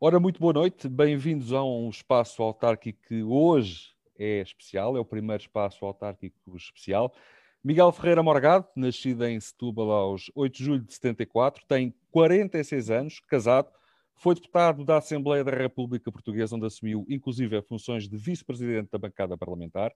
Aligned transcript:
Ora, 0.00 0.18
muito 0.18 0.40
boa 0.40 0.52
noite, 0.52 0.88
bem-vindos 0.88 1.52
a 1.52 1.62
um 1.62 1.88
espaço 1.88 2.42
autárquico 2.42 2.98
que 3.06 3.22
hoje 3.22 3.94
é 4.18 4.40
especial, 4.40 4.96
é 4.96 5.00
o 5.00 5.04
primeiro 5.04 5.40
espaço 5.40 5.84
autárquico 5.84 6.56
especial. 6.56 7.14
Miguel 7.62 7.92
Ferreira 7.92 8.22
Morgado, 8.22 8.66
nascido 8.74 9.24
em 9.24 9.38
Setúbal 9.38 9.90
aos 9.92 10.30
8 10.34 10.58
de 10.58 10.64
julho 10.64 10.84
de 10.84 10.92
74, 10.92 11.64
tem 11.66 11.94
46 12.10 12.90
anos, 12.90 13.20
casado, 13.20 13.70
foi 14.16 14.34
deputado 14.34 14.84
da 14.84 14.98
Assembleia 14.98 15.44
da 15.44 15.52
República 15.52 16.10
Portuguesa, 16.10 16.56
onde 16.56 16.66
assumiu 16.66 17.06
inclusive 17.08 17.62
funções 17.62 18.08
de 18.08 18.16
vice-presidente 18.16 18.90
da 18.90 18.98
bancada 18.98 19.38
parlamentar. 19.38 19.92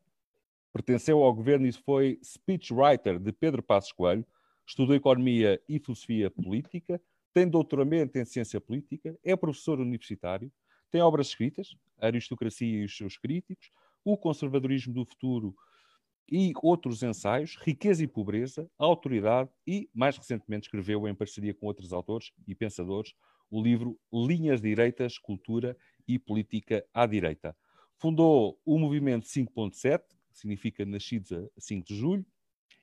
Pertenceu 0.73 1.23
ao 1.23 1.35
governo 1.35 1.67
e 1.67 1.73
foi 1.73 2.19
speechwriter 2.23 3.19
de 3.19 3.33
Pedro 3.33 3.63
Passos 3.63 3.93
Coelho, 3.93 4.25
estudou 4.65 4.95
Economia 4.95 5.61
e 5.69 5.79
Filosofia 5.81 6.31
Política, 6.31 7.01
tem 7.33 7.49
doutoramento 7.49 8.19
em 8.19 8.25
Ciência 8.25 8.61
Política, 8.61 9.19
é 9.23 9.37
professor 9.37 9.81
universitário, 9.81 10.51
tem 10.91 11.01
obras 11.01 11.29
escritas, 11.29 11.77
Aristocracia 12.01 12.81
e 12.81 12.85
os 12.85 12.97
seus 12.97 13.17
críticos, 13.17 13.71
O 14.05 14.17
Conservadorismo 14.17 14.95
do 14.95 15.05
Futuro 15.05 15.55
e 16.31 16.53
outros 16.63 17.03
ensaios, 17.03 17.57
Riqueza 17.61 18.03
e 18.03 18.07
Pobreza, 18.07 18.71
Autoridade 18.79 19.51
e, 19.67 19.89
mais 19.95 20.17
recentemente, 20.17 20.67
escreveu 20.67 21.09
em 21.09 21.15
parceria 21.15 21.55
com 21.55 21.67
outros 21.67 21.93
autores 21.93 22.33
e 22.47 22.55
pensadores 22.55 23.15
o 23.51 23.63
livro 23.63 23.99
Linhas 24.13 24.61
Direitas, 24.61 25.19
Cultura 25.19 25.77
e 26.07 26.19
Política 26.19 26.85
à 26.93 27.07
Direita. 27.07 27.57
Fundou 27.97 28.61
o 28.65 28.79
Movimento 28.79 29.27
5.7, 29.27 30.03
que 30.31 30.39
significa 30.39 30.85
Nascidos 30.85 31.33
a 31.33 31.49
5 31.57 31.87
de 31.87 31.97
Julho, 31.97 32.27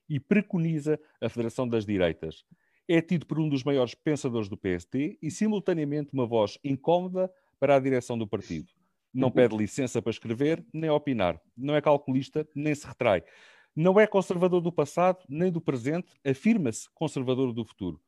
e 0.09 0.19
preconiza 0.19 0.99
a 1.21 1.29
Federação 1.29 1.67
das 1.67 1.85
Direitas. 1.85 2.45
É 2.87 3.01
tido 3.01 3.25
por 3.25 3.39
um 3.39 3.49
dos 3.49 3.63
maiores 3.63 3.95
pensadores 3.95 4.47
do 4.47 4.57
PST 4.57 5.17
e, 5.21 5.31
simultaneamente, 5.31 6.13
uma 6.13 6.25
voz 6.25 6.59
incómoda 6.63 7.31
para 7.59 7.75
a 7.75 7.79
direção 7.79 8.17
do 8.17 8.27
partido. 8.27 8.67
Não 9.13 9.31
pede 9.31 9.55
licença 9.55 10.01
para 10.01 10.11
escrever, 10.11 10.63
nem 10.73 10.89
opinar. 10.89 11.41
Não 11.55 11.75
é 11.75 11.81
calculista, 11.81 12.47
nem 12.53 12.75
se 12.75 12.85
retrai. 12.85 13.23
Não 13.75 13.99
é 13.99 14.05
conservador 14.05 14.61
do 14.61 14.71
passado, 14.71 15.25
nem 15.27 15.51
do 15.51 15.61
presente, 15.61 16.13
afirma-se 16.25 16.89
conservador 16.93 17.53
do 17.53 17.65
futuro. 17.65 17.99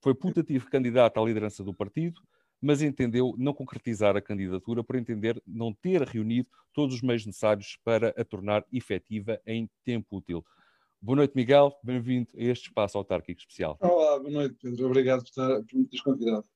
Foi 0.00 0.14
putativo 0.14 0.68
candidato 0.68 1.20
à 1.20 1.24
liderança 1.24 1.62
do 1.62 1.72
partido, 1.72 2.20
mas 2.60 2.82
entendeu 2.82 3.34
não 3.38 3.52
concretizar 3.52 4.16
a 4.16 4.22
candidatura 4.22 4.82
por 4.82 4.96
entender 4.96 5.40
não 5.46 5.72
ter 5.72 6.02
reunido 6.02 6.48
todos 6.72 6.96
os 6.96 7.02
meios 7.02 7.24
necessários 7.24 7.78
para 7.84 8.08
a 8.16 8.24
tornar 8.24 8.64
efetiva 8.72 9.40
em 9.46 9.68
tempo 9.84 10.16
útil. 10.16 10.44
Boa 11.04 11.16
noite, 11.16 11.36
Miguel. 11.36 11.70
Bem-vindo 11.82 12.30
a 12.34 12.42
este 12.42 12.68
espaço 12.68 12.96
autárquico 12.96 13.38
especial. 13.38 13.76
Olá, 13.78 14.18
boa 14.18 14.30
noite, 14.30 14.56
Pedro. 14.58 14.86
Obrigado 14.86 15.20
por, 15.20 15.28
estar, 15.28 15.62
por 15.62 15.76
me 15.76 15.84
teres 15.84 16.00
convidado. 16.02 16.46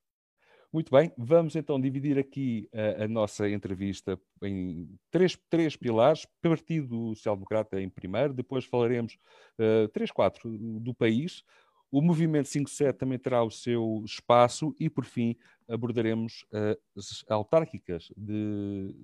Muito 0.73 0.91
bem, 0.91 1.13
vamos 1.15 1.55
então 1.55 1.79
dividir 1.79 2.17
aqui 2.17 2.67
a, 2.73 3.03
a 3.03 3.07
nossa 3.07 3.47
entrevista 3.47 4.19
em 4.41 4.89
três, 5.11 5.37
três 5.51 5.75
pilares. 5.75 6.25
Partido 6.41 7.13
Social 7.13 7.35
Democrata 7.35 7.79
em 7.79 7.87
primeiro, 7.87 8.33
depois 8.33 8.65
falaremos 8.65 9.19
uh, 9.59 9.87
três, 9.89 10.09
quatro 10.09 10.57
do 10.57 10.95
país. 10.95 11.43
O 11.91 12.01
Movimento 12.01 12.47
57 12.47 12.97
também 12.97 13.19
terá 13.19 13.43
o 13.43 13.51
seu 13.51 14.01
espaço 14.03 14.75
e, 14.79 14.89
por 14.89 15.05
fim, 15.05 15.35
abordaremos 15.67 16.43
uh, 16.51 16.75
as 16.97 17.23
autárquicas 17.29 18.11
de 18.17 18.95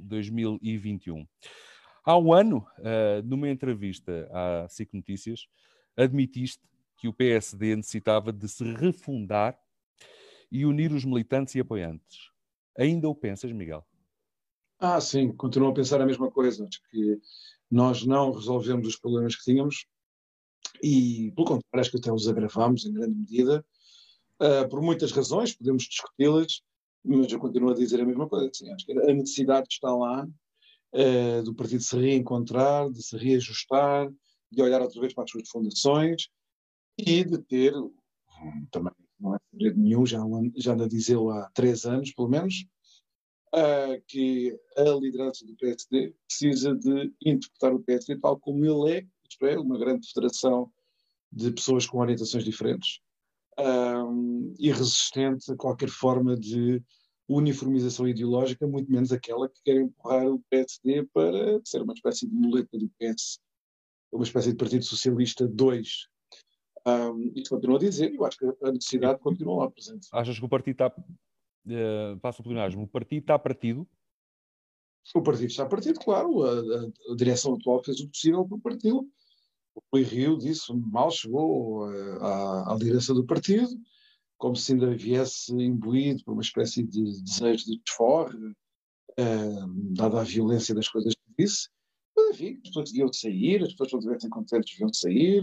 2021. 0.00 1.26
Há 2.08 2.16
um 2.16 2.32
ano, 2.32 2.64
uh, 2.78 3.20
numa 3.24 3.50
entrevista 3.50 4.30
à 4.32 4.68
SIC 4.68 4.94
Notícias, 4.94 5.48
admitiste 5.96 6.62
que 6.96 7.08
o 7.08 7.12
PSD 7.12 7.74
necessitava 7.74 8.32
de 8.32 8.48
se 8.48 8.62
refundar 8.62 9.58
e 10.50 10.64
unir 10.64 10.92
os 10.92 11.04
militantes 11.04 11.56
e 11.56 11.60
apoiantes. 11.60 12.30
Ainda 12.78 13.08
o 13.08 13.14
pensas, 13.14 13.50
Miguel? 13.50 13.84
Ah, 14.78 15.00
sim, 15.00 15.32
continuo 15.32 15.70
a 15.70 15.74
pensar 15.74 16.00
a 16.00 16.06
mesma 16.06 16.30
coisa. 16.30 16.64
Acho 16.64 16.80
que 16.92 17.20
nós 17.68 18.06
não 18.06 18.30
resolvemos 18.30 18.86
os 18.86 18.96
problemas 18.96 19.34
que 19.34 19.42
tínhamos 19.42 19.84
e, 20.80 21.32
pelo 21.34 21.48
contrário, 21.48 21.80
acho 21.80 21.90
que 21.90 21.96
até 21.96 22.12
os 22.12 22.28
agravamos 22.28 22.86
em 22.86 22.92
grande 22.92 23.16
medida, 23.16 23.66
uh, 24.40 24.68
por 24.68 24.80
muitas 24.80 25.10
razões, 25.10 25.56
podemos 25.56 25.82
discuti-las, 25.82 26.62
mas 27.04 27.32
eu 27.32 27.40
continuo 27.40 27.70
a 27.70 27.74
dizer 27.74 28.00
a 28.00 28.06
mesma 28.06 28.28
coisa. 28.28 28.48
Assim, 28.48 28.70
acho 28.70 28.86
que 28.86 28.92
a 28.92 29.12
necessidade 29.12 29.66
está 29.68 29.92
lá 29.92 30.24
uh, 30.96 31.42
do 31.42 31.54
partido 31.54 31.82
se 31.82 31.96
reencontrar, 31.96 32.90
de 32.90 33.02
se 33.02 33.16
reajustar, 33.16 34.10
de 34.50 34.62
olhar 34.62 34.80
outra 34.80 35.00
vez 35.00 35.14
para 35.14 35.24
as 35.24 35.30
suas 35.30 35.48
fundações 35.48 36.28
e 36.98 37.24
de 37.24 37.38
ter, 37.38 37.72
também 38.70 38.92
não 39.20 39.34
é 39.34 39.38
segredo 39.50 39.80
nenhum, 39.80 40.06
já, 40.06 40.18
já 40.56 40.72
anda 40.72 40.84
a 40.84 40.88
dizê-lo 40.88 41.30
há 41.30 41.50
três 41.54 41.84
anos, 41.84 42.12
pelo 42.12 42.28
menos, 42.28 42.66
uh, 43.54 44.02
que 44.06 44.58
a 44.76 44.82
liderança 45.00 45.44
do 45.46 45.56
PSD 45.56 46.14
precisa 46.26 46.74
de 46.74 47.12
interpretar 47.24 47.74
o 47.74 47.82
PSD 47.82 48.18
tal 48.20 48.38
como 48.38 48.64
ele 48.64 48.98
é, 48.98 49.06
isto 49.28 49.46
é, 49.46 49.58
uma 49.58 49.78
grande 49.78 50.08
federação 50.08 50.70
de 51.32 51.50
pessoas 51.50 51.86
com 51.86 51.98
orientações 51.98 52.44
diferentes 52.44 53.00
um, 53.58 54.54
e 54.58 54.70
resistente 54.70 55.50
a 55.50 55.56
qualquer 55.56 55.88
forma 55.88 56.36
de 56.36 56.82
uniformização 57.28 58.06
ideológica, 58.06 58.66
muito 58.66 58.90
menos 58.90 59.12
aquela 59.12 59.48
que 59.48 59.60
quer 59.64 59.76
empurrar 59.76 60.26
o 60.26 60.40
PSD 60.50 61.04
para 61.12 61.60
ser 61.64 61.82
uma 61.82 61.92
espécie 61.92 62.26
de 62.26 62.34
muleta 62.34 62.78
do 62.78 62.88
PS, 62.98 63.40
uma 64.12 64.24
espécie 64.24 64.52
de 64.52 64.56
Partido 64.56 64.84
Socialista 64.84 65.46
2. 65.46 66.08
Um, 66.86 67.32
isto 67.34 67.50
continua 67.50 67.76
a 67.76 67.80
dizer, 67.80 68.14
eu 68.14 68.24
acho 68.24 68.38
que 68.38 68.46
a 68.62 68.70
necessidade 68.70 69.18
continua 69.18 69.64
lá 69.64 69.70
presente. 69.70 70.06
Achas 70.12 70.38
que 70.38 70.44
o 70.44 70.48
partido 70.48 70.74
está, 70.74 70.86
uh, 70.86 72.20
passa 72.20 72.40
o 72.40 72.44
plenário, 72.44 72.80
o 72.80 72.86
partido 72.86 73.22
está 73.22 73.36
partido? 73.38 73.88
O 75.14 75.22
partido 75.22 75.48
está 75.48 75.66
partido, 75.66 75.98
claro, 75.98 76.44
a, 76.44 76.52
a, 76.52 77.12
a 77.12 77.16
direção 77.16 77.54
atual 77.54 77.82
fez 77.82 78.00
o 78.00 78.08
possível 78.08 78.46
para 78.46 78.56
o 78.56 78.60
partido. 78.60 79.08
O 79.74 79.82
Rui 79.92 80.04
Rio 80.04 80.38
disse, 80.38 80.72
mal 80.72 81.10
chegou 81.10 81.88
uh, 81.88 82.22
à, 82.22 82.72
à 82.72 82.74
liderança 82.76 83.12
do 83.12 83.26
partido, 83.26 83.68
como 84.38 84.56
se 84.56 84.72
ainda 84.72 84.94
viesse 84.94 85.52
imbuído 85.52 86.22
por 86.24 86.32
uma 86.32 86.42
espécie 86.42 86.82
de 86.82 87.22
desejo 87.22 87.64
de 87.64 87.78
desforre, 87.78 88.36
uh, 89.18 89.94
dada 89.94 90.20
a 90.20 90.24
violência 90.24 90.74
das 90.74 90.88
coisas 90.88 91.14
que 91.14 91.42
disse. 91.42 91.68
Mas, 92.14 92.34
enfim, 92.34 92.60
as 92.62 92.68
pessoas 92.68 92.92
deviam 92.92 93.12
sair, 93.12 93.62
as 93.62 93.72
pessoas 93.72 93.88
que 93.88 93.94
não 93.94 94.00
estivessem 94.00 94.30
contentes 94.30 94.72
deviam 94.72 94.92
sair. 94.92 95.42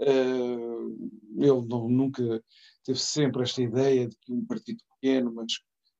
Uh, 0.00 1.10
ele 1.36 1.66
não, 1.68 1.88
nunca 1.88 2.42
teve 2.84 2.98
sempre 2.98 3.42
esta 3.42 3.62
ideia 3.62 4.08
de 4.08 4.16
que 4.18 4.32
um 4.32 4.44
partido 4.44 4.82
pequeno, 4.94 5.32
mas 5.32 5.52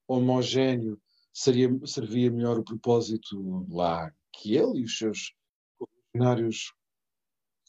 homogéneo, 0.08 1.00
seria, 1.32 1.68
servia 1.86 2.30
melhor 2.30 2.58
o 2.58 2.64
propósito 2.64 3.66
lá 3.70 4.12
que 4.32 4.56
ele 4.56 4.80
e 4.80 4.84
os 4.84 4.98
seus 4.98 5.32
funcionários 5.78 6.72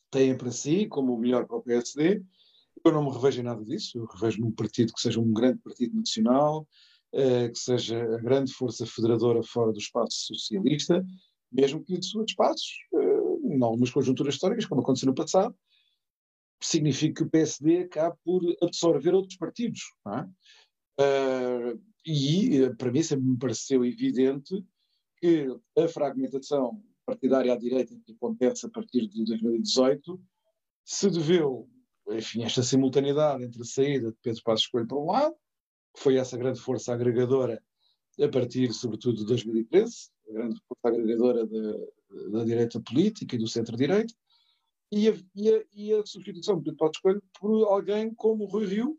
têm 0.10 0.38
para 0.38 0.52
si, 0.52 0.88
como 0.88 1.14
o 1.14 1.20
melhor 1.20 1.46
para 1.46 1.58
o 1.58 1.62
PSD. 1.62 2.24
Eu 2.86 2.92
não 2.92 3.04
me 3.04 3.12
revejo 3.12 3.40
em 3.40 3.44
nada 3.44 3.64
disso, 3.64 3.98
eu 3.98 4.06
revejo 4.06 4.42
num 4.42 4.52
partido 4.52 4.94
que 4.94 5.02
seja 5.02 5.20
um 5.20 5.32
grande 5.32 5.60
partido 5.60 5.96
nacional, 5.96 6.68
uh, 7.14 7.52
que 7.52 7.58
seja 7.58 8.04
a 8.16 8.18
grande 8.18 8.54
força 8.54 8.86
federadora 8.86 9.42
fora 9.42 9.72
do 9.72 9.78
espaço 9.78 10.28
socialista, 10.28 11.06
mesmo 11.52 11.84
que 11.84 11.98
de 11.98 12.06
seus 12.06 12.26
espaços, 12.28 12.72
uh, 12.92 13.54
em 13.54 13.64
algumas 13.64 13.90
conjunturas 13.90 14.36
históricas, 14.36 14.66
como 14.66 14.82
aconteceu 14.82 15.08
no 15.08 15.16
passado, 15.16 15.56
significa 16.62 17.16
que 17.16 17.24
o 17.24 17.30
PSD 17.30 17.84
acabe 17.84 18.18
por 18.24 18.42
absorver 18.62 19.14
outros 19.14 19.38
partidos. 19.38 19.82
Uh, 21.00 21.80
e, 22.06 22.70
para 22.78 22.92
mim, 22.92 23.02
sempre 23.02 23.26
me 23.26 23.38
pareceu 23.38 23.86
evidente 23.86 24.62
que 25.18 25.48
a 25.78 25.88
fragmentação 25.88 26.84
partidária 27.06 27.54
à 27.54 27.58
direita 27.58 27.96
que 28.06 28.12
acontece 28.12 28.66
a 28.66 28.70
partir 28.70 29.08
de 29.08 29.24
2018 29.24 30.22
se 30.86 31.10
deveu 31.10 31.70
enfim, 32.10 32.44
esta 32.44 32.64
simultaneidade 32.64 33.44
entre 33.44 33.62
a 33.62 33.66
saída 33.66 34.12
de 34.12 34.18
Pedro 34.22 34.44
Passos 34.44 34.68
Coelho 34.68 34.88
para 34.88 34.98
um 34.98 35.06
lado, 35.06 35.36
que 35.96 36.02
foi 36.02 36.18
essa 36.18 36.38
grande 36.38 36.60
força 36.60 36.94
agregadora 36.94 37.62
a 38.22 38.28
partir, 38.30 38.72
sobretudo, 38.74 39.18
de 39.18 39.26
2013, 39.26 40.10
a 40.30 40.34
grande 40.34 40.60
força 40.68 40.88
agregadora 40.88 41.46
da, 41.46 42.40
da 42.40 42.44
direita 42.44 42.80
política 42.82 43.36
e 43.36 43.40
do 43.40 43.48
centro-direita, 43.48 44.14
e 44.92 45.08
e, 45.74 45.94
a, 45.94 46.06
substituição 46.06 46.58
de 46.58 46.64
Pedro 46.64 46.78
Passos 46.78 46.98
Coelho 47.00 47.24
por 47.40 47.68
alguém 47.68 48.14
como 48.14 48.44
o 48.44 48.48
Rui 48.48 48.66
Rio, 48.66 48.98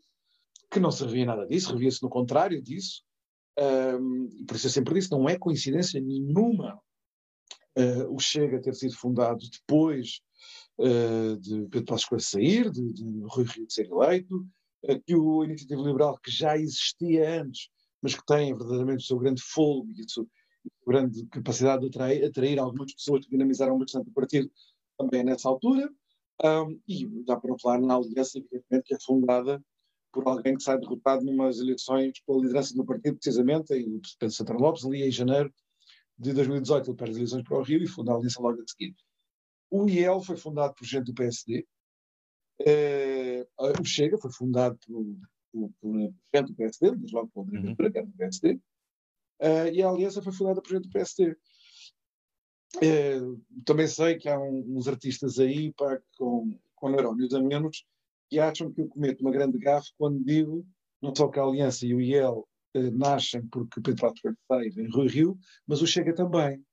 que 0.69 0.79
não 0.79 0.91
servia 0.91 1.25
nada 1.25 1.45
disso, 1.45 1.71
revia-se 1.71 2.03
no 2.03 2.09
contrário 2.09 2.61
disso, 2.61 3.03
um, 3.57 4.27
por 4.45 4.57
isso 4.57 4.67
eu 4.67 4.71
sempre 4.71 4.95
disse, 4.95 5.11
não 5.11 5.29
é 5.29 5.37
coincidência 5.37 6.01
nenhuma 6.01 6.77
uh, 7.77 8.13
o 8.13 8.19
Chega 8.19 8.61
ter 8.61 8.73
sido 8.73 8.95
fundado 8.95 9.39
depois 9.49 10.21
uh, 10.79 11.37
de 11.37 11.67
Pedro 11.69 11.85
Passos 11.85 12.05
Coelho 12.05 12.23
sair, 12.23 12.69
de, 12.69 12.93
de 12.93 13.03
Rui 13.27 13.45
Rio 13.45 13.65
ser 13.69 13.87
eleito, 13.87 14.35
uh, 14.83 15.01
que 15.05 15.15
o 15.15 15.43
Iniciativa 15.43 15.81
Liberal, 15.81 16.17
que 16.19 16.31
já 16.31 16.57
existia 16.57 17.41
antes, 17.41 17.69
mas 18.01 18.15
que 18.15 18.25
tem 18.25 18.53
verdadeiramente 18.53 19.03
o 19.03 19.07
seu 19.07 19.17
grande 19.17 19.41
fogo 19.41 19.91
e 19.95 20.01
a 20.01 20.07
sua 20.07 20.25
grande 20.85 21.25
capacidade 21.27 21.81
de 21.81 21.87
atrair, 21.87 22.25
atrair 22.25 22.59
algumas 22.59 22.93
pessoas 22.93 23.25
que 23.25 23.31
dinamizaram 23.31 23.77
bastante 23.77 24.09
o 24.09 24.13
partido, 24.13 24.49
também 24.97 25.23
nessa 25.23 25.49
altura. 25.49 25.89
Um, 26.43 26.79
e 26.87 27.07
dá 27.23 27.37
para 27.37 27.57
falar 27.59 27.79
na 27.79 27.95
aliança, 27.95 28.37
evidentemente, 28.37 28.87
que 28.87 28.95
é 28.95 28.97
fundada 28.99 29.63
por 30.11 30.27
alguém 30.27 30.55
que 30.55 30.63
sai 30.63 30.77
derrotado 30.77 31.25
numas 31.25 31.59
eleições 31.59 32.19
pela 32.25 32.41
liderança 32.41 32.73
do 32.73 32.85
partido, 32.85 33.15
precisamente, 33.15 33.73
em 33.73 33.99
Pedro 34.19 34.35
Santana 34.35 34.59
Lopes, 34.59 34.85
ali 34.85 35.03
em 35.03 35.11
janeiro 35.11 35.53
de 36.17 36.33
2018, 36.33 36.89
ele 36.89 36.97
perde 36.97 37.11
as 37.11 37.17
eleições 37.17 37.43
para 37.43 37.57
o 37.57 37.61
Rio 37.61 37.83
e 37.83 37.87
funda 37.87 38.13
a 38.13 38.15
Aliança 38.15 38.41
logo 38.41 38.61
a 38.61 38.65
seguir. 38.65 38.95
O 39.75 39.89
IEL 39.89 40.21
foi 40.21 40.37
fundado 40.37 40.73
por 40.73 40.85
gente 40.85 41.05
do 41.05 41.13
PSD, 41.13 41.67
eh, 42.65 43.45
o 43.57 43.83
Chega 43.83 44.17
foi 44.17 44.31
fundado 44.31 44.77
por, 44.85 45.05
por, 45.51 45.71
por 45.81 45.91
gente 46.33 46.47
do 46.47 46.55
PSD, 46.55 46.91
desde 46.91 47.13
logo 47.13 47.29
pelo 47.29 47.45
André. 47.45 47.61
Ventura, 47.61 47.91
que 47.91 47.97
era 47.97 48.07
do 48.07 48.13
PSD, 48.13 48.59
eh, 49.39 49.73
e 49.73 49.83
a 49.83 49.89
Aliança 49.89 50.21
foi 50.21 50.31
fundada 50.31 50.61
por 50.61 50.69
gente 50.69 50.83
do 50.83 50.89
PSD. 50.89 51.35
Eh, 52.81 53.19
também 53.65 53.87
sei 53.87 54.17
que 54.17 54.29
há 54.29 54.39
um, 54.39 54.77
uns 54.77 54.87
artistas 54.87 55.39
aí 55.39 55.73
pá, 55.73 55.99
com, 56.17 56.57
com 56.75 56.89
neurónios 56.89 57.33
a 57.33 57.41
menos 57.41 57.85
que 58.29 58.39
acham 58.39 58.71
que 58.71 58.81
eu 58.81 58.87
cometo 58.87 59.21
uma 59.21 59.31
grande 59.31 59.57
gafe 59.57 59.91
quando 59.97 60.23
digo 60.23 60.65
não 61.01 61.13
só 61.15 61.27
que 61.27 61.39
a 61.39 61.43
Aliança 61.43 61.85
e 61.85 61.93
o 61.93 62.01
IEL 62.01 62.47
eh, 62.73 62.91
nascem 62.91 63.45
porque 63.47 63.81
Pedro 63.81 64.01
Passos 64.01 64.21
Coelho 64.47 64.81
em 64.81 64.89
Rui 64.89 65.07
Rio, 65.07 65.37
mas 65.67 65.81
o 65.81 65.87
Chega 65.87 66.13
também. 66.13 66.63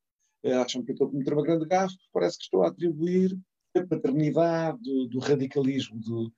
Eh, 0.42 0.52
acham 0.54 0.82
que 0.82 0.90
eu 0.90 0.94
estou 0.94 1.06
a 1.06 1.10
cometer 1.10 1.32
uma 1.32 1.42
grande 1.42 1.66
gafe, 1.66 1.96
parece 2.12 2.38
que 2.38 2.44
estou 2.44 2.62
a 2.62 2.68
atribuir 2.68 3.38
a 3.76 3.86
paternidade 3.86 4.78
do, 4.82 5.06
do 5.08 5.18
radicalismo, 5.20 6.00
do, 6.00 6.32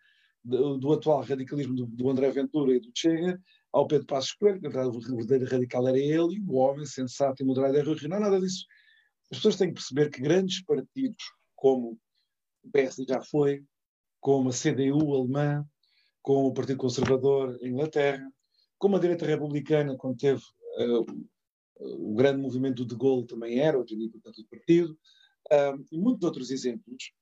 do, 0.45 0.79
do, 0.79 0.93
atual 0.93 1.23
radicalismo 1.23 1.75
do, 1.75 1.87
do, 1.87 2.11
André 2.11 2.31
Ventura 2.31 2.75
e 2.75 2.81
do 2.81 2.91
Chega 2.95 3.41
ao 3.73 3.87
Pedro 3.87 4.07
Passos 4.07 4.33
Coelho, 4.33 4.61
que 4.61 4.65
na 4.65 4.71
verdade 4.71 4.97
o 4.97 5.01
verdadeiro 5.01 5.51
radical 5.51 5.89
era 5.89 5.99
ele, 5.99 6.41
o 6.47 6.57
homem 6.57 6.87
sensato 6.87 7.43
e 7.43 7.47
moderado 7.47 7.77
era 7.77 7.85
Rui 7.85 7.97
Rio. 7.97 8.09
Não 8.09 8.19
há 8.19 8.21
nada 8.21 8.41
disso. 8.41 8.67
As 9.31 9.39
pessoas 9.39 9.57
têm 9.57 9.69
que 9.69 9.75
perceber 9.75 10.11
que 10.11 10.21
grandes 10.21 10.63
partidos, 10.63 11.25
como 11.57 11.99
o 12.63 12.71
PSD 12.71 13.07
já 13.09 13.21
foi, 13.23 13.65
como 14.21 14.51
a 14.51 14.53
CDU 14.53 15.15
alemã, 15.15 15.67
como 16.23 16.49
o 16.49 16.55
Partido 16.55 16.79
Conservador 16.79 17.59
em 17.61 17.69
Inglaterra, 17.69 18.31
como 18.79 18.97
a 18.97 19.01
direita 19.01 19.27
republicana, 19.27 19.97
quando 19.97 20.17
teve 20.17 20.41
uh, 20.79 21.05
o 21.85 22.15
grande 22.15 22.41
movimento 22.41 22.85
De 22.85 22.97
Gaulle 22.97 23.27
também 23.27 23.59
era, 23.59 23.79
hoje 23.79 23.95
em 23.95 23.99
dia, 23.99 24.11
portanto, 24.11 24.37
do 24.37 24.49
partido, 24.49 24.99
uh, 25.53 25.85
e 25.93 25.99
muitos 25.99 26.25
outros 26.25 26.51
exemplos, 26.51 27.13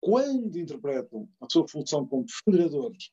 quando 0.00 0.58
interpretam 0.58 1.28
a 1.40 1.46
sua 1.50 1.66
função 1.66 2.06
como 2.06 2.24
federadores 2.44 3.10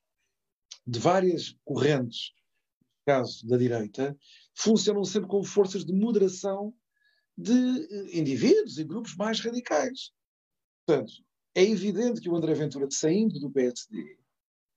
de 0.86 1.00
várias 1.00 1.56
correntes, 1.64 2.32
no 2.80 3.14
caso 3.14 3.48
da 3.48 3.58
direita, 3.58 4.18
funcionam 4.56 5.04
sempre 5.04 5.30
como 5.30 5.44
forças 5.44 5.86
de 5.86 5.94
moderação 5.94 6.74
de 7.38 7.54
eh, 7.54 8.20
indivíduos 8.20 8.78
e 8.78 8.84
grupos 8.84 9.16
mais 9.16 9.40
radicais. 9.40 10.12
Portanto, 10.86 11.12
é 11.56 11.64
evidente 11.64 12.22
que 12.22 12.30
o 12.30 12.36
André 12.36 12.54
Ventura, 12.54 12.88
saindo 12.92 13.40
do 13.40 13.52
PSD, 13.52 14.18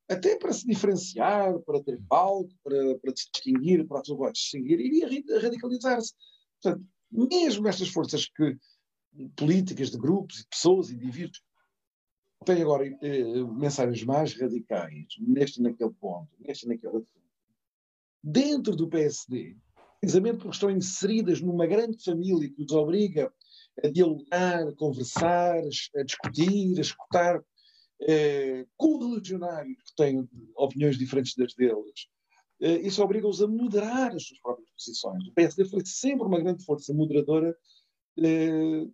até 0.09 0.39
para 0.39 0.53
se 0.53 0.67
diferenciar, 0.67 1.59
para 1.61 1.83
ter 1.83 2.01
palco, 2.09 2.51
para, 2.65 2.99
para 2.99 3.11
se 3.15 3.31
distinguir, 3.31 3.87
para 3.87 4.05
sua 4.05 4.33
distinguir, 4.33 4.81
iria 4.81 5.07
radicalizar-se. 5.41 6.15
Portanto, 6.63 6.87
mesmo 7.11 7.69
estas 7.69 7.89
forças 7.89 8.27
que, 8.27 8.57
políticas 9.37 9.91
de 9.91 9.99
grupos, 9.99 10.47
pessoas, 10.51 10.91
indivíduos, 10.91 11.43
têm 12.45 12.63
agora 12.63 12.87
eh, 12.87 13.45
mensagens 13.57 14.03
mais 14.05 14.35
radicais, 14.35 15.07
neste 15.19 15.61
naquele 15.61 15.93
ponto, 15.95 16.31
neste 16.39 16.67
naquele 16.67 16.97
assunto, 16.97 17.09
dentro 18.23 18.77
do 18.77 18.89
PSD, 18.89 19.57
precisamente 20.01 20.39
porque 20.39 20.55
estão 20.55 20.71
inseridas 20.71 21.41
numa 21.41 21.67
grande 21.67 22.03
família 22.03 22.51
que 22.51 22.63
os 22.63 22.73
obriga 22.73 23.33
a 23.85 23.89
dialogar, 23.89 24.69
a 24.69 24.75
conversar, 24.75 25.59
a 25.59 26.03
discutir, 26.03 26.79
a 26.79 26.81
escutar 26.81 27.43
eh, 28.01 28.67
correligionários 28.77 29.77
que 29.83 29.97
têm 29.97 30.29
opiniões 30.57 30.97
diferentes 30.99 31.35
das 31.35 31.55
deles. 31.55 32.09
Eh, 32.61 32.81
isso 32.81 33.03
obriga-os 33.03 33.43
a 33.43 33.47
moderar 33.47 34.15
as 34.15 34.27
suas 34.27 34.41
próprias 34.41 34.71
posições. 34.71 35.27
O 35.27 35.33
PSD 35.33 35.65
foi 35.65 35.85
sempre 35.85 36.27
uma 36.27 36.41
grande 36.41 36.65
força 36.65 36.93
moderadora 36.93 37.57
eh, 38.19 38.87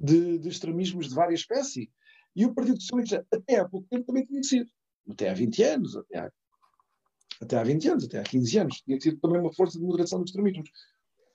de, 0.00 0.38
de, 0.38 0.48
extremismos 0.48 1.08
de 1.08 1.14
várias 1.14 1.40
espécies. 1.40 1.88
E 2.34 2.44
o 2.44 2.54
Partido 2.54 2.80
Socialista, 2.80 3.26
até 3.32 3.60
há 3.60 3.68
pouco 3.68 3.86
tempo, 3.88 4.06
também 4.06 4.24
tinha 4.24 4.42
sido. 4.42 4.70
Até 5.08 5.28
há 5.28 5.34
20 5.34 5.62
anos, 5.62 5.96
até 5.96 6.18
há, 6.18 6.32
até 7.40 7.56
há 7.58 7.62
20 7.62 7.88
anos, 7.88 8.04
até 8.04 8.18
há 8.18 8.22
15 8.22 8.58
anos, 8.58 8.80
tinha 8.80 9.00
sido 9.00 9.20
também 9.20 9.40
uma 9.40 9.52
força 9.52 9.78
de 9.78 9.84
moderação 9.84 10.20
dos 10.20 10.30
extremismos. 10.30 10.68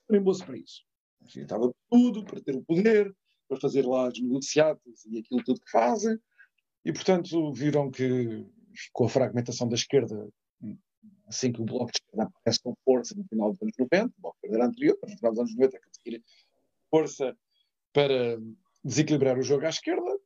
Lembrou-se 0.08 0.44
para 0.44 0.58
isso. 0.58 0.82
Enfim, 1.22 1.42
estava 1.42 1.72
tudo 1.90 2.24
para 2.24 2.40
ter 2.40 2.56
o 2.56 2.64
poder, 2.64 3.14
para 3.48 3.60
fazer 3.60 3.86
lá 3.86 4.08
as 4.08 4.18
negociatas 4.18 5.04
e 5.06 5.18
aquilo 5.18 5.42
tudo 5.44 5.60
que 5.60 5.70
fazem. 5.70 6.18
E, 6.84 6.92
portanto, 6.92 7.52
viram 7.52 7.90
que 7.90 8.44
com 8.92 9.04
a 9.04 9.08
fragmentação 9.08 9.68
da 9.68 9.74
esquerda, 9.74 10.28
assim 11.26 11.52
que 11.52 11.60
o 11.60 11.64
Bloco 11.64 11.92
de 11.92 11.98
Esquerda 11.98 12.24
aparece 12.24 12.60
com 12.62 12.74
força 12.84 13.14
no 13.16 13.24
final 13.24 13.52
dos 13.52 13.62
anos 13.62 13.74
90, 13.78 14.06
o 14.06 14.20
Bloco 14.20 14.36
de 14.36 14.46
Esquerda 14.46 14.56
era 14.56 14.66
anterior, 14.66 14.98
mas 15.02 15.10
no 15.12 15.18
final 15.18 15.32
dos 15.32 15.40
anos 15.40 15.54
90 15.56 15.76
é 15.76 15.80
conseguir 15.80 16.24
força 16.90 17.36
para 17.92 18.38
desequilibrar 18.84 19.38
o 19.38 19.42
jogo 19.42 19.66
à 19.66 19.68
esquerda, 19.68 20.18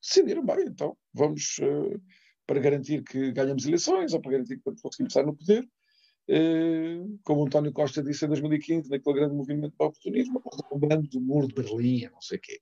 decidiram, 0.00 0.44
bem, 0.44 0.66
então 0.66 0.96
vamos, 1.14 1.58
uh, 1.58 2.00
para 2.46 2.60
garantir 2.60 3.02
que 3.02 3.32
ganhamos 3.32 3.64
eleições, 3.64 4.12
ou 4.12 4.20
para 4.20 4.32
garantir 4.32 4.56
que 4.56 4.62
conseguimos 4.62 5.12
estar 5.12 5.24
no 5.24 5.34
poder, 5.34 5.64
uh, 5.64 7.18
como 7.24 7.46
António 7.46 7.72
Costa 7.72 8.02
disse 8.02 8.24
em 8.24 8.28
2015, 8.28 8.90
naquele 8.90 9.14
grande 9.14 9.34
movimento 9.34 9.74
para 9.76 9.86
o 9.86 9.88
oportunismo, 9.88 10.42
lembrando 10.70 11.08
do 11.08 11.20
muro 11.20 11.48
de 11.48 11.54
Berlim, 11.54 12.08
não 12.10 12.20
sei 12.20 12.38
o 12.38 12.40
quê. 12.40 12.60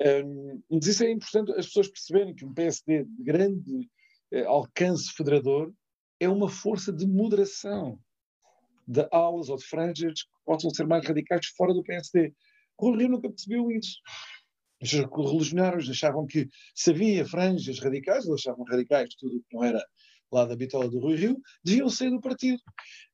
Um, 0.00 0.62
mas 0.70 0.86
isso 0.86 1.04
é 1.04 1.10
importante 1.10 1.52
as 1.52 1.66
pessoas 1.66 1.88
perceberem 1.88 2.34
que 2.34 2.44
um 2.44 2.54
PSD 2.54 3.04
de 3.04 3.22
grande 3.22 3.88
uh, 4.32 4.48
alcance 4.48 5.12
federador 5.12 5.72
é 6.18 6.28
uma 6.28 6.48
força 6.48 6.92
de 6.92 7.06
moderação 7.06 7.98
de 8.86 9.06
aulas 9.10 9.48
ou 9.48 9.56
de 9.56 9.64
franjas 9.64 10.22
que 10.22 10.30
possam 10.44 10.70
ser 10.70 10.86
mais 10.86 11.06
radicais 11.06 11.46
fora 11.56 11.74
do 11.74 11.82
PSD. 11.82 12.34
O 12.78 12.96
Rio 12.96 13.10
nunca 13.10 13.28
percebeu 13.28 13.70
isso. 13.70 13.98
Os 14.82 14.90
religionários 14.92 15.88
achavam 15.88 16.26
que 16.26 16.48
se 16.74 16.90
havia 16.90 17.26
franjas 17.26 17.78
radicais, 17.78 18.26
eles 18.26 18.40
achavam 18.40 18.64
radicais 18.64 19.14
tudo 19.16 19.44
que 19.48 19.54
não 19.54 19.62
era 19.62 19.84
lá 20.32 20.46
da 20.46 20.56
bitola 20.56 20.88
do 20.88 20.98
Rui 20.98 21.16
Rio, 21.16 21.40
deviam 21.62 21.90
sair 21.90 22.10
do 22.10 22.20
partido. 22.20 22.60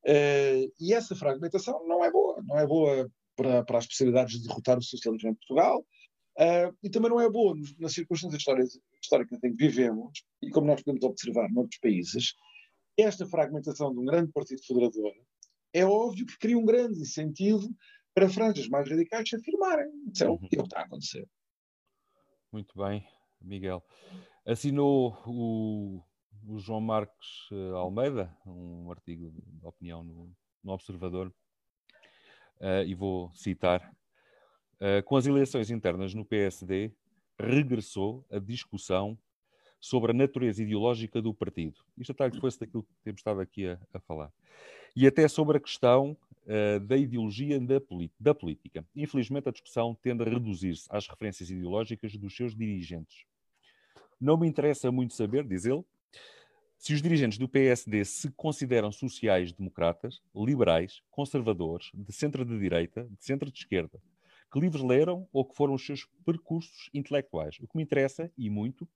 Uh, 0.05 0.71
e 0.79 0.93
essa 0.93 1.15
fragmentação 1.15 1.85
não 1.85 2.03
é 2.03 2.11
boa. 2.11 2.41
Não 2.43 2.57
é 2.57 2.65
boa 2.65 3.11
para, 3.35 3.63
para 3.63 3.77
as 3.77 3.87
possibilidades 3.87 4.39
de 4.39 4.47
derrotar 4.47 4.77
o 4.77 4.83
socialismo 4.83 5.29
em 5.29 5.35
Portugal, 5.35 5.85
Uh, 6.37 6.75
e 6.83 6.89
também 6.89 7.09
não 7.09 7.19
é 7.19 7.29
boa 7.29 7.55
nas 7.79 7.93
circunstâncias 7.93 8.43
históricas 9.01 9.43
em 9.43 9.55
que 9.55 9.57
vivemos, 9.57 10.23
e 10.41 10.49
como 10.51 10.67
nós 10.67 10.83
podemos 10.83 11.03
observar 11.03 11.49
noutros 11.51 11.79
países, 11.79 12.35
esta 12.95 13.25
fragmentação 13.25 13.91
de 13.91 13.99
um 13.99 14.05
grande 14.05 14.31
partido 14.31 14.63
federador 14.63 15.13
é 15.73 15.85
óbvio 15.85 16.25
que 16.25 16.37
cria 16.37 16.57
um 16.57 16.65
grande 16.65 16.99
incentivo 16.99 17.67
para 18.13 18.29
franjas 18.29 18.67
mais 18.67 18.89
radicais 18.89 19.29
se 19.29 19.35
afirmarem. 19.35 19.89
Isso 20.11 20.23
é, 20.23 20.27
uhum. 20.27 20.35
o 20.35 20.39
que 20.39 20.55
está 20.55 20.79
a 20.79 20.83
acontecer. 20.83 21.27
Muito 22.51 22.77
bem, 22.77 23.05
Miguel. 23.41 23.83
Assinou 24.45 25.21
o, 25.25 26.03
o 26.47 26.59
João 26.59 26.81
Marcos 26.81 27.49
eh, 27.51 27.71
Almeida 27.75 28.35
um 28.45 28.89
artigo 28.89 29.31
de 29.31 29.65
opinião 29.65 30.03
no, 30.03 30.31
no 30.63 30.71
Observador, 30.71 31.33
uh, 32.61 32.83
e 32.85 32.95
vou 32.95 33.31
citar 33.33 33.95
Uh, 34.79 35.01
com 35.03 35.15
as 35.15 35.25
eleições 35.25 35.71
internas 35.71 36.13
no 36.13 36.23
PSD, 36.23 36.91
regressou 37.39 38.25
a 38.31 38.39
discussão 38.39 39.17
sobre 39.79 40.11
a 40.11 40.13
natureza 40.13 40.61
ideológica 40.61 41.21
do 41.21 41.33
partido. 41.33 41.79
Isto 41.97 42.11
está 42.11 42.29
fosse 42.31 42.59
daquilo 42.59 42.83
que 42.83 42.93
temos 43.03 43.19
estado 43.19 43.39
aqui 43.39 43.67
a, 43.67 43.79
a 43.93 43.99
falar. 43.99 44.31
E 44.95 45.05
até 45.05 45.27
sobre 45.27 45.57
a 45.57 45.59
questão 45.59 46.17
uh, 46.45 46.79
da 46.79 46.97
ideologia 46.97 47.59
da, 47.59 47.79
da, 48.19 48.33
política. 48.33 48.85
Infelizmente, 48.95 49.49
a 49.49 49.51
discussão 49.51 49.95
tende 49.95 50.23
a 50.23 50.25
reduzir-se 50.25 50.87
às 50.89 51.07
referências 51.07 51.49
ideológicas 51.49 52.15
dos 52.15 52.35
seus 52.35 52.55
dirigentes. 52.55 53.25
Não 54.19 54.37
me 54.37 54.47
interessa 54.47 54.91
muito 54.91 55.13
saber, 55.13 55.43
diz 55.43 55.65
ele, 55.65 55.83
se 56.77 56.93
os 56.93 57.01
dirigentes 57.01 57.37
do 57.37 57.47
PSD 57.47 58.03
se 58.05 58.31
consideram 58.31 58.91
sociais-democratas, 58.91 60.21
liberais, 60.35 61.01
conservadores, 61.11 61.91
de 61.93 62.11
centro-de-direita, 62.13 63.03
de 63.03 63.23
centro-de-esquerda, 63.23 63.99
que 64.51 64.59
livros 64.59 64.83
leram 64.83 65.27
ou 65.31 65.45
que 65.45 65.55
foram 65.55 65.73
os 65.73 65.85
seus 65.85 66.07
percursos 66.25 66.89
intelectuais. 66.93 67.57
O 67.59 67.67
que 67.67 67.75
me 67.75 67.83
interessa, 67.83 68.31
e 68.37 68.49
muito, 68.49 68.87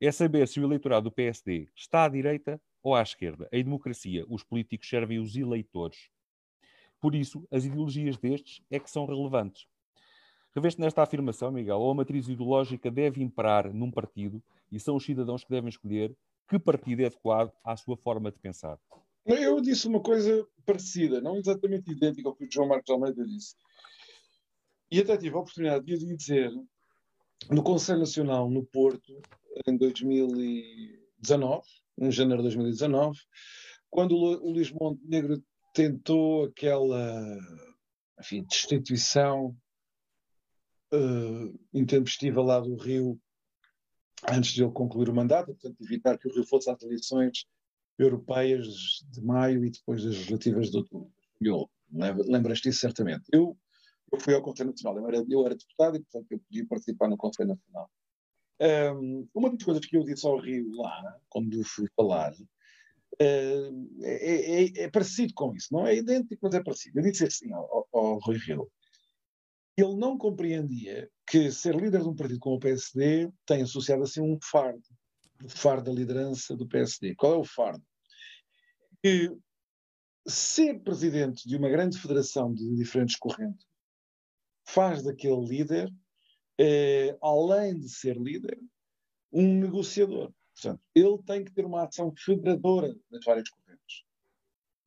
é 0.00 0.10
saber 0.10 0.48
se 0.48 0.60
o 0.60 0.64
eleitorado 0.64 1.08
do 1.08 1.14
PSD 1.14 1.68
está 1.76 2.04
à 2.04 2.08
direita 2.08 2.60
ou 2.82 2.94
à 2.94 3.02
esquerda. 3.02 3.48
Em 3.52 3.62
democracia, 3.62 4.24
os 4.28 4.42
políticos 4.42 4.88
servem 4.88 5.18
os 5.18 5.36
eleitores. 5.36 6.10
Por 7.00 7.14
isso, 7.14 7.46
as 7.50 7.64
ideologias 7.64 8.16
destes 8.16 8.62
é 8.70 8.78
que 8.78 8.90
são 8.90 9.06
relevantes. 9.06 9.66
Reveste 10.54 10.80
nesta 10.80 11.02
afirmação, 11.02 11.50
Miguel, 11.50 11.80
ou 11.80 11.90
a 11.90 11.94
matriz 11.94 12.28
ideológica 12.28 12.90
deve 12.90 13.22
imperar 13.22 13.72
num 13.74 13.90
partido 13.90 14.42
e 14.70 14.78
são 14.78 14.96
os 14.96 15.04
cidadãos 15.04 15.42
que 15.42 15.50
devem 15.50 15.68
escolher 15.68 16.16
que 16.48 16.58
partido 16.58 17.00
é 17.00 17.06
adequado 17.06 17.52
à 17.64 17.76
sua 17.76 17.96
forma 17.96 18.30
de 18.30 18.38
pensar. 18.38 18.78
Eu 19.26 19.60
disse 19.60 19.88
uma 19.88 20.00
coisa 20.00 20.46
parecida, 20.66 21.20
não 21.20 21.36
exatamente 21.36 21.90
idêntica 21.90 22.28
ao 22.28 22.34
que 22.34 22.44
o 22.44 22.50
João 22.50 22.68
Marcos 22.68 22.90
Almeida 22.90 23.24
disse. 23.24 23.56
E 24.94 25.00
até 25.00 25.16
tive 25.16 25.34
a 25.34 25.40
oportunidade 25.40 25.84
de 25.84 26.14
dizer 26.14 26.52
no 27.50 27.64
Conselho 27.64 27.98
Nacional 27.98 28.48
no 28.48 28.64
Porto, 28.64 29.20
em 29.66 29.76
2019, 29.76 31.66
em 31.98 32.12
janeiro 32.12 32.44
de 32.44 32.54
2019, 32.54 33.18
quando 33.90 34.14
o 34.14 34.52
Luís 34.52 34.70
Montenegro 34.70 35.42
tentou 35.74 36.44
aquela 36.44 37.36
enfim, 38.20 38.44
destituição 38.44 39.56
uh, 40.92 41.58
intempestiva 41.72 42.40
lá 42.40 42.60
do 42.60 42.76
Rio 42.76 43.20
antes 44.30 44.52
de 44.52 44.62
ele 44.62 44.70
concluir 44.70 45.08
o 45.08 45.14
mandato, 45.14 45.46
portanto, 45.46 45.76
evitar 45.82 46.16
que 46.16 46.28
o 46.28 46.32
Rio 46.32 46.46
fosse 46.46 46.70
às 46.70 46.80
eleições 46.84 47.46
europeias 47.98 49.04
de 49.10 49.20
maio 49.20 49.64
e 49.64 49.70
depois 49.70 50.04
das 50.04 50.14
legislativas 50.14 50.70
de 50.70 50.76
outubro. 50.76 51.12
Lembras-te 51.90 52.68
disso 52.68 52.78
certamente. 52.78 53.24
Eu, 53.32 53.58
eu 54.14 54.20
fui 54.20 54.34
ao 54.34 54.42
Conselho 54.42 54.70
Nacional, 54.70 54.98
eu 54.98 55.08
era, 55.08 55.24
eu 55.28 55.46
era 55.46 55.54
deputado 55.54 55.96
e, 55.96 56.00
portanto, 56.00 56.26
eu 56.30 56.38
podia 56.40 56.66
participar 56.66 57.08
no 57.08 57.16
Conselho 57.16 57.48
Nacional. 57.50 57.90
Um, 58.60 59.28
uma 59.34 59.50
das 59.50 59.62
coisas 59.62 59.84
que 59.84 59.96
eu 59.96 60.04
disse 60.04 60.26
ao 60.26 60.38
Rio 60.38 60.70
lá, 60.76 61.18
quando 61.28 61.62
fui 61.64 61.86
falar, 61.96 62.32
uh, 62.32 64.02
é, 64.02 64.62
é, 64.62 64.84
é, 64.84 64.90
parecido 64.90 65.32
com 65.34 65.54
isso. 65.54 65.68
Não 65.72 65.86
é 65.86 65.96
idêntico, 65.96 66.40
mas 66.42 66.54
é 66.54 66.62
parecido. 66.62 66.98
Eu 66.98 67.02
disse 67.02 67.24
assim 67.24 67.52
ao, 67.52 67.88
ao 67.92 68.18
Rui 68.20 68.38
Rio. 68.38 68.70
Ele 69.76 69.96
não 69.96 70.16
compreendia 70.16 71.10
que 71.26 71.50
ser 71.50 71.74
líder 71.74 72.02
de 72.02 72.08
um 72.08 72.14
partido 72.14 72.38
como 72.38 72.56
o 72.56 72.60
PSD 72.60 73.28
tem 73.44 73.62
associado 73.62 74.04
assim 74.04 74.20
um 74.20 74.38
fardo, 74.40 74.84
o 75.42 75.48
fardo 75.48 75.90
da 75.90 75.92
liderança 75.92 76.56
do 76.56 76.68
PSD. 76.68 77.16
Qual 77.16 77.34
é 77.34 77.36
o 77.38 77.44
fardo? 77.44 77.82
Que 79.02 79.36
ser 80.26 80.78
presidente 80.80 81.46
de 81.48 81.56
uma 81.56 81.68
grande 81.68 81.98
federação 81.98 82.54
de 82.54 82.76
diferentes 82.76 83.16
correntes 83.16 83.66
faz 84.64 85.02
daquele 85.02 85.44
líder 85.44 85.92
é, 86.58 87.16
além 87.20 87.78
de 87.78 87.88
ser 87.88 88.16
líder, 88.16 88.58
um 89.32 89.60
negociador. 89.60 90.32
Portanto, 90.54 90.80
ele 90.94 91.18
tem 91.26 91.44
que 91.44 91.52
ter 91.52 91.64
uma 91.64 91.84
ação 91.84 92.12
federadora 92.16 92.94
das 93.10 93.24
várias 93.24 93.48
correntes. 93.50 94.04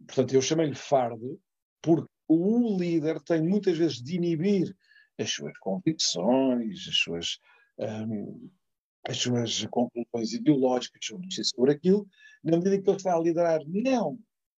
Portanto, 0.05 0.34
eu 0.34 0.41
chamei-lhe 0.41 0.75
fardo 0.75 1.39
porque 1.81 2.10
o 2.27 2.77
líder 2.77 3.22
tem 3.22 3.41
muitas 3.41 3.77
vezes 3.77 4.01
de 4.01 4.15
inibir 4.15 4.75
as 5.17 5.31
suas 5.31 5.57
convicções, 5.60 6.88
as 6.88 6.98
suas, 6.98 7.39
um, 7.79 8.50
as 9.07 9.17
suas 9.17 9.65
conclusões 9.65 10.34
ideológicas 10.34 11.00
sobre 11.03 11.27
sobre 11.43 11.72
aquilo, 11.72 12.07
na 12.43 12.57
medida 12.57 12.81
que 12.81 12.89
ele 12.89 12.98
está 12.98 13.15
a 13.15 13.19
liderar 13.19 13.62
não 13.65 14.17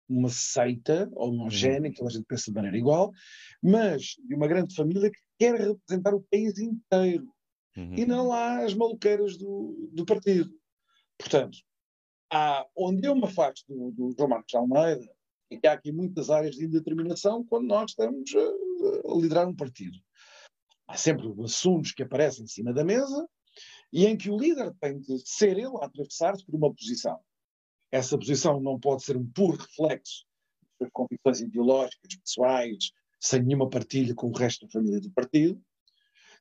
uma 0.10 0.30
seita 0.30 1.10
homogénea, 1.14 1.92
que 1.92 2.04
a 2.04 2.10
gente 2.10 2.26
pensa 2.26 2.46
de 2.46 2.56
maneira 2.56 2.78
igual, 2.78 3.12
mas 3.62 4.16
de 4.28 4.36
uma 4.36 4.48
grande 4.48 4.74
família 4.76 5.12
que 5.12 5.20
quer 5.38 5.56
representar 5.56 6.14
o 6.14 6.26
país 6.32 6.58
inteiro 6.58 7.28
uhum. 7.78 7.96
e 7.96 8.06
não 8.06 8.34
há 8.34 8.64
as 8.64 8.74
maluqueiras 8.74 9.38
do, 9.38 9.90
do 9.94 10.06
partido. 10.06 10.52
Portanto, 11.18 11.58
há, 12.32 12.66
onde 12.76 13.08
eu 13.08 13.16
me 13.16 13.26
afasto 13.26 13.66
do, 13.68 13.92
do 13.92 14.16
João 14.18 14.30
Marcos 14.30 14.54
Almeida, 14.54 15.08
é 15.52 15.58
que 15.58 15.68
há 15.68 15.74
aqui 15.74 15.92
muitas 15.92 16.30
áreas 16.30 16.56
de 16.56 16.66
indeterminação 16.66 17.44
quando 17.44 17.68
nós 17.68 17.92
estamos 17.92 18.32
a, 18.36 19.12
a 19.12 19.16
liderar 19.16 19.48
um 19.48 19.56
partido. 19.56 19.98
Há 20.88 20.96
sempre 20.98 21.28
assuntos 21.44 21.92
que 21.92 22.04
aparecem 22.04 22.44
em 22.44 22.48
cima 22.48 22.74
da 22.74 22.84
mesa 22.84 23.28
e 23.92 24.06
em 24.06 24.18
que 24.18 24.30
o 24.30 24.38
líder 24.38 24.74
tem 24.80 25.00
de 25.00 25.20
ser 25.26 25.58
ele 25.58 25.76
a 25.82 25.86
atravessar-se 25.86 26.46
por 26.46 26.56
uma 26.56 26.74
posição. 26.74 27.20
Essa 27.92 28.18
posição 28.18 28.60
não 28.60 28.80
pode 28.80 29.04
ser 29.04 29.18
um 29.18 29.26
puro 29.26 29.58
reflexo 29.58 30.26
das 30.80 30.90
convicções 30.92 31.42
ideológicas, 31.42 32.16
pessoais, 32.16 32.92
sem 33.20 33.44
nenhuma 33.44 33.70
partilha 33.70 34.14
com 34.16 34.28
o 34.28 34.36
resto 34.36 34.66
da 34.66 34.72
família 34.72 35.02
do 35.02 35.12
partido. 35.12 35.62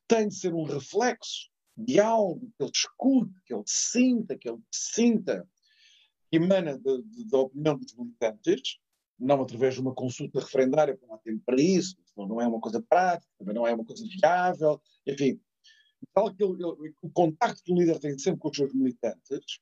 Tem 0.07 0.27
de 0.27 0.35
ser 0.35 0.53
um 0.53 0.63
reflexo 0.63 1.49
de 1.75 1.99
algo 1.99 2.51
que 2.57 2.63
ele 2.63 2.71
escute, 2.73 3.33
que 3.45 3.53
ele 3.53 3.63
sinta, 3.65 4.37
que 4.37 4.49
ele 4.49 4.61
sinta, 4.71 5.47
que 6.29 6.37
emana 6.37 6.77
da 6.77 7.37
opinião 7.39 7.77
dos 7.77 7.95
militantes, 7.95 8.77
não 9.19 9.41
através 9.41 9.73
de 9.73 9.81
uma 9.81 9.93
consulta 9.93 10.39
referendária, 10.39 10.93
porque 10.93 11.07
não 11.07 11.15
há 11.15 11.19
tempo 11.19 11.41
para 11.45 11.61
isso, 11.61 11.97
não 12.15 12.39
é 12.39 12.47
uma 12.47 12.59
coisa 12.59 12.81
prática, 12.81 13.31
também 13.37 13.55
não 13.55 13.67
é 13.67 13.73
uma 13.73 13.85
coisa 13.85 14.05
viável, 14.05 14.81
enfim. 15.05 15.39
Que 16.13 16.43
ele, 16.43 16.53
ele, 16.53 16.95
o 17.01 17.09
contacto 17.09 17.61
que 17.63 17.73
o 17.73 17.75
líder 17.75 17.99
tem 17.99 18.17
sempre 18.17 18.39
com 18.39 18.49
os 18.49 18.55
seus 18.55 18.73
militantes 18.73 19.59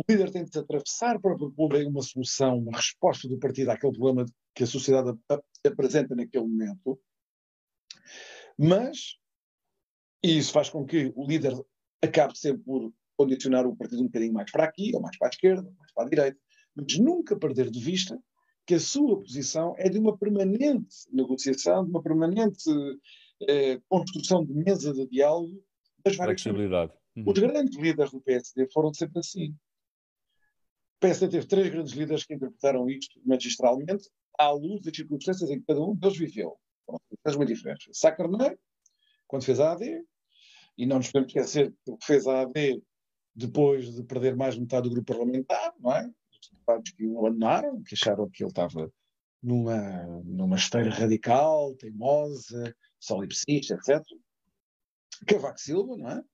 o 0.00 0.12
líder 0.12 0.30
tem 0.30 0.44
de 0.44 0.52
se 0.52 0.58
atravessar 0.58 1.20
para 1.20 1.36
propor 1.36 1.74
uma 1.74 2.02
solução, 2.02 2.58
uma 2.58 2.76
resposta 2.76 3.28
do 3.28 3.38
partido 3.38 3.70
àquele 3.70 3.92
problema 3.92 4.24
que 4.54 4.64
a 4.64 4.66
sociedade 4.66 5.16
apresenta 5.64 6.14
naquele 6.14 6.46
momento, 6.46 6.98
mas 8.58 9.18
e 10.22 10.38
isso 10.38 10.52
faz 10.52 10.68
com 10.68 10.84
que 10.84 11.12
o 11.14 11.26
líder 11.26 11.54
acabe 12.02 12.36
sempre 12.38 12.62
por 12.62 12.92
condicionar 13.16 13.66
o 13.66 13.76
partido 13.76 14.02
um 14.02 14.06
bocadinho 14.06 14.32
mais 14.32 14.50
para 14.50 14.64
aqui, 14.64 14.90
ou 14.94 15.00
mais 15.00 15.16
para 15.18 15.28
a 15.28 15.30
esquerda, 15.30 15.66
ou 15.66 15.74
mais 15.78 15.92
para 15.92 16.04
a 16.04 16.08
direita, 16.08 16.38
mas 16.74 16.98
nunca 16.98 17.38
perder 17.38 17.70
de 17.70 17.80
vista 17.80 18.18
que 18.66 18.74
a 18.74 18.80
sua 18.80 19.18
posição 19.18 19.74
é 19.78 19.88
de 19.88 19.98
uma 19.98 20.16
permanente 20.16 20.96
negociação, 21.12 21.84
de 21.84 21.90
uma 21.90 22.02
permanente 22.02 22.70
eh, 23.48 23.80
construção 23.88 24.44
de 24.44 24.52
mesa 24.52 24.92
de 24.92 25.06
diálogo 25.08 25.62
das 26.04 26.16
várias 26.16 26.42
Flexibilidade. 26.42 26.92
Uhum. 27.16 27.24
Os 27.26 27.38
grandes 27.38 27.78
líderes 27.78 28.12
do 28.12 28.20
PSD 28.20 28.68
foram 28.72 28.92
sempre 28.94 29.18
assim. 29.18 29.54
PSD 31.00 31.28
teve 31.28 31.46
três 31.46 31.68
grandes 31.70 31.94
líderes 31.94 32.24
que 32.24 32.34
interpretaram 32.34 32.88
isto 32.88 33.18
magistralmente, 33.24 34.08
à 34.38 34.50
luz 34.50 34.82
das 34.82 34.94
circunstâncias 34.94 35.50
em 35.50 35.58
que 35.58 35.66
cada 35.66 35.80
um 35.80 35.94
deles 35.96 36.18
viveu. 36.18 36.56
Foram 36.84 36.98
circunstâncias 36.98 37.36
muito 37.36 37.54
diferentes. 37.54 37.98
Sá 37.98 38.12
Carneiro, 38.12 38.58
quando 39.26 39.44
fez 39.44 39.60
a 39.60 39.72
AD, 39.72 40.04
e 40.76 40.86
não 40.86 40.98
nos 40.98 41.10
podemos 41.10 41.34
esquecer 41.34 41.74
que 41.84 42.06
fez 42.06 42.26
a 42.26 42.42
AD 42.42 42.82
depois 43.34 43.94
de 43.94 44.02
perder 44.02 44.36
mais 44.36 44.58
metade 44.58 44.88
do 44.88 44.94
grupo 44.94 45.14
parlamentar, 45.14 45.72
não 45.78 45.92
é? 45.92 46.06
Os 46.06 46.48
deputados 46.50 46.90
que 46.92 47.06
o 47.06 47.18
abandonaram, 47.18 47.82
que 47.82 47.94
acharam 47.94 48.28
que 48.28 48.42
ele 48.42 48.50
estava 48.50 48.92
numa, 49.42 50.06
numa 50.24 50.56
esteira 50.56 50.90
radical, 50.90 51.74
teimosa, 51.76 52.74
solipsista, 52.98 53.74
etc. 53.74 54.02
Cavaco 55.26 55.60
Silva, 55.60 55.96
não 55.96 56.10
é? 56.10 56.24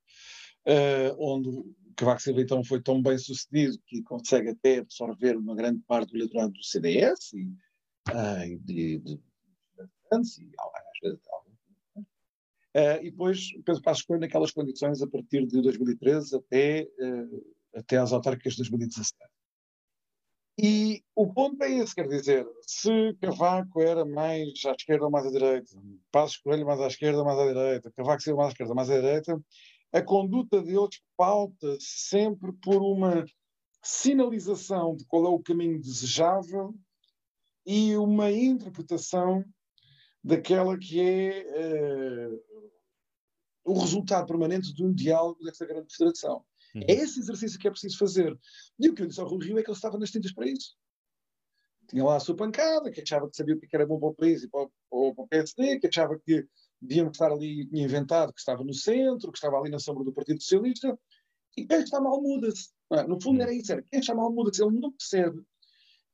Uh, 0.69 1.17
onde 1.19 1.49
Cavaco 1.97 2.21
Silva 2.21 2.43
então 2.43 2.63
foi 2.63 2.81
tão 2.81 3.03
bem 3.03 3.17
sucedido 3.19 3.79
que 3.87 4.03
consegue 4.03 4.51
até 4.51 4.79
absorver 4.79 5.37
uma 5.37 5.55
grande 5.55 5.81
parte 5.87 6.11
do 6.11 6.19
eleitorado 6.19 6.53
do 6.53 6.63
CDS 6.63 7.33
e, 7.33 7.47
uh, 8.11 8.59
de, 8.65 8.99
de, 8.99 8.99
de, 8.99 9.13
e 9.13 10.13
às 10.13 10.37
vezes 11.03 11.21
uh, 12.77 13.03
e 13.03 13.11
depois 13.11 13.53
Pedro 13.65 13.83
Passos 13.83 14.05
Coelho 14.05 14.21
naquelas 14.21 14.53
condições 14.53 15.01
a 15.03 15.07
partir 15.07 15.47
de 15.47 15.63
2013 15.63 16.37
até, 16.37 16.89
uh, 17.01 17.55
até 17.75 17.97
às 17.97 18.13
autárquicas 18.13 18.53
de 18.53 18.59
2017. 18.59 19.15
E 20.59 21.03
o 21.15 21.31
ponto 21.33 21.63
é 21.63 21.71
esse, 21.71 21.95
quer 21.95 22.09
dizer, 22.09 22.47
se 22.63 23.15
Cavaco 23.21 23.83
era 23.83 24.07
mais 24.07 24.49
à 24.65 24.73
esquerda 24.73 25.05
ou 25.05 25.11
mais 25.11 25.27
à 25.27 25.31
direita, 25.31 25.71
Passos 26.11 26.39
Coelho 26.39 26.65
mais 26.65 26.81
à 26.81 26.87
esquerda 26.87 27.19
ou 27.19 27.25
mais 27.27 27.39
à 27.39 27.47
direita, 27.47 27.93
Cavaco 27.93 28.23
Silva 28.23 28.39
mais 28.39 28.49
à 28.49 28.53
esquerda 28.53 28.73
ou 28.73 28.77
mais 28.77 28.91
à 28.91 28.95
direita, 28.95 29.39
a 29.97 30.03
conduta 30.03 30.61
deles 30.61 31.01
pauta 31.17 31.79
sempre 31.81 32.53
por 32.53 32.83
uma 32.83 33.25
sinalização 33.83 34.95
de 34.95 35.07
qual 35.07 35.25
é 35.25 35.29
o 35.31 35.43
caminho 35.43 35.81
desejável 35.81 36.75
e 37.65 37.97
uma 37.97 38.31
interpretação 38.31 39.43
daquela 40.23 40.77
que 40.77 41.01
é 41.01 41.47
uh, 42.29 42.43
o 43.65 43.79
resultado 43.79 44.27
permanente 44.27 44.75
de 44.75 44.85
um 44.85 44.93
diálogo 44.93 45.43
dessa 45.43 45.65
grande 45.65 45.91
federação. 45.91 46.45
Uhum. 46.75 46.83
É 46.87 46.93
esse 46.93 47.21
exercício 47.21 47.59
que 47.59 47.67
é 47.67 47.71
preciso 47.71 47.97
fazer. 47.97 48.39
E 48.79 48.91
o 48.91 48.95
que 48.95 49.03
eu 49.03 49.07
disse 49.07 49.21
ao 49.21 49.27
Rui 49.27 49.47
Rio 49.47 49.59
é 49.59 49.63
que 49.63 49.71
ele 49.71 49.77
estava 49.77 49.99
nas 49.99 50.11
tintas 50.11 50.33
para 50.35 50.47
isso. 50.47 50.77
Tinha 51.89 52.05
lá 52.05 52.17
a 52.17 52.21
sua 52.21 52.37
pancada, 52.37 52.91
que 52.91 53.01
achava 53.01 53.31
que 53.31 53.37
sabia 53.37 53.55
o 53.55 53.59
que 53.59 53.75
era 53.75 53.87
bom 53.87 53.99
para 53.99 54.09
o 54.09 54.15
país 54.15 54.43
e 54.43 54.49
para 54.49 54.69
o, 54.91 55.15
para 55.15 55.25
o 55.25 55.29
PSD, 55.29 55.79
que 55.79 55.87
achava 55.87 56.19
que 56.19 56.47
deviam 56.81 57.11
estar 57.11 57.31
ali, 57.31 57.69
inventado 57.73 58.33
que 58.33 58.41
estava 58.41 58.63
no 58.63 58.75
centro, 58.75 59.31
que 59.33 59.39
estava 59.39 59.59
ali 59.59 59.71
na 59.71 59.79
sombra 59.79 60.05
do 60.05 60.13
Partido 60.13 60.41
Socialista, 60.41 60.99
e 61.57 61.67
quem 61.67 61.81
está 61.81 62.01
mal 62.01 62.21
muda-se. 62.21 62.71
No 63.09 63.21
fundo 63.21 63.43
era 63.43 63.53
isso, 63.53 63.73
era 63.73 63.83
quem 63.83 64.01
está 64.01 64.15
mal 64.15 64.33
muda-se, 64.33 64.63
ele 64.63 64.79
não 64.79 64.93
percebe. 64.93 65.43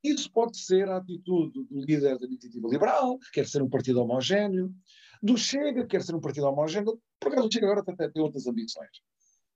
Isso 0.02 0.30
pode 0.32 0.58
ser 0.58 0.88
a 0.88 0.96
atitude 0.96 1.64
do 1.64 1.80
líder 1.80 2.18
da 2.18 2.26
iniciativa 2.26 2.68
liberal, 2.68 3.18
que 3.18 3.30
quer 3.32 3.46
ser 3.46 3.62
um 3.62 3.68
partido 3.68 4.00
homogéneo, 4.00 4.74
do 5.22 5.36
Chega, 5.36 5.82
que 5.82 5.88
quer 5.88 6.02
ser 6.02 6.14
um 6.14 6.20
partido 6.20 6.46
homogéneo, 6.46 7.00
por 7.20 7.32
acaso 7.32 7.48
o 7.48 7.52
Chega 7.52 7.66
agora 7.66 7.84
até 7.86 8.08
tem 8.08 8.22
outras 8.22 8.46
ambições. 8.46 8.90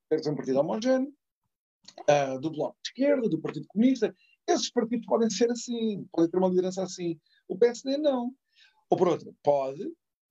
Quer 0.09 0.23
ser 0.23 0.31
um 0.31 0.37
partido 0.37 0.61
homogéneo, 0.61 1.13
uh, 2.09 2.41
do 2.41 2.51
Bloco 2.51 2.77
de 2.83 2.91
Esquerda, 2.91 3.29
do 3.29 3.41
Partido 3.41 3.67
Comunista. 3.69 4.15
Esses 4.47 4.71
partidos 4.71 5.07
podem 5.07 5.29
ser 5.31 5.51
assim, 5.51 6.07
podem 6.13 6.31
ter 6.31 6.39
uma 6.39 6.49
liderança 6.49 6.83
assim. 6.83 7.19
O 7.49 7.57
PSD 7.57 7.97
não. 7.97 8.33
Ou 8.89 8.97
por 8.97 9.09
outra, 9.09 9.33
pode, 9.43 9.85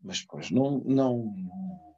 mas 0.05 0.21
depois 0.21 0.51
não, 0.51 0.79
não, 0.85 1.35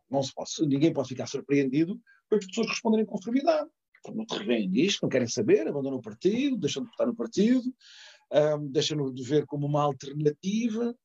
não 0.09 0.23
se 0.23 0.33
pode, 0.33 0.49
ninguém 0.61 0.93
pode 0.93 1.09
ficar 1.09 1.27
surpreendido 1.27 2.01
por 2.29 2.39
as 2.39 2.45
pessoas 2.45 2.67
responderem 2.67 3.05
com 3.05 3.17
conformidade. 3.17 3.69
Não 4.13 4.25
te 4.25 4.37
revêem 4.37 4.69
disto, 4.69 5.01
não 5.03 5.09
querem 5.09 5.27
saber, 5.27 5.67
abandonam 5.67 5.99
o 5.99 6.01
partido, 6.01 6.57
deixam 6.57 6.83
de 6.83 6.89
votar 6.89 7.07
no 7.07 7.15
partido, 7.15 7.73
um, 8.31 8.71
deixam 8.71 9.13
de 9.13 9.23
ver 9.23 9.45
como 9.45 9.67
uma 9.67 9.81
alternativa. 9.81 10.95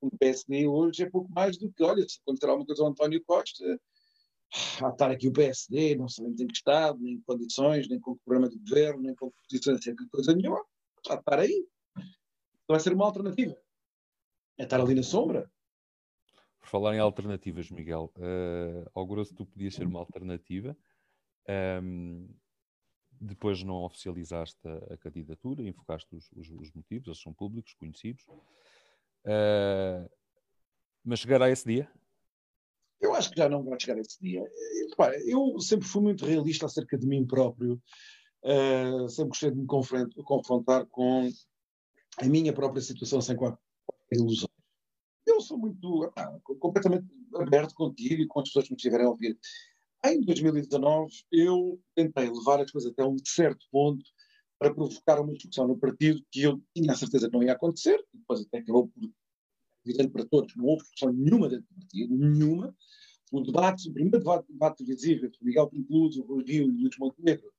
O 0.00 0.16
PSD 0.16 0.68
hoje 0.68 1.02
é 1.02 1.10
pouco 1.10 1.32
mais 1.32 1.58
do 1.58 1.72
que, 1.72 1.82
olha, 1.82 2.08
se 2.08 2.20
acontecer 2.20 2.46
alguma 2.46 2.66
coisa 2.66 2.82
ao 2.82 2.90
António 2.90 3.20
Costa, 3.24 3.80
a 4.84 4.88
estar 4.90 5.10
aqui 5.10 5.26
o 5.26 5.32
PSD, 5.32 5.96
não 5.96 6.08
sabemos 6.08 6.40
em 6.40 6.46
que 6.46 6.54
estado, 6.54 7.00
nem 7.00 7.14
em 7.14 7.20
condições, 7.22 7.88
nem 7.88 7.98
com 7.98 8.12
o 8.12 8.18
programa 8.24 8.48
de 8.48 8.58
governo, 8.58 9.02
nem 9.02 9.14
com 9.16 9.32
posições 9.48 9.78
acerca 9.78 10.04
de 10.04 10.10
coisa 10.10 10.32
nenhuma, 10.32 10.62
a 11.08 11.14
estar 11.14 11.40
aí. 11.40 11.66
Vai 12.68 12.78
ser 12.78 12.92
uma 12.92 13.06
alternativa. 13.06 13.56
É 14.58 14.62
estar 14.62 14.80
ali 14.80 14.94
na 14.94 15.02
sombra. 15.02 15.50
Por 16.62 16.68
falar 16.68 16.94
em 16.94 17.00
alternativas, 17.00 17.70
Miguel, 17.70 18.12
uh, 18.16 18.90
augurou-se 18.94 19.32
que 19.32 19.36
tu 19.36 19.44
podias 19.44 19.74
ser 19.74 19.84
uma 19.84 19.98
alternativa. 19.98 20.76
Um, 21.82 22.28
depois 23.20 23.62
não 23.62 23.82
oficializaste 23.84 24.58
a, 24.66 24.94
a 24.94 24.96
candidatura, 24.96 25.62
enfocaste 25.62 26.14
os, 26.14 26.30
os, 26.32 26.50
os, 26.50 26.72
motivos, 26.72 27.08
eles 27.08 27.20
são 27.20 27.32
públicos, 27.32 27.74
conhecidos. 27.74 28.24
Uh, 29.26 30.08
mas 31.04 31.18
chegará 31.18 31.50
esse 31.50 31.66
dia? 31.66 31.90
Eu 33.00 33.12
acho 33.12 33.30
que 33.30 33.38
já 33.38 33.48
não 33.48 33.64
vai 33.64 33.78
chegar 33.78 33.98
esse 33.98 34.20
dia. 34.20 34.42
Eu 35.26 35.58
sempre 35.58 35.86
fui 35.86 36.00
muito 36.00 36.24
realista 36.24 36.66
acerca 36.66 36.96
de 36.96 37.06
mim 37.06 37.26
próprio. 37.26 37.82
Uh, 38.44 39.08
sempre 39.08 39.30
gostei 39.30 39.50
de 39.50 39.56
me 39.56 39.66
confrontar 39.66 40.86
com 40.86 41.28
a 42.18 42.24
minha 42.24 42.52
própria 42.52 42.80
situação 42.80 43.20
sem 43.20 43.36
qualquer 43.36 43.58
ilusão. 44.12 44.51
Sou 45.52 45.58
muito 45.58 46.10
ah, 46.16 46.40
completamente 46.58 47.04
aberto 47.34 47.74
contigo 47.74 48.22
e 48.22 48.26
com 48.26 48.40
as 48.40 48.48
pessoas 48.48 48.64
que 48.64 48.72
me 48.72 48.76
estiverem 48.76 49.04
a 49.04 49.10
ouvir. 49.10 49.38
Em 50.02 50.18
2019, 50.22 51.12
eu 51.30 51.78
tentei 51.94 52.30
levar 52.30 52.58
as 52.62 52.70
coisas 52.70 52.90
até 52.90 53.04
um 53.04 53.18
certo 53.22 53.66
ponto 53.70 54.02
para 54.58 54.72
provocar 54.72 55.20
uma 55.20 55.34
discussão 55.34 55.68
no 55.68 55.76
partido 55.76 56.24
que 56.30 56.44
eu 56.44 56.58
tinha 56.74 56.92
a 56.92 56.96
certeza 56.96 57.28
que 57.28 57.36
não 57.36 57.42
ia 57.42 57.52
acontecer, 57.52 58.02
e 58.14 58.16
depois 58.16 58.40
até 58.40 58.60
acabou 58.60 58.88
por 58.88 59.10
evidente 59.84 60.08
para 60.08 60.24
todos, 60.24 60.56
não 60.56 60.64
houve 60.64 60.84
discussão 60.84 61.12
nenhuma 61.12 61.50
dentro 61.50 61.66
do 61.68 61.80
partido, 61.80 62.16
nenhuma. 62.16 62.74
O 63.30 63.42
debate, 63.42 63.90
o 63.90 63.92
primeiro 63.92 64.20
debate, 64.20 64.50
debate 64.50 64.78
televisivo 64.78 65.26
entre 65.26 65.44
Miguel 65.44 65.68
Pinteluz, 65.68 66.16
o 66.16 66.36
Rio 66.38 66.64
e 66.64 66.82
Luís 66.82 66.96
Montenegro, 66.98 67.52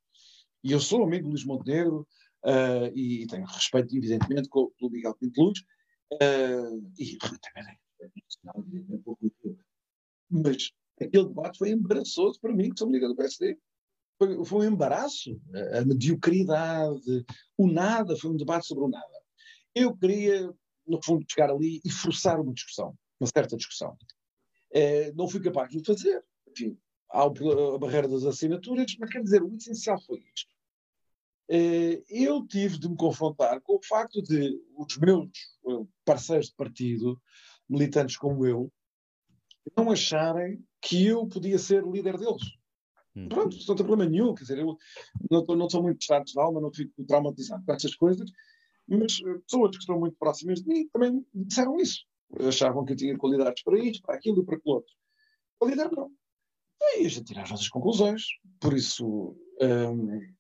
e 0.64 0.72
eu 0.72 0.80
sou 0.80 1.04
amigo 1.04 1.26
do 1.26 1.30
Luís 1.30 1.46
Montenegro 1.46 2.08
uh, 2.44 2.98
e, 2.98 3.28
tenho 3.28 3.46
respeito, 3.46 3.96
evidentemente, 3.96 4.50
pelo 4.50 4.90
Miguel 4.90 5.14
Pinteluz, 5.14 5.60
uh, 6.14 6.92
e 6.98 7.20
também 7.20 7.83
mas 10.30 10.72
aquele 11.00 11.28
debate 11.28 11.58
foi 11.58 11.70
embaraçoso 11.72 12.40
para 12.40 12.54
mim, 12.54 12.70
que 12.70 12.80
sou 12.80 12.90
líder 12.90 13.08
do 13.08 13.16
PSD. 13.16 13.58
Foi, 14.18 14.46
foi, 14.46 14.68
um 14.68 14.74
embaraço. 14.74 15.40
A 15.74 15.86
mediocridade, 15.86 17.26
o 17.58 17.68
nada, 17.68 18.16
foi 18.16 18.32
um 18.32 18.38
debate 18.38 18.68
sobre 18.68 18.86
o 18.86 18.90
nada. 18.90 19.24
Eu 19.76 19.96
queria, 19.96 20.54
no 20.88 21.04
fundo, 21.04 21.26
chegar 21.30 21.50
ali 21.50 21.82
e 21.84 21.92
forçar 21.92 22.40
uma 22.40 22.54
discussão, 22.54 22.96
uma 23.20 23.28
certa 23.28 23.58
discussão. 23.58 23.98
É, 24.72 25.12
não 25.14 25.28
fui 25.28 25.42
capaz 25.42 25.70
de 25.70 25.84
fazer. 25.84 26.24
Enfim, 26.50 26.78
há 27.12 27.24
a 27.24 27.78
barreira 27.78 28.08
das 28.08 28.24
assinaturas, 28.24 28.96
mas 29.00 29.10
quer 29.10 29.24
dizer, 29.24 29.44
o 29.44 29.56
essencial 29.56 30.00
foi 30.02 30.24
isto. 30.34 30.54
É, 31.50 32.02
eu 32.10 32.46
tive 32.48 32.80
de 32.80 32.90
me 32.90 32.96
confrontar 32.96 33.60
com 33.62 33.76
o 33.76 33.84
facto 33.84 34.22
de 34.22 34.60
os 34.78 34.98
meus 34.98 35.28
eh, 35.68 35.86
parceiros 36.06 36.48
de 36.48 36.56
partido, 36.56 37.22
militantes 37.70 38.18
como 38.18 38.46
eu, 38.46 38.72
não 39.78 39.92
acharem 39.92 40.64
que 40.82 41.06
eu 41.06 41.26
podia 41.28 41.58
ser 41.58 41.84
líder 41.84 42.18
deles. 42.18 42.44
Hum. 43.16 43.30
Pronto, 43.30 43.56
não 43.56 43.76
tem 43.76 43.86
problema 43.86 44.10
nenhum, 44.10 44.34
quer 44.34 44.44
dizer, 44.44 44.60
eu 44.60 44.78
não, 45.30 45.46
não 45.56 45.70
sou 45.70 45.82
muito 45.82 46.02
estado 46.02 46.26
de 46.26 46.40
alma, 46.40 46.60
não 46.60 46.74
fico 46.74 47.04
traumatizado 47.06 47.64
com 47.66 47.74
essas 47.74 47.96
coisas, 47.96 48.30
mas 48.88 49.20
eh, 49.26 49.40
pessoas 49.46 49.72
que 49.72 49.78
estão 49.78 50.00
muito 50.00 50.18
próximas 50.18 50.62
de 50.62 50.68
mim 50.68 50.88
também 50.90 51.26
disseram 51.34 51.80
isso. 51.80 52.06
Achavam 52.48 52.84
que 52.84 52.94
eu 52.94 52.98
tinha 52.98 53.18
qualidades 53.18 53.64
para 53.64 53.80
isto, 53.80 54.02
para 54.02 54.16
aquilo 54.16 54.42
e 54.42 54.46
para 54.46 54.56
aquilo 54.56 54.76
outro. 54.76 54.94
Qualidade 55.60 55.96
não. 55.96 56.12
E 56.98 57.06
a 57.06 57.10
gente 57.10 57.26
tira 57.26 57.44
as 57.44 57.52
nossas 57.52 57.70
conclusões. 57.70 58.24
Por 58.60 58.74
isso, 58.74 59.38
hum, 59.62 60.34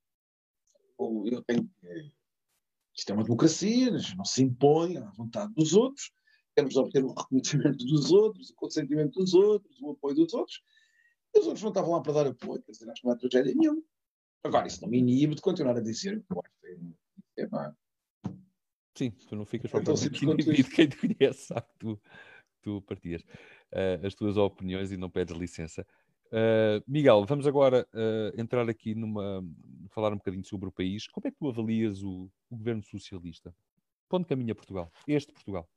eu 1.26 1.44
tenho 1.44 1.70
que. 1.80 2.12
Isto 2.96 3.12
é 3.12 3.14
uma 3.14 3.24
democracia, 3.24 3.92
não 4.16 4.26
se 4.26 4.44
impõe 4.44 4.98
à 4.98 5.10
vontade 5.12 5.54
dos 5.54 5.74
outros 5.74 6.12
de 6.56 6.80
obter 6.80 7.04
o 7.04 7.14
reconhecimento 7.14 7.86
dos 7.86 8.12
outros, 8.12 8.50
o 8.50 8.56
consentimento 8.56 9.20
dos 9.20 9.34
outros, 9.34 9.82
o 9.82 9.92
apoio 9.92 10.16
dos 10.16 10.34
outros, 10.34 10.62
e 11.34 11.40
os 11.40 11.46
outros 11.46 11.64
não 11.64 11.70
estavam 11.70 11.92
lá 11.92 12.02
para 12.02 12.14
dar 12.14 12.28
apoio, 12.28 12.62
quer 12.62 12.72
dizer, 12.72 12.90
acho 12.90 13.02
que 13.02 13.08
não 13.08 13.14
é 13.14 13.18
tragédia 13.18 13.56
nenhuma. 13.56 13.82
Agora, 14.44 14.68
isso 14.68 14.82
não 14.82 14.90
me 14.90 15.00
inibe 15.00 15.36
de 15.36 15.42
continuar 15.42 15.78
a 15.78 15.82
dizer 15.82 16.22
que 16.22 16.34
eu 16.34 16.42
acho 16.44 16.54
que 16.62 17.42
é, 17.42 17.44
é 17.44 17.74
Sim, 18.96 19.10
tu 19.12 19.36
não 19.36 19.46
ficas 19.46 19.72
propriamente 19.72 20.24
inibido, 20.24 20.70
quem 20.70 20.88
te 20.88 20.98
conhece 20.98 21.48
sabe 21.48 21.62
que 21.62 21.80
tu, 21.80 22.02
tu 22.62 22.82
partilhas 22.84 23.24
uh, 23.24 24.06
as 24.06 24.14
tuas 24.14 24.38
opiniões 24.38 24.92
e 24.92 24.98
não 24.98 25.10
pedes 25.10 25.36
licença. 25.36 25.86
Uh, 26.28 26.84
Miguel, 26.88 27.26
vamos 27.26 27.46
agora 27.48 27.88
uh, 27.94 28.40
entrar 28.40 28.68
aqui 28.70 28.96
numa. 28.96 29.44
falar 29.90 30.12
um 30.12 30.18
bocadinho 30.18 30.44
sobre 30.44 30.68
o 30.68 30.72
país. 30.72 31.08
Como 31.08 31.28
é 31.28 31.32
que 31.32 31.38
tu 31.38 31.48
avalias 31.48 32.04
o, 32.04 32.30
o 32.50 32.58
governo 32.58 32.84
socialista? 32.84 33.56
Para 34.10 34.20
onde 34.20 34.28
caminha 34.28 34.56
Portugal? 34.56 34.92
Este 35.08 35.32
Portugal? 35.32 35.68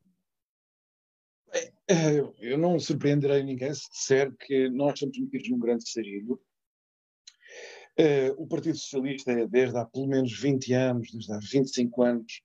Eh, 1.89 2.19
eu 2.41 2.57
não 2.57 2.77
surpreenderei 2.77 3.43
ninguém 3.43 3.73
se 3.73 3.89
disser 3.89 4.35
que 4.35 4.69
nós 4.69 4.95
estamos 4.95 5.17
metidos 5.17 5.49
num 5.49 5.59
grande 5.59 5.89
sarilho. 5.89 6.39
Uh, 7.97 8.35
o 8.37 8.45
Partido 8.45 8.77
Socialista 8.77 9.31
é, 9.31 9.47
desde 9.47 9.77
há 9.77 9.85
pelo 9.85 10.05
menos 10.05 10.37
20 10.37 10.73
anos, 10.73 11.09
desde 11.11 11.31
há 11.31 11.39
25 11.39 12.03
anos, 12.03 12.41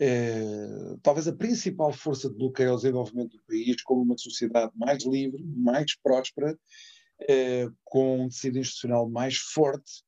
uh, 0.00 0.98
talvez 1.00 1.28
a 1.28 1.32
principal 1.32 1.92
força 1.92 2.28
de 2.28 2.36
bloqueio 2.36 2.70
ao 2.70 2.76
desenvolvimento 2.76 3.36
do 3.36 3.42
país 3.44 3.80
como 3.82 4.02
uma 4.02 4.18
sociedade 4.18 4.72
mais 4.74 5.04
livre, 5.04 5.42
mais 5.44 5.96
próspera, 5.96 6.58
uh, 7.22 7.76
com 7.84 8.24
um 8.24 8.28
tecido 8.28 8.58
institucional 8.58 9.08
mais 9.08 9.36
forte. 9.36 10.02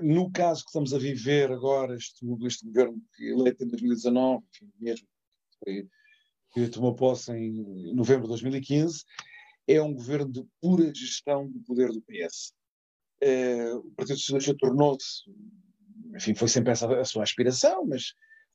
no 0.00 0.30
caso 0.32 0.62
que 0.62 0.70
estamos 0.70 0.94
a 0.94 0.98
viver 0.98 1.52
agora, 1.52 1.94
este, 1.94 2.24
este 2.46 2.66
governo 2.66 3.00
eleito 3.18 3.64
em 3.64 3.68
2019, 3.68 4.44
enfim, 4.50 4.72
mesmo 4.80 5.06
que 6.52 6.68
tomou 6.68 6.94
posse 6.94 7.32
em 7.32 7.94
novembro 7.94 8.24
de 8.24 8.30
2015, 8.30 9.04
é 9.66 9.80
um 9.80 9.94
governo 9.94 10.32
de 10.32 10.44
pura 10.60 10.92
gestão 10.94 11.48
do 11.48 11.60
poder 11.60 11.90
do 11.90 12.02
PS. 12.02 12.52
Uh, 13.22 13.24
eh, 13.24 13.74
o 13.74 13.90
Partido 13.92 14.18
Socialista 14.18 14.56
tornou-se, 14.58 15.22
enfim, 16.16 16.34
foi 16.34 16.48
sempre 16.48 16.72
essa 16.72 17.00
a 17.00 17.04
sua 17.04 17.22
aspiração, 17.22 17.86
mas 17.86 18.14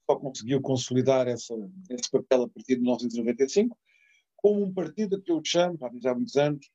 só 0.09 0.17
conseguiu 0.17 0.61
consolidar 0.61 1.27
essa, 1.27 1.53
esse 1.89 2.09
papel 2.11 2.43
a 2.43 2.49
partir 2.49 2.75
de 2.75 2.81
1995, 2.81 3.77
como 4.35 4.63
um 4.63 4.73
partido 4.73 5.21
que 5.21 5.31
eu 5.31 5.41
chamo, 5.43 5.77
há 5.81 5.89
muitos 6.13 6.35
anos, 6.35 6.65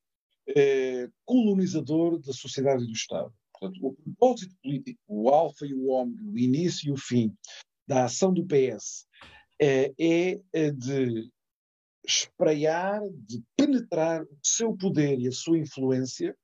uh, 0.48 1.12
colonizador 1.24 2.18
da 2.18 2.32
sociedade 2.32 2.84
e 2.84 2.86
do 2.86 2.92
Estado. 2.92 3.32
Portanto, 3.52 3.86
o 3.86 3.92
propósito 3.92 4.54
político, 4.62 4.98
o 5.06 5.28
alfa 5.28 5.66
e 5.66 5.74
o 5.74 5.88
ômega, 5.88 6.22
o 6.24 6.38
início 6.38 6.88
e 6.88 6.92
o 6.92 6.96
fim 6.96 7.36
da 7.86 8.04
ação 8.04 8.32
do 8.32 8.46
PS 8.46 9.06
é, 9.60 10.40
é 10.52 10.70
de 10.70 11.30
espraiar, 12.04 13.00
de 13.10 13.42
penetrar 13.56 14.22
o 14.22 14.38
seu 14.42 14.74
poder 14.76 15.18
e 15.18 15.28
a 15.28 15.32
sua 15.32 15.58
influência 15.58 16.36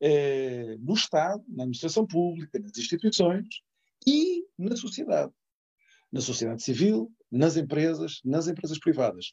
é, 0.00 0.76
no 0.78 0.94
Estado, 0.94 1.42
na 1.48 1.64
administração 1.64 2.06
pública, 2.06 2.58
nas 2.58 2.76
instituições 2.76 3.46
e 4.06 4.44
na 4.58 4.76
sociedade. 4.76 5.32
Na 6.12 6.20
sociedade 6.20 6.62
civil, 6.62 7.12
nas 7.30 7.56
empresas, 7.56 8.20
nas 8.24 8.46
empresas 8.46 8.78
privadas. 8.78 9.32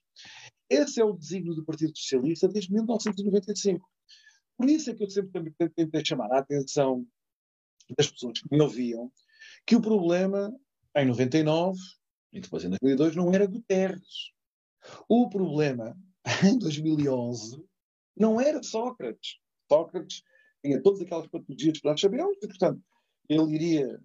Esse 0.70 1.00
é 1.00 1.06
o 1.06 1.14
desígnio 1.14 1.54
do 1.54 1.64
Partido 1.64 1.96
Socialista 1.96 2.48
desde 2.48 2.74
1995. 2.74 3.88
Por 4.58 4.70
isso 4.70 4.90
é 4.90 4.96
que 4.96 5.04
eu 5.04 5.10
sempre 5.10 5.54
tentei 5.76 6.06
chamar 6.06 6.32
a 6.32 6.40
atenção 6.40 7.06
das 7.98 8.10
pessoas 8.10 8.40
que 8.40 8.48
me 8.50 8.62
ouviam 8.62 9.12
que 9.66 9.76
o 9.76 9.82
problema, 9.82 10.54
em 10.96 11.06
99, 11.06 11.78
e 12.36 12.42
depois 12.42 12.66
em 12.66 12.70
2002 12.70 13.16
não 13.16 13.34
era 13.34 13.48
Guterres. 13.48 14.32
O 15.08 15.30
problema 15.30 15.98
em 16.44 16.60
2011 16.60 17.64
não 18.16 18.40
era 18.40 18.62
Sócrates. 18.62 19.38
Sócrates 19.72 20.22
tinha 20.64 20.82
todas 20.82 21.02
aquelas 21.02 21.28
patologias 21.28 21.80
que 21.80 21.88
nós 21.88 22.00
sabemos 22.00 22.38
e, 22.44 22.48
portanto, 22.48 22.82
ele 23.30 23.56
iria, 23.56 24.00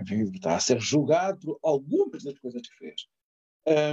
enfim, 0.00 0.22
está 0.32 0.56
a 0.56 0.60
ser 0.60 0.80
julgado 0.80 1.38
por 1.40 1.58
algumas 1.62 2.22
das 2.22 2.38
coisas 2.38 2.62
que 2.62 2.76
fez. 2.76 3.06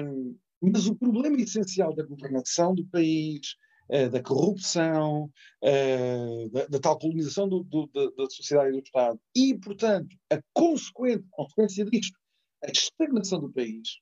Um, 0.05 0.37
mas 0.61 0.87
o 0.87 0.95
problema 0.95 1.41
essencial 1.41 1.93
da 1.95 2.05
governação 2.05 2.75
do 2.75 2.85
país, 2.87 3.55
uh, 3.89 4.09
da 4.09 4.21
corrupção, 4.21 5.31
uh, 5.63 6.49
da, 6.49 6.65
da, 6.67 6.79
tal 6.79 6.97
colonização 6.97 7.49
do, 7.49 7.63
do, 7.63 7.87
da, 7.87 8.09
da, 8.11 8.29
sociedade 8.29 8.69
e 8.69 8.73
do 8.73 8.83
Estado, 8.83 9.19
e, 9.35 9.57
portanto, 9.57 10.15
a 10.31 10.41
consequente 10.53 11.25
consequência 11.31 11.85
disto 11.85 12.17
a 12.63 12.71
estagnação 12.71 13.39
do 13.39 13.51
país, 13.51 13.99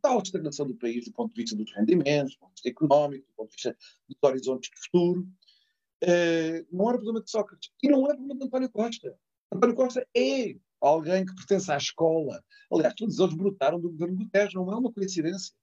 tal 0.00 0.20
estagnação 0.20 0.66
do 0.66 0.74
país 0.74 1.04
do 1.04 1.12
ponto 1.12 1.34
de 1.34 1.42
vista 1.42 1.56
dos 1.56 1.72
rendimentos, 1.74 2.34
do 2.34 2.38
ponto 2.40 2.50
de 2.50 2.54
vista 2.54 2.68
económico, 2.68 3.26
do 3.26 3.34
ponto 3.34 3.48
de 3.50 3.54
vista 3.54 3.76
dos 4.08 4.18
horizontes 4.22 4.70
de 4.70 4.80
futuro, 4.80 5.28
uh, 6.04 6.66
não 6.76 6.88
era 6.88 6.98
problema 6.98 7.22
de 7.22 7.30
Sócrates 7.30 7.70
e 7.82 7.88
não 7.88 8.04
é 8.10 8.14
problema 8.14 8.38
de 8.38 8.44
António 8.46 8.70
Costa. 8.70 9.18
António 9.52 9.76
Costa 9.76 10.06
é 10.16 10.56
alguém 10.80 11.24
que 11.24 11.34
pertence 11.34 11.70
à 11.70 11.76
escola. 11.76 12.42
Aliás, 12.70 12.94
todos 12.94 13.18
eles 13.18 13.34
brotaram 13.34 13.80
do 13.80 13.90
governo 13.90 14.16
Guterres, 14.16 14.54
não 14.54 14.70
é 14.72 14.76
uma 14.76 14.92
coincidência. 14.92 15.54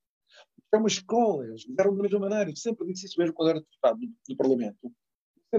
é 0.71 0.77
uma 0.77 0.87
escola, 0.87 1.45
eles 1.45 1.63
fizeram 1.63 1.95
da 1.95 2.03
mesma 2.03 2.19
maneira. 2.19 2.49
Eu 2.49 2.55
sempre 2.55 2.87
disse 2.87 3.07
isso 3.07 3.19
mesmo 3.19 3.33
quando 3.33 3.49
era 3.49 3.59
deputado 3.59 3.99
do, 3.99 4.37
Parlamento. 4.37 4.77
Eu 4.83 4.91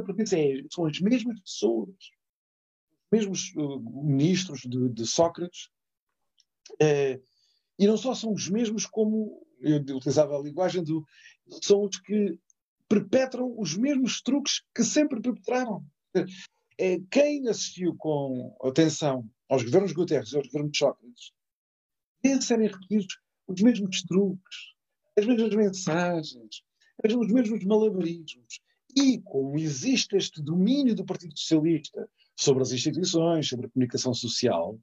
sempre 0.00 0.14
disse, 0.14 0.38
é, 0.38 0.64
são 0.70 0.86
as 0.86 1.00
mesmas 1.00 1.40
pessoas, 1.40 1.88
os 1.90 3.08
mesmos 3.12 3.52
uh, 3.56 3.80
ministros 4.04 4.60
de, 4.60 4.88
de 4.88 5.06
Sócrates, 5.06 5.68
uh, 6.74 7.22
e 7.78 7.86
não 7.86 7.96
só 7.96 8.14
são 8.14 8.32
os 8.32 8.48
mesmos 8.48 8.86
como, 8.86 9.42
eu 9.60 9.78
utilizava 9.78 10.36
a 10.36 10.42
linguagem 10.42 10.84
do, 10.84 11.04
são 11.62 11.84
os 11.84 11.98
que 11.98 12.38
perpetram 12.88 13.54
os 13.58 13.76
mesmos 13.76 14.20
truques 14.20 14.62
que 14.74 14.84
sempre 14.84 15.20
perpetraram. 15.20 15.84
É, 16.76 16.98
quem 17.10 17.46
assistiu 17.48 17.94
com 17.96 18.56
atenção 18.62 19.28
aos 19.48 19.62
governos 19.62 19.92
Guterres 19.92 20.32
e 20.32 20.36
aos 20.36 20.46
governos 20.46 20.76
Sócrates, 20.76 21.32
vê 22.22 22.40
serem 22.40 22.68
repetidos 22.68 23.18
os 23.46 23.60
mesmos 23.60 24.02
truques, 24.02 24.56
as 25.18 25.26
mesmas 25.26 25.54
mensagens, 25.54 26.62
os 27.04 27.32
mesmos 27.32 27.64
malabarismos. 27.64 28.60
E 28.96 29.20
como 29.20 29.58
existe 29.58 30.16
este 30.16 30.42
domínio 30.42 30.94
do 30.94 31.04
Partido 31.04 31.36
Socialista 31.36 32.08
sobre 32.36 32.62
as 32.62 32.72
instituições, 32.72 33.48
sobre 33.48 33.66
a 33.66 33.70
comunicação 33.70 34.12
social, 34.14 34.78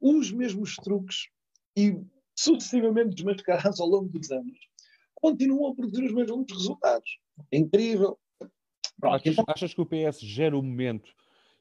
os 0.00 0.30
mesmos 0.30 0.76
truques 0.76 1.28
e 1.76 2.00
sucessivamente 2.34 3.14
desmascarados 3.14 3.80
ao 3.80 3.88
longo 3.88 4.08
dos 4.08 4.30
anos 4.30 4.58
continuam 5.14 5.72
a 5.72 5.74
produzir 5.74 6.04
os 6.04 6.12
mesmos 6.12 6.46
resultados. 6.52 7.18
É 7.50 7.56
incrível. 7.56 8.18
Achas, 9.02 9.32
então 9.32 9.44
achas 9.48 9.74
que 9.74 9.80
o 9.80 9.86
PS 9.86 10.20
gera 10.20 10.56
o 10.56 10.62
momento 10.62 11.10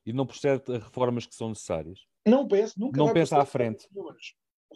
e 0.06 0.13
não 0.13 0.26
procede 0.26 0.63
a 0.71 0.78
reformas 0.78 1.26
que 1.26 1.36
são 1.36 1.50
necessárias? 1.50 2.00
Não, 2.26 2.43
o 2.43 2.48
PS 2.48 2.76
nunca 2.78 2.98
não 2.98 3.12
pensa 3.13 3.38
à 3.38 3.45
frente. 3.45 3.88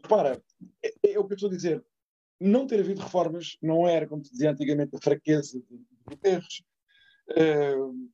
Repara, 0.01 0.41
é, 0.83 1.11
é, 1.11 1.19
o 1.19 1.25
que 1.25 1.33
eu 1.33 1.35
estou 1.35 1.49
a 1.49 1.53
dizer. 1.53 1.85
Não 2.39 2.65
ter 2.65 2.79
havido 2.79 3.01
reformas 3.01 3.57
não 3.61 3.87
era, 3.87 4.07
como 4.07 4.21
te 4.21 4.31
dizia 4.31 4.51
antigamente, 4.51 4.95
a 4.95 5.01
fraqueza 5.01 5.59
de 5.59 5.85
Guterres, 6.05 6.61
uh, 7.31 8.09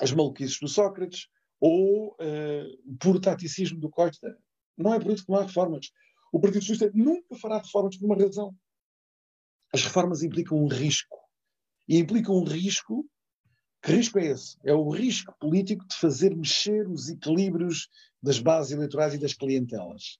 as 0.00 0.12
maluquices 0.12 0.58
do 0.58 0.66
Sócrates 0.66 1.28
ou 1.60 2.12
uh, 2.14 2.96
puro 2.98 3.20
taticismo 3.20 3.80
do 3.80 3.90
Costa. 3.90 4.36
Não 4.76 4.92
é 4.92 5.00
por 5.00 5.12
isso 5.12 5.24
que 5.24 5.32
não 5.32 5.38
há 5.38 5.44
reformas. 5.44 5.90
O 6.32 6.40
Partido 6.40 6.64
Socialista 6.64 6.98
nunca 6.98 7.36
fará 7.36 7.58
reformas 7.58 7.96
por 7.96 8.06
uma 8.06 8.16
razão. 8.16 8.54
As 9.72 9.82
reformas 9.82 10.22
implicam 10.22 10.58
um 10.58 10.68
risco. 10.68 11.16
E 11.88 11.98
implicam 11.98 12.36
um 12.36 12.44
risco. 12.44 13.08
Que 13.82 13.92
risco 13.92 14.18
é 14.18 14.26
esse? 14.26 14.58
É 14.64 14.74
o 14.74 14.88
risco 14.90 15.34
político 15.38 15.86
de 15.86 15.96
fazer 15.96 16.34
mexer 16.34 16.88
os 16.88 17.08
equilíbrios 17.08 17.88
das 18.22 18.38
bases 18.38 18.72
eleitorais 18.72 19.14
e 19.14 19.18
das 19.18 19.32
clientelas. 19.32 20.18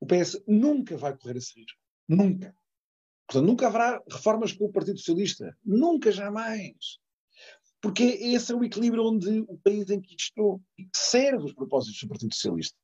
O 0.00 0.06
PS 0.06 0.42
nunca 0.46 0.96
vai 0.96 1.16
correr 1.16 1.36
esse 1.36 1.58
risco. 1.60 1.78
Nunca. 2.08 2.54
Portanto, 3.26 3.46
nunca 3.46 3.66
haverá 3.68 4.02
reformas 4.10 4.52
com 4.52 4.64
o 4.64 4.72
Partido 4.72 4.98
Socialista. 4.98 5.56
Nunca, 5.64 6.10
jamais. 6.10 6.98
Porque 7.80 8.02
esse 8.02 8.52
é 8.52 8.54
o 8.54 8.64
equilíbrio 8.64 9.04
onde 9.04 9.40
o 9.48 9.56
país 9.58 9.86
estou 9.88 10.60
e 10.78 10.84
que 10.84 10.98
serve 10.98 11.44
os 11.44 11.54
propósitos 11.54 12.00
do 12.02 12.08
Partido 12.08 12.34
Socialista. 12.34 12.76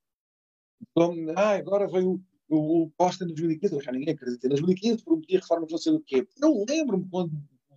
Então, 0.80 1.14
ah, 1.36 1.56
agora 1.56 1.86
veio 1.86 2.22
o, 2.48 2.84
o 2.84 2.90
Costa 2.96 3.24
em 3.24 3.28
2015, 3.28 3.80
já 3.80 3.92
ninguém 3.92 4.14
acredita. 4.14 4.46
Em 4.46 4.50
2015 4.50 5.04
prometia 5.04 5.40
reformas 5.40 5.70
não 5.70 5.78
sei 5.78 5.92
do 5.92 6.00
quê. 6.00 6.26
Eu 6.40 6.64
lembro-me 6.68 7.08
quando 7.10 7.32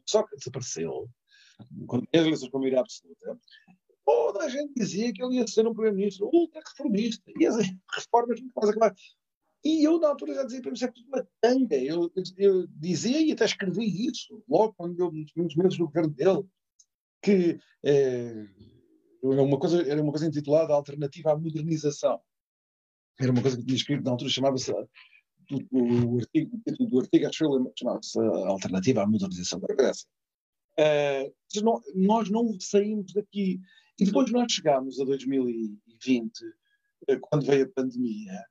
Sócrates 0.06 0.48
apareceu, 0.48 1.10
quando 1.88 2.08
as 2.14 2.22
eleições 2.22 2.50
com 2.50 2.58
a 2.58 2.62
maioria 2.62 2.80
absoluta, 2.80 3.40
toda 4.06 4.46
a 4.46 4.50
gente 4.50 4.74
dizia 4.76 5.12
que 5.14 5.24
ele 5.24 5.36
ia 5.36 5.48
ser 5.48 5.68
um 5.68 5.74
primeiro-ministro 5.74 6.30
ultra-reformista. 6.32 7.32
E 7.38 7.46
as 7.46 7.58
reformas 7.94 8.42
não 8.42 8.50
fazem 8.54 8.72
acabar. 8.72 8.96
E 9.64 9.84
eu, 9.84 10.00
na 10.00 10.10
altura, 10.10 10.36
já 10.36 10.44
dizia 10.44 10.62
para 10.62 10.72
mim, 10.72 10.78
é 10.82 10.88
tudo 10.88 11.08
uma 11.08 11.28
tanga. 11.42 11.76
Eu, 11.76 12.12
eu, 12.16 12.24
eu, 12.38 12.68
dizia 12.68 13.22
e 13.22 13.32
até 13.34 13.44
escrevi 13.44 14.08
isso, 14.08 14.42
logo 14.48 14.74
quando 14.74 15.00
eu, 15.00 15.12
nos 15.12 15.56
meses 15.56 15.78
do 15.78 15.86
governo 15.86 16.10
dele, 16.10 16.48
que 17.22 17.60
é, 17.84 18.46
uma 19.22 19.60
coisa, 19.60 19.82
era 19.88 20.02
uma 20.02 20.12
coisa 20.12 20.28
intitulada 20.28 20.74
Alternativa 20.74 21.32
à 21.32 21.38
Modernização. 21.38 22.20
Era 23.20 23.32
uma 23.32 23.42
coisa 23.42 23.58
que 23.58 23.66
tinha 23.66 23.76
escrito 23.76 24.04
na 24.04 24.12
altura, 24.12 24.30
chamava-se 24.30 24.72
o, 24.72 26.18
artigo, 26.20 26.56
o 26.56 26.70
título 26.70 26.90
do 26.90 27.00
artigo, 27.00 27.28
acho 27.28 27.38
que 27.40 27.80
chamava-se 27.80 28.20
Alternativa 28.20 29.04
à 29.04 29.08
Modernização. 29.08 29.62
Era 29.70 29.90
essa. 29.90 30.06
Uh, 30.80 31.34
nós 31.96 32.30
não 32.30 32.58
saímos 32.60 33.14
daqui. 33.14 33.60
E 34.00 34.06
depois 34.06 34.32
nós 34.32 34.54
chegámos 34.54 34.98
a 35.02 35.04
2020, 35.04 36.32
quando 37.20 37.46
veio 37.46 37.66
a 37.66 37.70
pandemia, 37.70 38.46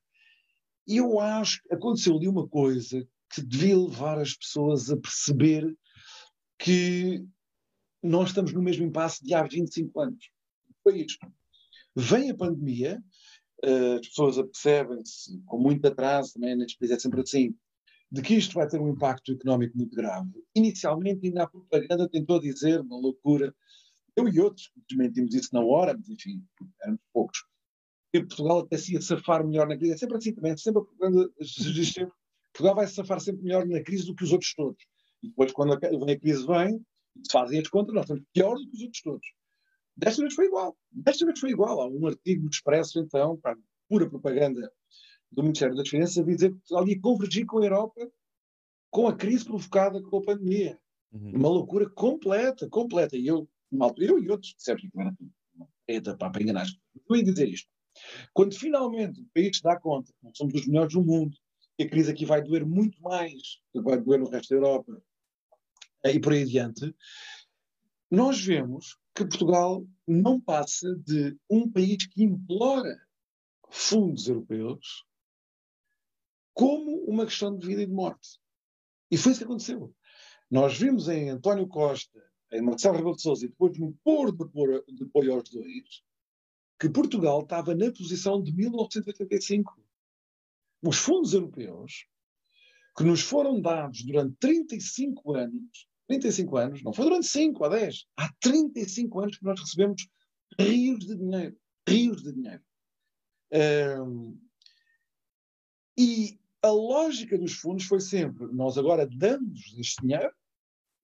e 0.86 0.98
eu 0.98 1.18
acho 1.20 1.62
que 1.62 1.74
aconteceu 1.74 2.16
ali 2.16 2.28
uma 2.28 2.46
coisa 2.46 3.06
que 3.30 3.42
devia 3.42 3.78
levar 3.78 4.18
as 4.18 4.34
pessoas 4.34 4.90
a 4.90 4.96
perceber 4.96 5.74
que 6.58 7.24
nós 8.02 8.28
estamos 8.28 8.52
no 8.52 8.62
mesmo 8.62 8.84
impasse 8.84 9.24
de 9.24 9.34
há 9.34 9.42
25 9.42 10.00
anos. 10.00 10.30
Foi 10.82 11.00
isto. 11.00 11.26
Vem 11.96 12.30
a 12.30 12.36
pandemia, 12.36 13.02
eh, 13.64 13.94
as 13.94 14.08
pessoas 14.08 14.38
apercebem-se, 14.38 15.40
com 15.46 15.58
muito 15.58 15.86
atraso, 15.86 16.34
também 16.34 16.56
neste 16.56 16.78
país 16.78 16.92
é 16.92 16.98
sempre 16.98 17.20
assim, 17.20 17.54
de 18.10 18.22
que 18.22 18.34
isto 18.34 18.54
vai 18.54 18.68
ter 18.68 18.80
um 18.80 18.88
impacto 18.88 19.32
económico 19.32 19.76
muito 19.76 19.94
grave. 19.96 20.30
Inicialmente, 20.54 21.26
ainda 21.26 21.44
a 21.44 21.48
propaganda 21.48 22.08
tentou 22.08 22.40
dizer, 22.40 22.80
uma 22.80 22.96
loucura, 22.96 23.54
eu 24.16 24.28
e 24.28 24.40
outros 24.40 24.70
desmentimos 24.88 25.34
isso 25.34 25.50
na 25.52 25.60
hora, 25.60 25.94
mas 25.96 26.08
enfim, 26.08 26.42
éramos 26.82 27.00
poucos, 27.12 27.44
que 28.12 28.20
Portugal 28.20 28.60
até 28.60 28.78
se 28.78 28.94
ia 28.94 29.00
safar 29.00 29.46
melhor 29.46 29.68
na 29.68 29.76
crise. 29.76 29.94
É 29.94 29.96
sempre 29.96 30.16
assim 30.16 30.32
também, 30.32 30.52
é 30.52 30.56
sempre 30.56 30.82
a 30.82 30.84
propaganda 30.84 31.30
diz 31.38 31.92
sempre 31.92 32.12
Portugal 32.52 32.74
vai 32.74 32.86
se 32.86 32.94
safar 32.94 33.20
sempre 33.20 33.42
melhor 33.42 33.66
na 33.66 33.82
crise 33.82 34.06
do 34.06 34.14
que 34.14 34.24
os 34.24 34.32
outros 34.32 34.54
todos. 34.54 34.82
E 35.22 35.28
depois, 35.28 35.52
quando 35.52 35.74
a, 35.74 35.76
vem 35.76 36.10
a 36.14 36.18
crise 36.18 36.46
vem, 36.46 36.84
fazem 37.30 37.60
as 37.60 37.68
contas, 37.68 37.94
nós 37.94 38.04
estamos 38.04 38.24
pior 38.32 38.56
do 38.56 38.68
que 38.68 38.76
os 38.76 38.82
outros 38.82 39.02
todos. 39.02 39.26
Desta 39.96 40.22
vez 40.22 40.34
foi 40.34 40.46
igual. 40.46 40.76
Desta 40.90 41.26
vez 41.26 41.38
foi 41.38 41.50
igual. 41.50 41.80
Há 41.80 41.88
um 41.88 42.06
artigo 42.06 42.48
Expresso, 42.48 43.00
então, 43.00 43.36
para 43.36 43.56
pura 43.88 44.08
propaganda 44.08 44.72
do 45.30 45.42
Ministério 45.42 45.74
das 45.74 45.88
Finanças, 45.88 46.18
a 46.18 46.22
dizer 46.22 46.50
que 46.50 46.58
Portugal 46.58 46.88
ia 46.88 47.00
convergir 47.00 47.46
com 47.46 47.58
a 47.58 47.64
Europa 47.64 48.10
com 48.90 49.06
a 49.06 49.14
crise 49.14 49.44
provocada 49.44 50.02
com 50.02 50.18
a 50.18 50.22
pandemia. 50.22 50.78
Uhum. 51.12 51.36
Uma 51.36 51.48
loucura 51.48 51.88
completa, 51.90 52.68
completa. 52.68 53.16
E 53.16 53.26
eu, 53.26 53.48
eu 53.98 54.18
e 54.18 54.30
outros, 54.30 54.54
certo, 54.58 54.82
que 54.82 54.90
era 55.88 56.16
para 56.16 56.42
enganar. 56.42 56.66
Eu 57.08 57.16
ia 57.16 57.24
dizer 57.24 57.48
isto. 57.48 57.68
Quando 58.32 58.54
finalmente 58.54 59.20
o 59.20 59.26
país 59.34 59.56
se 59.56 59.62
dá 59.62 59.78
conta 59.78 60.12
que 60.12 60.36
somos 60.36 60.54
os 60.54 60.66
melhores 60.66 60.92
do 60.92 61.02
mundo, 61.02 61.36
que 61.76 61.84
a 61.84 61.88
crise 61.88 62.10
aqui 62.10 62.24
vai 62.24 62.42
doer 62.42 62.64
muito 62.64 63.00
mais 63.02 63.60
do 63.74 63.82
que 63.82 63.90
vai 63.90 64.00
doer 64.00 64.20
no 64.20 64.28
resto 64.28 64.50
da 64.50 64.56
Europa 64.56 65.02
e 66.04 66.20
por 66.20 66.32
aí 66.32 66.42
adiante, 66.42 66.94
nós 68.10 68.40
vemos 68.42 68.96
que 69.14 69.24
Portugal 69.24 69.86
não 70.06 70.40
passa 70.40 70.94
de 70.96 71.36
um 71.50 71.70
país 71.70 72.06
que 72.06 72.22
implora 72.22 72.96
fundos 73.70 74.28
europeus 74.28 75.04
como 76.54 77.04
uma 77.04 77.26
questão 77.26 77.56
de 77.56 77.66
vida 77.66 77.82
e 77.82 77.86
de 77.86 77.92
morte. 77.92 78.40
E 79.10 79.16
foi 79.16 79.32
isso 79.32 79.40
que 79.40 79.44
aconteceu. 79.44 79.94
Nós 80.50 80.78
vimos 80.78 81.08
em 81.08 81.30
António 81.30 81.66
Costa, 81.66 82.20
em 82.52 82.62
Marcelo 82.62 82.96
Rebelo 82.96 83.16
de 83.16 83.22
Sousa 83.22 83.44
e 83.44 83.48
depois 83.48 83.78
no 83.78 83.92
pôr 84.02 84.34
de 84.34 85.04
apoio 85.04 85.34
aos 85.34 85.50
dois, 85.50 86.02
que 86.80 86.88
Portugal 86.88 87.42
estava 87.42 87.74
na 87.74 87.92
posição 87.92 88.42
de 88.42 88.52
1985. 88.52 89.80
Os 90.82 90.96
fundos 90.96 91.34
europeus, 91.34 92.06
que 92.96 93.04
nos 93.04 93.20
foram 93.20 93.60
dados 93.60 94.04
durante 94.04 94.36
35 94.36 95.34
anos, 95.34 95.87
35 96.08 96.56
anos, 96.56 96.82
não 96.82 96.92
foi 96.92 97.04
durante 97.04 97.26
5 97.26 97.62
ou 97.62 97.70
10, 97.70 98.06
há 98.16 98.32
35 98.40 99.20
anos 99.20 99.38
que 99.38 99.44
nós 99.44 99.60
recebemos 99.60 100.08
rios 100.58 101.06
de 101.06 101.16
dinheiro. 101.16 101.56
Rios 101.88 102.22
de 102.22 102.32
dinheiro. 102.32 102.62
Um, 103.52 104.38
e 105.96 106.38
a 106.62 106.70
lógica 106.70 107.38
dos 107.38 107.54
fundos 107.54 107.84
foi 107.84 108.00
sempre: 108.00 108.46
nós 108.52 108.78
agora 108.78 109.06
damos 109.06 109.74
este 109.78 110.02
dinheiro 110.02 110.32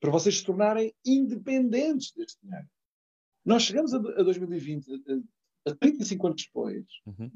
para 0.00 0.10
vocês 0.10 0.38
se 0.38 0.44
tornarem 0.44 0.94
independentes 1.04 2.12
deste 2.12 2.40
dinheiro. 2.42 2.68
Nós 3.44 3.62
chegamos 3.62 3.92
a, 3.92 3.98
a 3.98 4.22
2020, 4.22 4.86
35 5.80 6.26
anos 6.26 6.44
depois, 6.44 6.84
uhum. 7.06 7.30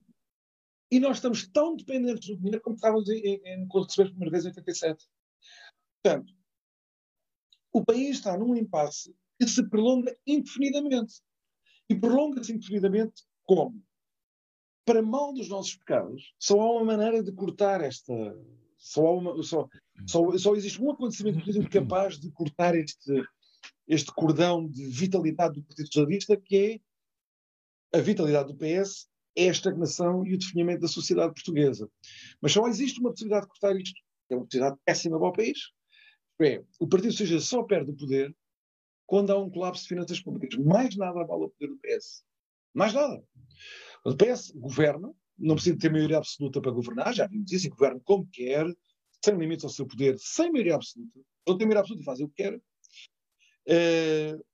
e 0.90 1.00
nós 1.00 1.16
estamos 1.16 1.46
tão 1.48 1.76
dependentes 1.76 2.28
do 2.28 2.36
dinheiro 2.36 2.60
como 2.60 2.76
estávamos 2.76 3.08
em, 3.08 3.40
em, 3.44 3.66
quando 3.68 3.86
recebemos 3.86 4.10
a 4.10 4.14
primeira 4.14 4.30
vez 4.30 4.44
em 4.44 4.48
87. 4.48 5.06
Portanto, 6.02 6.37
o 7.78 7.84
país 7.84 8.16
está 8.16 8.36
num 8.36 8.54
impasse 8.56 9.14
que 9.40 9.46
se 9.46 9.68
prolonga 9.68 10.16
indefinidamente. 10.26 11.14
E 11.88 11.94
prolonga-se 11.94 12.52
indefinidamente 12.52 13.22
como? 13.44 13.82
Para 14.84 15.02
mal 15.02 15.32
dos 15.32 15.48
nossos 15.48 15.76
pecados, 15.76 16.34
só 16.38 16.60
há 16.60 16.72
uma 16.72 16.84
maneira 16.84 17.22
de 17.22 17.32
cortar 17.32 17.82
esta. 17.82 18.12
Só, 18.76 19.18
uma, 19.18 19.42
só, 19.42 19.68
só, 20.06 20.38
só 20.38 20.54
existe 20.54 20.80
um 20.80 20.90
acontecimento 20.90 21.40
político 21.40 21.68
capaz 21.68 22.18
de 22.18 22.30
cortar 22.30 22.76
este, 22.76 23.24
este 23.88 24.12
cordão 24.12 24.68
de 24.68 24.86
vitalidade 24.86 25.54
do 25.54 25.64
Partido 25.64 25.86
Socialista, 25.86 26.36
que 26.36 26.80
é 27.92 27.98
a 27.98 28.00
vitalidade 28.00 28.52
do 28.52 28.56
PS 28.56 29.08
é 29.38 29.48
a 29.48 29.52
estagnação 29.52 30.26
e 30.26 30.34
o 30.34 30.38
definimento 30.38 30.80
da 30.80 30.88
sociedade 30.88 31.32
portuguesa. 31.32 31.88
Mas 32.40 32.52
só 32.52 32.66
existe 32.66 32.98
uma 32.98 33.10
possibilidade 33.10 33.46
de 33.46 33.50
cortar 33.50 33.76
isto, 33.76 34.00
é 34.30 34.34
uma 34.34 34.44
possibilidade 34.44 34.80
péssima 34.84 35.18
para 35.18 35.28
o 35.28 35.32
país. 35.32 35.58
É, 36.40 36.62
o 36.78 36.86
Partido 36.86 37.12
Socialista 37.12 37.48
só 37.48 37.62
perde 37.62 37.90
o 37.90 37.96
poder 37.96 38.34
quando 39.06 39.30
há 39.30 39.38
um 39.38 39.50
colapso 39.50 39.82
de 39.82 39.88
finanças 39.88 40.20
públicas. 40.20 40.58
Mais 40.58 40.94
nada 40.96 41.24
vale 41.24 41.44
o 41.44 41.50
poder 41.50 41.68
do 41.68 41.78
PS. 41.78 42.24
Mais 42.74 42.92
nada. 42.92 43.24
O 44.04 44.14
PS 44.14 44.52
governa, 44.52 45.12
não 45.36 45.54
precisa 45.54 45.78
ter 45.78 45.90
maioria 45.90 46.18
absoluta 46.18 46.60
para 46.60 46.70
governar, 46.70 47.14
já 47.14 47.26
vimos 47.26 47.50
isso, 47.50 47.66
e 47.66 47.70
governa 47.70 48.00
como 48.04 48.28
quer, 48.30 48.66
sem 49.24 49.36
limites 49.36 49.64
ao 49.64 49.70
seu 49.70 49.86
poder, 49.86 50.16
sem 50.18 50.52
maioria 50.52 50.74
absoluta. 50.74 51.20
Não 51.46 51.56
tem 51.56 51.66
maioria 51.66 51.80
absoluta 51.80 52.02
e 52.02 52.04
faz 52.04 52.20
o 52.20 52.28
que 52.28 52.34
quer. 52.42 52.56
Uh, 53.66 54.44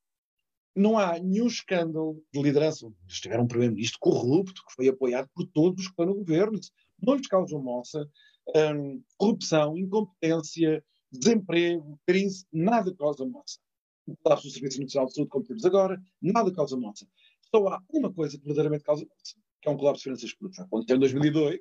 não 0.75 0.99
há 0.99 1.19
nenhum 1.19 1.47
escândalo 1.47 2.23
de 2.33 2.43
liderança. 2.43 2.87
Eles 2.87 3.21
tiveram 3.21 3.45
um 3.45 3.49
primeiro-ministro 3.49 3.99
corrupto, 4.01 4.63
que 4.67 4.75
foi 4.75 4.89
apoiado 4.89 5.29
por 5.35 5.47
todos 5.47 5.85
que 5.85 5.91
estão 5.91 6.07
no 6.07 6.15
governo. 6.15 6.59
Não 7.01 7.15
lhes 7.15 7.29
causam 7.29 7.63
moça. 7.63 8.09
Um, 8.55 9.03
corrupção, 9.17 9.79
incompetência, 9.79 10.85
desemprego, 11.19 11.99
crise, 12.07 12.47
nada 12.53 12.95
causa 12.95 13.25
moça. 13.25 13.59
O 14.07 14.17
colapso 14.17 14.47
do 14.47 14.53
Serviço 14.53 14.81
Nacional 14.81 15.09
de 15.09 15.15
Saúde, 15.15 15.31
como 15.31 15.45
temos 15.45 15.65
agora, 15.65 16.03
nada 16.21 16.53
causa 16.53 16.77
moça. 16.77 17.07
Só 17.51 17.67
há 17.69 17.83
uma 17.91 18.13
coisa 18.13 18.37
que 18.37 18.45
verdadeiramente 18.45 18.85
causa 18.85 19.05
moça, 19.05 19.35
que 19.61 19.69
é 19.69 19.73
um 19.73 19.77
colapso 19.77 20.01
de 20.01 20.05
finanças 20.05 20.35
públicas. 20.35 20.65
Aconteceu 20.65 20.97
em 20.97 21.01
2002 21.01 21.61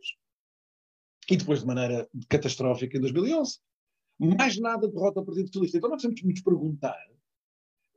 e 1.29 1.37
depois 1.37 1.61
de 1.61 1.65
maneira 1.65 2.09
catastrófica 2.27 2.97
em 2.97 3.01
2011. 3.01 3.59
Mais 4.19 4.59
nada 4.59 4.87
derrota 4.87 5.21
o 5.21 5.25
Partido 5.25 5.47
Socialista. 5.47 5.77
Então 5.77 5.89
nós 5.89 6.01
temos 6.01 6.19
que 6.19 6.27
nos 6.27 6.41
perguntar 6.41 7.07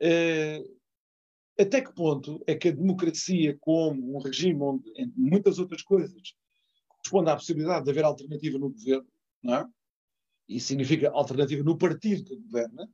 uh, 0.02 0.76
até 1.58 1.80
que 1.80 1.92
ponto 1.92 2.42
é 2.46 2.54
que 2.54 2.68
a 2.68 2.72
democracia, 2.72 3.56
como 3.60 4.16
um 4.16 4.20
regime 4.20 4.60
onde, 4.62 4.88
entre 4.96 5.18
muitas 5.18 5.58
outras 5.58 5.82
coisas, 5.82 6.34
corresponde 6.88 7.30
à 7.30 7.36
possibilidade 7.36 7.84
de 7.84 7.90
haver 7.90 8.04
alternativa 8.04 8.58
no 8.58 8.70
governo, 8.70 9.08
não 9.42 9.54
é? 9.54 9.68
E 10.48 10.60
significa 10.60 11.10
alternativa 11.10 11.62
no 11.62 11.76
partido 11.76 12.24
que 12.24 12.36
governa, 12.36 12.88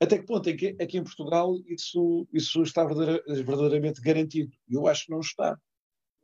até 0.00 0.18
que 0.18 0.26
ponto 0.26 0.48
é 0.48 0.52
que 0.52 0.76
aqui 0.80 0.98
em 0.98 1.04
Portugal 1.04 1.56
isso, 1.66 2.26
isso 2.32 2.62
está 2.62 2.84
verdadeiramente 2.84 4.00
garantido? 4.00 4.52
Eu 4.68 4.86
acho 4.86 5.06
que 5.06 5.12
não 5.12 5.20
está. 5.20 5.56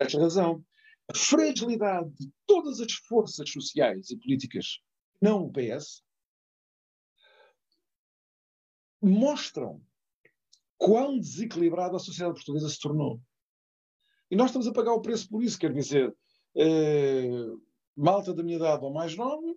Esta 0.01 0.19
razão. 0.19 0.65
A 1.09 1.17
fragilidade 1.17 2.11
de 2.11 2.31
todas 2.47 2.81
as 2.81 2.93
forças 2.93 3.49
sociais 3.51 4.11
e 4.11 4.17
políticas, 4.17 4.81
não 5.23 5.45
o 5.45 5.53
PS, 5.53 6.03
mostram 9.01 9.81
quão 10.77 11.19
desequilibrada 11.19 11.97
a 11.97 12.01
sociedade 12.01 12.35
portuguesa 12.35 12.69
se 12.69 12.81
tornou. 12.81 13.21
E 14.31 14.37
nós 14.37 14.51
estamos 14.51 14.67
a 14.67 14.73
pagar 14.73 14.93
o 14.93 15.01
preço 15.01 15.29
por 15.29 15.43
isso, 15.43 15.59
quer 15.59 15.73
dizer, 15.73 16.15
eh, 16.57 17.29
malta 17.97 18.35
da 18.35 18.43
minha 18.43 18.57
idade 18.57 18.85
ou 18.85 18.93
mais 18.93 19.17
nova, 19.17 19.55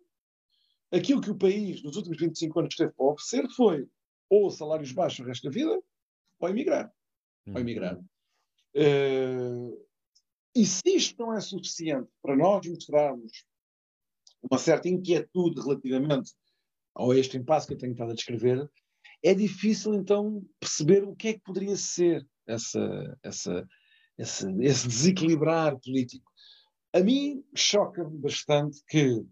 aquilo 0.91 1.21
que 1.21 1.31
o 1.31 1.37
país 1.37 1.81
nos 1.83 1.95
últimos 1.95 2.19
25 2.19 2.59
anos 2.59 2.75
teve 2.75 2.91
para 2.91 3.05
oferecer 3.05 3.47
foi 3.55 3.87
ou 4.29 4.49
salários 4.49 4.91
baixos 4.91 5.19
o 5.19 5.27
resto 5.27 5.43
da 5.43 5.53
vida, 5.53 5.81
ou 6.39 6.49
emigrar. 6.49 6.91
Ou 7.47 7.53
uhum. 7.53 7.59
emigrar. 7.59 7.97
Uh, 8.75 9.85
e 10.55 10.65
se 10.65 10.81
isto 10.85 11.21
não 11.21 11.33
é 11.33 11.41
suficiente 11.41 12.09
para 12.21 12.35
nós 12.35 12.65
mostrarmos 12.65 13.45
uma 14.49 14.57
certa 14.57 14.89
inquietude 14.89 15.61
relativamente 15.61 16.31
a 16.97 17.03
este 17.15 17.37
impasse 17.37 17.67
que 17.67 17.73
eu 17.73 17.77
tenho 17.77 17.91
estado 17.91 18.11
a 18.11 18.15
descrever, 18.15 18.69
é 19.23 19.33
difícil 19.33 19.93
então 19.93 20.43
perceber 20.59 21.03
o 21.03 21.15
que 21.15 21.29
é 21.29 21.33
que 21.33 21.41
poderia 21.41 21.75
ser 21.75 22.25
essa, 22.47 23.17
essa, 23.23 23.67
esse, 24.17 24.45
esse 24.61 24.87
desequilibrar 24.87 25.79
político. 25.79 26.29
A 26.93 26.99
mim 26.99 27.43
choca-me 27.55 28.17
bastante 28.17 28.81
que, 28.87 29.23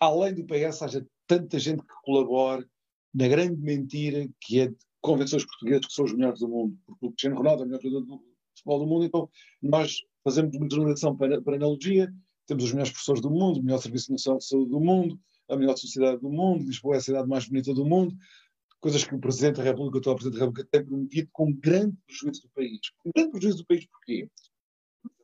além 0.00 0.34
do 0.34 0.44
PS, 0.44 0.82
haja 0.82 1.06
tanta 1.26 1.58
gente 1.58 1.82
que 1.82 1.94
colabore 2.04 2.66
na 3.14 3.28
grande 3.28 3.56
mentira 3.56 4.28
que 4.40 4.60
é 4.60 4.72
convencer 5.00 5.38
os 5.38 5.46
portugueses 5.46 5.86
que 5.86 5.92
são 5.92 6.04
os 6.04 6.12
melhores 6.12 6.40
do 6.40 6.48
mundo, 6.48 6.76
porque 6.84 7.06
o 7.06 7.10
Cristiano 7.10 7.36
Ronaldo 7.36 7.62
é 7.62 7.66
o 7.66 7.68
melhor 7.68 7.82
jogador 7.82 8.04
do 8.04 8.22
futebol 8.54 8.78
do 8.80 8.86
mundo, 8.86 9.04
então 9.04 9.30
nós 9.62 9.96
fazemos 10.24 10.54
uma 10.56 10.68
generalização 10.68 11.16
para, 11.16 11.40
para 11.40 11.56
analogia, 11.56 12.12
temos 12.46 12.64
os 12.64 12.72
melhores 12.72 12.90
professores 12.90 13.22
do 13.22 13.30
mundo, 13.30 13.60
o 13.60 13.62
melhor 13.62 13.78
Serviço 13.78 14.10
Nacional 14.10 14.38
de 14.38 14.46
Saúde 14.46 14.70
do 14.70 14.80
mundo, 14.80 15.20
a 15.48 15.56
melhor 15.56 15.76
sociedade 15.76 16.20
do 16.20 16.28
mundo, 16.28 16.64
Lisboa 16.64 16.96
é 16.96 16.98
a 16.98 17.00
cidade 17.00 17.28
mais 17.28 17.46
bonita 17.46 17.72
do 17.72 17.84
mundo, 17.84 18.16
coisas 18.80 19.04
que 19.04 19.14
o 19.14 19.18
Presidente 19.18 19.56
da 19.56 19.62
República, 19.62 19.96
o 19.96 20.00
atual 20.00 20.16
Presidente 20.16 20.38
da 20.38 20.44
República, 20.46 20.68
tem 20.70 20.84
prometido 20.84 21.28
com 21.32 21.52
grande 21.52 21.96
prejuízo 22.06 22.42
do 22.42 22.48
país. 22.50 22.80
Com 22.98 23.10
grande 23.14 23.30
prejuízo 23.30 23.58
do 23.58 23.66
país 23.66 23.86
porquê? 23.86 24.28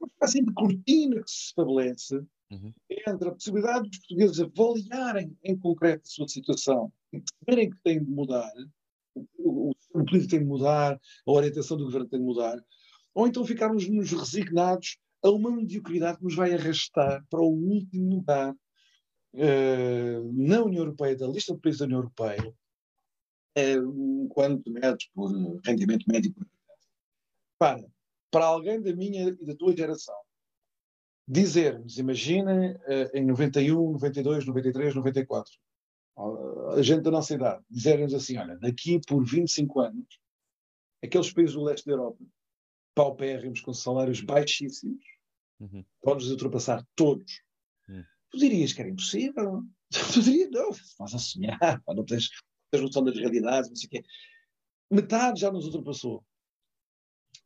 Uma 0.00 0.08
espécie 0.08 0.44
de 0.44 0.52
cortina 0.52 1.22
que 1.22 1.30
se 1.30 1.44
estabelece 1.46 2.24
uhum. 2.52 2.72
entre 3.06 3.28
a 3.28 3.32
possibilidade 3.32 3.88
dos 3.88 3.98
portugueses 3.98 4.40
avaliarem 4.40 5.36
em 5.42 5.58
concreto 5.58 6.02
a 6.04 6.10
sua 6.10 6.28
situação 6.28 6.92
e 7.12 7.20
perceberem 7.20 7.70
que 7.70 7.76
têm 7.82 8.04
de 8.04 8.10
mudar, 8.10 8.52
o, 9.38 9.72
político 9.92 10.30
tem 10.30 10.38
de 10.40 10.44
mudar, 10.44 11.00
a 11.26 11.30
orientação 11.30 11.76
do 11.76 11.84
governo 11.84 12.08
tem 12.08 12.18
de 12.18 12.24
mudar, 12.24 12.62
ou 13.14 13.26
então 13.26 13.44
ficarmos 13.44 13.88
nos 13.88 14.10
resignados 14.10 14.98
a 15.22 15.30
uma 15.30 15.50
mediocridade 15.50 16.18
que 16.18 16.24
nos 16.24 16.34
vai 16.34 16.52
arrastar 16.52 17.24
para 17.30 17.40
o 17.40 17.48
último 17.48 18.16
lugar 18.16 18.52
uh, 18.52 20.32
na 20.32 20.62
União 20.62 20.82
Europeia, 20.82 21.16
da 21.16 21.28
lista 21.28 21.54
de 21.54 21.60
países 21.60 21.78
da 21.78 21.86
União 21.86 22.00
Europeia, 22.00 22.54
quanto 24.30 24.70
medes 24.70 25.08
por 25.14 25.30
rendimento 25.64 26.04
médico. 26.08 26.40
Para, 27.58 27.84
para 28.30 28.46
alguém 28.46 28.80
da 28.80 28.94
minha 28.94 29.28
e 29.28 29.44
da 29.46 29.54
tua 29.54 29.76
geração, 29.76 30.16
dizer-nos, 31.26 31.98
imagina 31.98 32.80
eh, 32.86 33.10
em 33.14 33.26
91, 33.26 33.92
92, 33.92 34.46
93, 34.46 34.94
94, 34.94 35.52
a 36.76 36.82
gente 36.82 37.02
da 37.02 37.10
nossa 37.10 37.34
idade, 37.34 37.64
dizer-nos 37.70 38.12
assim: 38.14 38.36
olha, 38.36 38.56
daqui 38.58 39.00
por 39.06 39.24
25 39.24 39.80
anos, 39.80 40.06
aqueles 41.02 41.32
países 41.32 41.54
do 41.54 41.62
leste 41.62 41.86
da 41.86 41.92
Europa, 41.92 42.22
paupérrimos, 42.94 43.60
com 43.60 43.72
salários 43.72 44.20
baixíssimos, 44.20 45.02
uhum. 45.60 45.84
vão-nos 46.04 46.30
ultrapassar 46.30 46.86
todos. 46.94 47.40
Uhum. 47.88 48.04
Tu 48.30 48.38
dirias 48.38 48.72
que 48.72 48.80
era 48.80 48.90
impossível. 48.90 49.62
Tu 50.12 50.22
dirias, 50.22 50.50
não, 50.50 50.70
estás 50.70 51.14
a 51.14 51.18
sonhar, 51.18 51.82
não 51.86 52.04
tens, 52.04 52.30
a 52.74 52.78
noção 52.78 53.04
das 53.04 53.14
realidades, 53.14 53.68
não 53.68 53.76
sei 53.76 53.86
o 53.86 53.90
quê. 53.90 54.04
Metade 54.90 55.40
já 55.40 55.50
nos 55.50 55.66
ultrapassou. 55.66 56.24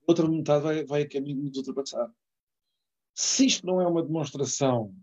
Outra 0.07 0.29
metade 0.29 0.63
vai, 0.63 0.85
vai 0.85 1.03
a 1.03 1.09
caminho 1.09 1.39
de 1.39 1.49
nos 1.49 1.59
ultrapassar. 1.59 2.09
Se 3.19 3.47
isto 3.47 3.67
não 3.67 3.81
é 3.81 3.87
uma 3.87 4.03
demonstração 4.03 4.95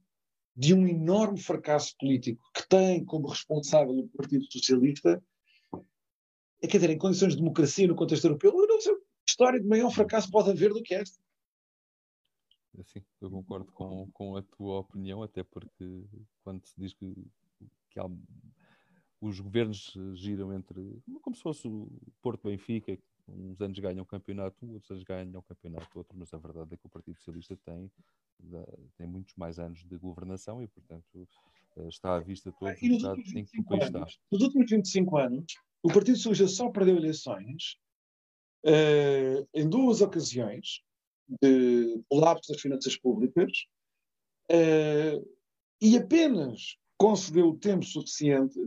de 0.56 0.72
um 0.72 0.88
enorme 0.88 1.40
fracasso 1.40 1.96
político 1.98 2.48
que 2.54 2.68
tem 2.70 3.04
como 3.04 3.28
responsável 3.28 3.92
o 3.92 4.08
Partido 4.10 4.46
Socialista, 4.52 5.22
é 6.62 6.68
quer 6.68 6.78
dizer, 6.78 6.92
em 6.92 6.98
condições 6.98 7.34
de 7.34 7.40
democracia 7.40 7.88
no 7.88 7.96
contexto 7.96 8.26
europeu, 8.26 8.52
eu 8.56 8.68
não 8.68 8.80
sei 8.80 8.94
história 9.28 9.60
de 9.60 9.68
maior 9.68 9.90
fracasso 9.90 10.30
pode 10.30 10.52
haver 10.52 10.72
do 10.72 10.84
que 10.84 10.94
esta. 10.94 11.20
Sim, 12.86 13.04
eu 13.20 13.32
concordo 13.32 13.72
com, 13.72 14.08
com 14.12 14.36
a 14.38 14.44
tua 14.44 14.80
opinião, 14.80 15.24
até 15.24 15.44
porque 15.44 16.04
quando 16.44 16.64
se 16.68 16.74
diz 16.78 16.94
que, 16.94 17.16
que 17.90 18.00
há 18.00 18.06
os 19.20 19.40
governos 19.40 19.98
giram 20.16 20.54
entre. 20.54 21.02
como 21.22 21.36
se 21.36 21.42
fosse 21.42 21.68
o 21.68 21.90
Porto 22.22 22.48
Benfica, 22.48 22.96
uns 23.28 23.62
anos 23.62 23.80
ganham 23.80 24.04
o 24.04 24.06
campeonato, 24.06 24.66
outros 24.72 24.92
anos 24.92 25.04
ganham 25.04 25.40
o 25.40 25.44
campeonato 25.44 25.98
outro, 25.98 26.18
mas 26.18 26.34
a 26.34 26.38
verdade 26.38 26.74
é 26.74 26.78
que 26.78 26.86
o 26.86 26.90
Partido 26.90 27.18
Socialista 27.18 27.58
tem, 27.66 27.92
tem 28.98 29.08
muitos 29.08 29.36
mais 29.36 29.60
anos 29.60 29.84
de 29.84 29.98
governação 29.98 30.62
e, 30.62 30.68
portanto, 30.68 31.28
eh, 31.78 31.88
está 31.88 32.16
à 32.16 32.20
vista 32.20 32.52
todos 32.52 32.76
os 32.76 32.84
estados 32.84 33.34
em 33.34 33.46
que 33.46 33.60
o 33.60 33.64
país 33.64 33.86
está. 33.86 34.06
Nos 34.32 34.42
últimos 34.42 34.70
25 34.70 35.18
anos, 35.18 35.46
o 35.82 35.88
Partido 35.90 36.18
Socialista 36.18 36.48
só 36.48 36.70
perdeu 36.70 36.98
eleições 36.98 37.78
uh, 38.66 39.48
em 39.54 39.70
duas 39.70 40.02
ocasiões 40.02 40.82
de 41.42 42.02
colapso 42.10 42.52
das 42.52 42.62
finanças 42.62 42.98
públicas 42.98 43.52
uh, 44.52 45.38
e 45.82 45.98
apenas 45.98 46.78
concedeu 46.98 47.50
o 47.50 47.58
tempo 47.58 47.84
suficiente 47.84 48.60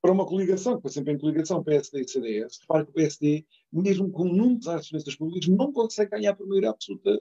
para 0.00 0.12
uma 0.12 0.26
coligação, 0.26 0.76
que 0.76 0.82
foi 0.82 0.90
sempre 0.90 1.14
em 1.14 1.18
coligação 1.18 1.64
PSD 1.64 2.00
e 2.00 2.08
CDS. 2.08 2.58
Repare 2.60 2.84
que 2.84 2.90
o 2.90 2.94
PSD, 2.94 3.46
mesmo 3.72 4.10
com 4.10 4.24
muitos 4.24 4.68
acionistas 4.68 5.16
públicos, 5.16 5.48
não 5.48 5.72
consegue 5.72 6.12
ganhar 6.12 6.34
por 6.34 6.46
maioria 6.46 6.70
absoluta 6.70 7.18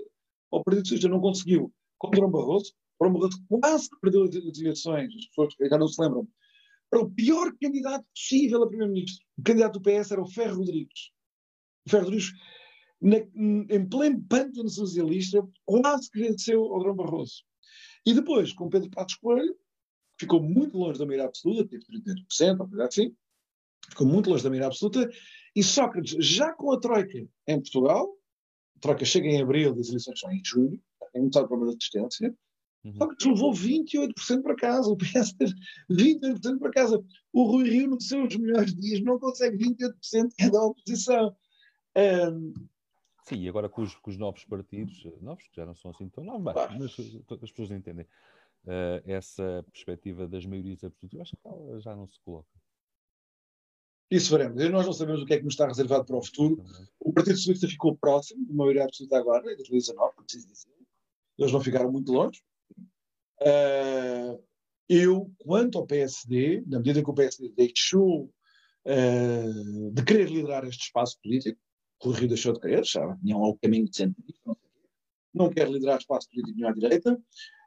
ao 0.51 0.63
Partido 0.63 0.87
Socialista, 0.87 1.09
não 1.09 1.21
conseguiu. 1.21 1.73
Com 1.97 2.11
Durão 2.11 2.29
Barroso, 2.29 2.73
Durão 2.99 3.13
Barroso 3.13 3.43
quase 3.49 3.89
que 3.89 3.99
perdeu 4.01 4.23
as 4.23 4.35
eleições, 4.35 5.13
as 5.15 5.25
pessoas 5.27 5.53
já 5.59 5.77
não 5.77 5.87
se 5.87 6.01
lembram, 6.01 6.27
para 6.89 7.01
o 7.01 7.09
pior 7.09 7.51
candidato 7.61 8.05
possível 8.13 8.63
a 8.63 8.67
primeiro-ministro. 8.67 9.25
O 9.37 9.43
candidato 9.43 9.79
do 9.79 9.81
PS 9.81 10.11
era 10.11 10.21
o 10.21 10.27
Ferro 10.27 10.57
Rodrigues. 10.59 11.11
O 11.87 11.89
Ferro 11.89 12.03
Rodrigues, 12.05 12.31
na, 13.01 13.17
em 13.17 13.89
pleno 13.89 14.23
pântano 14.29 14.69
socialista, 14.69 15.45
quase 15.65 16.09
que 16.11 16.19
venceu 16.19 16.63
ao 16.63 16.79
Durão 16.79 16.95
Barroso. 16.95 17.43
E 18.05 18.13
depois, 18.13 18.53
com 18.53 18.69
Pedro 18.69 18.89
Passos 18.91 19.17
Coelho, 19.17 19.55
ficou 20.19 20.41
muito 20.41 20.77
longe 20.77 20.99
da 20.99 21.05
maioria 21.05 21.27
absoluta, 21.27 21.67
teve 21.67 21.83
38%, 21.85 22.59
ou 22.59 22.67
coisa 22.67 22.85
assim, 22.85 23.15
ficou 23.89 24.07
muito 24.07 24.29
longe 24.29 24.43
da 24.43 24.49
maioria 24.49 24.67
absoluta, 24.67 25.09
e 25.55 25.63
Sócrates, 25.63 26.25
já 26.25 26.53
com 26.53 26.71
a 26.71 26.79
Troika 26.79 27.27
em 27.47 27.61
Portugal, 27.61 28.09
a 28.77 28.79
Troika 28.79 29.05
chega 29.05 29.27
em 29.27 29.41
abril, 29.41 29.77
as 29.79 29.89
eleições 29.89 30.19
são 30.19 30.31
em 30.31 30.41
junho, 30.43 30.81
tem 31.13 31.21
muito 31.21 31.47
problema 31.47 31.71
de 31.71 31.77
assistência, 31.77 32.35
Uhum. 32.85 32.93
Só 32.97 33.07
que 33.07 33.27
levou 33.27 33.51
28% 33.51 34.43
para 34.43 34.55
casa, 34.55 34.89
o 34.91 34.95
PS 34.95 35.35
28% 35.89 36.59
para 36.59 36.71
casa. 36.71 37.03
O 37.33 37.43
Rui 37.43 37.67
Rio, 37.67 37.89
nos 37.89 38.07
seus 38.07 38.35
melhores 38.35 38.75
dias, 38.75 39.01
não 39.01 39.17
consegue 39.17 39.57
28% 39.57 40.29
que 40.37 40.43
é 40.43 40.51
da 40.51 40.63
oposição. 40.63 41.35
Um, 41.97 42.53
Sim, 43.27 43.41
e 43.41 43.49
agora 43.49 43.67
com 43.67 43.81
os, 43.81 43.95
com 43.95 44.11
os, 44.11 44.17
novos 44.17 44.45
partidos, 44.45 45.03
novos 45.19 45.47
que 45.47 45.55
já 45.55 45.65
não 45.65 45.75
são 45.75 45.89
assim 45.89 46.07
tão 46.09 46.23
novos, 46.23 46.53
claro. 46.53 46.73
mas 46.77 47.41
as 47.41 47.49
pessoas 47.49 47.71
entendem, 47.71 48.05
uh, 48.65 49.01
essa 49.05 49.65
perspectiva 49.71 50.27
das 50.27 50.45
maiorias 50.45 50.83
absolutas, 50.83 51.21
acho 51.21 51.37
que 51.37 51.47
ela 51.47 51.79
já 51.79 51.95
não 51.95 52.07
se 52.07 52.19
coloca. 52.19 52.49
Isso 54.09 54.31
veremos. 54.31 54.61
E 54.61 54.69
nós 54.69 54.85
não 54.85 54.93
sabemos 54.93 55.21
o 55.21 55.25
que 55.25 55.33
é 55.33 55.37
que 55.37 55.43
nos 55.43 55.53
está 55.53 55.67
reservado 55.67 56.05
para 56.05 56.17
o 56.17 56.23
futuro. 56.23 56.63
O 56.99 57.11
Partido 57.11 57.37
Socialista 57.37 57.67
ficou 57.67 57.97
próximo 57.97 58.45
de 58.45 58.51
uma 58.51 58.65
maioria 58.65 58.83
absoluta 58.83 59.17
agora, 59.17 59.51
em 59.51 59.55
2019, 59.55 60.15
preciso 60.17 60.47
dizer. 60.47 60.71
Eles 61.37 61.51
não 61.51 61.59
ficaram 61.59 61.91
muito 61.91 62.11
longe. 62.11 62.41
Uh, 63.41 64.41
eu, 64.87 65.31
quanto 65.39 65.77
ao 65.77 65.87
PSD, 65.87 66.63
na 66.67 66.77
medida 66.77 67.03
que 67.03 67.09
o 67.09 67.13
PSD 67.13 67.49
deixou 67.49 68.31
uh, 68.85 69.91
de 69.91 70.03
querer 70.03 70.29
liderar 70.29 70.63
este 70.65 70.83
espaço 70.83 71.19
político, 71.21 71.59
o 72.03 72.11
Rio 72.11 72.27
deixou 72.27 72.53
de 72.53 72.59
querer, 72.59 72.85
já 72.85 73.17
tinham 73.17 73.41
lá 73.41 73.47
o 73.47 73.57
caminho 73.57 73.89
de 73.89 73.97
centro, 73.97 74.23
não, 74.45 74.57
não 75.33 75.49
quer 75.49 75.69
liderar 75.69 75.97
espaço 75.97 76.29
político 76.29 76.55
nenhum 76.55 76.69
à 76.69 76.73
direita, 76.73 77.19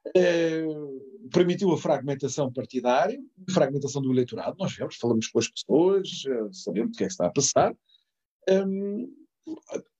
uh, 0.07 1.29
permitiu 1.33 1.73
a 1.73 1.79
fragmentação 1.79 2.53
partidária, 2.53 3.21
fragmentação 3.51 4.01
do 4.01 4.13
eleitorado, 4.13 4.57
nós 4.59 4.75
vemos, 4.75 4.97
falamos 4.97 5.29
com 5.29 5.39
as 5.39 5.49
pessoas, 5.49 6.09
sabemos 6.53 6.95
o 6.95 6.99
que 6.99 7.05
é 7.05 7.07
que 7.07 7.13
está 7.13 7.27
a 7.27 7.33
passar. 7.33 7.75
Um, 8.51 9.13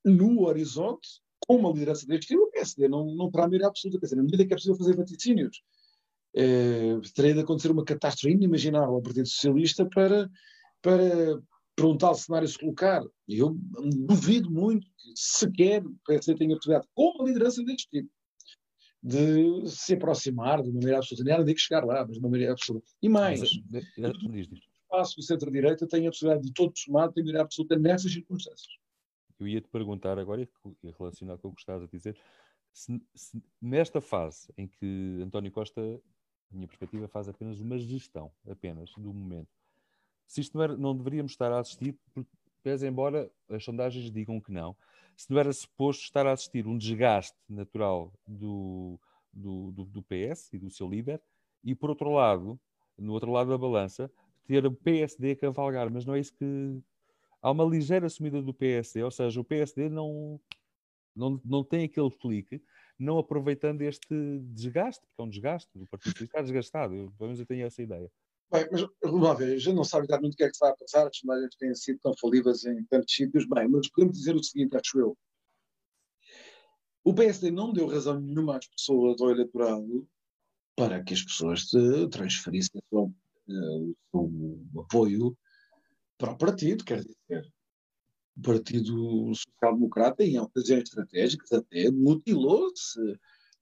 no 0.05 0.47
horizonte, 0.47 1.09
com 1.47 1.57
uma 1.57 1.71
liderança 1.71 2.07
deste 2.07 2.23
estilo, 2.23 2.45
o 2.45 2.51
PSD 2.51 2.89
não, 2.89 3.07
não 3.15 3.31
terá 3.31 3.47
maioria 3.47 3.69
absoluta. 3.69 3.99
Quer 3.99 4.07
dizer, 4.07 4.17
na 4.17 4.23
medida 4.23 4.47
que 4.47 4.53
é 4.53 4.57
possível 4.57 4.77
fazer 4.77 4.97
vaticínios, 4.97 5.63
eh, 6.35 7.01
teria 7.15 7.35
de 7.35 7.41
acontecer 7.41 7.71
uma 7.71 7.85
catástrofe 7.85 8.35
inimaginável 8.35 8.95
ao 8.95 9.03
Partido 9.03 9.27
Socialista 9.27 9.87
para, 9.87 10.31
para, 10.83 11.41
para 11.75 11.87
um 11.87 11.97
tal 11.97 12.15
cenário 12.15 12.47
se 12.47 12.59
colocar. 12.59 13.03
E 13.27 13.39
eu 13.39 13.57
duvido 14.07 14.51
muito 14.51 14.87
que 14.87 15.13
sequer 15.15 15.85
o 15.85 15.95
PSD 16.07 16.39
tenha 16.39 16.57
possibilidade, 16.57 16.89
com 16.95 17.13
uma 17.17 17.25
liderança 17.27 17.63
deste 17.65 17.89
tipo, 17.89 18.11
de 19.03 19.69
se 19.69 19.95
aproximar 19.95 20.63
de 20.63 20.71
uma 20.71 20.81
maioria 20.81 20.99
absoluta. 20.99 21.45
De 21.45 21.55
que 21.55 21.61
chegar 21.61 21.85
lá, 21.85 22.05
mas 22.05 22.15
de 22.15 22.19
uma 22.19 22.29
maioria 22.29 22.53
absoluta. 22.53 22.87
E 23.01 23.09
mais, 23.09 23.41
o 23.43 24.39
espaço 24.83 25.17
do 25.17 25.23
centro-direita 25.23 25.87
tem 25.87 26.07
a 26.07 26.11
possibilidade 26.11 26.47
de 26.47 26.53
todo 26.53 26.73
somado 26.77 27.13
ter 27.13 27.23
maioria 27.23 27.43
absoluta 27.43 27.79
nessas 27.79 28.13
circunstâncias. 28.13 28.79
Eu 29.39 29.47
ia 29.47 29.61
te 29.61 29.69
perguntar 29.69 30.19
agora, 30.19 30.43
e 30.43 30.91
relacionado 30.99 31.39
com 31.41 31.49
o 31.49 31.55
que 31.55 31.61
estavas 31.61 31.85
a 31.85 31.87
dizer, 31.87 32.17
se, 32.73 33.01
se, 33.15 33.43
nesta 33.63 34.01
fase 34.01 34.53
em 34.57 34.67
que 34.67 35.21
António 35.23 35.53
Costa, 35.53 35.81
na 36.51 36.57
minha 36.57 36.67
perspectiva, 36.67 37.07
faz 37.07 37.29
apenas 37.29 37.61
uma 37.61 37.79
gestão, 37.79 38.33
apenas, 38.49 38.91
do 38.97 39.13
momento, 39.13 39.49
se 40.27 40.41
isto 40.41 40.57
não, 40.57 40.65
era, 40.65 40.77
não 40.77 40.97
deveríamos 40.97 41.33
estar 41.33 41.51
a 41.53 41.61
assistir, 41.61 41.97
pese 42.63 42.87
embora 42.87 43.31
as 43.49 43.65
sondagens 43.65 44.11
digam 44.11 44.41
que 44.41 44.53
não, 44.53 44.77
se 45.19 45.29
não 45.33 45.41
era 45.41 45.53
suposto 45.53 46.05
estar 46.05 46.25
a 46.29 46.33
assistir 46.33 46.65
um 46.65 46.79
desgaste 46.79 47.37
natural 47.49 48.13
do, 48.25 49.01
do, 49.33 49.73
do, 49.73 49.85
do 49.85 50.03
PS 50.05 50.53
e 50.53 50.59
do 50.59 50.71
seu 50.71 50.89
líder, 50.89 51.21
e 51.65 51.75
por 51.75 51.91
outro 51.91 52.13
lado, 52.13 52.59
no 52.97 53.13
outro 53.15 53.33
lado 53.33 53.51
da 53.51 53.59
balança, 53.59 54.09
ter 54.47 54.65
o 54.65 54.73
PSD 54.73 55.33
a 55.33 55.37
cavalgar, 55.37 55.91
mas 55.91 56.07
não 56.07 56.15
é 56.15 56.21
isso 56.21 56.33
que, 56.33 56.81
há 57.43 57.51
uma 57.51 57.65
ligeira 57.65 58.09
sumida 58.09 58.41
do 58.41 58.55
PSD, 58.55 59.03
ou 59.03 59.11
seja, 59.11 59.41
o 59.41 59.45
PSD 59.45 59.89
não, 59.89 60.41
não, 61.17 61.41
não 61.45 61.65
tem 61.65 61.85
aquele 61.85 62.13
clique, 62.13 62.63
não 62.97 63.19
aproveitando 63.19 63.83
este 63.83 64.39
desgaste, 64.53 65.05
porque 65.05 65.21
é 65.21 65.25
um 65.25 65.29
desgaste 65.29 65.69
do 65.77 65.87
Partido 65.89 66.13
Socialista, 66.13 66.39
está 66.39 66.43
desgastado, 66.43 66.95
pelo 67.19 67.29
menos 67.29 67.41
eu 67.41 67.47
tenho 67.47 67.67
essa 67.67 67.83
ideia. 67.83 68.09
Bem, 68.51 68.67
mas 68.73 68.87
vamos 69.03 69.39
ver, 69.39 69.57
a 69.57 69.59
gente 69.59 69.75
não 69.75 69.85
sabe 69.85 70.07
exatamente 70.07 70.33
o 70.33 70.37
que 70.37 70.45
é 70.45 70.47
que 70.47 70.53
está 70.53 70.71
a 70.71 70.77
passar, 70.77 71.07
as 71.07 71.17
sondagens 71.19 71.55
têm 71.57 71.75
sido 71.75 71.99
tão 72.01 72.15
falidas 72.17 72.65
em 72.65 72.83
tantos 72.85 73.15
sítios, 73.15 73.47
bem, 73.47 73.69
mas 73.69 73.91
podemos 73.91 74.17
dizer 74.17 74.35
o 74.35 74.43
seguinte, 74.43 74.75
acho 74.75 74.99
eu. 74.99 75.19
O 77.05 77.13
PSD 77.15 77.51
não 77.51 77.73
deu 77.73 77.87
razão 77.87 78.19
nenhuma 78.19 78.57
às 78.57 78.67
pessoas 78.67 79.21
ao 79.21 79.31
eleitorado 79.31 80.09
para 80.75 81.03
que 81.05 81.13
as 81.13 81.23
pessoas 81.23 81.67
transferissem 82.11 82.81
o 82.81 82.89
seu, 82.89 83.15
eh, 83.51 83.95
seu 84.11 84.81
apoio 84.81 85.37
para 86.17 86.33
o 86.33 86.39
partido, 86.39 86.85
quer 86.85 87.05
dizer, 87.05 87.53
o 88.37 88.43
Partido 88.43 89.35
Social 89.35 89.75
Democrata, 89.75 90.25
em 90.25 90.39
ocasiões 90.39 90.85
estratégicas, 90.85 91.53
até 91.53 91.91
mutilou-se 91.91 92.99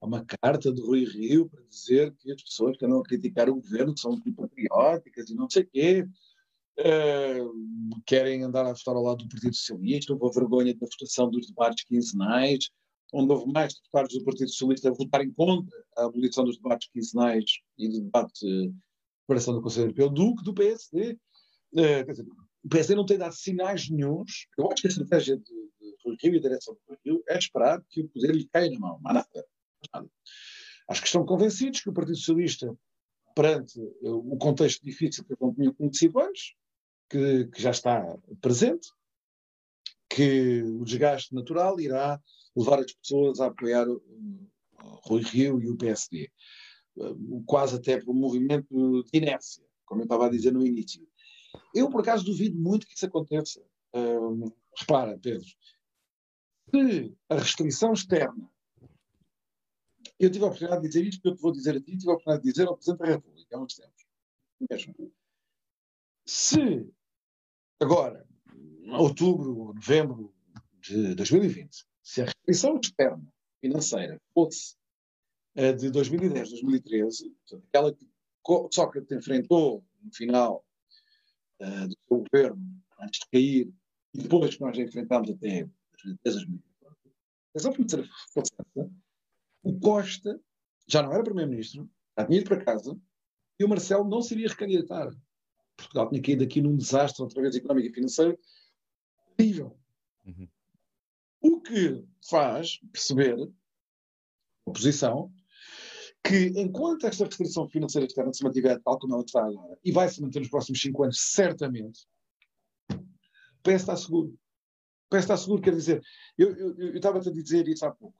uma 0.01 0.23
carta 0.23 0.71
de 0.71 0.81
Rui 0.81 1.05
Rio 1.05 1.49
para 1.49 1.63
dizer 1.63 2.13
que 2.15 2.31
as 2.31 2.41
pessoas 2.41 2.77
que 2.77 2.85
andam 2.85 2.99
a 2.99 3.03
criticar 3.03 3.49
o 3.49 3.55
governo 3.55 3.97
são 3.97 4.19
patrióticas 4.35 5.29
e 5.29 5.35
não 5.35 5.49
sei 5.49 5.63
o 5.63 5.67
quê. 5.67 6.07
Uh, 6.79 8.01
querem 8.05 8.43
andar 8.43 8.67
a 8.67 8.73
votar 8.73 8.95
ao 8.95 9.01
lado 9.01 9.23
do 9.23 9.29
Partido 9.29 9.55
Socialista, 9.55 10.13
houve 10.13 10.25
a 10.27 10.39
vergonha 10.39 10.75
da 10.75 10.85
votação 10.85 11.27
dos 11.27 11.47
debates 11.47 11.83
quinzenais, 11.85 12.69
onde 13.11 13.33
houve 13.33 13.51
mais 13.51 13.73
deputados 13.73 14.13
do 14.13 14.23
Partido 14.23 14.49
Socialista 14.49 14.89
a 14.89 14.93
votarem 14.93 15.31
contra 15.31 15.75
a 15.97 16.05
abolição 16.05 16.43
dos 16.43 16.57
debates 16.57 16.87
quinzenais 16.91 17.45
e 17.79 17.89
do 17.89 18.01
debate 18.01 18.45
de 18.45 18.71
preparação 19.25 19.55
do 19.55 19.61
Conselho 19.61 19.85
Europeu 19.85 20.09
do 20.09 20.35
que 20.35 20.43
do 20.43 20.53
PSD. 20.53 21.13
Uh, 21.73 21.79
eh, 21.79 22.03
quer 22.03 22.11
dizer, 22.11 22.27
o 22.63 22.69
PSD 22.69 22.95
não 22.95 23.05
tem 23.05 23.17
dado 23.17 23.33
sinais 23.33 23.89
nenhums. 23.89 24.45
Eu 24.57 24.71
acho 24.71 24.81
que 24.81 24.87
a 24.87 24.91
estratégia 24.91 25.35
de, 25.35 25.43
de 25.43 25.95
Rui 26.05 26.15
Rio 26.21 26.35
e 26.35 26.37
a 26.37 26.41
direção 26.41 26.75
do 26.75 26.79
Rui 26.87 26.97
Rio 27.03 27.23
é 27.27 27.37
esperar 27.37 27.81
que 27.89 28.01
o 28.01 28.09
poder 28.09 28.35
lhe 28.35 28.47
caia 28.49 28.69
na 28.69 28.79
mão. 28.79 28.99
Mas 29.01 29.15
nada. 29.15 29.47
Acho 30.89 31.01
que 31.01 31.07
estão 31.07 31.25
convencidos 31.25 31.81
que 31.81 31.89
o 31.89 31.93
Partido 31.93 32.17
Socialista, 32.17 32.75
perante 33.35 33.79
uh, 33.79 34.33
o 34.33 34.37
contexto 34.37 34.83
difícil 34.83 35.23
que 35.25 35.35
não 35.39 35.53
tinha 35.53 35.73
conhecido 35.73 36.19
antes, 36.19 36.55
que, 37.09 37.47
que, 37.47 37.61
já 37.61 37.71
está 37.71 38.17
presente, 38.41 38.89
que 40.09 40.63
o 40.63 40.83
desgaste 40.83 41.33
natural 41.35 41.79
irá 41.79 42.19
levar 42.55 42.79
as 42.79 42.91
pessoas 42.93 43.39
a 43.39 43.47
apoiar 43.47 43.87
o, 43.87 44.01
o 44.81 44.87
Rui 45.03 45.21
Rio 45.21 45.61
e 45.61 45.69
o 45.69 45.77
PSD. 45.77 46.31
Uh, 46.95 47.43
quase 47.43 47.75
até 47.75 47.99
por 47.99 48.11
um 48.11 48.19
movimento 48.19 49.03
de 49.03 49.17
inércia, 49.17 49.63
como 49.85 50.01
eu 50.01 50.05
estava 50.05 50.25
a 50.27 50.31
dizer 50.31 50.51
no 50.51 50.65
início. 50.65 51.07
Eu, 51.73 51.89
por 51.89 52.01
acaso, 52.01 52.25
duvido 52.25 52.57
muito 52.57 52.87
que 52.87 52.93
isso 52.95 53.05
aconteça. 53.05 53.61
Uh, 53.93 54.51
repara, 54.75 55.17
Pedro, 55.19 55.47
se 56.71 57.15
a 57.29 57.35
restrição 57.35 57.93
externa. 57.93 58.49
Eu 60.19 60.31
tive 60.31 60.45
a 60.45 60.47
oportunidade 60.47 60.81
de 60.81 60.87
dizer 60.87 61.05
isto, 61.05 61.21
que 61.21 61.27
eu 61.27 61.35
te 61.35 61.41
vou 61.41 61.51
dizer 61.51 61.75
a 61.75 61.81
ti, 61.81 61.97
tive 61.97 62.09
a 62.09 62.13
oportunidade 62.13 62.43
de 62.43 62.51
dizer 62.51 62.67
ao 62.67 62.75
Presidente 62.75 62.99
da 62.99 63.05
República 63.05 63.55
há 63.55 63.59
uns 63.59 63.75
tempos. 63.75 64.05
Mesmo. 64.69 65.13
Se 66.25 66.89
agora, 67.79 68.27
outubro 68.99 69.55
ou 69.55 69.73
novembro 69.73 70.33
de 70.81 71.13
2020, 71.15 71.85
se 72.01 72.21
a 72.21 72.25
restrição 72.25 72.79
externa 72.81 73.31
financeira 73.61 74.19
fosse 74.33 74.75
a 75.55 75.71
de 75.71 75.89
2010, 75.91 76.49
2013, 76.49 77.35
aquela 77.69 77.93
que 77.93 78.07
Sócrates 78.71 79.11
enfrentou 79.11 79.83
no 80.01 80.13
final 80.13 80.65
uh, 81.61 81.87
do 81.87 81.95
seu 82.07 82.23
governo 82.23 82.81
antes 82.99 83.19
de 83.19 83.29
cair 83.31 83.73
e 84.13 84.21
depois 84.21 84.55
que 84.55 84.61
nós 84.61 84.77
enfrentámos 84.77 85.29
até 85.29 85.67
as 86.25 86.33
2014, 86.33 86.61
a 87.05 87.57
razão 87.57 87.73
financeira 87.73 88.09
fosse 88.33 88.51
essa, 88.59 88.91
o 89.67 89.79
Costa 89.79 90.39
já 90.87 91.03
não 91.03 91.11
era 91.11 91.23
Primeiro-Ministro, 91.23 91.89
já 92.17 92.25
tinha 92.25 92.39
ido 92.39 92.47
para 92.47 92.63
casa 92.63 92.97
e 93.59 93.65
o 93.65 93.67
Marcelo 93.67 94.07
não 94.07 94.21
se 94.21 94.33
iria 94.33 94.47
recandidatar. 94.47 95.11
Portugal 95.75 96.09
tinha 96.09 96.21
caído 96.21 96.43
aqui 96.43 96.61
num 96.61 96.75
desastre, 96.75 97.21
outra 97.21 97.41
vez 97.41 97.55
económico 97.55 97.89
e 97.89 97.93
financeiro, 97.93 98.39
terrível. 99.35 99.77
Uhum. 100.25 100.47
O 101.41 101.61
que 101.61 102.03
faz 102.29 102.79
perceber 102.91 103.35
a 103.35 104.69
oposição 104.69 105.31
que 106.23 106.47
enquanto 106.59 107.05
esta 107.05 107.25
restrição 107.25 107.69
financeira 107.69 108.07
externa 108.07 108.33
se 108.33 108.43
mantiver 108.43 108.81
tal 108.81 108.97
como 108.99 109.13
ela 109.13 109.23
está 109.23 109.45
agora, 109.45 109.77
e 109.83 109.91
vai 109.91 110.09
se 110.09 110.21
manter 110.21 110.39
nos 110.39 110.49
próximos 110.49 110.81
cinco 110.81 111.03
anos, 111.03 111.19
certamente, 111.19 112.07
o 112.91 113.63
PS 113.63 113.81
está 113.81 113.95
seguro. 113.95 114.37
O 115.05 115.15
PS 115.15 115.23
está 115.23 115.37
seguro, 115.37 115.61
quer 115.61 115.73
dizer, 115.73 116.01
eu, 116.37 116.55
eu, 116.55 116.77
eu 116.77 116.95
estava 116.95 117.19
a 117.19 117.21
dizer 117.21 117.67
isso 117.67 117.85
há 117.85 117.91
pouco. 117.91 118.17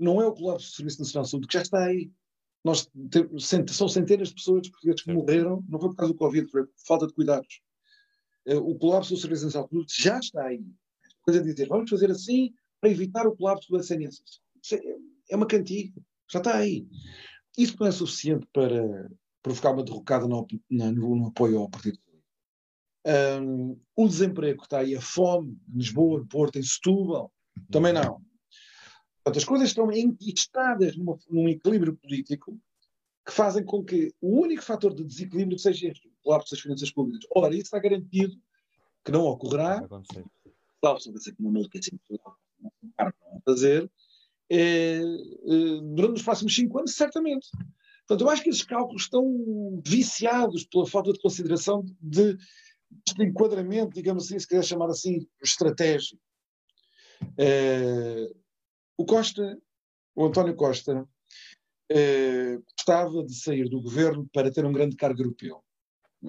Não 0.00 0.20
é 0.20 0.26
o 0.26 0.32
colapso 0.32 0.70
do 0.70 0.76
Serviço 0.76 1.00
Nacional 1.00 1.24
de 1.24 1.30
Saúde 1.30 1.46
que 1.46 1.54
já 1.54 1.62
está 1.62 1.84
aí. 1.84 2.10
Nós 2.64 2.90
temos, 3.10 3.46
são 3.76 3.88
centenas 3.88 4.28
de 4.28 4.34
pessoas 4.34 4.62
de 4.62 4.70
portugueses 4.70 5.02
que 5.02 5.12
morreram, 5.12 5.64
não 5.68 5.80
foi 5.80 5.88
por 5.90 5.96
causa 5.96 6.12
do 6.12 6.18
Covid, 6.18 6.50
foi 6.50 6.66
por 6.66 6.74
falta 6.86 7.06
de 7.06 7.14
cuidados. 7.14 7.60
Eh, 8.46 8.56
o 8.56 8.74
colapso 8.74 9.14
do 9.14 9.20
Serviço 9.20 9.44
Nacional 9.46 9.68
de 9.68 9.74
Saúde 9.74 9.94
já 9.96 10.18
está 10.18 10.46
aí. 10.46 10.64
Coisa 11.22 11.40
de 11.42 11.50
dizer, 11.50 11.68
vamos 11.68 11.88
fazer 11.88 12.10
assim 12.10 12.52
para 12.80 12.90
evitar 12.90 13.26
o 13.26 13.36
colapso 13.36 13.70
do 13.70 13.78
SNS. 13.78 14.22
É, 14.72 14.96
é 15.30 15.36
uma 15.36 15.46
cantiga, 15.46 16.00
já 16.30 16.38
está 16.38 16.56
aí. 16.56 16.86
Isso 17.56 17.76
não 17.78 17.86
é 17.86 17.92
suficiente 17.92 18.46
para 18.52 19.10
provocar 19.42 19.72
uma 19.72 19.82
derrocada 19.82 20.26
no, 20.26 20.46
no, 20.70 21.16
no 21.16 21.26
apoio 21.28 21.58
ao 21.58 21.70
Partido 21.70 21.98
um, 23.06 23.78
o 23.96 24.08
desemprego 24.08 24.58
que 24.58 24.66
está 24.66 24.78
aí, 24.80 24.94
a 24.94 25.00
fome 25.00 25.58
em 25.72 25.78
Lisboa, 25.78 26.20
em 26.20 26.26
Porto, 26.26 26.58
em 26.58 26.62
Setúbal, 26.62 27.32
também 27.70 27.92
não. 27.92 28.20
Portanto, 29.22 29.38
as 29.38 29.44
coisas 29.44 29.68
estão 29.68 29.92
enquistadas 29.92 30.96
numa, 30.96 31.18
num 31.28 31.48
equilíbrio 31.48 31.96
político 31.96 32.58
que 33.26 33.32
fazem 33.32 33.64
com 33.64 33.84
que 33.84 34.12
o 34.20 34.40
único 34.40 34.62
fator 34.62 34.94
de 34.94 35.04
desequilíbrio 35.04 35.58
seja 35.58 35.88
este, 35.88 36.08
o 36.08 36.12
colapso 36.22 36.50
das 36.50 36.60
finanças 36.60 36.90
públicas. 36.90 37.26
Ora, 37.34 37.54
isso 37.54 37.64
está 37.64 37.78
garantido 37.78 38.34
que 39.04 39.12
não 39.12 39.24
ocorrerá, 39.24 39.86
salvo 40.82 41.00
se 41.00 41.30
aqui 41.30 41.40
uma 41.40 41.52
música 41.52 41.78
assim, 41.78 41.98
não 42.60 42.72
a 42.98 43.12
fazer, 43.44 43.90
é, 44.50 44.98
é, 44.98 45.00
durante 45.94 46.16
os 46.16 46.22
próximos 46.22 46.54
cinco 46.54 46.78
anos, 46.78 46.94
certamente. 46.94 47.48
Portanto, 48.06 48.26
eu 48.26 48.30
acho 48.30 48.42
que 48.42 48.50
esses 48.50 48.64
cálculos 48.64 49.02
estão 49.02 49.80
viciados 49.86 50.64
pela 50.64 50.86
falta 50.86 51.12
de 51.12 51.20
consideração 51.20 51.84
de, 52.00 52.36
de 52.36 53.24
enquadramento, 53.24 53.94
digamos 53.94 54.24
assim, 54.24 54.38
se 54.38 54.48
quiser 54.48 54.64
chamar 54.64 54.88
assim, 54.88 55.26
estratégico. 55.42 56.20
É, 57.38 58.28
o 59.00 59.06
Costa, 59.06 59.58
o 60.14 60.26
António 60.26 60.54
Costa, 60.54 61.08
é, 61.90 62.58
gostava 62.76 63.24
de 63.24 63.34
sair 63.34 63.66
do 63.66 63.80
governo 63.80 64.28
para 64.30 64.52
ter 64.52 64.62
um 64.66 64.72
grande 64.72 64.94
cargo 64.94 65.22
europeu. 65.22 65.64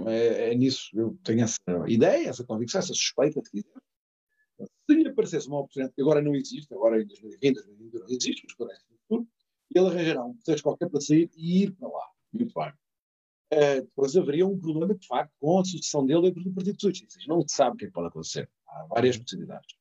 É, 0.08 0.52
é 0.52 0.56
nisso, 0.56 0.90
eu 0.94 1.18
tenho 1.22 1.44
essa 1.44 1.60
ideia, 1.88 2.30
essa 2.30 2.46
convicção, 2.46 2.80
essa 2.80 2.94
suspeita, 2.94 3.42
quiser. 3.42 3.68
Se 4.58 4.96
lhe 4.96 5.10
aparecesse 5.10 5.48
uma 5.48 5.60
oportunidade 5.60 5.94
que 5.94 6.02
agora 6.02 6.22
não 6.22 6.34
existe, 6.34 6.74
agora 6.74 7.02
em 7.02 7.06
2020, 7.06 7.56
2021 7.56 8.00
não 8.00 8.08
existe, 8.08 8.44
mas 8.46 8.56
parece 8.56 8.86
no 8.90 8.98
futuro, 9.00 9.28
ele 9.76 9.88
arranjará 9.88 10.24
um 10.24 10.34
pretexto 10.34 10.64
qualquer 10.64 10.90
para 10.90 11.02
sair 11.02 11.30
e 11.36 11.64
ir 11.64 11.72
para 11.74 11.90
lá. 11.90 12.08
Muito 12.32 12.54
bem. 12.54 12.74
Uh, 13.54 13.82
depois 13.82 14.16
haveria 14.16 14.48
um 14.48 14.58
problema, 14.58 14.96
de 14.96 15.06
facto, 15.06 15.34
com 15.42 15.60
a 15.60 15.66
sucessão 15.66 16.06
dele 16.06 16.22
dentro 16.22 16.44
do 16.44 16.54
Partido 16.54 16.80
Socialista. 16.80 17.20
Não 17.28 17.46
se 17.46 17.54
sabe 17.54 17.76
o 17.76 17.78
que, 17.78 17.84
é 17.84 17.88
que 17.90 17.94
pode 17.94 18.08
acontecer. 18.08 18.50
Há 18.66 18.86
várias 18.86 19.18
possibilidades. 19.18 19.76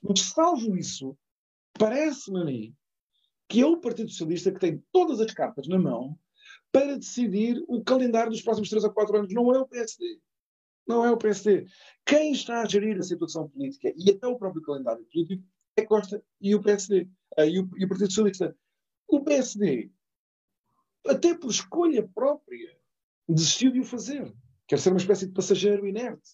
Mas, 0.00 0.20
salvo 0.20 0.76
isso, 0.76 1.16
parece-me 1.78 2.40
a 2.40 2.44
mim 2.44 2.76
que 3.48 3.60
é 3.60 3.66
o 3.66 3.80
Partido 3.80 4.10
Socialista 4.10 4.52
que 4.52 4.60
tem 4.60 4.82
todas 4.92 5.20
as 5.20 5.32
cartas 5.32 5.68
na 5.68 5.78
mão 5.78 6.18
para 6.72 6.98
decidir 6.98 7.62
o 7.68 7.82
calendário 7.82 8.30
dos 8.30 8.42
próximos 8.42 8.68
3 8.68 8.84
a 8.84 8.90
4 8.90 9.18
anos. 9.18 9.32
Não 9.32 9.54
é 9.54 9.58
o 9.58 9.66
PSD. 9.66 10.20
Não 10.86 11.04
é 11.04 11.10
o 11.10 11.16
PSD. 11.16 11.66
Quem 12.04 12.32
está 12.32 12.62
a 12.62 12.66
gerir 12.66 12.98
a 12.98 13.02
situação 13.02 13.48
política 13.48 13.92
e 13.96 14.10
até 14.10 14.26
o 14.26 14.36
próprio 14.36 14.62
calendário 14.62 15.04
político 15.04 15.42
é 15.76 15.84
Costa 15.84 16.22
e 16.40 16.54
o 16.54 16.62
PSD. 16.62 17.08
Eh, 17.38 17.48
e, 17.50 17.60
o, 17.60 17.70
e 17.76 17.84
o 17.84 17.88
Partido 17.88 18.08
Socialista. 18.08 18.56
O 19.08 19.22
PSD, 19.22 19.90
até 21.06 21.34
por 21.34 21.50
escolha 21.50 22.06
própria, 22.14 22.76
desistiu 23.28 23.70
de 23.70 23.80
o 23.80 23.84
fazer. 23.84 24.32
Quer 24.66 24.78
ser 24.78 24.90
uma 24.90 24.98
espécie 24.98 25.26
de 25.26 25.32
passageiro 25.32 25.86
inerte. 25.86 26.30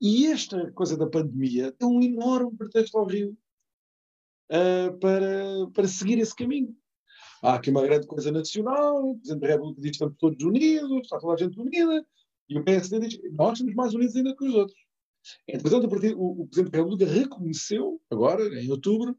E 0.00 0.26
esta 0.26 0.70
coisa 0.72 0.96
da 0.96 1.06
pandemia 1.06 1.74
é 1.78 1.84
um 1.84 2.00
enorme 2.00 2.56
pretexto 2.56 2.96
ao 2.96 3.06
Rio 3.06 3.36
uh, 4.50 4.98
para, 4.98 5.66
para 5.72 5.88
seguir 5.88 6.18
esse 6.18 6.34
caminho. 6.34 6.74
Há 7.42 7.54
aqui 7.54 7.70
uma 7.70 7.82
grande 7.82 8.06
coisa 8.06 8.32
nacional, 8.32 9.10
o 9.10 9.16
Presidente 9.16 9.40
da 9.42 9.48
República 9.48 9.80
diz 9.80 9.90
que 9.90 9.96
estamos 9.96 10.16
todos 10.18 10.44
unidos, 10.44 11.02
está 11.02 11.18
toda 11.18 11.34
a 11.34 11.36
gente 11.36 11.60
unida, 11.60 12.04
e 12.48 12.58
o 12.58 12.64
PSD 12.64 12.98
diz 13.00 13.20
nós 13.32 13.52
estamos 13.52 13.74
mais 13.74 13.94
unidos 13.94 14.16
ainda 14.16 14.34
que 14.36 14.44
os 14.44 14.54
outros. 14.54 14.78
Entretanto, 15.46 15.86
o, 16.16 16.42
o 16.42 16.46
Presidente 16.48 16.72
da 16.72 16.78
República 16.78 17.12
reconheceu, 17.12 18.00
agora, 18.10 18.42
em 18.60 18.70
outubro, 18.70 19.16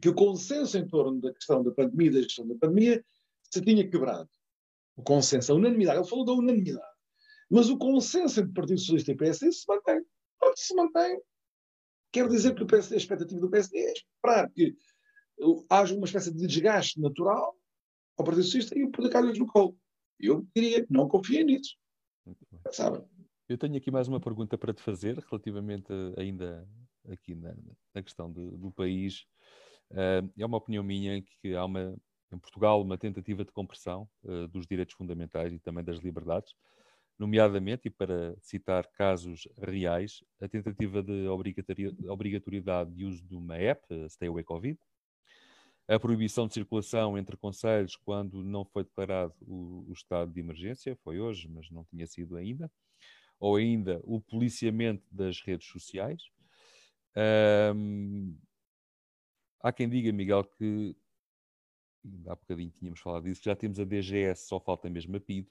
que 0.00 0.08
o 0.08 0.14
consenso 0.14 0.76
em 0.78 0.86
torno 0.86 1.20
da 1.20 1.32
questão 1.32 1.62
da 1.62 1.70
pandemia 1.70 2.12
da 2.12 2.22
gestão 2.22 2.46
da 2.46 2.54
pandemia 2.54 3.04
se 3.50 3.60
tinha 3.60 3.88
quebrado. 3.88 4.28
O 4.96 5.02
consenso, 5.02 5.52
a 5.52 5.54
unanimidade. 5.54 5.98
Ele 5.98 6.08
falou 6.08 6.24
da 6.24 6.32
unanimidade. 6.32 6.92
Mas 7.50 7.68
o 7.68 7.76
consenso 7.76 8.40
entre 8.40 8.50
o 8.50 8.54
Partido 8.54 8.80
Socialista 8.80 9.12
e 9.12 9.14
o 9.14 9.18
PSD 9.18 9.52
se 9.52 9.64
mantém. 9.68 10.02
Se 10.56 10.74
mantém. 10.74 11.20
Quer 12.12 12.28
dizer 12.28 12.54
que 12.54 12.62
o 12.62 12.66
PSD, 12.66 12.94
a 12.94 12.98
expectativa 12.98 13.40
do 13.40 13.50
PSD 13.50 13.78
é 13.78 13.92
esperar 13.92 14.50
que 14.50 14.76
haja 15.70 15.96
uma 15.96 16.04
espécie 16.04 16.32
de 16.32 16.46
desgaste 16.46 17.00
natural 17.00 17.56
ao 18.18 18.24
Partido 18.24 18.44
Socialista 18.44 18.78
e 18.78 18.84
o 18.84 18.90
poder 18.90 19.10
cair 19.10 19.38
no 19.38 19.46
colo. 19.46 19.76
Eu 20.20 20.46
diria 20.54 20.84
que 20.86 20.92
não 20.92 21.08
confiem 21.08 21.44
nisso. 21.44 21.76
Sabe? 22.70 23.02
Eu 23.48 23.58
tenho 23.58 23.76
aqui 23.76 23.90
mais 23.90 24.08
uma 24.08 24.20
pergunta 24.20 24.56
para 24.56 24.72
te 24.72 24.82
fazer, 24.82 25.18
relativamente 25.18 25.92
ainda 26.16 26.68
aqui 27.10 27.34
na, 27.34 27.54
na 27.94 28.02
questão 28.02 28.30
de, 28.30 28.56
do 28.56 28.70
país. 28.70 29.26
Uh, 29.90 30.30
é 30.38 30.46
uma 30.46 30.58
opinião 30.58 30.84
minha 30.84 31.20
que 31.22 31.54
há 31.54 31.64
uma, 31.64 31.96
em 32.32 32.38
Portugal 32.38 32.80
uma 32.80 32.96
tentativa 32.96 33.44
de 33.44 33.52
compressão 33.52 34.08
uh, 34.24 34.46
dos 34.48 34.66
direitos 34.66 34.94
fundamentais 34.94 35.52
e 35.52 35.58
também 35.58 35.84
das 35.84 35.98
liberdades, 35.98 36.54
nomeadamente, 37.18 37.88
e 37.88 37.90
para 37.90 38.36
citar 38.40 38.86
casos 38.92 39.48
reais, 39.58 40.22
a 40.40 40.48
tentativa 40.48 41.02
de 41.02 41.26
obrigatoriedade 41.28 42.92
de 42.92 43.04
uso 43.04 43.24
de 43.24 43.34
uma 43.34 43.56
app, 43.56 43.84
Stay 44.08 44.28
Away 44.28 44.44
Covid, 44.44 44.78
a 45.88 45.98
proibição 45.98 46.46
de 46.46 46.54
circulação 46.54 47.18
entre 47.18 47.36
conselhos 47.36 47.96
quando 47.96 48.42
não 48.42 48.64
foi 48.64 48.84
declarado 48.84 49.34
o, 49.40 49.84
o, 49.88 49.92
estado 49.92 50.32
de 50.32 50.40
emergência, 50.40 50.96
foi 51.02 51.20
hoje, 51.20 51.48
mas 51.48 51.70
não 51.70 51.84
tinha 51.84 52.06
sido 52.06 52.36
ainda, 52.36 52.70
ou 53.38 53.56
ainda 53.56 54.00
o 54.04 54.20
policiamento 54.20 55.04
das 55.10 55.40
redes 55.40 55.66
sociais. 55.68 56.22
Há 59.60 59.72
quem 59.72 59.88
diga, 59.88 60.12
Miguel, 60.12 60.44
que 60.44 60.96
há 62.26 62.34
bocadinho 62.34 62.70
tínhamos 62.70 63.00
falado 63.00 63.24
disso, 63.24 63.42
já 63.44 63.54
temos 63.54 63.78
a 63.78 63.84
DGS, 63.84 64.46
só 64.46 64.58
falta 64.58 64.88
mesmo 64.88 65.16
a 65.16 65.20
PID. 65.20 65.46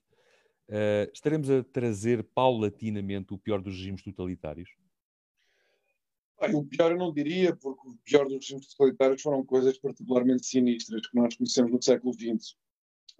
Uh, 0.71 1.11
estaremos 1.13 1.49
a 1.49 1.61
trazer 1.65 2.23
paulatinamente 2.23 3.33
o 3.33 3.37
pior 3.37 3.61
dos 3.61 3.75
regimes 3.75 4.01
totalitários? 4.01 4.69
Bem, 6.39 6.55
o 6.55 6.63
pior 6.63 6.93
eu 6.93 6.97
não 6.97 7.13
diria, 7.13 7.53
porque 7.53 7.89
o 7.89 7.97
pior 8.05 8.23
dos 8.23 8.35
regimes 8.35 8.67
totalitários 8.73 9.21
foram 9.21 9.45
coisas 9.45 9.77
particularmente 9.77 10.45
sinistras 10.45 11.05
que 11.05 11.15
nós 11.17 11.35
conhecemos 11.35 11.73
no 11.73 11.83
século 11.83 12.13
XX. 12.13 12.55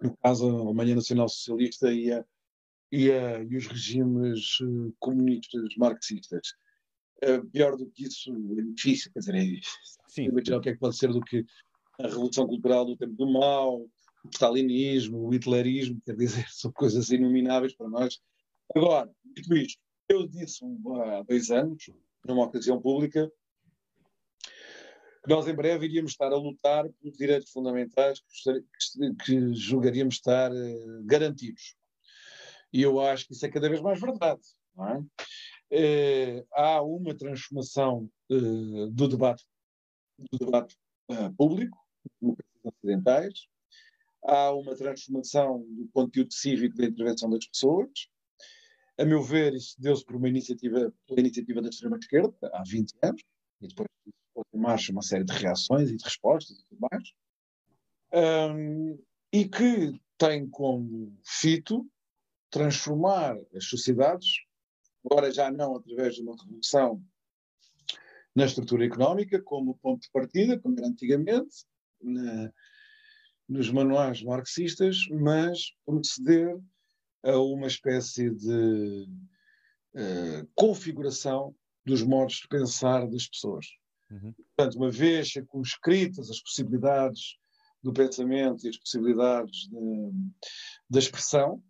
No 0.00 0.16
caso, 0.16 0.48
a 0.48 0.60
Alemanha 0.60 0.94
Nacional 0.94 1.28
Socialista 1.28 1.92
e, 1.92 2.10
a, 2.10 2.24
e, 2.90 3.12
a, 3.12 3.42
e 3.42 3.54
os 3.54 3.66
regimes 3.66 4.58
uh, 4.60 4.96
comunistas 4.98 5.76
marxistas. 5.76 6.54
Uh, 7.22 7.46
pior 7.50 7.76
do 7.76 7.86
que 7.90 8.04
isso 8.04 8.32
é 8.58 8.62
difícil, 8.74 9.12
quer 9.12 9.18
dizer, 9.18 9.34
é, 9.34 9.60
Sim. 10.08 10.24
imaginar 10.24 10.56
o 10.56 10.60
que 10.62 10.70
é 10.70 10.72
que 10.72 10.80
pode 10.80 10.96
ser 10.96 11.12
do 11.12 11.20
que 11.20 11.44
a 12.00 12.04
Revolução 12.04 12.46
Cultural 12.46 12.86
do 12.86 12.96
tempo 12.96 13.12
do 13.12 13.30
mal, 13.30 13.86
o 14.24 14.28
stalinismo, 14.30 15.26
o 15.26 15.34
hitlerismo, 15.34 16.00
quer 16.04 16.16
dizer, 16.16 16.46
são 16.50 16.72
coisas 16.72 17.10
inomináveis 17.10 17.74
para 17.74 17.88
nós. 17.88 18.20
Agora, 18.74 19.10
dito 19.24 19.54
isto, 19.56 19.80
eu 20.08 20.26
disse 20.26 20.64
há 20.64 21.22
dois 21.22 21.50
anos, 21.50 21.90
numa 22.24 22.44
ocasião 22.44 22.80
pública, 22.80 23.30
que 25.22 25.30
nós 25.30 25.46
em 25.46 25.54
breve 25.54 25.86
iríamos 25.86 26.12
estar 26.12 26.32
a 26.32 26.36
lutar 26.36 26.88
pelos 27.00 27.16
direitos 27.16 27.50
fundamentais 27.50 28.20
que, 29.24 29.54
julgaríamos 29.54 30.16
estar 30.16 30.50
uh, 30.50 31.04
garantidos. 31.04 31.76
E 32.72 32.82
eu 32.82 33.00
acho 33.00 33.26
que 33.26 33.32
isso 33.32 33.46
é 33.46 33.50
cada 33.50 33.68
vez 33.68 33.80
mais 33.80 34.00
verdade. 34.00 34.40
É? 35.70 36.40
Uh, 36.40 36.46
há 36.52 36.82
uma 36.82 37.14
transformação 37.14 38.10
uh, 38.30 38.90
do 38.90 39.06
debate, 39.08 39.44
do 40.32 40.38
debate 40.38 40.76
público, 41.36 41.78
democracias 42.20 42.64
ocidentais, 42.64 43.48
há 44.24 44.52
uma 44.52 44.74
transformação 44.74 45.64
do 45.68 45.88
conteúdo 45.92 46.32
cívico 46.32 46.76
da 46.76 46.86
intervenção 46.86 47.30
das 47.30 47.46
pessoas, 47.46 47.90
a 48.98 49.04
meu 49.04 49.22
ver, 49.22 49.54
isso 49.54 49.74
deu-se 49.80 50.04
por 50.04 50.16
uma 50.16 50.28
iniciativa, 50.28 50.92
pela 51.06 51.20
iniciativa 51.20 51.62
da 51.62 51.68
extrema-esquerda, 51.68 52.50
há 52.52 52.62
20 52.64 52.94
anos, 53.02 53.22
e 53.60 53.68
depois 53.68 53.88
pôs 54.34 54.46
em 54.54 54.58
marcha 54.58 54.92
uma 54.92 55.02
série 55.02 55.24
de 55.24 55.32
reações 55.32 55.90
e 55.90 55.96
de 55.96 56.04
respostas 56.04 56.58
e 56.58 56.64
tudo 56.66 56.86
mais, 56.90 57.12
um, 58.14 58.98
e 59.32 59.48
que 59.48 59.98
tem 60.18 60.48
como 60.48 61.18
fito 61.24 61.90
transformar 62.50 63.36
as 63.56 63.64
sociedades, 63.64 64.28
agora 65.04 65.32
já 65.32 65.50
não 65.50 65.74
através 65.76 66.14
de 66.14 66.22
uma 66.22 66.36
revolução 66.36 67.02
na 68.34 68.44
estrutura 68.44 68.84
económica, 68.84 69.40
como 69.42 69.78
ponto 69.78 70.02
de 70.02 70.10
partida, 70.10 70.58
como 70.58 70.78
era 70.78 70.86
antigamente, 70.86 71.64
na, 72.00 72.52
nos 73.52 73.70
manuais 73.70 74.22
marxistas, 74.22 75.06
mas 75.10 75.72
proceder 75.84 76.58
a 77.22 77.38
uma 77.38 77.66
espécie 77.66 78.30
de 78.30 79.06
uh, 79.94 80.48
configuração 80.54 81.54
dos 81.84 82.02
modos 82.02 82.36
de 82.36 82.48
pensar 82.48 83.06
das 83.06 83.28
pessoas. 83.28 83.66
Uhum. 84.10 84.32
Portanto, 84.32 84.76
uma 84.76 84.90
vez 84.90 85.32
circunscritas 85.32 86.30
as 86.30 86.40
possibilidades 86.40 87.36
do 87.82 87.92
pensamento 87.92 88.64
e 88.64 88.70
as 88.70 88.78
possibilidades 88.78 89.68
da 90.88 90.98
expressão, 90.98 91.62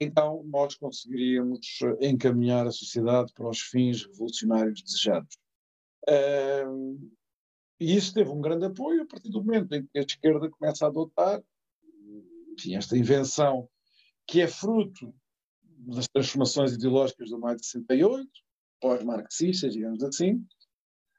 então 0.00 0.42
nós 0.46 0.74
conseguiríamos 0.74 1.78
encaminhar 2.00 2.66
a 2.66 2.72
sociedade 2.72 3.32
para 3.34 3.48
os 3.48 3.60
fins 3.60 4.04
revolucionários 4.04 4.82
desejados. 4.82 5.36
Uh, 6.08 7.12
e 7.82 7.96
isso 7.96 8.14
teve 8.14 8.30
um 8.30 8.40
grande 8.40 8.64
apoio 8.64 9.02
a 9.02 9.06
partir 9.06 9.28
do 9.28 9.42
momento 9.42 9.74
em 9.74 9.84
que 9.84 9.98
a 9.98 10.02
esquerda 10.02 10.48
começa 10.48 10.84
a 10.84 10.88
adotar 10.88 11.42
enfim, 12.52 12.76
esta 12.76 12.96
invenção 12.96 13.68
que 14.26 14.40
é 14.40 14.46
fruto 14.46 15.12
das 15.64 16.06
transformações 16.06 16.72
ideológicas 16.74 17.30
do 17.30 17.38
maio 17.38 17.56
de 17.56 17.66
68, 17.66 18.30
pós-marxistas, 18.80 19.72
digamos 19.72 20.02
assim, 20.04 20.34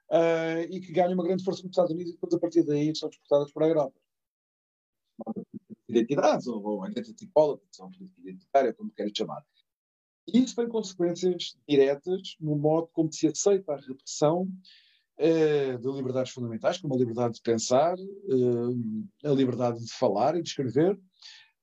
uh, 0.10 0.62
e 0.70 0.80
que 0.80 0.94
ganha 0.94 1.14
uma 1.14 1.24
grande 1.24 1.44
força 1.44 1.62
nos 1.64 1.72
Estados 1.72 1.92
Unidos 1.92 2.12
e 2.12 2.16
depois 2.16 2.34
a 2.34 2.40
partir 2.40 2.64
daí 2.64 2.96
são 2.96 3.10
exportadas 3.10 3.52
para 3.52 3.66
a 3.66 3.70
Europa. 3.70 4.00
identidades, 5.90 6.48
ou, 6.48 6.64
ou 6.64 6.88
identity 6.88 7.28
politics, 7.28 7.80
ou 7.80 7.92
política 7.92 8.22
identitária, 8.22 8.74
como 8.74 8.92
querem 8.92 9.14
chamar. 9.16 9.46
E 10.28 10.40
isso 10.40 10.56
tem 10.56 10.70
consequências 10.70 11.58
diretas 11.68 12.38
no 12.40 12.56
modo 12.56 12.88
como 12.94 13.12
se 13.12 13.28
aceita 13.28 13.74
a 13.74 13.78
repressão 13.78 14.48
eh, 15.18 15.78
de 15.78 15.92
liberdades 15.92 16.32
fundamentais, 16.32 16.80
como 16.80 16.96
a 16.96 16.98
liberdade 16.98 17.36
de 17.36 17.42
pensar, 17.42 17.96
eh, 18.00 19.30
a 19.30 19.32
liberdade 19.32 19.80
de 19.80 19.94
falar 19.94 20.36
e 20.36 20.42
de 20.42 20.50
escrever, 20.50 21.00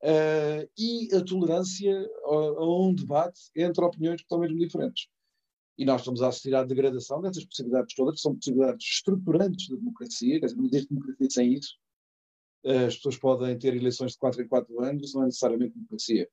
eh, 0.02 0.68
e 0.78 1.08
a 1.14 1.24
tolerância 1.24 1.92
a, 2.24 2.28
a, 2.28 2.80
um 2.80 2.94
debate 2.94 3.40
entre 3.56 3.84
opiniões 3.84 4.22
mesmo 4.30 4.58
diferentes. 4.58 5.08
E 5.76 5.84
nós 5.84 6.02
estamos 6.02 6.22
a 6.22 6.28
assistir 6.28 6.54
à 6.54 6.62
degradação 6.62 7.20
dessas 7.20 7.44
possibilidades 7.44 7.94
todas, 7.94 8.14
que 8.16 8.20
são 8.20 8.34
possibilidades 8.34 8.86
estruturantes 8.86 9.68
da 9.68 9.76
democracia, 9.76 10.38
quer 10.38 10.46
dizer, 10.46 10.58
não 10.58 10.66
existe 10.66 10.88
democracia 10.88 11.30
sem 11.30 11.54
isso. 11.54 11.76
As 12.86 12.96
pessoas 12.96 13.16
podem 13.16 13.58
ter 13.58 13.74
eleições 13.74 14.12
de 14.12 14.18
4 14.18 14.42
em 14.42 14.48
4 14.48 14.80
anos, 14.82 15.14
não 15.14 15.22
é 15.22 15.26
necessariamente 15.26 15.74
democracia. 15.74 16.28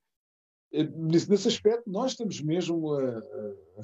Eh, 0.72 0.84
nesse 0.84 1.48
aspecto, 1.48 1.90
nós 1.90 2.12
estamos 2.12 2.42
mesmo 2.42 2.94
a, 2.94 3.18
a, 3.18 3.24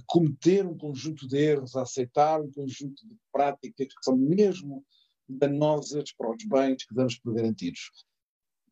cometer 0.06 0.66
um 0.66 0.78
conjunto 0.78 1.28
de 1.28 1.38
erros, 1.38 1.76
a 1.76 1.84
aceitar 1.84 2.42
um 2.42 2.52
conjunto 2.52 3.08
de 3.08 3.18
práticas 3.32 3.88
que 3.88 4.04
são 4.04 4.18
mesmo 4.18 4.86
danosas 5.28 6.12
para 6.14 6.32
os 6.32 6.44
bens 6.46 6.86
que 6.86 6.94
damos 6.94 7.18
por 7.18 7.34
garantidos. 7.34 7.92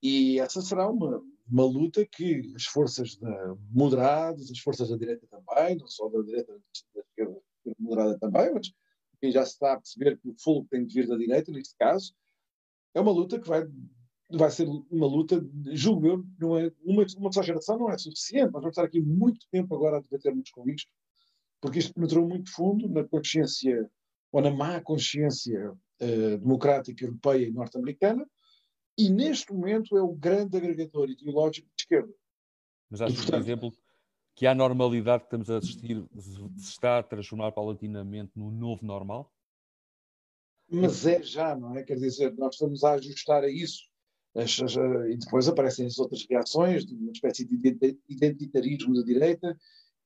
E 0.04 0.40
essa 0.40 0.62
será 0.62 0.90
uma, 0.90 1.24
uma 1.50 1.66
luta 1.66 2.06
que 2.06 2.52
as 2.56 2.66
forças 2.66 3.16
da, 3.18 3.56
moderadas, 3.70 4.52
as 4.52 4.60
forças 4.60 4.90
da 4.90 4.98
direita 4.98 5.28
também, 5.28 5.78
não 5.78 5.88
só 5.88 6.10
da 6.10 6.22
direita, 6.22 6.54
da 6.94 7.02
esquerda 7.02 7.42
moderada 7.80 8.20
também, 8.20 8.54
mas 8.54 8.74
quem 9.22 9.32
já 9.32 9.46
se 9.46 9.54
está 9.54 9.74
a 9.74 9.78
perceber 9.78 10.20
que 10.20 10.28
o 10.28 10.36
fogo 10.38 10.68
tem 10.70 10.86
de 10.86 10.94
vir 10.94 11.08
da 11.08 11.16
direita, 11.16 11.52
neste 11.52 11.76
caso, 11.78 12.14
é 12.94 13.00
uma 13.00 13.12
luta 13.12 13.40
que 13.40 13.48
vai 13.48 13.66
vai 14.34 14.50
ser 14.50 14.68
uma 14.68 15.08
luta, 15.08 15.44
julgo 15.72 16.08
eu, 16.08 16.26
não 16.40 16.58
é, 16.58 16.72
uma, 16.84 17.06
uma 17.18 17.32
só 17.32 17.42
geração 17.42 17.78
não 17.78 17.90
é 17.90 17.98
suficiente. 17.98 18.52
Nós 18.52 18.62
vamos 18.62 18.70
estar 18.70 18.84
aqui 18.84 19.02
muito 19.02 19.46
tempo 19.52 19.76
agora 19.76 19.98
a 19.98 20.02
debatermos 20.02 20.50
com 20.52 20.70
isto, 20.70 20.92
porque 21.60 21.80
isto 21.80 21.94
penetrou 21.94 22.28
muito 22.28 22.52
fundo 22.52 22.88
na 22.90 23.04
consciência, 23.04 23.90
ou 24.32 24.42
na 24.42 24.52
má 24.52 24.82
consciência 24.82 25.72
uh, 25.72 26.38
democrática 26.38 27.06
europeia 27.06 27.48
e 27.48 27.52
norte-americana, 27.52 28.26
e 28.98 29.10
neste 29.10 29.54
momento 29.54 29.98
é 29.98 30.02
o 30.02 30.14
grande 30.14 30.58
agregador 30.58 31.10
ideológico 31.10 31.68
de 31.68 31.82
esquerda. 31.84 32.14
Mas 32.90 33.02
acho, 33.02 33.26
por 33.26 33.36
exemplo, 33.36 33.74
que 34.36 34.46
a 34.46 34.56
normalidade 34.56 35.24
que 35.24 35.28
estamos 35.28 35.50
a 35.50 35.58
assistir 35.58 36.06
se 36.58 36.70
está 36.70 37.00
a 37.00 37.04
transformar 37.04 37.52
paulatinamente 37.52 38.32
no 38.36 38.52
novo 38.52 38.86
normal? 38.86 39.32
Mas 40.70 41.06
é 41.06 41.22
já, 41.22 41.56
não 41.56 41.78
é? 41.78 41.84
Quer 41.84 41.98
dizer, 41.98 42.34
nós 42.38 42.56
estamos 42.56 42.84
a 42.84 42.94
ajustar 42.94 43.44
a 43.44 43.50
isso 43.50 43.91
e 44.34 45.18
depois 45.18 45.48
aparecem 45.48 45.86
as 45.86 46.00
outras 46.00 46.26
reações 46.30 46.86
de 46.86 46.96
uma 46.96 47.12
espécie 47.12 47.46
de 47.46 47.56
identitarismo 48.08 48.96
da 48.96 49.04
direita 49.04 49.58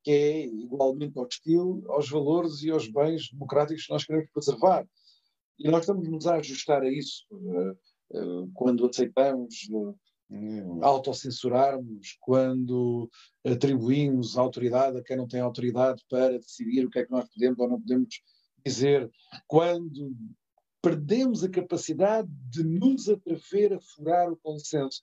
que 0.06 0.12
é 0.12 0.46
igualmente 0.46 1.18
hostil 1.18 1.84
aos 1.88 2.08
valores 2.10 2.62
e 2.62 2.70
aos 2.70 2.88
bens 2.88 3.32
democráticos 3.32 3.88
que 3.88 3.92
nós 3.92 4.06
queremos 4.06 4.30
preservar. 4.32 4.88
E 5.58 5.68
nós 5.68 5.82
estamos 5.82 6.28
a 6.28 6.36
ajustar 6.36 6.84
a 6.84 6.92
isso 6.92 7.26
eh, 7.32 7.76
eh, 8.14 8.48
quando 8.54 8.86
aceitamos 8.86 9.68
eh, 10.32 10.64
autocensurarmos, 10.82 12.18
quando 12.20 13.10
atribuímos 13.44 14.38
autoridade 14.38 15.00
a 15.00 15.04
quem 15.04 15.18
não 15.18 15.28
tem 15.28 15.40
autoridade 15.40 16.04
para 16.08 16.38
decidir 16.38 16.86
o 16.86 16.90
que 16.92 17.00
é 17.00 17.06
que 17.06 17.12
nós 17.12 17.28
podemos 17.28 17.58
ou 17.58 17.68
não 17.68 17.82
podemos 17.82 18.22
dizer, 18.64 19.10
quando 19.48 20.16
perdemos 20.86 21.44
a 21.44 21.50
capacidade 21.50 22.30
de 22.48 22.64
nos 22.64 23.10
atrever 23.10 23.74
a 23.74 23.82
furar 23.82 24.32
o 24.32 24.38
consenso. 24.38 25.02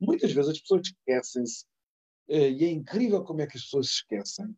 Muitas 0.00 0.32
vezes 0.32 0.52
as 0.52 0.58
pessoas 0.58 0.86
esquecem-se, 0.86 1.66
uh, 2.30 2.32
e 2.32 2.64
é 2.64 2.70
incrível 2.70 3.22
como 3.22 3.42
é 3.42 3.46
que 3.46 3.58
as 3.58 3.64
pessoas 3.64 3.88
se 3.88 3.94
esquecem, 3.96 4.56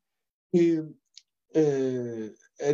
que 0.52 0.78
uh, 0.78 0.94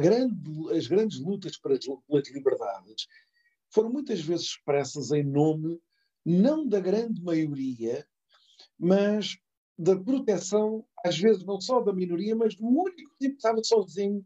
grande, 0.03 0.77
as 0.77 0.87
grandes 0.87 1.21
lutas 1.21 1.57
pelas 1.57 1.81
liberdades 2.29 3.07
foram 3.71 3.89
muitas 3.89 4.21
vezes 4.21 4.49
expressas 4.49 5.11
em 5.11 5.25
nome 5.25 5.81
não 6.23 6.69
da 6.69 6.81
grande 6.81 7.23
maioria, 7.23 8.07
mas 8.79 9.39
da 9.79 9.97
proteção, 9.97 10.85
às 11.03 11.17
vezes 11.19 11.47
não 11.47 11.59
só 11.63 11.81
da 11.81 11.95
minoria, 11.95 12.37
mas 12.37 12.55
do 12.57 12.67
único 12.67 13.17
tipo 13.17 13.17
que 13.19 13.27
estava 13.29 13.65
sozinho, 13.65 14.23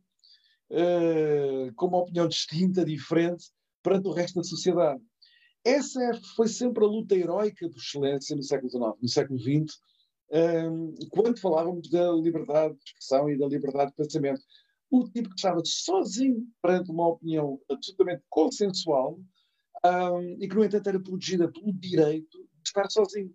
uh, 0.73 1.73
com 1.77 1.87
uma 1.87 1.99
opinião 1.99 2.27
distinta, 2.27 2.85
diferente, 2.85 3.45
perante 3.83 4.09
o 4.09 4.13
resto 4.13 4.37
da 4.37 4.45
sociedade. 4.45 5.01
Essa 5.65 6.03
é, 6.03 6.13
foi 6.37 6.49
sempre 6.49 6.85
a 6.85 6.89
luta 6.89 7.15
heroica 7.15 7.69
do 7.69 7.77
excelência 7.77 8.35
no 8.35 8.43
século 8.43 8.71
XIX. 8.71 9.03
No 9.03 9.09
século 9.09 9.39
XX, 9.39 9.79
um, 10.33 10.95
quando 11.11 11.41
falávamos 11.41 11.91
da 11.91 12.13
liberdade 12.13 12.75
de 12.75 12.83
expressão 12.85 13.29
e 13.29 13.37
da 13.37 13.47
liberdade 13.47 13.91
de 13.91 13.97
pensamento, 13.97 14.41
o 14.91 15.05
tipo 15.09 15.29
que 15.29 15.37
estava 15.37 15.61
sozinho 15.65 16.47
perante 16.63 16.91
uma 16.91 17.09
opinião 17.09 17.61
absolutamente 17.71 18.23
consensual 18.29 19.21
um, 19.85 20.37
e 20.41 20.49
que, 20.49 20.55
no 20.55 20.65
entanto, 20.65 20.89
era 20.89 21.01
protegida 21.01 21.51
pelo 21.51 21.73
direito 21.73 22.39
de 22.39 22.69
estar 22.69 22.89
sozinho. 22.91 23.35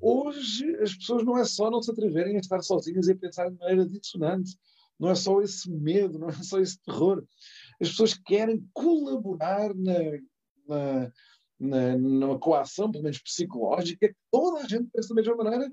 Hoje, 0.00 0.74
as 0.76 0.94
pessoas 0.94 1.24
não 1.24 1.38
é 1.38 1.44
só 1.44 1.70
não 1.70 1.80
se 1.80 1.90
atreverem 1.90 2.36
a 2.36 2.40
estar 2.40 2.60
sozinhas 2.62 3.08
e 3.08 3.12
a 3.12 3.16
pensar 3.16 3.50
de 3.50 3.58
maneira 3.58 3.86
dissonante, 3.86 4.56
não 4.98 5.10
é 5.10 5.14
só 5.14 5.40
esse 5.40 5.70
medo, 5.70 6.18
não 6.18 6.28
é 6.28 6.32
só 6.32 6.58
esse 6.58 6.78
terror 6.80 7.24
as 7.80 7.90
pessoas 7.90 8.14
querem 8.14 8.68
colaborar 8.72 9.74
na, 9.74 9.94
na, 10.66 11.12
na, 11.58 11.96
numa 11.96 12.38
coação, 12.38 12.90
pelo 12.90 13.04
menos 13.04 13.18
psicológica, 13.18 14.14
toda 14.30 14.60
a 14.60 14.68
gente 14.68 14.88
pensa 14.92 15.08
da 15.08 15.14
mesma 15.14 15.36
maneira, 15.36 15.72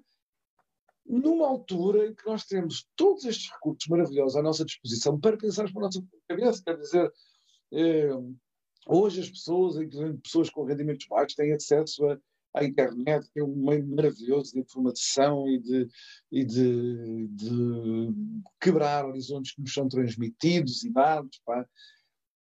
numa 1.05 1.47
altura 1.47 2.07
em 2.07 2.15
que 2.15 2.25
nós 2.25 2.45
temos 2.45 2.87
todos 2.95 3.25
estes 3.25 3.51
recursos 3.51 3.87
maravilhosos 3.87 4.37
à 4.37 4.41
nossa 4.41 4.63
disposição 4.63 5.19
para 5.19 5.37
pensarmos 5.37 5.73
para 5.73 5.81
a 5.81 5.85
nossa 5.85 6.03
cabeça. 6.27 6.63
Quer 6.63 6.77
dizer, 6.77 7.13
eh, 7.73 8.09
hoje 8.87 9.21
as 9.21 9.29
pessoas, 9.29 9.75
inclusive 9.75 10.17
pessoas 10.19 10.49
com 10.49 10.63
rendimentos 10.63 11.05
baixos, 11.07 11.35
têm 11.35 11.53
acesso 11.53 12.05
a 12.07 12.17
à 12.53 12.63
internet, 12.63 13.27
é 13.35 13.43
um 13.43 13.55
meio 13.55 13.85
maravilhoso 13.87 14.53
de 14.53 14.59
informação 14.59 15.47
e 15.47 15.59
de, 15.59 15.89
e 16.31 16.45
de, 16.45 17.27
de 17.27 18.13
quebrar 18.61 19.05
horizontes 19.05 19.53
que 19.53 19.61
nos 19.61 19.73
são 19.73 19.87
transmitidos 19.87 20.83
e 20.83 20.91
dados. 20.91 21.41
Pá. 21.45 21.65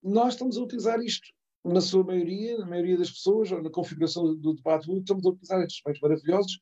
Nós 0.02 0.34
estamos 0.34 0.56
a 0.56 0.62
utilizar 0.62 1.00
isto, 1.00 1.32
na 1.64 1.80
sua 1.80 2.02
maioria, 2.02 2.58
na 2.58 2.66
maioria 2.66 2.98
das 2.98 3.10
pessoas, 3.10 3.52
ou 3.52 3.62
na 3.62 3.70
configuração 3.70 4.34
do 4.34 4.54
debate 4.54 4.86
público, 4.86 5.04
estamos 5.04 5.24
a 5.24 5.28
utilizar 5.28 5.62
estes 5.62 5.82
meios 5.86 6.00
maravilhosos 6.00 6.60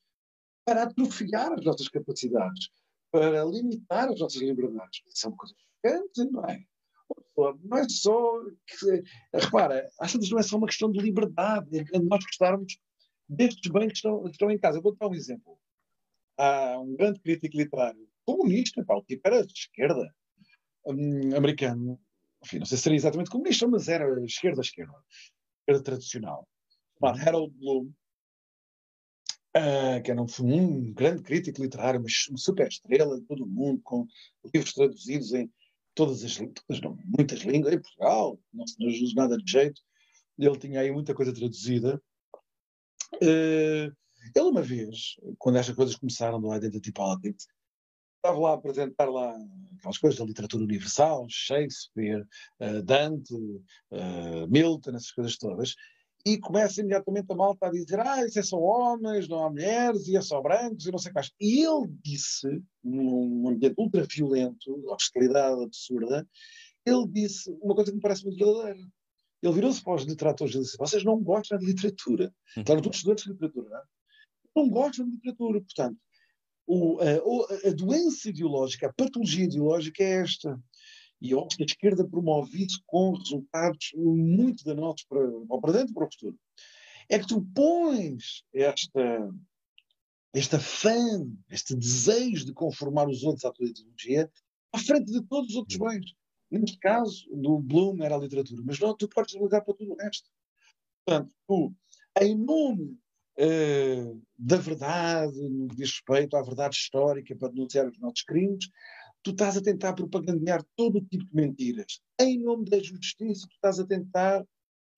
para 0.64 0.82
atrofiar 0.82 1.52
as 1.52 1.64
nossas 1.64 1.88
capacidades, 1.88 2.68
para 3.10 3.42
limitar 3.44 4.08
as 4.10 4.20
nossas 4.20 4.40
liberdades. 4.40 5.00
Isso 5.06 5.26
é 5.26 5.30
uma 5.30 5.36
coisa 5.36 5.54
chocante, 5.56 6.30
não 6.30 6.44
é? 6.44 6.64
Não 7.64 7.78
é 7.78 7.88
só. 7.88 8.42
Que, 8.66 9.02
repara, 9.34 9.88
às 9.98 10.12
vezes 10.12 10.30
não 10.30 10.38
é 10.38 10.42
só 10.42 10.58
uma 10.58 10.66
questão 10.66 10.92
de 10.92 11.00
liberdade, 11.00 11.78
é 11.78 11.98
nós 11.98 12.22
gostarmos 12.24 12.78
destes 13.30 13.70
bens 13.70 13.88
que 13.88 13.94
estão, 13.94 14.26
estão 14.26 14.50
em 14.50 14.58
casa. 14.58 14.80
vou 14.80 14.94
dar 14.94 15.08
um 15.08 15.14
exemplo. 15.14 15.58
Há 16.36 16.78
um 16.80 16.96
grande 16.96 17.20
crítico 17.20 17.56
literário 17.56 18.08
comunista, 18.24 18.84
pá, 18.84 18.96
o 18.96 19.02
tipo 19.02 19.26
era 19.26 19.46
de 19.46 19.52
esquerda, 19.52 20.14
um, 20.86 21.36
americano, 21.36 22.00
enfim, 22.44 22.58
não 22.58 22.66
sei 22.66 22.76
se 22.76 22.84
seria 22.84 22.96
exatamente 22.96 23.30
comunista, 23.30 23.66
mas 23.66 23.88
era 23.88 24.24
esquerda-esquerda, 24.24 24.94
esquerda 25.60 25.82
tradicional, 25.82 26.48
chamado 26.98 27.18
uhum. 27.18 27.28
Harold 27.28 27.54
Bloom, 27.58 27.92
uh, 29.56 30.02
que 30.02 30.10
era 30.10 30.22
um, 30.22 30.26
um, 30.40 30.92
grande 30.92 31.22
crítico 31.22 31.62
literário, 31.62 32.00
uma 32.00 32.38
super 32.38 32.68
estrela 32.68 33.20
de 33.20 33.26
todo 33.26 33.44
o 33.44 33.48
mundo, 33.48 33.80
com 33.82 34.06
livros 34.54 34.72
traduzidos 34.72 35.32
em 35.34 35.50
todas 35.94 36.24
as 36.24 36.38
muitas 37.04 37.40
línguas, 37.40 37.74
em 37.74 37.80
Portugal, 37.80 38.38
não 38.52 38.66
se 38.66 38.76
nos 38.78 39.00
usa 39.02 39.14
nada 39.16 39.36
de 39.36 39.50
jeito, 39.50 39.82
ele 40.38 40.58
tinha 40.58 40.80
aí 40.80 40.90
muita 40.90 41.14
coisa 41.14 41.34
traduzida, 41.34 42.00
Uh, 43.14 43.92
ele 44.34 44.48
uma 44.48 44.62
vez, 44.62 45.16
quando 45.38 45.56
estas 45.56 45.74
coisas 45.74 45.96
começaram 45.96 46.40
do 46.40 46.54
Identity 46.54 46.92
Politics, 46.92 47.46
estava 48.16 48.38
lá 48.38 48.50
a 48.50 48.54
apresentar 48.54 49.08
lá 49.08 49.34
aquelas 49.78 49.98
coisas 49.98 50.18
da 50.18 50.26
literatura 50.26 50.64
universal, 50.64 51.26
Shakespeare, 51.28 52.26
uh, 52.60 52.82
Dante, 52.82 53.34
uh, 53.34 54.46
Milton, 54.48 54.90
essas 54.90 55.10
coisas 55.10 55.36
todas, 55.36 55.74
e 56.24 56.38
começa 56.38 56.80
imediatamente 56.80 57.32
a 57.32 57.34
malta 57.34 57.66
a 57.66 57.70
dizer 57.70 57.98
ah, 58.00 58.24
isso 58.24 58.38
é 58.38 58.42
só 58.42 58.58
homens, 58.58 59.26
não 59.26 59.44
há 59.44 59.50
mulheres, 59.50 60.06
e 60.06 60.16
é 60.16 60.20
só 60.20 60.40
brancos, 60.40 60.86
e 60.86 60.92
não 60.92 60.98
sei 60.98 61.12
quais. 61.12 61.32
E 61.40 61.64
ele 61.64 61.88
disse, 62.04 62.62
num 62.84 63.48
ambiente 63.48 63.74
ultra 63.78 64.04
violento, 64.04 64.84
hostilidade 64.90 65.62
absurda, 65.62 66.28
ele 66.84 67.06
disse 67.08 67.50
uma 67.62 67.74
coisa 67.74 67.90
que 67.90 67.96
me 67.96 68.02
parece 68.02 68.24
muito 68.24 68.38
verdadeira. 68.38 68.86
Ele 69.42 69.54
virou-se 69.54 69.82
para 69.82 69.94
os 69.94 70.04
literatores 70.04 70.54
e 70.54 70.60
disse: 70.60 70.76
Vocês 70.76 71.04
não 71.04 71.22
gostam 71.22 71.58
de 71.58 71.66
literatura. 71.66 72.32
Uhum. 72.56 72.62
Estavam 72.62 72.82
todos 72.82 72.98
estudantes 72.98 73.24
de 73.24 73.32
literatura, 73.32 73.68
não 73.68 73.78
é? 73.78 73.82
Não 74.56 74.68
gostam 74.68 75.06
de 75.06 75.12
literatura. 75.12 75.60
Portanto, 75.60 75.98
o, 76.66 76.98
a, 77.00 77.68
a, 77.68 77.72
doença 77.72 78.28
ideológica, 78.28 78.86
a 78.86 78.92
patologia 78.92 79.44
ideológica 79.44 80.02
é 80.02 80.22
esta. 80.22 80.60
E 81.20 81.32
eu 81.32 81.44
acho 81.44 81.56
que 81.56 81.62
a 81.62 81.66
esquerda 81.66 82.08
promove 82.08 82.64
isso 82.64 82.82
com 82.86 83.12
resultados 83.12 83.90
muito 83.94 84.64
danosos 84.64 85.04
para, 85.04 85.20
para 85.60 85.72
dentro 85.72 85.90
e 85.90 85.94
para 85.94 86.06
o 86.06 86.10
futuro. 86.10 86.38
é 87.08 87.18
que 87.18 87.26
tu 87.26 87.46
pões 87.54 88.42
esta, 88.54 89.30
esta 90.32 90.58
fã, 90.58 91.26
este 91.50 91.74
desejo 91.74 92.46
de 92.46 92.54
conformar 92.54 93.08
os 93.08 93.22
outros 93.22 93.44
à 93.44 93.52
tua 93.52 93.66
ideologia 93.66 94.30
à 94.72 94.78
frente 94.78 95.10
de 95.10 95.22
todos 95.22 95.50
os 95.50 95.56
outros 95.56 95.78
bens. 95.78 96.14
Neste 96.50 96.78
caso, 96.78 97.28
do 97.32 97.58
Bloom 97.58 98.02
era 98.02 98.16
a 98.16 98.18
literatura, 98.18 98.62
mas 98.64 98.78
não, 98.80 98.96
tu 98.96 99.08
podes 99.08 99.34
ligar 99.34 99.60
para 99.62 99.74
tudo 99.74 99.92
o 99.92 99.96
resto. 99.96 100.28
Portanto, 101.04 101.32
tu, 101.46 101.72
em 102.20 102.36
nome 102.36 102.98
uh, 103.38 104.22
da 104.36 104.56
verdade, 104.56 105.40
no 105.48 105.68
que 105.68 105.76
diz 105.76 105.90
respeito 105.90 106.36
à 106.36 106.42
verdade 106.42 106.74
histórica 106.74 107.36
para 107.36 107.48
denunciar 107.48 107.88
os 107.88 107.98
nossos 107.98 108.22
crimes, 108.22 108.68
tu 109.22 109.30
estás 109.30 109.56
a 109.56 109.62
tentar 109.62 109.92
propagandear 109.92 110.64
todo 110.76 110.98
o 110.98 111.04
tipo 111.04 111.24
de 111.24 111.34
mentiras. 111.34 112.00
Em 112.20 112.42
nome 112.42 112.64
da 112.64 112.78
justiça, 112.78 113.46
tu 113.46 113.54
estás 113.54 113.78
a 113.78 113.86
tentar 113.86 114.44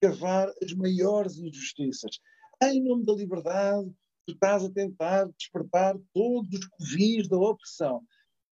cavar 0.01 0.51
as 0.61 0.73
maiores 0.73 1.37
injustiças. 1.37 2.19
Em 2.61 2.81
nome 2.83 3.05
da 3.05 3.13
liberdade, 3.13 3.89
tu 4.25 4.33
estás 4.33 4.63
a 4.63 4.69
tentar 4.71 5.29
despertar 5.37 5.97
todos 6.13 6.51
os 6.51 6.65
covis 6.67 7.27
da 7.27 7.37
opressão. 7.37 8.01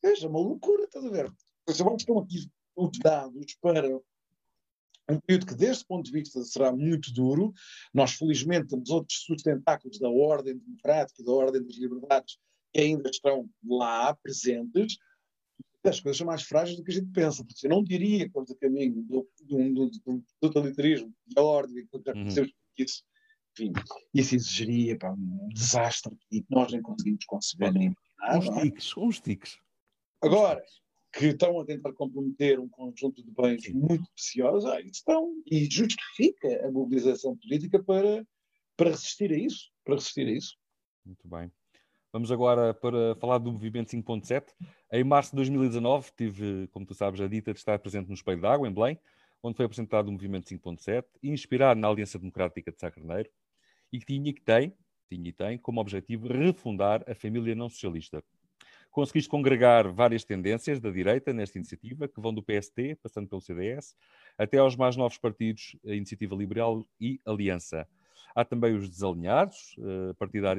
Veja, 0.03 0.29
uma 0.29 0.39
loucura, 0.39 0.85
estás 0.85 1.05
a 1.05 1.11
ver? 1.11 1.33
Vamos 1.79 2.03
estão 2.03 2.19
aqui 2.19 2.47
os 2.77 2.99
dados 2.99 3.57
para 3.61 3.89
um 5.09 5.21
período 5.21 5.47
que, 5.47 5.55
deste 5.55 5.85
ponto 5.87 6.05
de 6.07 6.13
vista, 6.13 6.43
será 6.43 6.73
muito 6.73 7.13
duro. 7.13 7.53
Nós, 7.93 8.13
felizmente, 8.13 8.69
temos 8.69 8.91
outros 8.91 9.19
sustentáculos 9.21 9.99
da 9.99 10.09
ordem 10.09 10.57
democrática, 10.57 11.23
da 11.23 11.33
ordem 11.33 11.63
das 11.63 11.77
liberdades, 11.77 12.39
que 12.73 12.81
ainda 12.81 13.11
estão 13.11 13.49
lá 13.65 14.15
presentes. 14.17 14.97
As 15.85 16.01
coisas 16.01 16.17
são 16.17 16.27
mais 16.27 16.43
frágeis 16.43 16.79
do 16.79 16.85
que 16.85 16.93
a 16.93 16.95
gente 16.95 17.13
pensa, 17.13 17.45
porque 17.45 17.67
eu 17.67 17.71
não 17.71 17.85
diria 17.85 18.21
que 18.21 18.27
estamos 18.29 18.51
a 18.51 18.57
caminho 18.57 19.03
do, 19.03 19.29
do, 19.43 19.75
do, 19.75 19.91
do 19.91 20.25
totalitarismo, 20.41 21.13
da 21.27 21.43
ordem, 21.43 21.87
que 21.87 21.99
já 22.03 22.13
uhum. 22.13 22.23
conhecemos 22.23 22.51
uhum. 22.51 22.85
isso. 22.85 23.05
Enfim, 23.53 23.73
isso 24.13 24.35
exigiria 24.35 24.99
pá, 24.99 25.13
um 25.13 25.49
desastre 25.53 26.17
que 26.29 26.45
nós 26.51 26.73
nem 26.73 26.83
conseguimos 26.83 27.25
conceber 27.27 27.73
nem 27.73 27.95
imaginar. 28.23 28.39
Uns 28.39 28.59
é? 28.59 28.63
tiques, 28.63 28.97
uns 28.97 29.21
tiques. 29.21 29.59
Agora, 30.23 30.65
que 31.17 31.27
estão 31.27 31.61
a 31.61 31.65
tentar 31.65 31.93
comprometer 31.93 32.59
um 32.59 32.69
conjunto 32.69 33.23
de 33.23 33.31
bens 33.31 33.69
muito 33.73 34.05
preciosos, 34.13 34.69
ah, 34.71 34.81
estão, 34.81 35.33
e 35.47 35.65
justifica 35.71 36.67
a 36.67 36.71
mobilização 36.71 37.37
política 37.37 37.83
para, 37.83 38.27
para 38.77 38.91
resistir 38.91 39.33
a 39.33 39.39
isso. 39.39 39.71
Para 39.85 39.95
resistir 39.95 40.27
a 40.27 40.33
isso. 40.33 40.57
Muito 41.05 41.29
bem. 41.29 41.51
Vamos 42.13 42.31
agora 42.31 42.73
para 42.73 43.17
falar 43.17 43.39
do 43.39 43.53
movimento 43.53 43.91
5.7. 43.91 44.45
Em 44.93 45.05
março 45.05 45.31
de 45.31 45.37
2019, 45.37 46.11
tive, 46.17 46.69
como 46.69 46.87
tu 46.87 46.95
sabes, 46.95 47.21
a 47.21 47.27
dita 47.27 47.53
de 47.53 47.59
estar 47.59 47.79
presente 47.79 48.09
no 48.09 48.15
Espelho 48.15 48.41
d'Água, 48.41 48.69
em 48.69 48.73
Belém, 48.73 48.99
onde 49.43 49.57
foi 49.57 49.67
apresentado 49.67 50.09
o 50.09 50.13
movimento 50.13 50.49
5.7, 50.49 51.05
inspirado 51.23 51.81
na 51.81 51.89
Aliança 51.89 52.19
Democrática 52.19 52.71
de 52.71 52.79
Sá 52.79 52.91
Carneiro, 52.91 53.29
e 53.93 53.99
que 53.99 54.07
tinha 54.07 54.33
que 54.33 54.41
tem, 54.41 54.73
tinha 55.09 55.29
e 55.29 55.33
tem, 55.33 55.59
como 55.59 55.81
objetivo 55.81 56.29
refundar 56.29 57.05
a 57.09 57.15
família 57.15 57.55
não 57.55 57.69
socialista. 57.69 58.23
Conseguiste 58.95 59.29
congregar 59.29 59.91
várias 59.91 60.23
tendências 60.23 60.79
da 60.79 60.89
direita 60.89 61.33
nesta 61.33 61.59
iniciativa, 61.59 62.07
que 62.07 62.21
vão 62.21 62.33
do 62.33 62.41
PST, 62.41 62.95
passando 63.03 63.27
pelo 63.27 63.41
CDS, 63.41 63.97
até 64.39 64.59
aos 64.59 64.77
mais 64.77 64.95
novos 64.95 65.19
partidos, 65.19 65.75
a 65.85 65.97
Iniciativa 65.97 66.37
Liberal 66.37 66.87
e 67.01 67.21
Aliança. 67.27 67.89
Há 68.37 68.45
também 68.45 68.73
os 68.73 68.89
desalinhados, 68.89 69.75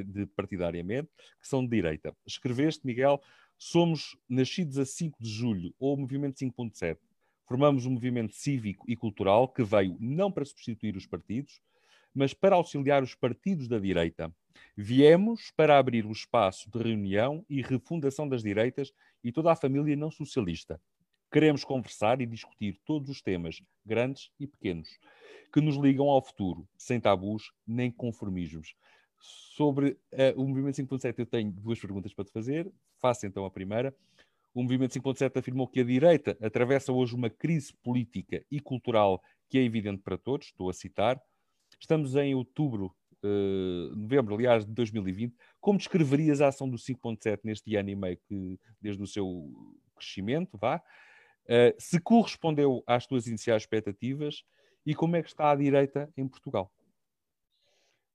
de 0.04 0.26
partidariamente, 0.26 1.08
que 1.40 1.48
são 1.48 1.64
de 1.64 1.70
direita. 1.70 2.14
Escreveste, 2.26 2.86
Miguel, 2.86 3.22
somos 3.56 4.18
nascidos 4.28 4.78
a 4.78 4.84
5 4.84 5.16
de 5.18 5.30
julho, 5.30 5.74
ou 5.78 5.96
Movimento 5.96 6.36
5.7. 6.36 6.98
Formamos 7.46 7.86
um 7.86 7.90
movimento 7.92 8.34
cívico 8.34 8.84
e 8.86 8.94
cultural 8.94 9.48
que 9.48 9.64
veio 9.64 9.96
não 9.98 10.30
para 10.30 10.44
substituir 10.44 10.94
os 10.94 11.06
partidos, 11.06 11.62
mas 12.16 12.34
para 12.34 12.56
auxiliar 12.56 13.02
os 13.02 13.14
partidos 13.14 13.68
da 13.68 13.78
direita 13.78 14.32
Viemos 14.76 15.50
para 15.56 15.78
abrir 15.78 16.04
o 16.04 16.12
espaço 16.12 16.70
de 16.70 16.78
reunião 16.78 17.44
e 17.48 17.62
refundação 17.62 18.28
das 18.28 18.42
direitas 18.42 18.92
e 19.24 19.32
toda 19.32 19.50
a 19.50 19.56
família 19.56 19.96
não 19.96 20.10
socialista. 20.10 20.78
Queremos 21.32 21.64
conversar 21.64 22.20
e 22.20 22.26
discutir 22.26 22.78
todos 22.84 23.08
os 23.08 23.22
temas, 23.22 23.62
grandes 23.84 24.30
e 24.38 24.46
pequenos, 24.46 24.88
que 25.52 25.60
nos 25.60 25.76
ligam 25.76 26.08
ao 26.08 26.22
futuro, 26.22 26.68
sem 26.76 27.00
tabus 27.00 27.52
nem 27.66 27.90
conformismos. 27.90 28.74
Sobre 29.18 29.98
uh, 30.12 30.40
o 30.40 30.46
Movimento 30.46 30.76
5.7, 30.76 31.14
eu 31.18 31.26
tenho 31.26 31.50
duas 31.50 31.80
perguntas 31.80 32.12
para 32.12 32.26
te 32.26 32.30
fazer. 32.30 32.70
Faça 33.00 33.26
então 33.26 33.44
a 33.44 33.50
primeira. 33.50 33.94
O 34.54 34.62
Movimento 34.62 34.92
5.7 34.92 35.38
afirmou 35.38 35.66
que 35.66 35.80
a 35.80 35.84
direita 35.84 36.36
atravessa 36.40 36.92
hoje 36.92 37.14
uma 37.14 37.30
crise 37.30 37.72
política 37.82 38.44
e 38.50 38.60
cultural 38.60 39.22
que 39.48 39.58
é 39.58 39.62
evidente 39.62 40.02
para 40.02 40.18
todos. 40.18 40.48
Estou 40.48 40.68
a 40.68 40.74
citar. 40.74 41.20
Estamos 41.80 42.14
em 42.16 42.34
outubro 42.34 42.94
uh, 43.22 43.96
novembro, 43.96 44.34
aliás, 44.34 44.64
de 44.64 44.72
2020. 44.72 45.34
Como 45.60 45.78
descreverias 45.78 46.40
a 46.40 46.48
ação 46.48 46.68
do 46.68 46.76
5.7 46.76 47.40
neste 47.44 47.76
ano 47.76 47.90
e 47.90 47.96
meio, 47.96 48.18
que, 48.26 48.58
desde 48.80 49.02
o 49.02 49.06
seu 49.06 49.50
crescimento, 49.94 50.56
vá? 50.58 50.82
Uh, 51.44 51.74
se 51.78 52.00
correspondeu 52.00 52.82
às 52.86 53.06
tuas 53.06 53.26
iniciais 53.26 53.62
expectativas 53.62 54.42
e 54.84 54.94
como 54.94 55.16
é 55.16 55.22
que 55.22 55.28
está 55.28 55.50
a 55.50 55.56
direita 55.56 56.12
em 56.16 56.26
Portugal? 56.26 56.72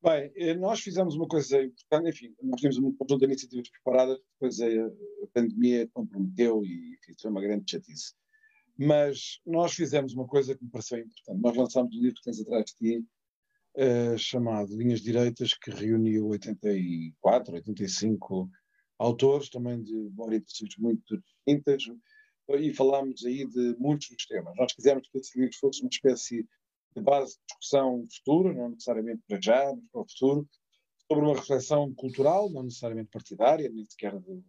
Bem, 0.04 0.32
eh, 0.36 0.56
nós 0.56 0.80
fizemos 0.80 1.14
uma 1.16 1.28
coisa 1.28 1.62
importante, 1.62 2.10
enfim, 2.10 2.36
nós 2.42 2.60
tínhamos 2.60 2.80
um 2.80 2.92
conjunto 2.92 3.20
de 3.20 3.26
iniciativas 3.26 3.70
preparadas, 3.70 4.20
depois 4.34 4.60
a, 4.60 4.66
a 4.66 5.28
pandemia 5.32 5.88
comprometeu 5.94 6.64
e 6.66 6.96
enfim, 6.96 7.14
foi 7.22 7.30
uma 7.30 7.42
grande 7.42 7.70
chatice. 7.70 8.16
Mas 8.76 9.40
nós 9.46 9.74
fizemos 9.74 10.16
uma 10.16 10.26
coisa 10.26 10.58
que 10.58 10.64
me 10.64 10.72
pareceu 10.72 10.98
importante. 10.98 11.40
Nós 11.40 11.56
lançámos 11.56 11.96
um 11.96 12.02
livro 12.02 12.16
que 12.16 12.24
tens 12.24 12.42
atrás 12.42 12.66
de 12.66 12.76
ti, 12.78 13.06
uh, 13.76 14.18
chamado 14.18 14.76
Linhas 14.76 15.02
Direitas, 15.02 15.54
que 15.54 15.72
reuniu 15.72 16.28
84, 16.28 17.56
85 17.56 18.50
autores, 18.98 19.50
também 19.50 19.82
de 19.82 20.12
orientações 20.18 20.76
muito 20.78 21.18
distintas, 21.18 21.84
e 22.50 22.74
falámos 22.74 23.26
aí 23.26 23.46
de 23.48 23.76
muitos 23.80 24.10
dos 24.10 24.26
temas. 24.26 24.56
Nós 24.58 24.74
quisemos 24.74 25.08
que 25.10 25.18
esse 25.18 25.40
livro 25.40 25.56
fosse 25.60 25.82
uma 25.82 25.90
espécie 25.90 26.46
de 26.96 27.02
base 27.02 27.34
de 27.34 27.40
discussão 27.48 28.06
futura, 28.14 28.54
não 28.54 28.70
necessariamente 28.70 29.22
para 29.28 29.40
já, 29.42 29.74
mas 29.74 29.86
para 29.92 30.02
o 30.02 30.10
futuro, 30.10 30.50
sobre 31.08 31.26
uma 31.26 31.36
reflexão 31.36 31.94
cultural, 31.94 32.50
não 32.50 32.64
necessariamente 32.64 33.10
partidária, 33.12 33.70
nem 33.70 33.86
sequer 33.86 34.20
de, 34.20 34.44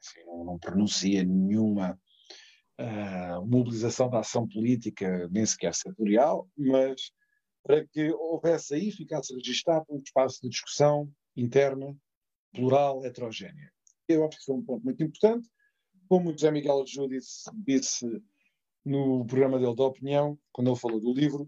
assim, 0.00 0.24
não, 0.26 0.44
não 0.44 0.58
pronuncia 0.58 1.24
nenhuma 1.24 1.98
uh, 2.80 3.46
mobilização 3.46 4.08
da 4.08 4.20
ação 4.20 4.46
política, 4.46 5.28
nem 5.30 5.44
sequer 5.44 5.74
setorial, 5.74 6.48
mas 6.56 7.12
para 7.68 7.86
que 7.86 8.10
houvesse 8.12 8.74
aí, 8.74 8.90
ficasse 8.90 9.34
registado 9.34 9.84
um 9.90 9.98
espaço 9.98 10.40
de 10.40 10.48
discussão 10.48 11.12
interna, 11.36 11.94
plural, 12.50 13.04
heterogénea. 13.04 13.70
Eu 14.08 14.26
acho 14.26 14.38
que 14.38 14.44
foi 14.46 14.54
um 14.54 14.64
ponto 14.64 14.82
muito 14.82 15.02
importante. 15.02 15.46
Como 16.08 16.30
o 16.30 16.32
José 16.32 16.50
Miguel 16.50 16.80
Ajú 16.80 17.06
disse, 17.06 17.50
disse 17.54 18.22
no 18.82 19.22
programa 19.26 19.58
dele 19.58 19.76
da 19.76 19.84
opinião, 19.84 20.38
quando 20.50 20.70
ele 20.70 20.80
falou 20.80 20.98
do 20.98 21.12
livro, 21.12 21.46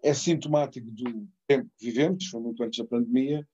é 0.00 0.14
sintomático 0.14 0.88
do 0.92 1.28
tempo 1.48 1.68
que 1.76 1.86
vivemos, 1.86 2.28
foi 2.28 2.40
muito 2.40 2.62
antes 2.62 2.78
da 2.78 2.88
pandemia, 2.88 3.44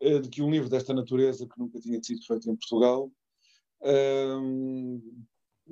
eh, 0.00 0.18
de 0.18 0.28
que 0.28 0.42
um 0.42 0.50
livro 0.50 0.68
desta 0.68 0.92
natureza, 0.92 1.46
que 1.46 1.60
nunca 1.60 1.78
tinha 1.78 2.02
sido 2.02 2.26
feito 2.26 2.50
em 2.50 2.56
Portugal, 2.56 3.08
um, 3.82 5.24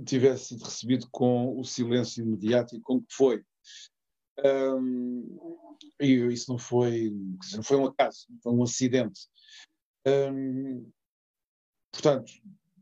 tivesse 0.07 0.51
sido 0.51 0.63
recebido 0.63 1.09
com 1.11 1.59
o 1.59 1.65
silêncio 1.65 2.25
e 2.41 2.81
com 2.81 3.01
que 3.01 3.13
foi. 3.13 3.45
Um, 4.43 5.39
e 6.01 6.15
isso 6.33 6.51
não 6.51 6.59
foi, 6.59 7.11
não 7.55 7.63
foi 7.63 7.77
um 7.77 7.87
acaso, 7.87 8.27
foi 8.43 8.53
um 8.53 8.63
acidente. 8.63 9.29
Um, 10.07 10.91
portanto, 11.93 12.33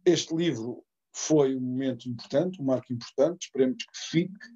este 0.04 0.34
livro 0.34 0.84
foi 1.14 1.54
um 1.54 1.60
momento 1.60 2.08
importante, 2.08 2.60
um 2.60 2.64
marco 2.64 2.92
importante, 2.92 3.44
esperemos 3.44 3.84
que 3.84 3.98
fique, 4.10 4.46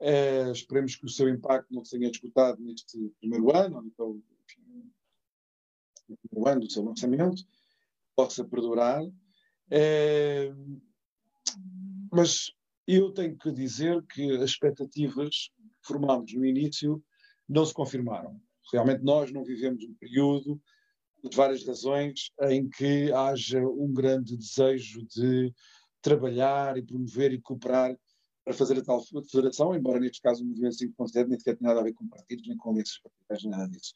uh, 0.00 0.50
esperemos 0.50 0.96
que 0.96 1.04
o 1.04 1.10
seu 1.10 1.28
impacto 1.28 1.72
não 1.72 1.82
tenha 1.82 2.10
esgotado 2.10 2.60
neste 2.62 2.98
primeiro 3.20 3.54
ano, 3.54 3.76
ou 3.76 3.84
então, 3.84 4.22
enfim, 4.48 4.92
no 6.08 6.16
primeiro 6.16 6.50
ano 6.50 6.60
do 6.62 6.72
seu 6.72 6.82
lançamento, 6.82 7.44
possa 8.16 8.44
perdurar. 8.44 9.04
Uh, 9.04 10.80
mas 12.10 12.50
eu 12.86 13.12
tenho 13.12 13.36
que 13.36 13.50
dizer 13.50 14.04
que 14.06 14.30
as 14.36 14.50
expectativas 14.50 15.50
formámos 15.86 16.32
no 16.32 16.44
início 16.44 17.02
não 17.48 17.64
se 17.64 17.74
confirmaram. 17.74 18.40
Realmente 18.72 19.02
nós 19.02 19.30
não 19.32 19.44
vivemos 19.44 19.84
um 19.84 19.94
período, 19.94 20.60
de 21.22 21.36
várias 21.36 21.64
razões, 21.66 22.30
em 22.42 22.68
que 22.68 23.10
haja 23.12 23.60
um 23.60 23.92
grande 23.92 24.36
desejo 24.36 25.06
de 25.06 25.54
trabalhar 26.02 26.76
e 26.76 26.82
promover 26.82 27.32
e 27.32 27.40
cooperar 27.40 27.96
para 28.44 28.52
fazer 28.52 28.78
a 28.78 28.84
tal 28.84 29.02
federação, 29.02 29.74
embora 29.74 29.98
neste 29.98 30.20
caso 30.20 30.44
o 30.44 30.46
movimento 30.46 30.76
5.7 30.76 31.26
nem 31.28 31.38
sequer 31.38 31.56
tenha 31.56 31.68
nada 31.68 31.80
a 31.80 31.82
ver 31.82 31.94
com 31.94 32.06
partidos, 32.06 32.46
nem 32.46 32.56
com 32.58 32.70
alianças 32.70 32.98
partidárias, 32.98 33.42
nem 33.42 33.50
nada 33.50 33.70
disso. 33.70 33.94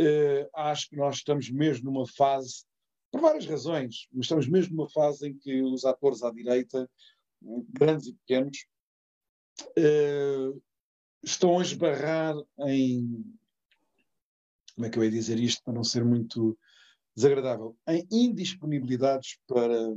Uh, 0.00 0.48
acho 0.54 0.90
que 0.90 0.96
nós 0.96 1.16
estamos 1.16 1.50
mesmo 1.50 1.90
numa 1.90 2.06
fase, 2.06 2.64
por 3.10 3.22
várias 3.22 3.46
razões, 3.46 4.08
mas 4.12 4.26
estamos 4.26 4.46
mesmo 4.46 4.76
numa 4.76 4.90
fase 4.90 5.28
em 5.28 5.38
que 5.38 5.62
os 5.62 5.86
atores 5.86 6.22
à 6.22 6.30
direita, 6.30 6.88
grandes 7.70 8.08
e 8.08 8.12
pequenos, 8.12 8.66
uh, 9.78 10.62
estão 11.22 11.58
a 11.58 11.62
esbarrar 11.62 12.34
em 12.66 13.24
como 14.74 14.86
é 14.86 14.90
que 14.90 14.98
eu 14.98 15.04
ia 15.04 15.10
dizer 15.10 15.38
isto 15.38 15.62
para 15.62 15.74
não 15.74 15.84
ser 15.84 16.04
muito 16.04 16.58
desagradável, 17.14 17.76
em 17.88 18.06
indisponibilidades 18.10 19.38
para, 19.46 19.94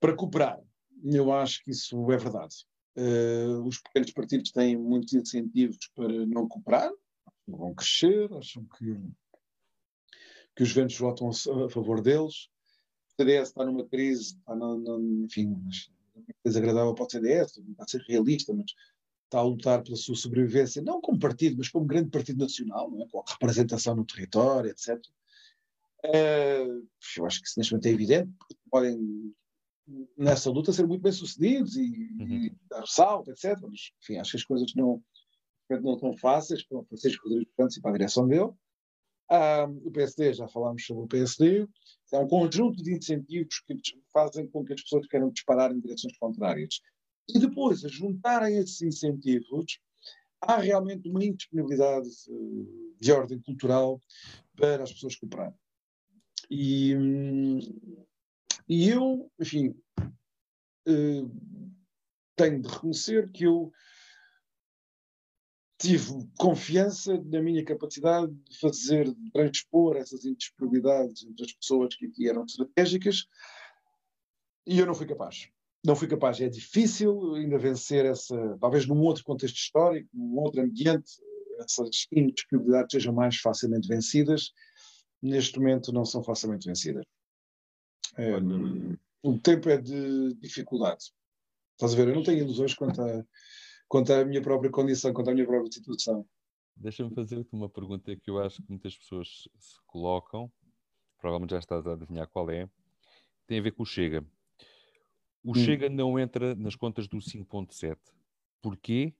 para 0.00 0.16
cooperar. 0.16 0.60
Eu 1.04 1.32
acho 1.32 1.62
que 1.64 1.70
isso 1.70 2.10
é 2.10 2.16
verdade. 2.16 2.66
Uh, 2.96 3.62
os 3.66 3.78
pequenos 3.78 4.12
partidos 4.12 4.50
têm 4.52 4.76
muitos 4.76 5.12
incentivos 5.14 5.78
para 5.94 6.26
não 6.26 6.48
cooperar, 6.48 6.90
vão 7.46 7.74
crescer, 7.74 8.32
acham 8.34 8.66
que, 8.76 8.98
que 10.56 10.62
os 10.62 10.72
ventos 10.72 10.98
votam 10.98 11.30
a, 11.30 11.68
favor 11.70 12.00
deles. 12.00 12.48
O 13.08 13.22
CDS 13.22 13.48
está 13.48 13.64
numa 13.64 13.86
crise, 13.86 14.36
está 14.36 14.54
enfim, 15.24 15.56
desagradável 16.44 16.94
para 16.94 17.04
o 17.04 17.10
CDS, 17.10 17.58
não 17.58 17.72
está 17.72 17.84
a 17.84 17.88
ser 17.88 18.02
realista, 18.08 18.52
mas 18.54 18.72
está 19.32 19.38
a 19.38 19.42
lutar 19.42 19.82
pela 19.82 19.96
sua 19.96 20.14
sobrevivência, 20.14 20.82
não 20.82 21.00
como 21.00 21.18
partido, 21.18 21.56
mas 21.56 21.68
como 21.70 21.86
grande 21.86 22.10
partido 22.10 22.38
nacional, 22.38 22.92
é? 23.00 23.06
com 23.08 23.24
representação 23.26 23.96
no 23.96 24.04
território, 24.04 24.70
etc. 24.70 24.98
Uh, 26.04 26.08
eh, 26.12 26.66
eu 27.16 27.26
acho 27.26 27.40
que 27.40 27.48
isso 27.48 27.58
neste 27.58 27.72
momento 27.72 27.86
é 27.86 27.90
evidente, 27.90 28.30
podem 28.70 29.34
nessa 30.16 30.50
luta 30.50 30.72
ser 30.72 30.86
muito 30.86 31.02
bem 31.02 31.12
sucedidos 31.12 31.76
e, 31.76 32.10
uhum. 32.20 32.28
e 32.28 32.56
dar 32.68 32.86
salto, 32.86 33.30
etc. 33.30 33.58
Mas, 33.62 33.92
enfim, 34.02 34.18
acho 34.18 34.32
que 34.32 34.36
as 34.36 34.44
coisas 34.44 34.74
não, 34.74 35.02
não 35.82 35.94
estão 35.94 36.16
fáceis 36.18 36.62
para 36.64 36.78
o 36.78 36.84
Francisco 36.84 37.28
Rodrigues 37.28 37.54
Santos 37.54 37.76
e 37.76 37.80
para 37.80 37.90
a 37.90 37.94
direção 37.94 38.28
dele. 38.28 38.50
Ah, 39.30 39.66
o 39.84 39.90
PSD, 39.90 40.34
já 40.34 40.46
falámos 40.46 40.84
sobre 40.84 41.04
o 41.04 41.08
PSD, 41.08 41.66
é 42.12 42.18
um 42.18 42.28
conjunto 42.28 42.82
de 42.82 42.92
incentivos 42.92 43.60
que 43.60 43.74
fazem 44.12 44.46
com 44.48 44.62
que 44.62 44.74
as 44.74 44.82
pessoas 44.82 45.06
queiram 45.06 45.30
disparar 45.30 45.72
em 45.72 45.80
direções 45.80 46.16
contrárias. 46.18 46.80
E 47.28 47.38
depois, 47.38 47.84
a 47.84 47.88
juntarem 47.88 48.56
esses 48.58 48.82
incentivos, 48.82 49.78
há 50.40 50.56
realmente 50.56 51.08
uma 51.08 51.24
indisponibilidade 51.24 52.08
de 53.00 53.12
ordem 53.12 53.40
cultural 53.40 54.00
para 54.56 54.82
as 54.82 54.92
pessoas 54.92 55.16
comprarem. 55.16 55.54
E, 56.50 56.94
e 58.68 58.88
eu, 58.88 59.30
enfim, 59.40 59.74
eh, 60.86 61.24
tenho 62.36 62.60
de 62.60 62.68
reconhecer 62.68 63.30
que 63.30 63.44
eu 63.44 63.72
tive 65.78 66.28
confiança 66.38 67.20
na 67.24 67.40
minha 67.40 67.64
capacidade 67.64 68.32
de 68.32 68.58
fazer, 68.58 69.12
de 69.12 69.30
transpor 69.32 69.96
essas 69.96 70.24
indisponibilidades 70.24 71.24
entre 71.24 71.44
as 71.44 71.52
pessoas 71.52 71.94
que 71.96 72.06
aqui 72.06 72.28
eram 72.28 72.44
estratégicas 72.44 73.26
e 74.64 74.78
eu 74.78 74.86
não 74.86 74.94
fui 74.94 75.06
capaz. 75.06 75.48
Não 75.84 75.96
fui 75.96 76.06
capaz. 76.06 76.40
É 76.40 76.48
difícil 76.48 77.34
ainda 77.34 77.58
vencer 77.58 78.04
essa, 78.04 78.56
talvez 78.60 78.86
num 78.86 79.00
outro 79.00 79.24
contexto 79.24 79.56
histórico, 79.56 80.08
num 80.12 80.38
outro 80.38 80.60
ambiente, 80.60 81.12
essas 81.58 82.06
indisponibilidades 82.12 82.92
sejam 82.92 83.12
mais 83.12 83.36
facilmente 83.36 83.88
vencidas. 83.88 84.52
Neste 85.20 85.58
momento 85.58 85.92
não 85.92 86.04
são 86.04 86.22
facilmente 86.22 86.68
vencidas. 86.68 87.04
É, 88.16 88.36
o 89.22 89.38
tempo 89.38 89.68
é 89.68 89.78
de 89.78 90.34
dificuldade. 90.34 91.12
Estás 91.72 91.94
a 91.94 91.96
ver? 91.96 92.08
Eu 92.08 92.14
não 92.14 92.22
tenho 92.22 92.40
ilusões 92.40 92.74
quanto 92.74 93.00
a 93.00 93.24
quanto 93.92 94.10
à 94.10 94.24
minha 94.24 94.40
própria 94.40 94.70
condição, 94.70 95.12
quanto 95.12 95.28
à 95.28 95.34
minha 95.34 95.46
própria 95.46 95.70
situação. 95.70 96.26
Deixa-me 96.74 97.14
fazer-te 97.14 97.52
uma 97.52 97.68
pergunta 97.68 98.16
que 98.16 98.30
eu 98.30 98.38
acho 98.38 98.62
que 98.62 98.70
muitas 98.70 98.96
pessoas 98.96 99.46
se 99.58 99.78
colocam, 99.84 100.50
provavelmente 101.18 101.50
já 101.50 101.58
estás 101.58 101.86
a 101.86 101.92
adivinhar 101.92 102.26
qual 102.26 102.50
é, 102.50 102.66
tem 103.46 103.58
a 103.58 103.62
ver 103.62 103.72
com 103.72 103.82
o 103.82 103.86
Chega. 103.86 104.24
O 105.42 105.52
hum. 105.52 105.54
Chega 105.54 105.88
não 105.88 106.18
entra 106.18 106.54
nas 106.54 106.76
contas 106.76 107.08
do 107.08 107.18
5.7. 107.18 107.96
Porquê? 108.60 109.14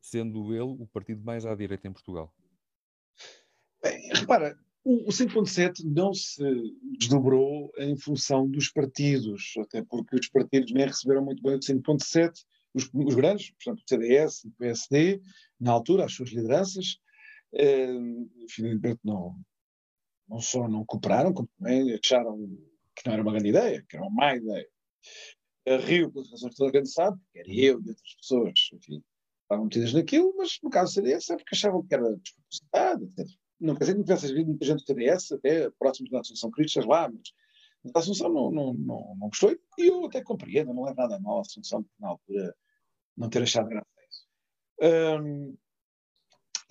Sendo 0.00 0.52
ele 0.52 0.82
o 0.82 0.86
partido 0.86 1.22
mais 1.22 1.46
à 1.46 1.54
direita 1.54 1.88
em 1.88 1.92
Portugal. 1.92 2.32
Bem, 3.82 4.10
repara, 4.12 4.58
o 4.84 5.08
5.7 5.08 5.82
não 5.84 6.12
se 6.12 6.42
desdobrou 6.98 7.72
em 7.78 7.96
função 7.96 8.48
dos 8.48 8.68
partidos, 8.68 9.54
até 9.58 9.82
porque 9.82 10.16
os 10.16 10.28
partidos 10.28 10.72
nem 10.72 10.86
receberam 10.86 11.24
muito 11.24 11.42
bem 11.42 11.54
o 11.54 11.58
5.7 11.58 12.44
os, 12.74 12.90
os 12.92 13.14
grandes, 13.14 13.50
portanto, 13.52 13.80
o 13.80 13.88
CDS 13.88 14.44
e 14.44 14.48
o 14.48 14.52
PSD, 14.52 15.22
na 15.60 15.70
altura, 15.70 16.04
as 16.04 16.12
suas 16.12 16.30
lideranças, 16.30 16.98
eh, 17.54 17.94
infelizmente 18.42 19.00
não, 19.04 19.40
não 20.28 20.40
só 20.40 20.68
não 20.68 20.84
cooperaram, 20.84 21.32
como 21.32 21.48
também 21.56 21.94
acharam 21.94 22.36
que 22.96 23.06
não 23.06 23.14
era 23.14 23.22
uma 23.22 23.32
grande 23.32 23.48
ideia, 23.48 23.84
que 23.88 23.96
era 23.96 24.04
uma 24.04 24.14
má 24.14 24.36
ideia. 24.36 24.68
Rio, 25.66 26.12
pelas 26.12 26.30
razões 26.30 26.52
que 26.52 26.56
toda 26.56 26.78
a 26.78 26.80
gente 26.80 26.92
sabe, 26.92 27.18
que 27.32 27.38
era 27.38 27.48
eu 27.48 27.80
e 27.80 27.88
outras 27.88 28.14
pessoas, 28.16 28.52
enfim, 28.72 29.02
estavam 29.42 29.64
metidas 29.64 29.92
naquilo, 29.94 30.34
mas 30.36 30.58
no 30.62 30.70
caso 30.70 30.92
do 30.92 30.94
CDS 30.94 31.30
é 31.30 31.36
porque 31.36 31.54
achavam 31.54 31.86
que 31.86 31.94
era 31.94 32.16
despropositado, 32.16 33.04
etc. 33.04 33.26
Não 33.60 33.74
quer 33.74 33.80
dizer 33.80 33.92
que 33.92 33.98
não 33.98 34.04
tivesse 34.04 34.26
havido 34.26 34.48
muita 34.48 34.66
gente 34.66 34.80
do 34.80 34.86
CDS, 34.86 35.32
até 35.32 35.70
próximos 35.78 36.10
da 36.10 36.20
Associação 36.20 36.50
Cristas 36.50 36.84
lá, 36.84 37.10
mas 37.10 37.94
a 37.94 37.98
Assunção 37.98 38.28
não, 38.28 38.50
não, 38.50 38.74
não, 38.74 39.16
não 39.18 39.28
gostou 39.28 39.52
e 39.52 39.86
eu 39.86 40.06
até 40.06 40.22
compreendo, 40.22 40.74
não 40.74 40.88
é 40.88 40.94
nada 40.94 41.18
mal 41.20 41.38
a 41.38 41.40
Assunção, 41.42 41.82
porque 41.82 41.96
na 42.00 42.08
altura 42.08 42.56
não 43.16 43.28
ter 43.30 43.42
achado 43.42 43.68
graça 43.68 43.86
a 43.96 44.02
isso. 44.08 45.22
Um, 45.22 45.56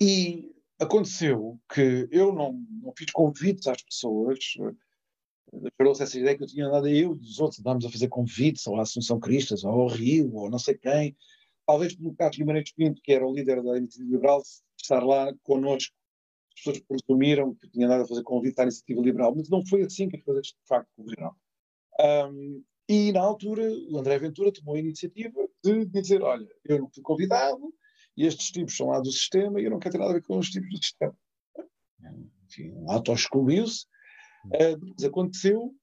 e 0.00 0.54
aconteceu 0.78 1.58
que 1.72 2.08
eu 2.10 2.32
não, 2.32 2.52
não 2.82 2.92
fiz 2.96 3.10
convites 3.12 3.66
às 3.66 3.82
pessoas, 3.82 4.38
gerou-se 5.78 6.02
essa 6.02 6.18
ideia 6.18 6.36
que 6.36 6.42
eu 6.42 6.48
tinha 6.48 6.66
andado 6.66 6.88
eu 6.88 7.14
e 7.14 7.20
os 7.20 7.40
outros 7.40 7.60
andámos 7.60 7.84
a 7.84 7.90
fazer 7.90 8.08
convites 8.08 8.66
ou 8.66 8.76
à 8.76 8.82
Assunção 8.82 9.18
Cristas, 9.18 9.64
ou 9.64 9.70
ao 9.70 9.88
Rio, 9.88 10.34
ou 10.34 10.50
não 10.50 10.58
sei 10.58 10.76
quem, 10.76 11.16
talvez 11.66 11.94
pelo 11.94 12.14
Carlos 12.14 12.36
Guimarães 12.36 12.72
Pinto, 12.72 13.00
que 13.02 13.12
era 13.12 13.26
o 13.26 13.32
líder 13.32 13.62
da 13.62 13.76
Iniciativa 13.76 14.16
Liberal, 14.16 14.42
estar 14.80 15.02
lá 15.02 15.32
connosco. 15.42 15.94
As 16.56 16.62
pessoas 16.62 16.80
presumiram 16.80 17.54
que 17.54 17.66
eu 17.66 17.70
tinha 17.70 17.86
andado 17.86 18.02
a 18.02 18.06
fazer 18.06 18.22
convite 18.22 18.60
à 18.60 18.62
Iniciativa 18.62 19.00
Liberal, 19.00 19.34
mas 19.34 19.48
não 19.48 19.64
foi 19.66 19.82
assim 19.82 20.08
que 20.08 20.16
as 20.16 20.22
coisas 20.22 20.46
de 20.46 20.54
facto 20.66 20.88
correram. 20.96 21.34
Um, 22.30 22.62
e 22.88 23.12
na 23.12 23.20
altura 23.20 23.62
o 23.88 23.98
André 23.98 24.18
Ventura 24.18 24.52
tomou 24.52 24.74
a 24.74 24.78
iniciativa 24.78 25.48
de 25.64 25.86
dizer: 25.86 26.22
olha, 26.22 26.46
eu 26.64 26.80
não 26.80 26.90
fui 26.90 27.02
convidado 27.02 27.72
e 28.16 28.26
estes 28.26 28.50
tipos 28.50 28.76
são 28.76 28.88
lá 28.88 29.00
do 29.00 29.10
sistema 29.10 29.60
e 29.60 29.64
eu 29.64 29.70
não 29.70 29.78
quero 29.78 29.92
ter 29.92 29.98
nada 29.98 30.10
a 30.10 30.14
ver 30.14 30.22
com 30.22 30.38
os 30.38 30.50
tipos 30.50 30.68
do 30.68 30.76
sistema. 30.76 31.16
Enfim, 32.46 32.72
auto-excluiu-se. 32.88 33.86
Uh, 34.46 34.76
depois 34.76 35.04
aconteceu 35.04 35.74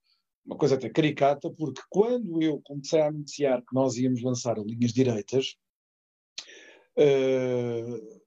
uma 0.44 0.56
coisa 0.56 0.74
até 0.74 0.88
caricata, 0.88 1.50
porque 1.50 1.80
quando 1.88 2.42
eu 2.42 2.60
comecei 2.64 3.00
a 3.00 3.06
anunciar 3.06 3.60
que 3.60 3.74
nós 3.74 3.96
íamos 3.96 4.22
lançar 4.22 4.58
linhas 4.58 4.92
direitas, 4.92 5.56
uh, 6.98 8.22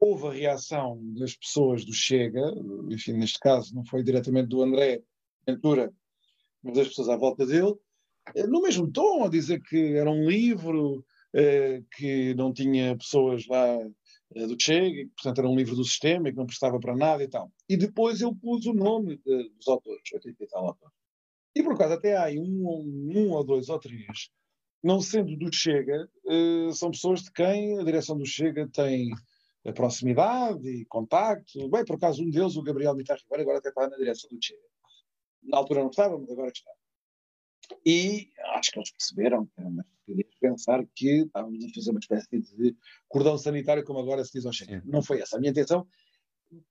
houve 0.00 0.26
a 0.28 0.32
reação 0.32 1.00
das 1.14 1.34
pessoas 1.36 1.84
do 1.84 1.92
Chega, 1.92 2.42
enfim, 2.90 3.12
neste 3.14 3.38
caso 3.38 3.74
não 3.74 3.84
foi 3.84 4.02
diretamente 4.02 4.48
do 4.48 4.62
André 4.62 5.02
Ventura, 5.46 5.92
mas 6.62 6.76
das 6.76 6.88
pessoas 6.88 7.08
à 7.08 7.16
volta 7.16 7.44
dele, 7.44 7.74
eh, 8.34 8.46
no 8.46 8.62
mesmo 8.62 8.90
tom, 8.90 9.24
a 9.24 9.28
dizer 9.28 9.60
que 9.62 9.94
era 9.94 10.10
um 10.10 10.28
livro, 10.28 11.04
eh, 11.34 11.82
que 11.96 12.34
não 12.34 12.52
tinha 12.52 12.96
pessoas 12.96 13.46
lá 13.46 13.78
do 14.30 14.56
Che, 14.60 14.90
que 14.90 15.06
portanto 15.06 15.38
era 15.38 15.48
um 15.48 15.56
livro 15.56 15.74
do 15.74 15.84
sistema 15.84 16.28
e 16.28 16.32
que 16.32 16.38
não 16.38 16.46
prestava 16.46 16.78
para 16.78 16.96
nada 16.96 17.22
e 17.22 17.28
tal. 17.28 17.50
E 17.68 17.76
depois 17.76 18.20
ele 18.20 18.34
pôs 18.34 18.66
o 18.66 18.74
nome 18.74 19.16
de, 19.18 19.50
dos 19.50 19.68
autores, 19.68 20.12
80 20.12 20.44
e 20.44 20.46
tal 20.46 20.66
autores. 20.66 20.94
E 21.54 21.62
por 21.62 21.72
acaso 21.72 21.94
até 21.94 22.16
há 22.16 22.24
aí 22.24 22.38
um, 22.38 23.10
um 23.14 23.30
ou 23.32 23.44
dois 23.44 23.68
ou 23.68 23.78
três, 23.78 24.30
não 24.82 25.00
sendo 25.00 25.36
do 25.36 25.52
Chega, 25.52 26.08
são 26.72 26.90
pessoas 26.90 27.22
de 27.22 27.32
quem 27.32 27.78
a 27.80 27.84
direção 27.84 28.16
do 28.16 28.26
Chega 28.26 28.68
tem 28.68 29.10
proximidade 29.74 30.68
e 30.68 30.84
contacto. 30.84 31.68
Bem, 31.68 31.84
por 31.84 31.96
acaso 31.96 32.22
um 32.22 32.30
deles, 32.30 32.56
o 32.56 32.62
Gabriel 32.62 32.94
Mitar 32.94 33.18
Ribeiro, 33.18 33.42
agora 33.42 33.58
até 33.58 33.70
está 33.70 33.88
na 33.88 33.96
direção 33.96 34.30
do 34.30 34.38
Chega. 34.40 34.60
Na 35.42 35.58
altura 35.58 35.80
não 35.80 35.90
estava, 35.90 36.18
mas 36.18 36.30
agora 36.30 36.48
está. 36.48 36.70
E 37.84 38.30
acho 38.54 38.70
que 38.70 38.78
eles 38.78 38.90
perceberam 38.90 39.46
que 39.46 39.52
era 39.58 39.68
uma 39.68 39.84
pensar 40.40 40.84
que 40.94 41.22
estávamos 41.22 41.64
a 41.64 41.68
fazer 41.74 41.90
uma 41.90 42.00
espécie 42.00 42.40
de 42.40 42.76
cordão 43.08 43.36
sanitário, 43.36 43.84
como 43.84 43.98
agora 43.98 44.24
se 44.24 44.32
diz 44.32 44.46
ao 44.46 44.52
Chega. 44.52 44.82
Não 44.86 45.02
foi 45.02 45.20
essa. 45.20 45.36
A 45.36 45.40
minha 45.40 45.50
intenção 45.50 45.86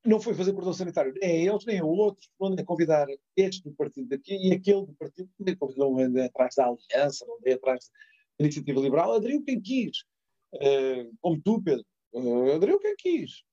não 0.03 0.19
foi 0.19 0.33
fazer 0.33 0.53
cordão 0.53 0.73
sanitário, 0.73 1.13
nem 1.21 1.29
a 1.29 1.53
eles, 1.53 1.65
nem 1.65 1.79
a 1.79 1.85
outros, 1.85 2.27
não 2.39 2.55
é 2.55 2.63
convidar 2.63 3.05
este 3.35 3.63
do 3.63 3.75
partido 3.75 4.09
daqui 4.09 4.35
e 4.35 4.51
aquele 4.51 4.85
do 4.85 4.93
partido, 4.95 5.29
nem 5.39 5.55
convidou 5.55 5.99
andei 5.99 6.25
atrás 6.25 6.55
da 6.55 6.65
aliança, 6.65 7.25
não 7.27 7.37
andei 7.37 7.53
atrás 7.53 7.91
da 8.39 8.45
iniciativa 8.45 8.79
liberal, 8.79 9.13
aderiu 9.13 9.43
quem 9.43 9.61
quis. 9.61 9.99
Uh, 10.55 11.15
como 11.21 11.39
tu, 11.41 11.61
Pedro, 11.61 11.85
uh, 12.13 12.55
aderiu 12.55 12.79
quem 12.79 12.95
quis. 12.95 13.43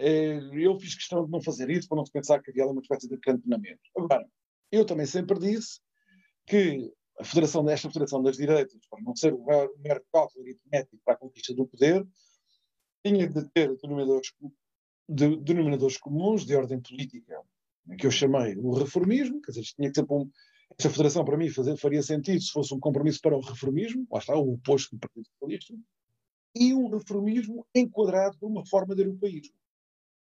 Uh, 0.00 0.58
eu 0.58 0.78
fiz 0.80 0.94
questão 0.94 1.24
de 1.24 1.30
não 1.30 1.40
fazer 1.40 1.70
isso 1.70 1.86
para 1.86 1.98
não 1.98 2.06
se 2.06 2.12
pensar 2.12 2.40
que 2.42 2.50
havia 2.50 2.66
uma 2.66 2.80
espécie 2.80 3.08
de 3.08 3.16
cantonamento. 3.18 3.80
Agora, 3.96 4.26
eu 4.72 4.84
também 4.84 5.06
sempre 5.06 5.38
disse 5.38 5.78
que 6.50 6.92
a 7.16 7.24
federação 7.24 7.64
desta 7.64 7.88
federação 7.88 8.20
das 8.20 8.36
direitas, 8.36 8.76
para 8.90 9.00
não 9.02 9.14
ser 9.14 9.32
um 9.32 9.44
mero 9.78 10.02
cálculo 10.12 10.44
aritmético 10.44 11.00
para 11.04 11.14
a 11.14 11.16
conquista 11.16 11.54
do 11.54 11.64
poder, 11.64 12.04
tinha 13.06 13.28
de 13.28 13.48
ter 13.50 13.76
denominadores, 13.76 14.32
de, 15.08 15.36
denominadores 15.36 15.96
comuns 15.96 16.44
de 16.44 16.56
ordem 16.56 16.80
política, 16.80 17.40
que 17.96 18.04
eu 18.04 18.10
chamei 18.10 18.56
o 18.56 18.72
reformismo, 18.72 19.40
quer 19.40 19.52
dizer, 19.52 19.62
tinha 19.76 19.88
que 19.90 19.94
ser 19.94 20.06
um, 20.10 20.28
esta 20.76 20.90
federação 20.90 21.24
para 21.24 21.36
mim 21.36 21.48
fazer, 21.50 21.76
faria 21.76 22.02
sentido 22.02 22.42
se 22.42 22.50
fosse 22.50 22.74
um 22.74 22.80
compromisso 22.80 23.20
para 23.20 23.36
o 23.36 23.40
reformismo, 23.40 24.04
lá 24.10 24.18
está, 24.18 24.34
o 24.34 24.54
oposto 24.54 24.96
do 24.96 24.98
Partido 24.98 25.26
Socialista, 25.28 25.74
e 26.56 26.74
um 26.74 26.88
reformismo 26.88 27.64
enquadrado 27.72 28.36
por 28.38 28.48
uma 28.48 28.66
forma 28.66 28.96
de 28.96 29.02
europeísmo. 29.02 29.54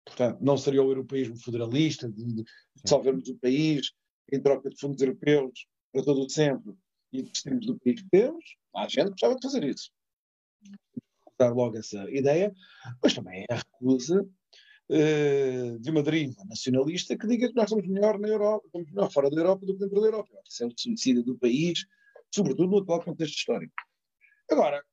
Portanto, 0.05 0.39
não 0.41 0.57
seria 0.57 0.84
o 0.84 0.89
europeísmo 0.89 1.38
federalista, 1.38 2.09
de, 2.09 2.26
de 2.26 2.43
dissolvermos 2.84 3.30
o 3.30 3.38
país 3.38 3.93
em 4.30 4.41
troca 4.41 4.70
de 4.70 4.78
fundos 4.78 5.01
europeus 5.01 5.68
para 5.92 6.04
todo 6.04 6.26
o 6.26 6.30
sempre 6.30 6.74
e 7.12 7.22
desistirmos 7.22 7.66
do 7.66 7.80
país 7.80 8.02
que 8.02 8.10
temos. 8.10 8.44
Há 8.76 8.88
gente 8.88 9.06
que 9.06 9.12
gostava 9.12 9.36
de 9.36 9.42
fazer 9.42 9.64
isso. 9.64 9.92
Dar 11.38 11.54
logo 11.54 11.78
essa 11.78 12.10
ideia, 12.12 12.54
mas 13.04 13.14
também 13.14 13.46
é 13.50 13.54
a 13.54 13.58
recusa 13.58 14.22
uh, 14.22 15.80
de 15.80 15.89
uma 15.89 16.04
deriva 16.04 16.44
nacionalista 16.46 17.18
que 17.18 17.28
diga 17.28 17.50
que 17.50 17.56
nós 17.56 17.70
somos 17.70 17.88
melhor 17.88 18.20
na 18.20 18.28
Europa, 18.28 18.66
estamos 18.68 18.92
melhor 18.92 19.12
fora 19.12 19.30
da 19.30 19.42
Europa 19.42 19.66
do 19.66 19.74
que 19.74 19.80
dentro 19.80 20.00
da 20.00 20.08
Europa. 20.08 20.30
Isso 20.48 20.64
é 20.64 20.68
o 20.68 20.74
suicídio 20.76 21.24
do 21.24 21.38
país, 21.38 21.86
sobretudo 22.34 22.70
no 22.70 22.80
atual 22.80 23.04
contexto 23.04 23.36
histórico. 23.36 23.74
Agora, 24.50 24.84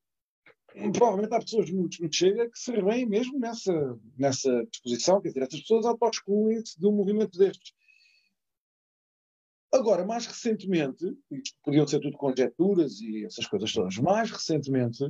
provavelmente 0.93 1.33
há 1.33 1.39
pessoas 1.39 1.69
no, 1.69 1.83
no 1.83 2.13
Chega 2.13 2.49
que 2.49 2.59
se 2.59 2.71
revêem 2.71 3.05
mesmo 3.05 3.39
nessa, 3.39 3.99
nessa 4.17 4.65
disposição, 4.71 5.21
quer 5.21 5.29
dizer, 5.29 5.43
essas 5.43 5.61
pessoas 5.61 5.85
auto-excluem-se 5.85 6.79
de 6.79 6.87
um 6.87 6.91
movimento 6.91 7.37
destes. 7.37 7.73
Agora, 9.71 10.03
mais 10.03 10.25
recentemente, 10.25 11.15
isto 11.29 11.57
podiam 11.63 11.85
ser 11.85 11.99
tudo 11.99 12.17
conjecturas 12.17 12.99
e 13.01 13.25
essas 13.25 13.45
coisas 13.45 13.71
todas, 13.71 13.97
mais 13.97 14.31
recentemente, 14.31 15.03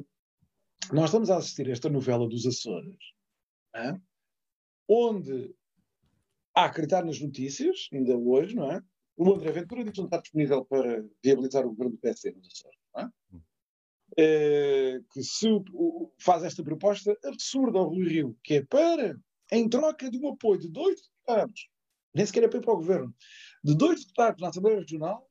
nós 0.92 1.06
estamos 1.06 1.30
a 1.30 1.38
assistir 1.38 1.70
a 1.70 1.72
esta 1.72 1.90
novela 1.90 2.28
dos 2.28 2.46
Açores, 2.46 2.98
é? 3.74 4.00
onde, 4.88 5.56
a 6.54 6.66
acreditar 6.66 7.06
nas 7.06 7.22
notícias, 7.22 7.88
ainda 7.94 8.18
hoje, 8.18 8.56
não 8.56 8.70
é? 8.72 8.84
O 9.16 9.34
André 9.34 9.52
Ventura 9.52 9.84
diz 9.84 9.94
que 9.94 10.00
não 10.00 10.06
está 10.06 10.18
disponível 10.18 10.66
para 10.66 11.06
viabilizar 11.24 11.66
o 11.66 11.70
governo 11.70 11.94
do 11.94 12.00
PSD 12.00 12.32
nos 12.32 12.48
Açores, 12.48 12.80
não 12.94 13.02
é? 13.02 13.10
É, 14.18 15.02
que 15.14 15.24
se 15.24 15.48
o, 15.48 16.12
faz 16.20 16.44
esta 16.44 16.64
proposta 16.64 17.18
absurda 17.24 17.80
ao 17.80 17.90
Rui 17.90 18.10
Rio, 18.10 18.38
que 18.44 18.56
é 18.56 18.66
para, 18.66 19.18
em 19.52 19.70
troca 19.70 20.10
de 20.10 20.18
um 20.18 20.30
apoio 20.30 20.60
de 20.60 20.68
dois 20.68 21.00
deputados, 21.02 21.70
nem 22.20 22.26
sequer 22.26 22.44
apoio 22.44 22.62
para 22.62 22.74
o 22.74 22.78
governo, 22.78 23.16
de 23.64 23.74
dois 23.74 24.02
deputados 24.02 24.42
na 24.42 24.50
Assembleia 24.50 24.80
Regional, 24.80 25.26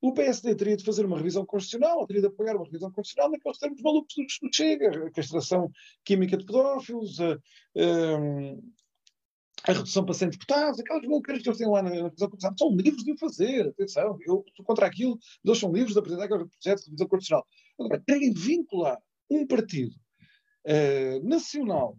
o 0.00 0.12
PSD 0.12 0.52
teria 0.56 0.76
de 0.76 0.84
fazer 0.84 1.06
uma 1.06 1.16
revisão 1.16 1.46
constitucional, 1.46 2.04
teria 2.08 2.22
de 2.22 2.26
apoiar 2.28 2.56
uma 2.56 2.64
revisão 2.64 2.90
constitucional 2.90 3.30
naqueles 3.30 3.58
termos 3.58 3.80
malucos 3.80 4.14
do, 4.42 4.48
Chega, 4.52 5.06
a 5.06 5.10
castração 5.12 5.70
química 6.04 6.36
de 6.36 6.44
pedófilos, 6.44 7.20
a, 7.20 7.34
a, 7.34 7.40
a 9.70 9.72
redução 9.72 10.04
para 10.04 10.14
100 10.14 10.30
deputados, 10.30 10.80
aquelas 10.80 11.02
malucas 11.04 11.40
que 11.40 11.48
eles 11.48 11.58
têm 11.58 11.68
lá 11.68 11.82
na, 11.82 11.90
revisão 11.90 12.30
constitucional, 12.30 12.58
são 12.58 12.76
livres 12.76 13.04
de 13.04 13.12
o 13.12 13.18
fazer, 13.18 13.68
atenção, 13.68 14.18
eu 14.26 14.44
sou 14.56 14.64
contra 14.64 14.86
aquilo, 14.86 15.16
eles 15.44 15.58
são 15.58 15.72
livres 15.72 15.92
de 15.92 16.00
apresentar 16.00 16.24
aquele 16.24 16.46
projeto 16.46 16.80
de 16.80 16.86
revisão 16.86 17.08
constitucional. 17.08 17.46
Agora, 17.78 18.02
querem 18.04 18.32
vincular 18.32 19.00
um 19.30 19.46
partido 19.46 19.94
uh, 20.66 21.28
nacional, 21.28 21.96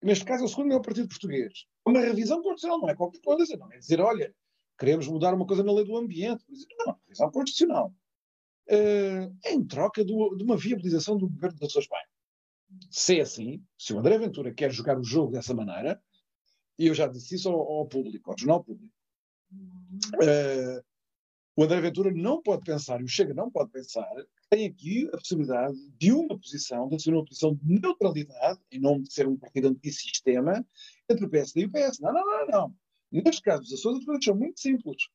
neste 0.00 0.24
caso 0.24 0.44
é 0.44 0.46
o 0.46 0.48
segundo 0.48 0.68
maior 0.68 0.82
partido 0.82 1.08
português, 1.08 1.66
uma 1.90 2.00
revisão 2.00 2.42
constitucional, 2.42 2.80
não 2.80 2.88
é 2.88 2.94
qualquer 2.94 3.20
coisa, 3.20 3.56
não 3.56 3.70
é 3.72 3.78
dizer, 3.78 4.00
olha, 4.00 4.34
queremos 4.78 5.06
mudar 5.06 5.34
uma 5.34 5.46
coisa 5.46 5.62
na 5.62 5.72
lei 5.72 5.84
do 5.84 5.96
ambiente. 5.96 6.44
Não, 6.78 6.96
revisão 7.06 7.30
constitucional. 7.30 7.94
Uh, 8.68 9.36
em 9.46 9.64
troca 9.66 10.04
do, 10.04 10.34
de 10.36 10.44
uma 10.44 10.56
viabilização 10.56 11.18
do 11.18 11.28
governo 11.28 11.58
das 11.58 11.70
Açores 11.70 11.88
Bem. 11.88 12.80
Se 12.88 13.18
é 13.18 13.22
assim, 13.22 13.62
se 13.76 13.92
o 13.92 13.98
André 13.98 14.16
Ventura 14.16 14.54
quer 14.54 14.70
jogar 14.70 14.98
o 14.98 15.04
jogo 15.04 15.32
dessa 15.32 15.52
maneira, 15.52 16.00
e 16.78 16.86
eu 16.86 16.94
já 16.94 17.06
disse 17.06 17.34
isso 17.34 17.48
ao, 17.48 17.60
ao 17.60 17.86
público, 17.86 18.30
ao 18.30 18.38
jornal 18.38 18.62
público, 18.62 18.94
uh, 19.52 20.84
o 21.56 21.64
André 21.64 21.80
Ventura 21.80 22.12
não 22.12 22.40
pode 22.40 22.62
pensar, 22.62 23.00
e 23.00 23.04
o 23.04 23.08
Chega 23.08 23.34
não 23.34 23.50
pode 23.50 23.70
pensar, 23.70 24.08
que 24.14 24.48
tem 24.48 24.66
aqui 24.66 25.08
a 25.08 25.16
possibilidade 25.18 25.76
de 25.98 26.12
uma 26.12 26.38
posição, 26.38 26.88
de 26.88 27.02
ser 27.02 27.12
uma 27.12 27.24
posição 27.24 27.54
de 27.54 27.80
neutralidade, 27.80 28.60
em 28.70 28.80
nome 28.80 29.02
de 29.02 29.12
ser 29.12 29.26
um 29.26 29.36
partido 29.36 29.68
antissistema, 29.68 30.64
entre 31.12 31.24
o 31.24 31.30
PSD 31.30 31.62
e 31.62 31.64
o 31.66 31.70
PS. 31.70 32.00
Não, 32.00 32.12
não, 32.12 32.24
não, 32.24 32.46
não. 32.46 32.74
Neste 33.10 33.42
caso 33.42 33.62
as 33.62 33.82
coisas 33.82 34.24
são 34.24 34.36
muito 34.36 34.60
simples. 34.60 35.08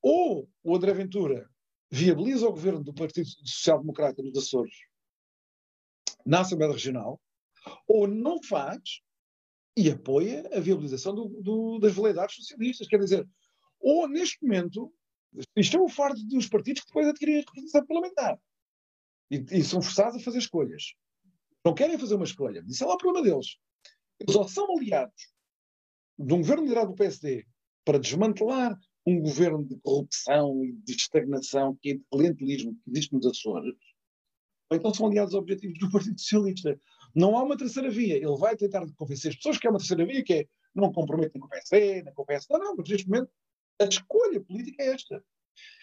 Ou 0.00 0.48
o 0.62 0.76
André 0.76 0.92
Ventura 0.94 1.48
viabiliza 1.90 2.46
o 2.46 2.52
governo 2.52 2.84
do 2.84 2.94
Partido 2.94 3.28
Social 3.44 3.80
Democrata 3.80 4.22
dos 4.22 4.36
Açores 4.36 4.74
na 6.24 6.40
Assembleia 6.40 6.72
Regional, 6.72 7.20
ou 7.86 8.06
não 8.06 8.42
faz 8.42 9.00
e 9.76 9.90
apoia 9.90 10.48
a 10.52 10.60
viabilização 10.60 11.14
do, 11.14 11.28
do, 11.40 11.78
das 11.78 11.94
veleidades 11.94 12.36
socialistas. 12.36 12.86
Quer 12.86 12.98
dizer, 12.98 13.28
ou 13.80 14.08
neste 14.08 14.42
momento, 14.42 14.92
isto 15.56 15.76
é 15.76 15.80
o 15.80 15.88
fardo 15.88 16.22
dos 16.24 16.48
partidos 16.48 16.82
que 16.82 16.88
depois 16.88 17.06
adquirem 17.06 17.36
a 17.36 17.38
representação 17.38 17.86
parlamentar 17.86 18.38
e, 19.30 19.36
e, 19.50 19.64
são 19.64 19.80
forçados 19.80 20.16
a 20.16 20.24
fazer 20.24 20.38
escolhas. 20.38 20.94
Não 21.64 21.74
querem 21.74 21.98
fazer 21.98 22.14
uma 22.14 22.24
escolha, 22.24 22.64
isso 22.66 22.84
é 22.84 22.86
lá 22.86 22.94
o 22.94 22.98
problema 22.98 23.24
deles. 23.24 23.56
Eles 24.20 24.34
ou 24.34 24.48
são 24.48 24.76
aliados 24.76 25.32
de 26.18 26.34
um 26.34 26.38
governo 26.38 26.64
liderado 26.64 26.90
do 26.90 26.96
PSD 26.96 27.46
para 27.84 27.98
desmantelar 27.98 28.78
um 29.06 29.20
governo 29.20 29.64
de 29.64 29.78
corrupção 29.80 30.62
e 30.64 30.72
de 30.72 30.92
estagnação, 30.92 31.78
que 31.80 31.90
é 31.90 31.94
de 31.94 32.04
clientelismo 32.10 32.74
que 32.74 32.90
existe 32.90 33.14
nos 33.14 33.26
Açores, 33.26 33.74
ou 34.70 34.76
então 34.76 34.92
são 34.92 35.06
aliados 35.06 35.34
aos 35.34 35.42
objetivos 35.42 35.78
do 35.78 35.90
Partido 35.90 36.20
Socialista. 36.20 36.78
Não 37.14 37.36
há 37.36 37.42
uma 37.42 37.56
terceira 37.56 37.90
via. 37.90 38.16
Ele 38.16 38.36
vai 38.36 38.54
tentar 38.54 38.84
convencer 38.96 39.30
as 39.30 39.36
pessoas 39.36 39.56
que 39.56 39.66
há 39.66 39.70
uma 39.70 39.78
terceira 39.78 40.04
via, 40.04 40.22
que 40.22 40.34
é 40.34 40.48
não 40.74 40.92
comprometem 40.92 41.40
com 41.40 41.46
o 41.46 41.50
PSD, 41.50 42.02
nem 42.02 42.12
com 42.12 42.22
o. 42.22 42.26
Não, 42.50 42.58
não, 42.58 42.76
mas 42.76 42.88
neste 42.88 43.08
momento 43.08 43.30
a 43.80 43.84
escolha 43.84 44.40
política 44.40 44.82
é 44.82 44.88
esta. 44.88 45.24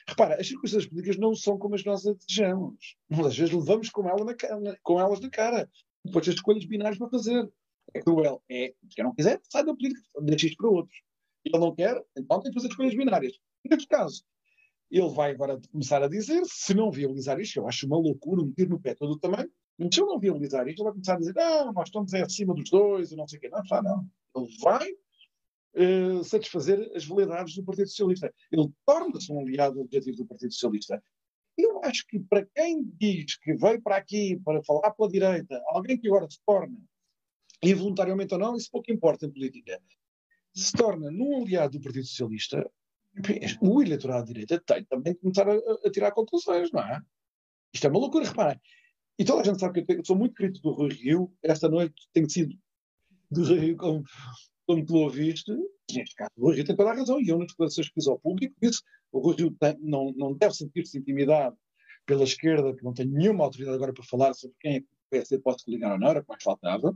Repara, 0.07 0.39
as 0.39 0.47
circunstâncias 0.47 0.87
políticas 0.87 1.17
não 1.17 1.33
são 1.33 1.57
como 1.57 1.75
as 1.75 1.83
nós 1.83 2.03
desejamos. 2.03 2.95
Às 3.11 3.37
vezes 3.37 3.53
levamos 3.53 3.89
com, 3.89 4.07
ela 4.07 4.23
na, 4.23 4.77
com 4.83 4.99
elas 4.99 5.19
na 5.19 5.29
cara. 5.29 5.69
Depois 6.03 6.25
tens 6.25 6.35
escolhas 6.35 6.65
binárias 6.65 6.99
para 6.99 7.09
fazer 7.09 7.51
é 7.93 8.01
cruel. 8.01 8.41
É, 8.49 8.73
se 8.89 9.03
não 9.03 9.13
quiser, 9.13 9.39
sai 9.49 9.63
da 9.63 9.73
política, 9.75 10.01
deixa 10.21 10.47
isto 10.47 10.57
para 10.57 10.69
outros. 10.69 10.97
Ele 11.43 11.59
não 11.59 11.75
quer, 11.75 12.03
então 12.17 12.41
tem 12.41 12.51
que 12.51 12.57
fazer 12.57 12.69
escolhas 12.69 12.95
binárias. 12.95 13.33
Neste 13.63 13.87
caso, 13.87 14.23
ele 14.89 15.09
vai 15.09 15.31
agora 15.31 15.59
começar 15.71 16.01
a 16.03 16.07
dizer, 16.07 16.43
se 16.45 16.73
não 16.73 16.91
viabilizar 16.91 17.39
isto, 17.39 17.57
eu 17.57 17.67
acho 17.67 17.85
uma 17.85 17.97
loucura, 17.97 18.41
um 18.41 18.51
tiro 18.51 18.71
no 18.71 18.79
pé 18.79 18.95
todo 18.95 19.17
também, 19.19 19.47
mas 19.77 19.89
se 19.93 20.01
ele 20.01 20.09
não 20.09 20.19
viabilizar 20.19 20.67
isto, 20.67 20.79
ele 20.79 20.83
vai 20.83 20.93
começar 20.93 21.15
a 21.15 21.19
dizer, 21.19 21.37
ah, 21.37 21.71
nós 21.73 21.89
estamos 21.89 22.13
é 22.13 22.21
acima 22.21 22.53
dos 22.53 22.69
dois, 22.69 23.11
e 23.11 23.15
não 23.15 23.27
sei 23.27 23.37
o 23.37 23.41
quê. 23.41 23.49
Não, 23.49 23.61
está 23.61 23.81
não. 23.81 24.07
Ele 24.35 24.57
vai 24.61 24.89
uh, 25.75 26.23
satisfazer 26.23 26.91
as 26.95 27.05
validades 27.05 27.55
do 27.55 27.63
Partido 27.63 27.89
Socialista. 27.89 28.33
Ele 28.51 28.69
torna-se 28.85 29.31
um 29.31 29.39
aliado 29.39 29.81
objetivo 29.81 30.17
do 30.17 30.25
Partido 30.25 30.53
Socialista. 30.53 31.03
Eu 31.57 31.81
acho 31.83 32.05
que 32.07 32.19
para 32.19 32.45
quem 32.53 32.83
diz 32.99 33.37
que 33.37 33.53
veio 33.53 33.81
para 33.81 33.97
aqui 33.97 34.39
para 34.43 34.63
falar 34.63 34.91
pela 34.91 35.09
direita, 35.09 35.61
alguém 35.67 35.97
que 35.97 36.07
agora 36.07 36.29
se 36.29 36.39
torna 36.45 36.77
involuntariamente 37.61 38.33
ou 38.33 38.39
não, 38.39 38.55
isso 38.55 38.69
pouco 38.71 38.91
importa 38.91 39.25
em 39.25 39.31
política, 39.31 39.81
se 40.53 40.71
torna 40.71 41.11
num 41.11 41.41
aliado 41.41 41.77
do 41.77 41.83
Partido 41.83 42.05
Socialista, 42.05 42.69
o 43.61 43.81
eleitorado 43.81 44.27
de 44.27 44.33
direita 44.33 44.61
tem 44.65 44.83
também 44.85 45.13
que 45.13 45.21
começar 45.21 45.47
a, 45.47 45.53
a, 45.53 45.91
tirar 45.91 46.11
conclusões, 46.11 46.71
não 46.71 46.81
é? 46.81 47.01
Isto 47.73 47.87
é 47.87 47.89
uma 47.89 47.99
loucura, 47.99 48.25
reparem. 48.25 48.59
E 49.17 49.23
toda 49.23 49.41
a 49.41 49.45
gente 49.45 49.59
sabe 49.59 49.73
que 49.73 49.79
eu, 49.81 49.85
tenho, 49.85 49.99
eu 49.99 50.05
sou 50.05 50.15
muito 50.15 50.35
crítico 50.35 50.69
do 50.69 50.75
Rui 50.75 50.89
Rio. 50.89 51.33
Esta 51.41 51.69
noite 51.69 51.95
tenho 52.13 52.29
sido 52.29 52.53
do 53.31 53.43
Rui 53.45 53.59
Rio, 53.59 53.77
como, 53.77 54.03
como 54.65 54.85
tu 54.85 54.95
ouviste. 54.95 55.51
Neste 55.93 56.15
caso, 56.15 56.31
o 56.37 56.47
Rui 56.47 56.55
Rio 56.55 56.65
tem 56.65 56.75
toda 56.75 56.91
a 56.91 56.93
razão. 56.93 57.21
E 57.21 57.29
eu, 57.29 57.37
nas 57.37 57.47
declarações 57.47 57.87
que 57.87 57.93
fiz 57.93 58.07
ao 58.07 58.19
público, 58.19 58.53
disse 58.61 58.81
o 59.11 59.19
Rui 59.19 59.35
Rio 59.35 59.51
tem, 59.51 59.77
não, 59.79 60.11
não 60.17 60.33
deve 60.33 60.53
sentir-se 60.53 60.97
intimidado 60.97 61.57
pela 62.05 62.23
esquerda, 62.23 62.75
que 62.75 62.83
não 62.83 62.93
tem 62.93 63.05
nenhuma 63.05 63.45
autoridade 63.45 63.75
agora 63.75 63.93
para 63.93 64.03
falar 64.03 64.33
sobre 64.33 64.55
quem 64.59 64.75
é 64.75 64.79
que 64.81 64.85
o 64.85 65.09
PSD 65.09 65.39
pode 65.39 65.63
coligar 65.63 65.93
ou 65.93 65.99
não, 65.99 66.09
era 66.09 66.19
o 66.19 66.23
que 66.23 66.29
mais 66.29 66.43
faltava. 66.43 66.95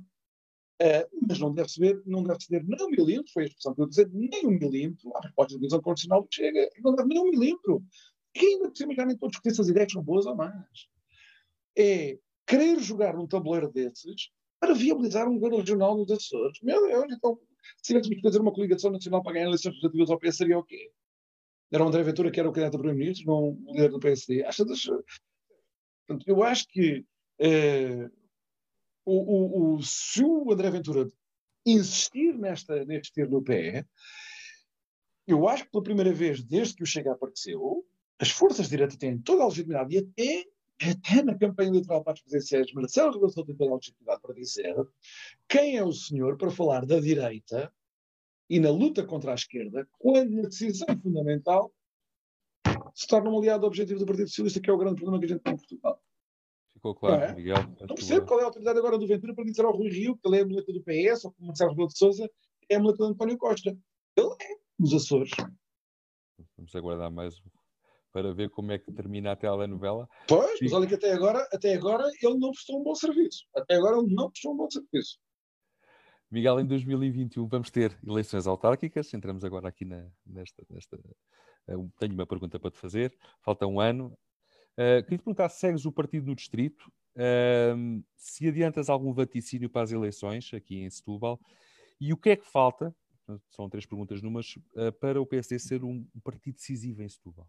Uh, 0.82 1.26
mas 1.28 1.40
não 1.40 1.54
deve 1.54 1.70
ceder, 1.70 2.02
não 2.06 2.24
deve 2.24 2.42
ceder 2.42 2.64
nem 2.66 2.86
um 2.86 2.90
milímetro, 2.90 3.34
foi 3.34 3.44
a 3.44 3.46
expressão 3.48 3.76
que 3.76 3.82
eu 3.82 3.88
dizer, 3.88 4.10
nem 4.14 4.48
um 4.48 4.52
milímetro 4.52 5.12
à 5.16 5.22
resposta 5.22 5.54
da 5.54 5.60
divisão 5.60 5.82
que 6.24 6.36
chega, 6.36 6.70
não 6.82 6.96
deve 6.96 7.10
nem 7.10 7.20
um 7.20 7.30
milímetro. 7.30 7.84
Que 8.34 8.46
ainda 8.46 8.70
por 8.70 8.78
cima 8.78 8.96
já 8.96 9.06
nem 9.06 9.18
se 9.18 9.62
as 9.62 9.68
ideias 9.68 9.92
são 9.92 10.02
boas 10.02 10.26
ou 10.26 10.36
más. 10.36 10.88
É 11.78 12.18
querer 12.48 12.80
jogar 12.80 13.14
num 13.16 13.28
tabuleiro 13.28 13.70
desses 13.70 14.32
para 14.60 14.74
viabilizar 14.74 15.28
um 15.28 15.36
governo 15.36 15.58
regional 15.58 15.98
nos 15.98 16.12
Açores. 16.12 16.60
Meu 16.62 16.88
Deus, 16.88 17.06
então, 17.12 17.40
se 17.78 17.84
tivéssemos 17.84 18.18
que 18.18 18.22
fazer 18.22 18.40
uma 18.40 18.52
coligação 18.52 18.92
nacional 18.92 19.22
para 19.22 19.34
ganhar 19.34 19.46
eleições 19.46 19.74
legislativas 19.74 20.10
ao 20.10 20.20
PS, 20.20 20.38
seria 20.38 20.58
o 20.58 20.64
quê? 20.64 20.92
Era 21.72 21.84
o 21.84 21.88
André 21.88 22.04
Ventura 22.04 22.32
que 22.32 22.40
era 22.40 22.50
o 22.50 22.52
candidato 22.52 22.76
a 22.76 22.80
primeiro-ministro, 22.80 23.28
não 23.28 23.50
o 23.50 23.74
líder 23.74 23.90
do 23.90 24.00
PSD. 24.00 24.44
Acho, 24.44 24.64
eu 26.26 26.44
acho 26.44 26.68
que 26.68 27.06
eh, 27.40 28.10
o, 29.10 29.74
o, 29.74 29.76
o, 29.76 29.84
se 29.84 30.24
o 30.24 30.52
André 30.52 30.70
Ventura 30.70 31.12
insistir 31.66 32.38
nesta, 32.38 32.86
neste 32.86 33.14
tiro 33.14 33.32
no 33.32 33.44
pé, 33.44 33.86
eu 35.28 35.48
acho 35.48 35.66
que 35.66 35.72
pela 35.72 35.84
primeira 35.84 36.14
vez 36.14 36.44
desde 36.44 36.76
que 36.76 36.84
o 36.84 36.86
Chega 36.86 37.12
apareceu, 37.12 37.86
as 38.20 38.30
forças 38.30 38.66
de 38.66 38.72
direita 38.72 38.98
têm 38.98 39.18
toda 39.18 39.44
a 39.44 39.48
legitimidade 39.48 39.96
e 39.96 39.98
até, 40.00 40.46
até 40.90 41.24
na 41.24 41.38
campanha 41.38 41.70
eleitoral 41.70 42.04
para 42.04 42.14
as 42.14 42.22
presidenciais, 42.22 42.72
Marcelo 42.74 43.14
Rebelo 43.14 43.32
tem 43.32 43.56
toda 43.56 43.72
a 43.72 43.76
legitimidade 43.76 44.22
para 44.22 44.34
dizer 44.34 44.76
quem 45.48 45.78
é 45.78 45.84
o 45.84 45.92
senhor 45.92 46.38
para 46.38 46.52
falar 46.52 46.86
da 46.86 47.00
direita 47.00 47.74
e 48.50 48.60
na 48.60 48.72
luta 48.72 49.06
contra 49.06 49.32
a 49.32 49.36
esquerda, 49.36 49.88
quando 50.00 50.32
na 50.32 50.50
decisão 50.50 50.88
fundamental 51.02 51.72
se 52.94 53.08
torna 53.08 53.30
um 53.30 53.38
aliado 53.38 53.66
objetivo 53.66 54.00
do 54.00 54.06
Partido 54.06 54.28
Socialista, 54.28 54.60
que 54.60 54.70
é 54.70 54.74
o 54.74 54.78
grande 54.78 54.96
problema 54.96 55.20
que 55.20 55.26
a 55.26 55.30
gente 55.30 55.42
tem 55.42 55.54
em 55.54 55.58
Portugal. 55.58 55.99
Ficou 56.80 56.96
claro, 56.96 57.22
é? 57.22 57.36
Miguel. 57.36 57.58
Não 57.82 57.88
percebo 57.96 58.26
qual 58.26 58.40
é 58.40 58.44
a 58.44 58.46
autoridade 58.46 58.80
agora 58.80 58.98
do 58.98 59.06
Ventura 59.06 59.36
para 59.36 59.44
dizer 59.44 59.66
ao 59.66 59.76
Rui 59.76 59.90
Rio 59.90 60.16
que 60.16 60.26
ele 60.26 60.38
é 60.38 60.42
a 60.42 60.46
muleta 60.46 60.72
do 60.72 60.82
PS 60.82 61.26
ou 61.26 61.34
como 61.34 61.48
Marcelo 61.48 61.72
Rebelo 61.72 61.90
de 61.90 61.98
Souza 61.98 62.32
é 62.70 62.76
a 62.76 62.80
muleta 62.80 63.00
do 63.00 63.06
António 63.06 63.38
Costa. 63.38 63.78
Ele 64.16 64.36
é 64.42 64.56
nos 64.80 64.94
Açores. 64.94 65.32
Vamos 66.56 66.74
aguardar 66.74 67.12
mais 67.12 67.36
para 68.14 68.34
ver 68.34 68.50
como 68.50 68.72
é 68.72 68.80
que 68.80 68.94
termina 68.94 69.34
a 69.34 69.36
telenovela. 69.36 70.08
Pois, 70.26 70.58
mas 70.62 70.72
olha 70.72 70.88
que 70.88 70.96
até 70.96 71.12
agora, 71.12 71.46
até 71.52 71.74
agora 71.74 72.10
ele 72.22 72.40
não 72.40 72.52
prestou 72.52 72.80
um 72.80 72.84
bom 72.84 72.96
serviço. 72.96 73.46
Até 73.54 73.76
agora 73.76 73.98
ele 73.98 74.16
não 74.16 74.32
prestou 74.32 74.54
um 74.54 74.58
bom 74.58 74.70
serviço. 74.70 75.20
Miguel, 76.32 76.62
em 76.62 76.66
2021 76.66 77.46
vamos 77.46 77.70
ter 77.70 78.00
eleições 78.08 78.48
autárquicas. 78.48 79.14
Entramos 79.14 79.44
agora 79.44 79.68
aqui 79.68 79.84
na, 79.84 80.10
nesta, 80.26 80.66
nesta. 80.70 80.98
Uh, 81.68 81.92
tenho 82.00 82.14
uma 82.14 82.26
pergunta 82.26 82.58
para 82.58 82.72
te 82.72 82.78
fazer. 82.78 83.14
Falta 83.42 83.68
um 83.68 83.82
ano. 83.82 84.18
Uh, 84.80 85.04
queria 85.04 85.18
te 85.18 85.24
perguntar 85.24 85.50
se 85.50 85.60
segues 85.60 85.86
o 85.86 85.92
partido 85.92 86.28
no 86.28 86.34
distrito, 86.34 86.90
uh, 87.18 88.02
se 88.16 88.48
adiantas 88.48 88.90
algum 88.90 89.12
vaticínio 89.12 89.70
para 89.70 89.82
as 89.82 89.92
eleições 89.92 90.54
aqui 90.54 90.80
em 90.80 90.90
Setúbal 90.90 91.38
e 92.00 92.14
o 92.14 92.18
que 92.18 92.30
é 92.30 92.36
que 92.38 92.48
falta, 92.48 92.96
são 93.50 93.70
três 93.70 93.86
perguntas 93.86 94.22
numas, 94.22 94.56
uh, 94.56 94.94
para 95.02 95.22
o 95.22 95.26
PSD 95.26 95.60
ser 95.60 95.84
um, 95.84 96.08
partido 96.24 96.56
decisivo 96.56 97.04
em 97.04 97.10
Setúbal? 97.10 97.46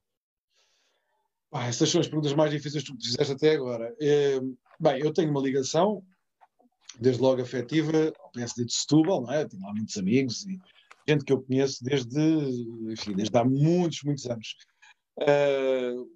Ah, 1.53 1.69
essas 1.69 1.89
são 1.89 2.01
as 2.01 2.09
perguntas 2.09 2.33
mais 2.33 2.51
difíceis 2.51 2.83
que 2.83 2.93
tu 2.93 3.01
fizeste 3.01 3.33
até 3.33 3.53
agora. 3.55 3.95
bem, 4.81 5.01
eu 5.01 5.13
tenho 5.13 5.31
uma 5.31 5.41
ligação, 5.41 6.03
desde 6.99 7.23
logo 7.23 7.43
afetiva, 7.43 8.13
ao 8.19 8.31
PSD 8.33 8.65
de 8.65 8.73
Setúbal, 8.73 9.23
não 9.23 9.33
é? 9.33 9.47
tenho 9.47 9.63
lá 9.63 9.73
muitos 9.73 9.97
amigos 9.97 10.45
e 10.47 10.59
gente 11.09 11.25
que 11.25 11.33
eu 11.33 11.43
conheço 11.43 11.85
desde, 11.85 12.21
enfim, 12.91 13.15
desde 13.15 13.37
há 13.37 13.45
muitos, 13.45 14.03
muitos 14.03 14.27
anos. 14.27 14.57
Uh, 15.17 16.09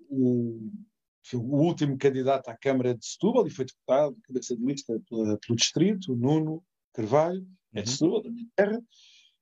o, 1.33 1.41
último 1.41 1.97
candidato 1.97 2.49
à 2.49 2.57
Câmara 2.57 2.95
de 2.95 3.07
Setúbal 3.07 3.47
e 3.47 3.51
foi 3.51 3.65
deputado, 3.65 4.17
cabeça 4.23 4.57
de 4.57 4.65
lista 4.65 5.01
pela, 5.09 5.39
pelo 5.39 5.57
distrito, 5.57 6.13
o 6.13 6.17
Nuno 6.17 6.63
Carvalho, 6.93 7.47
é 7.73 7.83
de 7.83 7.89
uhum. 7.89 7.97
Setúbal, 7.97 8.23
da 8.23 8.31
minha 8.31 8.49
terra, 8.55 8.83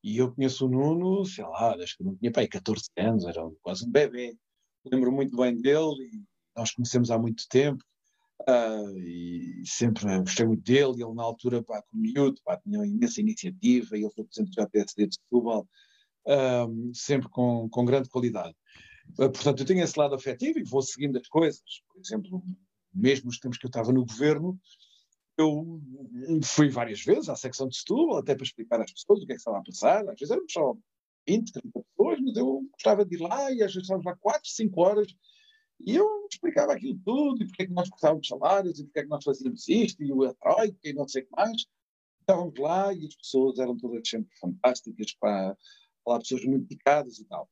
e 0.03 0.19
eu 0.19 0.35
conheço 0.35 0.67
o 0.67 0.69
Nuno, 0.69 1.25
sei 1.25 1.45
lá, 1.45 1.75
acho 1.77 1.97
que 1.97 2.05
não 2.05 2.17
tinha 2.17 2.33
pai 2.33 2.49
14 2.49 2.83
anos, 2.99 3.25
era 3.25 3.43
quase 3.63 3.87
um 3.87 3.91
bebê. 3.91 4.37
Lembro 4.85 5.13
muito 5.13 5.37
bem 5.37 5.57
dele 5.57 6.11
e 6.13 6.23
nós 6.57 6.73
conhecemos 6.73 7.11
há 7.11 7.19
muito 7.19 7.45
tempo. 7.49 7.83
Uh, 8.49 8.99
e 8.99 9.63
sempre 9.65 10.05
gostei 10.19 10.45
muito 10.45 10.65
dele, 10.65 11.03
ele 11.03 11.15
na 11.15 11.23
altura, 11.23 11.63
pá, 11.63 11.81
com 11.83 11.97
miúdo, 11.97 12.41
pá, 12.45 12.57
tinha 12.57 12.81
uma 12.81 12.87
imensa 12.87 13.21
iniciativa, 13.21 13.97
e 13.97 14.01
ele 14.01 14.11
foi 14.11 14.25
presidente 14.25 14.57
do 14.57 14.71
PSD 14.71 15.07
de 15.07 15.15
Setúbal, 15.15 15.69
uh, 16.27 16.95
sempre 16.95 17.29
com, 17.29 17.69
com 17.71 17.85
grande 17.85 18.09
qualidade. 18.09 18.57
Uh, 19.19 19.31
portanto, 19.31 19.61
eu 19.61 19.67
tenho 19.67 19.83
esse 19.83 19.99
lado 19.99 20.15
afetivo 20.15 20.59
e 20.59 20.65
vou 20.65 20.83
seguindo 20.83 21.19
as 21.19 21.29
coisas. 21.29 21.63
Por 21.93 22.01
exemplo, 22.01 22.43
mesmo 22.93 23.27
nos 23.27 23.39
tempos 23.39 23.59
que 23.59 23.67
eu 23.67 23.69
estava 23.69 23.93
no 23.93 24.05
governo, 24.05 24.59
eu 25.37 25.81
fui 26.45 26.69
várias 26.69 27.03
vezes 27.03 27.29
à 27.29 27.37
secção 27.37 27.69
de 27.69 27.77
Setúbal, 27.77 28.19
até 28.19 28.35
para 28.35 28.45
explicar 28.45 28.81
às 28.81 28.93
pessoas 28.93 29.23
o 29.23 29.27
que 29.27 29.33
é 29.33 29.35
que 29.35 29.41
estava 29.41 29.59
a 29.59 29.63
passar. 29.63 30.09
Às 30.09 30.19
vezes 30.19 30.31
éramos 30.31 30.53
só 30.53 30.75
20, 31.29 31.53
30 31.53 31.81
pessoas, 31.81 32.21
mas 32.21 32.37
eu 32.37 32.67
gostava 32.73 33.05
de 33.05 33.15
ir 33.17 33.21
lá 33.21 33.51
e 33.51 33.63
às 33.63 33.73
vezes 33.73 33.83
estávamos 33.83 34.07
lá 34.07 34.17
4, 34.17 34.41
5 34.45 34.81
horas 34.81 35.15
e 35.85 35.97
eu 35.97 36.29
explicava 36.31 36.73
aquilo 36.73 36.99
tudo, 37.05 37.43
e 37.43 37.47
porque 37.47 37.65
é 37.65 37.67
que 37.67 37.73
nós 37.73 37.89
cortávamos 37.89 38.29
salários, 38.29 38.79
e 38.79 38.85
porque 38.85 39.01
é 39.01 39.03
que 39.03 39.09
nós 39.09 39.25
fazíamos 39.25 39.69
isto, 39.69 40.03
e 40.03 40.13
o 40.13 40.33
Troika, 40.35 40.79
e 40.85 40.93
não 40.93 41.09
sei 41.09 41.23
o 41.23 41.27
que 41.27 41.33
mais. 41.37 41.67
Estávamos 42.21 42.59
lá 42.59 42.93
e 42.93 43.05
as 43.05 43.17
pessoas 43.17 43.59
eram 43.59 43.77
todas 43.77 44.09
sempre 44.09 44.31
fantásticas, 44.39 45.15
para 45.19 45.57
lá 46.07 46.19
pessoas 46.21 46.45
muito 46.45 46.69
dedicadas 46.69 47.19
e 47.19 47.25
tal. 47.25 47.51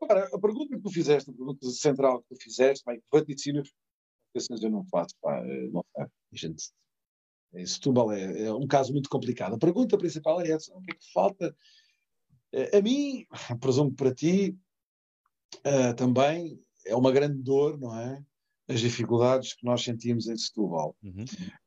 Agora, 0.00 0.28
a 0.32 0.38
pergunta 0.38 0.76
que 0.76 0.82
tu 0.82 0.90
fizeste, 0.90 1.30
a 1.30 1.34
pergunta 1.34 1.68
central 1.70 2.22
que 2.22 2.34
tu 2.34 2.42
fizeste, 2.42 2.84
vai, 2.84 2.98
vaticínios, 3.12 3.72
eu 4.34 4.70
não 4.70 4.84
faço, 4.84 5.14
pá, 5.20 5.42
não 5.72 5.84
sei, 5.94 6.06
gente, 6.32 6.70
Setúbal 7.66 8.12
é, 8.12 8.44
é 8.44 8.52
um 8.52 8.66
caso 8.66 8.92
muito 8.92 9.08
complicado. 9.10 9.54
A 9.54 9.58
pergunta 9.58 9.98
principal 9.98 10.40
é 10.40 10.50
essa, 10.50 10.72
o 10.72 10.80
que 10.80 10.92
é 10.92 10.94
que 10.94 11.12
falta? 11.12 11.54
Eh, 12.52 12.78
a 12.78 12.82
mim, 12.82 13.26
presumo 13.60 13.92
para 13.92 14.14
ti, 14.14 14.56
uh, 15.66 15.94
também, 15.96 16.62
é 16.86 16.94
uma 16.94 17.12
grande 17.12 17.42
dor, 17.42 17.78
não 17.78 17.98
é? 17.98 18.24
As 18.68 18.80
dificuldades 18.80 19.54
que 19.54 19.64
nós 19.64 19.82
sentimos 19.82 20.28
em 20.28 20.36
Setúbal. 20.36 20.96
Uhum. 21.02 21.24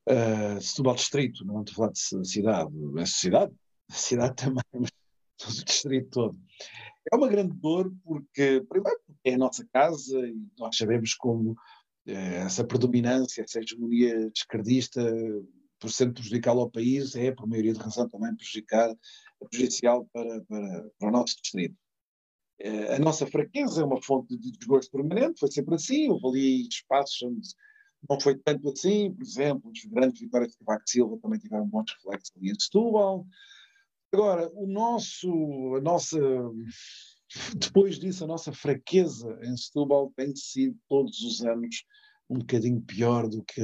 Uh, 0.08 0.62
Setúbal 0.62 0.96
Distrito, 0.96 1.46
não 1.46 1.62
estou 1.62 1.74
a 1.74 1.76
falar 1.76 1.92
de 1.92 2.28
cidade, 2.30 2.72
é 2.98 3.06
cidade, 3.06 3.54
a 3.90 3.94
cidade 3.94 4.36
também, 4.36 4.64
mas 4.74 4.90
o 5.42 5.66
distrito 5.66 6.10
todo. 6.10 6.40
É 7.12 7.16
uma 7.16 7.28
grande 7.28 7.54
dor 7.56 7.94
porque, 8.04 8.64
primeiro, 8.70 9.00
é 9.24 9.34
a 9.34 9.38
nossa 9.38 9.68
casa 9.74 10.18
e 10.20 10.36
nós 10.58 10.78
sabemos 10.78 11.14
como 11.16 11.56
eh, 12.06 12.38
essa 12.38 12.64
predominância, 12.64 13.42
essa 13.42 13.60
hegemonia 13.60 14.32
esquerdista, 14.36 15.02
por 15.80 15.92
ser 15.92 16.14
prejudicial 16.14 16.60
ao 16.60 16.70
país, 16.70 17.14
é, 17.16 17.32
por 17.32 17.46
maioria 17.46 17.74
de 17.74 17.80
razão, 17.80 18.08
também 18.08 18.34
prejudicar, 18.36 18.96
prejudicial 19.50 20.08
para, 20.14 20.42
para, 20.46 20.90
para 20.98 21.10
o 21.10 21.12
nosso 21.12 21.36
distrito. 21.42 21.76
Eh, 22.60 22.96
a 22.96 23.00
nossa 23.00 23.28
fraqueza 23.28 23.82
é 23.82 23.86
uma 23.86 24.02
fonte 24.02 24.38
de 24.38 24.52
desgosto 24.52 24.92
permanente, 24.92 25.40
foi 25.40 25.52
sempre 25.52 25.76
assim, 25.76 26.10
houve 26.10 26.28
ali 26.28 26.68
espaços 26.70 27.22
onde 27.24 27.42
não 28.10 28.20
foi 28.20 28.38
tanto 28.38 28.70
assim, 28.70 29.14
por 29.14 29.24
exemplo, 29.24 29.72
os 29.72 29.86
grandes 29.86 30.22
vitórias 30.22 30.52
de 30.52 30.58
Cavaco 30.58 30.84
Silva 30.86 31.18
também 31.22 31.40
tiveram 31.40 31.68
bons 31.68 31.92
reflexos 31.92 32.32
ali 32.38 32.52
em 32.52 32.60
Setúbal. 32.60 33.26
Agora, 34.14 34.48
o 34.54 34.68
nosso, 34.68 35.76
a 35.76 35.82
nossa, 35.82 36.20
depois 37.58 37.98
disso, 37.98 38.24
a 38.24 38.28
nossa 38.28 38.54
fraqueza 38.54 39.40
em 39.42 39.58
Setúbal 39.58 40.14
tem 40.16 40.36
sido 40.36 40.78
todos 40.88 41.20
os 41.22 41.44
anos 41.44 41.84
um 42.30 42.38
bocadinho 42.38 42.80
pior 42.80 43.28
do 43.28 43.44
que, 43.44 43.64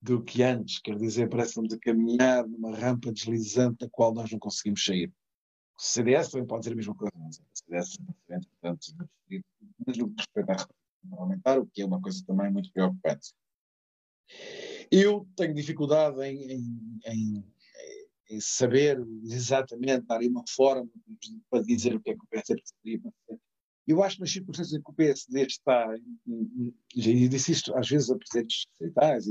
do 0.00 0.24
que 0.24 0.42
antes, 0.42 0.78
quer 0.80 0.96
dizer, 0.96 1.28
parece-nos 1.28 1.74
a 1.74 1.78
caminhar 1.78 2.48
numa 2.48 2.74
rampa 2.74 3.12
deslizante 3.12 3.80
da 3.80 3.90
qual 3.90 4.14
nós 4.14 4.30
não 4.30 4.38
conseguimos 4.38 4.82
sair. 4.82 5.12
O 5.78 5.82
CDS 5.82 6.30
também 6.30 6.46
pode 6.46 6.60
dizer 6.60 6.72
a 6.72 6.76
mesma 6.76 6.94
coisa, 6.94 7.12
mas 7.18 7.36
o 7.36 7.42
CDS 7.52 7.98
é 8.30 8.38
portanto, 8.40 8.86
mas 9.86 9.98
no 9.98 10.08
que 10.08 10.22
respeita 10.22 10.52
à 10.52 10.68
parlamentar, 11.10 11.58
o 11.58 11.66
que 11.66 11.82
é 11.82 11.84
uma 11.84 12.00
coisa 12.00 12.24
também 12.26 12.50
muito 12.50 12.72
preocupante. 12.72 13.34
Eu 14.90 15.28
tenho 15.36 15.52
dificuldade 15.52 16.18
em, 16.22 16.50
em, 16.50 17.00
em, 17.06 17.53
em 18.30 18.40
saber 18.40 18.98
exatamente, 19.24 20.06
dar 20.06 20.20
uma 20.22 20.44
forma 20.48 20.88
para 21.50 21.62
dizer 21.62 21.94
o 21.94 22.00
que 22.00 22.10
é 22.10 22.14
que 22.14 22.24
o 22.24 22.28
PSD 22.28 22.60
precisaria 22.60 23.00
fazer. 23.00 23.40
Eu 23.86 24.02
acho 24.02 24.16
que 24.16 24.22
nas 24.22 24.32
circunstâncias 24.32 24.78
em 24.78 24.82
que 24.82 24.90
o 24.90 24.94
PSD 24.94 25.46
está, 25.46 25.86
e 26.94 27.28
disse 27.28 27.52
isto 27.52 27.76
às 27.76 27.88
vezes 27.88 28.10
a 28.10 28.16
presidentes 28.16 28.66
distritais, 28.66 29.26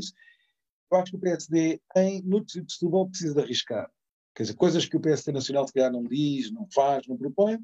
eu 0.91 0.97
acho 0.97 1.11
que 1.11 1.17
o 1.17 1.19
PSD 1.19 1.81
em, 1.95 2.21
no 2.21 2.43
Distrito 2.43 2.67
de 2.67 3.09
precisa 3.09 3.33
de 3.33 3.41
arriscar. 3.41 3.91
Quer 4.35 4.43
dizer, 4.43 4.55
coisas 4.55 4.85
que 4.85 4.97
o 4.97 4.99
PSD 4.99 5.31
Nacional 5.31 5.67
se 5.67 5.73
calhar 5.73 5.91
não 5.91 6.03
diz, 6.03 6.51
não 6.51 6.67
faz, 6.71 7.07
não 7.07 7.17
propõe, 7.17 7.57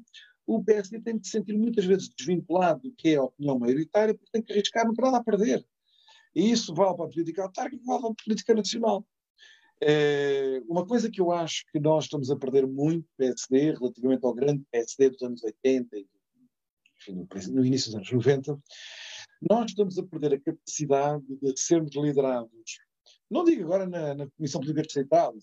o 0.46 0.62
PSD 0.64 1.00
tem 1.00 1.16
de 1.16 1.26
se 1.26 1.32
sentir 1.32 1.56
muitas 1.56 1.84
vezes 1.84 2.08
desvinculado 2.08 2.82
do 2.82 2.92
que 2.92 3.10
é 3.10 3.16
a 3.16 3.22
opinião 3.22 3.58
maioritária, 3.58 4.14
porque 4.14 4.30
tem 4.32 4.42
que 4.42 4.52
arriscar, 4.52 4.84
não 4.84 4.94
tem 4.94 5.04
nada 5.04 5.18
a 5.18 5.24
perder. 5.24 5.64
E 6.34 6.50
isso 6.50 6.74
vale 6.74 6.96
para 6.96 7.06
a 7.06 7.08
política 7.08 7.42
autárquica, 7.42 7.82
vale 7.84 8.00
para 8.00 8.10
a 8.10 8.24
política 8.24 8.54
nacional. 8.54 9.06
É, 9.82 10.62
uma 10.68 10.86
coisa 10.86 11.10
que 11.10 11.20
eu 11.20 11.32
acho 11.32 11.64
que 11.72 11.80
nós 11.80 12.04
estamos 12.04 12.30
a 12.30 12.36
perder 12.36 12.66
muito, 12.66 13.08
PSD, 13.16 13.72
relativamente 13.72 14.24
ao 14.24 14.34
grande 14.34 14.62
PSD 14.70 15.10
dos 15.10 15.22
anos 15.22 15.42
80 15.42 15.96
e 15.96 16.06
enfim, 17.00 17.26
no 17.52 17.64
início 17.64 17.86
dos 17.86 17.96
anos 17.96 18.12
90, 18.12 18.60
nós 19.48 19.70
estamos 19.70 19.98
a 19.98 20.02
perder 20.02 20.34
a 20.34 20.40
capacidade 20.40 21.24
de 21.40 21.58
sermos 21.58 21.94
liderados, 21.96 22.78
não 23.30 23.44
digo 23.44 23.64
agora 23.64 23.86
na, 23.86 24.14
na 24.14 24.30
Comissão 24.32 24.60
Política 24.60 24.82
Distrital, 24.82 25.34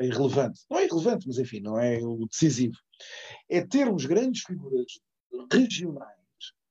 é 0.00 0.06
irrelevante. 0.06 0.60
Não 0.68 0.78
é 0.78 0.84
irrelevante, 0.84 1.26
mas 1.26 1.38
enfim, 1.38 1.60
não 1.60 1.78
é 1.78 1.98
o 2.02 2.26
decisivo. 2.26 2.76
É 3.48 3.64
termos 3.64 4.04
grandes 4.04 4.42
figuras 4.42 5.00
regionais, 5.52 6.18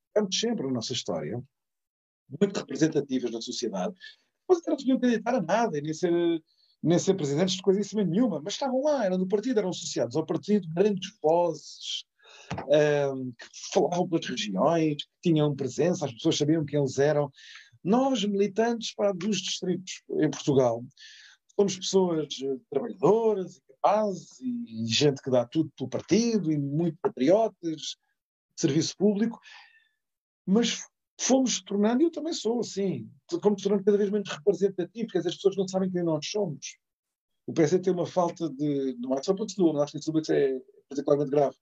estamos 0.08 0.40
sempre 0.40 0.68
na 0.68 0.74
nossa 0.74 0.94
história, 0.94 1.42
muito 2.42 2.58
representativas 2.58 3.32
da 3.32 3.42
sociedade, 3.42 3.96
mas 4.48 4.62
não 4.68 4.76
que 4.76 4.92
acreditar 4.92 5.36
a 5.36 5.42
nada, 5.42 5.80
nem 5.80 5.94
ser, 5.94 6.12
nem 6.82 7.00
ser 7.00 7.16
presidentes 7.16 7.56
de 7.56 7.62
coisa 7.62 7.80
em 7.80 8.06
nenhuma, 8.06 8.42
mas 8.42 8.54
estavam 8.54 8.82
lá, 8.84 9.06
eram 9.06 9.18
do 9.18 9.28
partido, 9.28 9.60
eram 9.60 9.70
associados 9.70 10.16
ao 10.16 10.26
partido, 10.26 10.68
grandes 10.74 11.12
vozes, 11.22 12.06
um, 13.14 13.32
que 13.32 13.48
falavam 13.74 14.08
pelas 14.08 14.26
regiões, 14.26 14.96
que 15.04 15.10
tinham 15.22 15.56
presença, 15.56 16.06
as 16.06 16.14
pessoas 16.14 16.38
sabiam 16.38 16.66
quem 16.66 16.80
eles 16.80 17.00
eram. 17.00 17.32
Nós, 17.84 18.24
militantes 18.24 18.94
para, 18.94 19.14
dos 19.14 19.38
distritos 19.38 20.02
em 20.12 20.30
Portugal, 20.30 20.84
somos 21.56 21.78
pessoas 21.78 22.28
eh, 22.44 22.58
trabalhadoras 22.70 23.62
capazes 23.82 24.40
e 24.40 24.86
gente 24.86 25.22
que 25.22 25.32
dá 25.32 25.46
tudo 25.46 25.72
pelo 25.78 25.90
partido 25.90 26.52
e 26.52 26.58
muito 26.58 26.98
patriotas, 27.02 27.96
serviço 28.56 28.96
público, 28.98 29.40
mas 30.46 30.84
fomos 31.20 31.62
tornando, 31.62 32.02
e 32.02 32.06
eu 32.06 32.12
também 32.12 32.34
sou 32.34 32.60
assim, 32.60 33.10
fomos 33.42 33.62
tornando 33.62 33.84
cada 33.84 33.98
vez 33.98 34.10
menos 34.10 34.30
representativos, 34.30 35.12
porque 35.12 35.28
as 35.28 35.36
pessoas 35.36 35.58
não 35.58 35.68
sabem 35.68 35.92
quem 35.92 36.04
nós 36.04 36.28
somos. 36.28 36.78
O 37.48 37.54
PS 37.54 37.80
tem 37.82 37.94
uma 37.94 38.06
falta 38.06 38.50
de. 38.50 38.98
Não 39.00 39.14
é 39.14 39.24
só 39.24 39.34
para 39.34 39.46
não 39.58 39.82
acho 39.82 39.94
que 39.94 40.00
isso 40.00 40.12
é 40.32 40.60
particularmente 40.90 41.32
grave. 41.32 41.56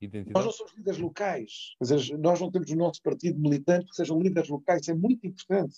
Identidade. 0.00 0.34
Nós 0.34 0.44
não 0.44 0.52
somos 0.52 0.74
líderes 0.76 1.00
locais. 1.00 1.74
Quer 1.78 1.94
dizer, 1.94 2.18
nós 2.18 2.40
não 2.40 2.50
temos 2.50 2.70
o 2.70 2.76
nosso 2.76 3.00
partido 3.02 3.38
militante 3.38 3.86
que 3.86 3.96
sejam 3.96 4.20
líderes 4.20 4.50
locais. 4.50 4.82
Isso 4.82 4.90
é 4.90 4.94
muito 4.94 5.26
importante. 5.26 5.76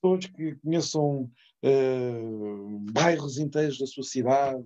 Pessoas 0.00 0.26
que 0.26 0.54
conheçam 0.56 1.30
uh, 1.62 2.78
bairros 2.92 3.38
inteiros 3.38 3.78
da 3.78 3.86
sua 3.86 4.04
cidade, 4.04 4.64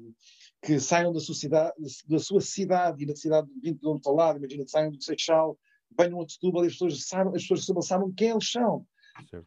que 0.63 0.79
saiam 0.79 1.13
da 1.13 1.21
sua 1.21 1.35
cidade, 1.35 1.75
da 2.09 2.19
sua 2.19 2.41
cidade 2.41 3.03
e 3.03 3.07
da 3.07 3.17
cidade 3.17 3.49
de 3.49 3.61
20 3.61 3.81
km 3.81 3.99
ao 4.07 4.15
lado, 4.15 4.39
imagina 4.39 4.65
que 4.65 4.71
saiam 4.71 4.91
do 4.91 5.03
Seixal, 5.03 5.59
venham 5.99 6.21
a 6.21 6.29
Setúbal 6.29 6.65
e 6.65 6.67
as 6.69 6.75
pessoas, 6.75 7.07
sabem, 7.07 7.35
as 7.35 7.43
pessoas 7.43 7.61
de 7.61 7.67
Setúbal 7.67 7.83
sabem 7.83 8.13
quem 8.13 8.31
eles 8.31 8.51
são. 8.51 8.87
Certo. 9.29 9.47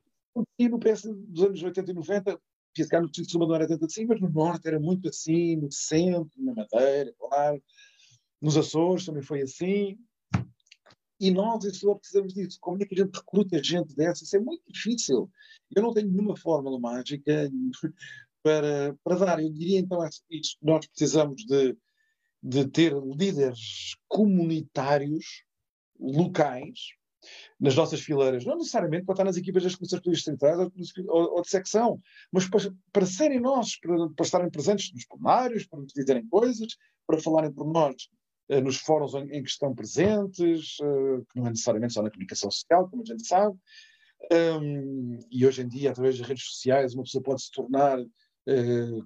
E 0.59 0.67
no 0.67 0.79
PS 0.79 1.03
dos 1.03 1.43
anos 1.43 1.63
80 1.63 1.91
e 1.91 1.93
90, 1.93 2.41
ficar 2.75 3.01
no 3.01 3.07
Distrito 3.07 3.27
de 3.27 3.31
Setúbal 3.31 3.47
não 3.47 3.55
era 3.55 3.67
tanto 3.67 3.85
assim, 3.85 4.05
mas 4.05 4.19
no 4.19 4.29
Norte 4.29 4.67
era 4.67 4.79
muito 4.79 5.07
assim, 5.07 5.55
no 5.55 5.71
centro, 5.71 6.31
na 6.37 6.53
Madeira, 6.53 7.13
claro. 7.17 7.63
Nos 8.41 8.57
Açores 8.57 9.05
também 9.05 9.23
foi 9.23 9.41
assim. 9.41 9.97
E 11.19 11.31
nós, 11.31 11.63
em 11.63 11.73
Setúbal, 11.73 11.99
precisamos 11.99 12.33
disso. 12.33 12.57
Como 12.59 12.81
é 12.83 12.85
que 12.85 12.93
a 12.93 13.03
gente 13.03 13.15
recruta 13.15 13.63
gente 13.63 13.95
dessa? 13.95 14.23
Isso 14.23 14.35
é 14.35 14.39
muito 14.39 14.63
difícil. 14.67 15.31
Eu 15.73 15.83
não 15.83 15.93
tenho 15.93 16.11
nenhuma 16.11 16.35
fórmula 16.35 16.77
mágica 16.77 17.49
para, 18.43 18.95
para 19.03 19.15
dar. 19.17 19.41
Eu 19.41 19.51
diria 19.51 19.79
então 19.79 20.05
isso, 20.29 20.57
nós 20.61 20.85
precisamos 20.85 21.45
de, 21.45 21.77
de 22.43 22.67
ter 22.67 22.93
líderes 22.93 23.95
comunitários 24.09 25.44
locais 25.99 26.93
nas 27.59 27.75
nossas 27.75 28.01
fileiras, 28.01 28.45
não 28.45 28.57
necessariamente 28.57 29.05
para 29.05 29.13
estar 29.13 29.23
nas 29.23 29.37
equipas 29.37 29.63
das 29.63 29.75
comissões 29.75 30.01
políticas 30.01 30.23
centrais 30.23 30.59
ou, 31.07 31.35
ou, 31.35 31.41
de 31.41 31.49
secção, 31.49 31.99
mas 32.31 32.47
para, 32.47 32.71
para 32.91 33.05
serem 33.05 33.39
nós, 33.39 33.79
para, 33.79 34.09
para, 34.09 34.25
estarem 34.25 34.49
presentes 34.49 34.93
nos 34.93 35.05
plenários, 35.05 35.65
para 35.65 35.79
nos 35.79 35.91
dizerem 35.91 36.27
coisas, 36.27 36.77
para 37.07 37.19
falarem 37.19 37.51
por 37.51 37.65
nós 37.65 38.09
eh, 38.49 38.61
nos 38.61 38.77
fóruns 38.77 39.15
em, 39.15 39.23
em, 39.31 39.43
que 39.43 39.49
estão 39.49 39.73
presentes, 39.73 40.77
eh, 40.81 41.21
que 41.31 41.39
não 41.39 41.47
é 41.47 41.49
necessariamente 41.49 41.93
só 41.93 42.03
na 42.03 42.11
comunicação 42.11 42.51
social, 42.51 42.87
como 42.89 43.01
a 43.01 43.05
gente 43.05 43.25
sabe. 43.25 43.57
Um, 44.31 45.19
e 45.31 45.45
hoje 45.45 45.61
em 45.61 45.67
dia, 45.67 45.91
através 45.91 46.17
das 46.17 46.27
redes 46.27 46.45
sociais, 46.45 46.93
uma 46.93 47.03
pessoa 47.03 47.23
pode 47.23 47.41
se 47.43 47.51
tornar 47.51 47.99
eh, 48.47 48.99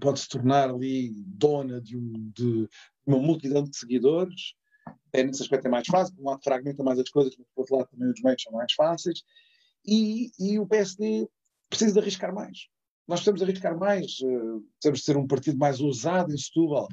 pode 0.00 0.20
se 0.20 0.28
tornar 0.28 0.70
ali 0.70 1.12
dona 1.14 1.80
de, 1.80 1.96
um, 1.96 2.30
de, 2.34 2.68
uma 3.06 3.18
multidão 3.18 3.64
de 3.64 3.76
seguidores. 3.76 4.54
Nesse 5.14 5.42
aspecto 5.42 5.66
é 5.66 5.70
mais 5.70 5.86
fácil, 5.86 6.14
por 6.14 6.22
um 6.22 6.30
lado 6.30 6.42
fragmenta 6.42 6.82
mais 6.82 6.98
as 6.98 7.10
coisas, 7.10 7.36
mas 7.36 7.46
por 7.54 7.62
outro 7.62 7.76
lado 7.76 7.88
também 7.90 8.10
os 8.10 8.22
meios 8.22 8.42
são 8.42 8.52
mais 8.52 8.72
fáceis. 8.72 9.22
E, 9.86 10.30
e 10.38 10.58
o 10.58 10.66
PSD 10.66 11.28
precisa 11.68 11.92
de 11.92 11.98
arriscar 11.98 12.34
mais. 12.34 12.68
Nós 13.06 13.20
precisamos 13.20 13.42
arriscar 13.42 13.76
mais, 13.76 14.18
uh, 14.20 14.64
precisamos 14.80 15.04
ser 15.04 15.16
um 15.16 15.26
partido 15.26 15.58
mais 15.58 15.80
ousado 15.80 16.32
em 16.32 16.38
Setúbal. 16.38 16.88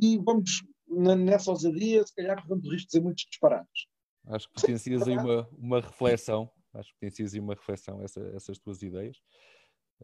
E 0.00 0.16
vamos, 0.18 0.62
na, 0.86 1.14
nessa 1.14 1.50
ousadia, 1.50 2.06
se 2.06 2.14
calhar 2.14 2.40
corremos 2.42 2.66
o 2.66 2.72
risco 2.72 2.90
de 2.90 3.00
muitos 3.00 3.24
disparados. 3.28 3.88
Acho 4.26 4.46
que 4.48 4.60
potencias 4.60 5.08
aí 5.08 5.16
uma, 5.16 5.48
uma 5.52 5.80
reflexão, 5.80 6.50
acho 6.74 6.88
que 6.90 6.94
potencias 6.94 7.34
aí 7.34 7.40
uma 7.40 7.54
reflexão 7.54 8.02
essa, 8.02 8.20
essas 8.34 8.58
tuas 8.58 8.82
ideias 8.82 9.16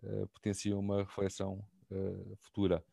uh, 0.03 0.27
potenciam 0.29 0.79
uma 0.79 1.03
reflexão 1.03 1.65
uh, 1.91 2.37
futura. 2.37 2.85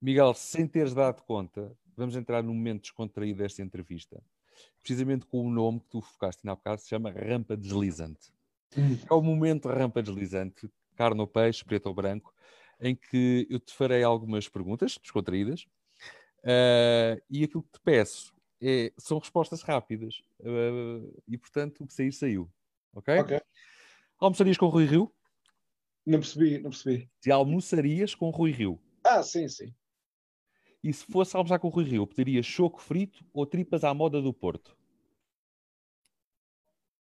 Miguel, 0.00 0.32
sem 0.34 0.66
teres 0.66 0.94
dado 0.94 1.22
conta, 1.22 1.76
vamos 1.98 2.16
entrar 2.16 2.42
num 2.42 2.54
momento 2.54 2.82
descontraído 2.82 3.38
desta 3.38 3.60
entrevista, 3.60 4.22
precisamente 4.80 5.26
com 5.26 5.46
o 5.46 5.50
nome 5.50 5.80
que 5.80 5.88
tu 5.88 6.00
focaste 6.00 6.44
na 6.44 6.54
bocado, 6.54 6.80
se 6.80 6.88
chama 6.88 7.10
rampa 7.10 7.56
deslizante. 7.56 8.32
Hum. 8.76 8.98
É 9.10 9.14
o 9.14 9.20
momento 9.20 9.68
rampa 9.68 10.02
deslizante, 10.02 10.70
carne 10.94 11.20
ou 11.20 11.26
peixe, 11.26 11.64
preto 11.64 11.86
ou 11.86 11.94
branco, 11.94 12.32
em 12.80 12.94
que 12.94 13.46
eu 13.50 13.58
te 13.58 13.74
farei 13.74 14.02
algumas 14.02 14.48
perguntas 14.48 14.96
descontraídas 15.02 15.66
uh, 16.44 17.20
e 17.28 17.42
aquilo 17.42 17.62
que 17.62 17.72
te 17.72 17.80
peço 17.80 18.32
é, 18.60 18.92
são 18.96 19.18
respostas 19.18 19.62
rápidas 19.62 20.22
uh, 20.40 21.22
e, 21.26 21.36
portanto, 21.36 21.82
o 21.82 21.86
que 21.86 21.94
sair, 21.94 22.12
saiu. 22.12 22.50
Ok? 22.94 23.18
Ok. 23.18 23.40
Almoçarias 24.18 24.56
com 24.56 24.66
Rui 24.66 24.84
Rio? 24.84 25.12
Não 26.06 26.18
percebi, 26.20 26.58
não 26.58 26.70
percebi. 26.70 27.10
Se 27.20 27.30
almoçarias 27.30 28.14
com 28.14 28.30
Rui 28.30 28.50
Rio. 28.50 28.80
Ah, 29.04 29.22
sim, 29.22 29.48
sim. 29.48 29.74
E 30.82 30.92
se 30.92 31.04
fosse 31.04 31.36
almoçar 31.36 31.58
com 31.58 31.68
Rui 31.68 31.84
Rio, 31.84 32.06
pedirias 32.06 32.46
choco 32.46 32.80
frito 32.80 33.24
ou 33.32 33.44
tripas 33.44 33.84
à 33.84 33.92
moda 33.92 34.22
do 34.22 34.32
Porto? 34.32 34.76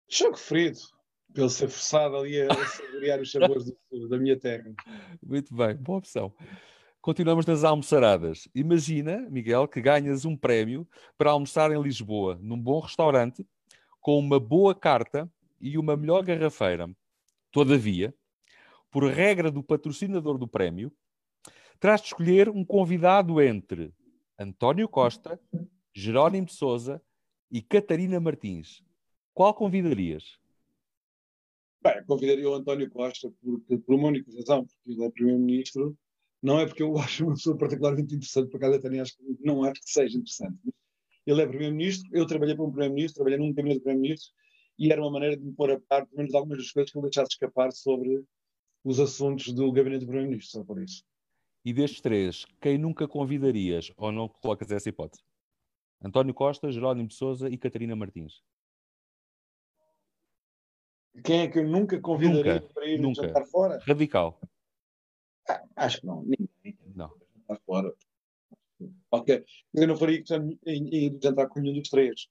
Choco 0.09 0.37
frito, 0.37 0.81
pelo 1.33 1.49
ser 1.49 1.69
forçado 1.69 2.17
ali 2.17 2.41
a 2.41 2.53
saborear 2.65 3.21
os 3.21 3.31
sabores 3.31 3.65
do, 3.89 4.09
da 4.09 4.17
minha 4.17 4.37
terra. 4.37 4.73
Muito 5.23 5.55
bem, 5.55 5.75
boa 5.75 5.99
opção. 5.99 6.33
Continuamos 7.01 7.45
nas 7.45 7.63
almoçaradas. 7.63 8.47
Imagina, 8.53 9.27
Miguel, 9.29 9.67
que 9.67 9.81
ganhas 9.81 10.25
um 10.25 10.35
prémio 10.35 10.87
para 11.17 11.31
almoçar 11.31 11.71
em 11.71 11.81
Lisboa, 11.81 12.37
num 12.41 12.61
bom 12.61 12.79
restaurante, 12.79 13.47
com 13.99 14.19
uma 14.19 14.39
boa 14.39 14.75
carta 14.75 15.31
e 15.59 15.77
uma 15.77 15.95
melhor 15.95 16.23
garrafeira. 16.23 16.87
Todavia, 17.51 18.13
por 18.91 19.03
regra 19.05 19.49
do 19.49 19.63
patrocinador 19.63 20.37
do 20.37 20.47
prémio, 20.47 20.91
terás 21.81 21.99
de 21.99 22.07
escolher 22.07 22.47
um 22.47 22.63
convidado 22.63 23.41
entre 23.41 23.91
António 24.37 24.87
Costa, 24.87 25.41
Jerónimo 25.91 26.45
de 26.45 26.53
Souza 26.53 27.01
e 27.51 27.59
Catarina 27.59 28.19
Martins. 28.19 28.83
Qual 29.33 29.51
convidarias? 29.55 30.39
Bem, 31.83 32.05
convidaria 32.05 32.47
o 32.47 32.53
António 32.53 32.87
Costa 32.91 33.33
porque, 33.41 33.79
por 33.79 33.95
uma 33.95 34.09
única 34.09 34.31
razão, 34.31 34.63
porque 34.63 34.91
ele 34.91 35.03
é 35.03 35.09
Primeiro-Ministro, 35.09 35.97
não 36.39 36.59
é 36.59 36.67
porque 36.67 36.83
eu 36.83 36.95
acho 36.99 37.25
uma 37.25 37.33
pessoa 37.33 37.57
particularmente 37.57 38.13
interessante, 38.13 38.51
por 38.51 38.57
acaso 38.57 38.75
até 38.75 38.99
acho 38.99 39.15
não 39.39 39.63
acho 39.63 39.81
que 39.81 39.89
seja 39.89 40.19
interessante. 40.19 40.59
Ele 41.25 41.41
é 41.41 41.47
Primeiro-Ministro, 41.47 42.07
eu 42.13 42.27
trabalhei 42.27 42.53
para 42.53 42.63
um 42.63 42.69
Primeiro-Ministro, 42.69 43.15
trabalhei 43.15 43.39
num 43.39 43.51
gabinete 43.51 43.79
de 43.79 43.83
Primeiro-Ministro, 43.83 44.31
e 44.77 44.91
era 44.91 45.01
uma 45.01 45.11
maneira 45.11 45.35
de 45.35 45.43
me 45.43 45.53
pôr 45.53 45.71
a 45.71 45.79
par, 45.79 46.05
pelo 46.05 46.17
menos, 46.17 46.35
algumas 46.35 46.59
das 46.59 46.71
coisas 46.71 46.91
que 46.91 46.97
eu 46.99 47.01
deixasse 47.01 47.31
escapar 47.31 47.71
sobre 47.71 48.23
os 48.83 48.99
assuntos 48.99 49.51
do 49.51 49.71
gabinete 49.71 50.01
do 50.01 50.07
Primeiro-Ministro, 50.07 50.59
só 50.59 50.63
por 50.63 50.79
isso. 50.79 51.03
E 51.63 51.73
destes 51.73 52.01
três, 52.01 52.45
quem 52.59 52.77
nunca 52.77 53.07
convidarias 53.07 53.91
ou 53.95 54.11
não 54.11 54.27
colocas 54.27 54.71
essa 54.71 54.89
hipótese? 54.89 55.23
António 56.03 56.33
Costa, 56.33 56.71
Jerónimo 56.71 57.07
de 57.07 57.13
Souza 57.13 57.47
e 57.49 57.57
Catarina 57.57 57.95
Martins. 57.95 58.41
Quem 61.23 61.41
é 61.41 61.47
que 61.47 61.59
eu 61.59 61.67
nunca 61.67 61.99
convidaria 61.99 62.55
nunca, 62.55 62.73
para 62.73 62.85
ir 62.87 62.99
nunca. 62.99 63.27
jantar 63.27 63.45
fora? 63.45 63.79
Radical. 63.85 64.41
Ah, 65.47 65.63
acho 65.75 65.99
que 65.99 66.07
não. 66.07 66.23
Ninguém. 66.23 66.77
Não. 66.95 67.11
Jantar 67.35 67.61
fora. 67.65 67.93
Ok. 69.11 69.45
Eu 69.73 69.87
não 69.87 69.97
faria 69.97 70.23
em, 70.65 71.19
jantar 71.21 71.47
com 71.47 71.59
nenhum 71.59 71.79
dos 71.79 71.89
três. 71.89 72.27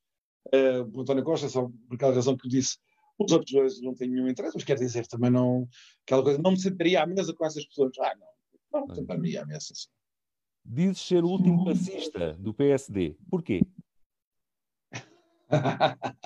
Uh, 0.46 0.90
o 0.92 1.02
António 1.02 1.22
Costa, 1.22 1.48
só 1.48 1.68
por 1.88 1.94
aquela 1.94 2.14
razão 2.14 2.36
que 2.36 2.46
eu 2.46 2.50
disse, 2.50 2.78
os 3.18 3.30
outros 3.30 3.52
dois 3.52 3.80
não 3.82 3.94
têm 3.94 4.08
nenhum 4.08 4.26
interesse, 4.26 4.56
mas 4.56 4.64
quer 4.64 4.76
dizer, 4.76 5.06
também 5.06 5.30
não. 5.30 5.68
Aquela 6.02 6.22
coisa, 6.22 6.40
não 6.40 6.52
me 6.52 6.58
sentaria 6.58 7.02
à 7.02 7.06
mesa 7.06 7.34
com 7.34 7.44
essas 7.44 7.64
pessoas. 7.66 7.92
Ah, 8.00 8.16
não. 8.16 8.26
Não 8.72 8.86
me 8.86 8.94
sentaria 8.94 9.42
à 9.42 9.46
mesa 9.46 9.72
assim. 9.72 9.88
Dizes 10.64 11.00
ser 11.00 11.24
o 11.24 11.28
último 11.28 11.64
passista 11.64 12.34
do 12.34 12.54
PSD. 12.54 13.16
Porquê? 13.30 13.62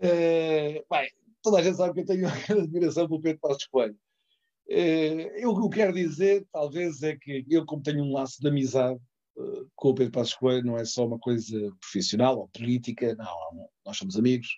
é, 0.00 0.84
bem, 0.90 1.10
toda 1.42 1.58
a 1.58 1.62
gente 1.62 1.76
sabe 1.76 1.94
que 1.94 2.00
eu 2.00 2.06
tenho 2.06 2.26
uma 2.26 2.62
admiração 2.62 3.06
pelo 3.06 3.20
Pedro 3.20 3.40
Passos 3.40 3.66
Coelho. 3.66 3.96
É, 4.68 5.44
eu, 5.44 5.50
o 5.50 5.56
que 5.56 5.64
eu 5.64 5.70
quero 5.70 5.92
dizer, 5.92 6.44
talvez, 6.52 7.02
é 7.02 7.16
que 7.16 7.44
eu, 7.48 7.64
como 7.64 7.82
tenho 7.82 8.02
um 8.02 8.12
laço 8.12 8.40
de 8.40 8.48
amizade 8.48 9.00
uh, 9.36 9.70
com 9.76 9.90
o 9.90 9.94
Pedro 9.94 10.12
Passos 10.12 10.34
Coelho, 10.34 10.66
não 10.66 10.76
é 10.76 10.84
só 10.84 11.06
uma 11.06 11.18
coisa 11.18 11.72
profissional 11.80 12.38
ou 12.38 12.48
política, 12.48 13.14
não, 13.14 13.68
nós 13.84 13.96
somos 13.96 14.16
amigos. 14.16 14.48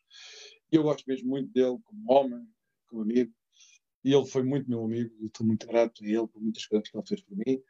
Eu 0.72 0.82
gosto 0.82 1.04
mesmo 1.06 1.28
muito 1.28 1.52
dele 1.52 1.78
como 1.84 2.12
homem, 2.12 2.48
como 2.86 3.02
amigo, 3.02 3.32
e 4.04 4.12
ele 4.12 4.26
foi 4.26 4.42
muito 4.42 4.68
meu 4.68 4.84
amigo, 4.84 5.14
e 5.20 5.26
estou 5.26 5.46
muito 5.46 5.66
grato 5.66 6.04
a 6.04 6.06
ele 6.06 6.26
por 6.26 6.40
muitas 6.40 6.66
coisas 6.66 6.88
que 6.88 6.96
ele 6.96 7.06
fez 7.06 7.22
por 7.22 7.36
mim. 7.36 7.62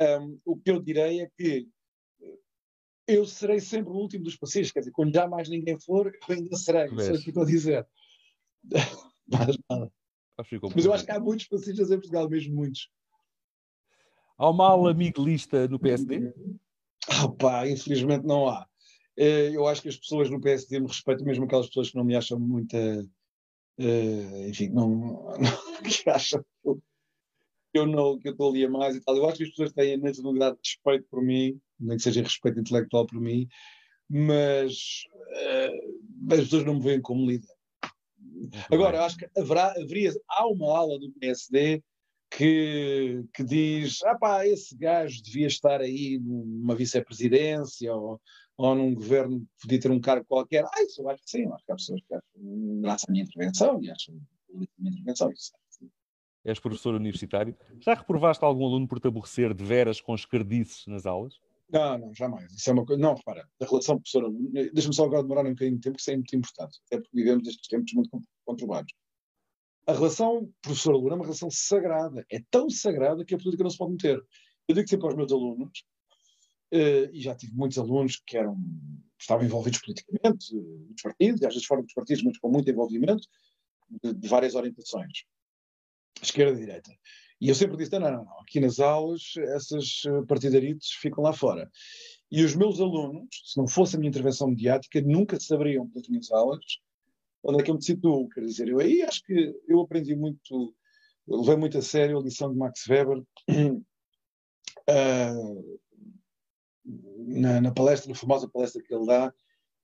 Um, 0.00 0.40
o 0.44 0.56
que 0.56 0.70
eu 0.70 0.80
direi 0.80 1.20
é 1.20 1.30
que 1.36 1.68
eu 3.06 3.26
serei 3.26 3.60
sempre 3.60 3.92
o 3.92 3.96
último 3.96 4.24
dos 4.24 4.36
passeios, 4.36 4.70
quer 4.70 4.80
dizer, 4.80 4.92
quando 4.92 5.14
já 5.14 5.26
mais 5.28 5.48
ninguém 5.48 5.78
for, 5.78 6.06
eu 6.06 6.34
ainda 6.34 6.56
serei, 6.56 6.86
isso 6.86 7.00
é 7.00 7.12
o 7.12 7.22
que 7.22 7.30
estou 7.30 7.42
a 7.42 7.46
dizer. 7.46 7.86
Mas 9.26 9.58
nada. 9.68 9.92
Mas 10.74 10.84
eu 10.84 10.92
acho 10.92 11.04
que 11.04 11.10
há 11.10 11.20
muitos 11.20 11.46
passistas 11.46 11.90
em 11.90 11.96
Portugal, 11.96 12.28
mesmo 12.28 12.54
muitos. 12.54 12.90
Há 14.38 14.50
uma 14.50 14.68
ala 14.68 14.94
miguelista 14.94 15.68
no 15.68 15.78
PSD? 15.78 16.32
Ah, 17.08 17.28
pá, 17.28 17.68
infelizmente 17.68 18.26
não 18.26 18.48
há. 18.48 18.66
Eh, 19.16 19.50
eu 19.54 19.66
acho 19.66 19.82
que 19.82 19.88
as 19.88 19.96
pessoas 19.96 20.30
no 20.30 20.40
PSD 20.40 20.80
me 20.80 20.86
respeitam, 20.86 21.26
mesmo 21.26 21.44
aquelas 21.44 21.66
pessoas 21.66 21.90
que 21.90 21.96
não 21.96 22.04
me 22.04 22.16
acham 22.16 22.38
muita. 22.38 22.78
Uh, 23.78 24.48
enfim, 24.48 24.68
não, 24.68 24.88
não, 24.88 25.36
que 25.82 26.08
acham 26.10 26.44
que 26.62 27.78
eu, 27.78 27.86
não, 27.86 28.18
que 28.18 28.28
eu 28.28 28.32
estou 28.32 28.50
ali 28.50 28.64
a 28.64 28.70
mais 28.70 28.94
e 28.94 29.00
tal. 29.00 29.16
Eu 29.16 29.26
acho 29.26 29.38
que 29.38 29.44
as 29.44 29.50
pessoas 29.50 29.72
têm 29.72 29.94
a 29.94 29.98
naturalidade 29.98 30.56
de 30.56 30.68
respeito 30.68 31.06
por 31.10 31.22
mim, 31.22 31.58
nem 31.80 31.96
que 31.96 32.02
seja 32.02 32.22
respeito 32.22 32.60
intelectual 32.60 33.06
por 33.06 33.20
mim, 33.20 33.48
mas 34.08 35.04
uh, 35.16 36.34
as 36.34 36.40
pessoas 36.40 36.64
não 36.64 36.74
me 36.74 36.82
veem 36.82 37.00
como 37.00 37.26
líder. 37.26 37.48
Agora, 38.70 38.98
eu 38.98 39.02
acho 39.02 39.16
que 39.16 39.28
haverá, 39.36 39.70
haveria, 39.70 40.12
há 40.28 40.46
uma 40.46 40.76
ala 40.76 40.98
do 40.98 41.10
PSD 41.12 41.82
que, 42.30 43.24
que 43.34 43.44
diz: 43.44 44.02
ah 44.04 44.16
pá, 44.18 44.46
esse 44.46 44.76
gajo 44.76 45.22
devia 45.22 45.46
estar 45.46 45.80
aí 45.80 46.18
numa 46.18 46.74
vice-presidência 46.74 47.94
ou, 47.94 48.20
ou 48.56 48.74
num 48.74 48.94
governo, 48.94 49.46
podia 49.60 49.80
ter 49.80 49.90
um 49.90 50.00
cargo 50.00 50.26
qualquer. 50.26 50.64
Ah, 50.64 50.82
isso 50.82 51.02
eu 51.02 51.08
acho 51.08 51.22
que 51.24 51.30
sim, 51.30 51.46
acho 51.52 51.64
que 51.64 51.72
há 51.72 51.76
pessoas 51.76 52.00
que 52.06 52.14
acham 52.14 52.80
graças 52.80 53.08
à 53.08 53.12
minha 53.12 53.24
intervenção 53.24 53.82
e 53.82 53.90
acham 53.90 54.14
a 54.14 54.58
minha 54.78 54.92
intervenção. 54.92 55.30
Isso, 55.32 55.52
És 56.44 56.58
professor 56.58 56.94
universitário. 56.94 57.56
Já 57.80 57.94
reprovaste 57.94 58.44
algum 58.44 58.66
aluno 58.66 58.88
por 58.88 58.98
te 58.98 59.06
aborrecer 59.06 59.54
de 59.54 59.64
veras 59.64 60.00
com 60.00 60.14
escardices 60.14 60.86
nas 60.88 61.06
aulas? 61.06 61.38
Não, 61.70 61.96
não, 61.96 62.14
jamais. 62.14 62.52
Isso 62.52 62.68
é 62.68 62.72
uma 62.72 62.84
coisa. 62.84 63.00
Não, 63.00 63.14
repara, 63.14 63.48
a 63.60 63.64
relação 63.64 63.96
professor-aluno. 63.96 64.50
Deixa-me 64.50 64.94
só 64.94 65.04
agora 65.04 65.22
demorar 65.22 65.46
um 65.46 65.50
bocadinho 65.50 65.76
de 65.76 65.82
tempo, 65.82 65.96
que 65.96 66.02
isso 66.02 66.10
é 66.10 66.16
muito 66.16 66.36
importante, 66.36 66.80
até 66.86 66.96
porque 66.98 67.16
vivemos 67.16 67.48
estes 67.48 67.68
tempos 67.68 67.92
muito 67.94 68.10
conturbados. 68.44 68.92
A 69.86 69.92
relação 69.92 70.52
professor-aluno 70.60 71.10
é 71.10 71.14
uma 71.14 71.24
relação 71.24 71.48
sagrada. 71.50 72.26
É 72.30 72.40
tão 72.50 72.68
sagrada 72.68 73.24
que 73.24 73.34
a 73.34 73.38
política 73.38 73.62
não 73.62 73.70
se 73.70 73.78
pode 73.78 73.92
meter. 73.92 74.20
Eu 74.68 74.74
digo 74.74 74.88
sempre 74.88 75.06
aos 75.06 75.16
meus 75.16 75.32
alunos, 75.32 75.84
e 76.72 77.20
já 77.20 77.34
tive 77.34 77.54
muitos 77.54 77.78
alunos 77.78 78.20
que 78.26 78.36
eram, 78.36 78.56
estavam 79.18 79.44
envolvidos 79.44 79.80
politicamente, 79.80 80.54
nos 80.54 81.02
partidos, 81.02 81.42
às 81.42 81.54
vezes 81.54 81.66
fora 81.66 81.82
dos 81.82 81.92
partidos, 81.92 82.22
mas 82.24 82.38
com 82.38 82.50
muito 82.50 82.70
envolvimento, 82.70 83.26
de, 84.02 84.14
de 84.14 84.28
várias 84.28 84.54
orientações 84.54 85.24
esquerda 86.22 86.56
e 86.56 86.60
direita. 86.64 86.90
E 87.40 87.48
eu 87.48 87.54
sempre 87.54 87.76
disse: 87.76 87.98
não, 87.98 88.10
não, 88.10 88.24
não, 88.24 88.40
aqui 88.40 88.60
nas 88.60 88.78
aulas 88.78 89.32
essas 89.36 90.02
eh, 90.06 90.22
partidarites 90.26 90.92
ficam 90.92 91.24
lá 91.24 91.32
fora. 91.32 91.70
E 92.30 92.44
os 92.44 92.54
meus 92.54 92.80
alunos, 92.80 93.28
se 93.44 93.58
não 93.58 93.66
fosse 93.66 93.96
a 93.96 93.98
minha 93.98 94.08
intervenção 94.08 94.48
mediática, 94.48 95.00
nunca 95.02 95.38
saberiam 95.40 95.88
pelas 95.88 96.08
minhas 96.08 96.30
aulas 96.30 96.64
onde 97.42 97.60
é 97.60 97.64
que 97.64 97.70
eu 97.70 97.74
me 97.74 97.82
situo. 97.82 98.28
Quer 98.28 98.42
dizer, 98.42 98.68
eu 98.68 98.78
aí 98.78 99.02
acho 99.02 99.22
que 99.24 99.54
eu 99.68 99.80
aprendi 99.80 100.14
muito, 100.14 100.74
levei 101.26 101.56
muito 101.56 101.78
a 101.78 101.82
sério 101.82 102.18
a 102.18 102.22
lição 102.22 102.52
de 102.52 102.56
Max 102.56 102.86
Weber 102.88 103.18
uh, 103.18 103.24
na, 106.84 107.60
na, 107.60 107.70
palestra, 107.72 108.08
na 108.08 108.14
famosa 108.14 108.48
palestra 108.48 108.82
que 108.82 108.94
ele 108.94 109.06
dá, 109.06 109.32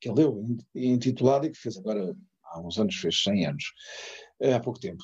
que 0.00 0.08
ele 0.08 0.16
deu, 0.16 0.56
intitulada 0.74 1.46
e 1.46 1.50
que 1.50 1.58
fez 1.58 1.76
agora, 1.76 2.16
há 2.44 2.60
uns 2.60 2.78
anos, 2.78 2.96
fez 2.96 3.22
100 3.22 3.46
anos, 3.46 3.64
uh, 4.40 4.54
há 4.54 4.60
pouco 4.60 4.80
tempo, 4.80 5.02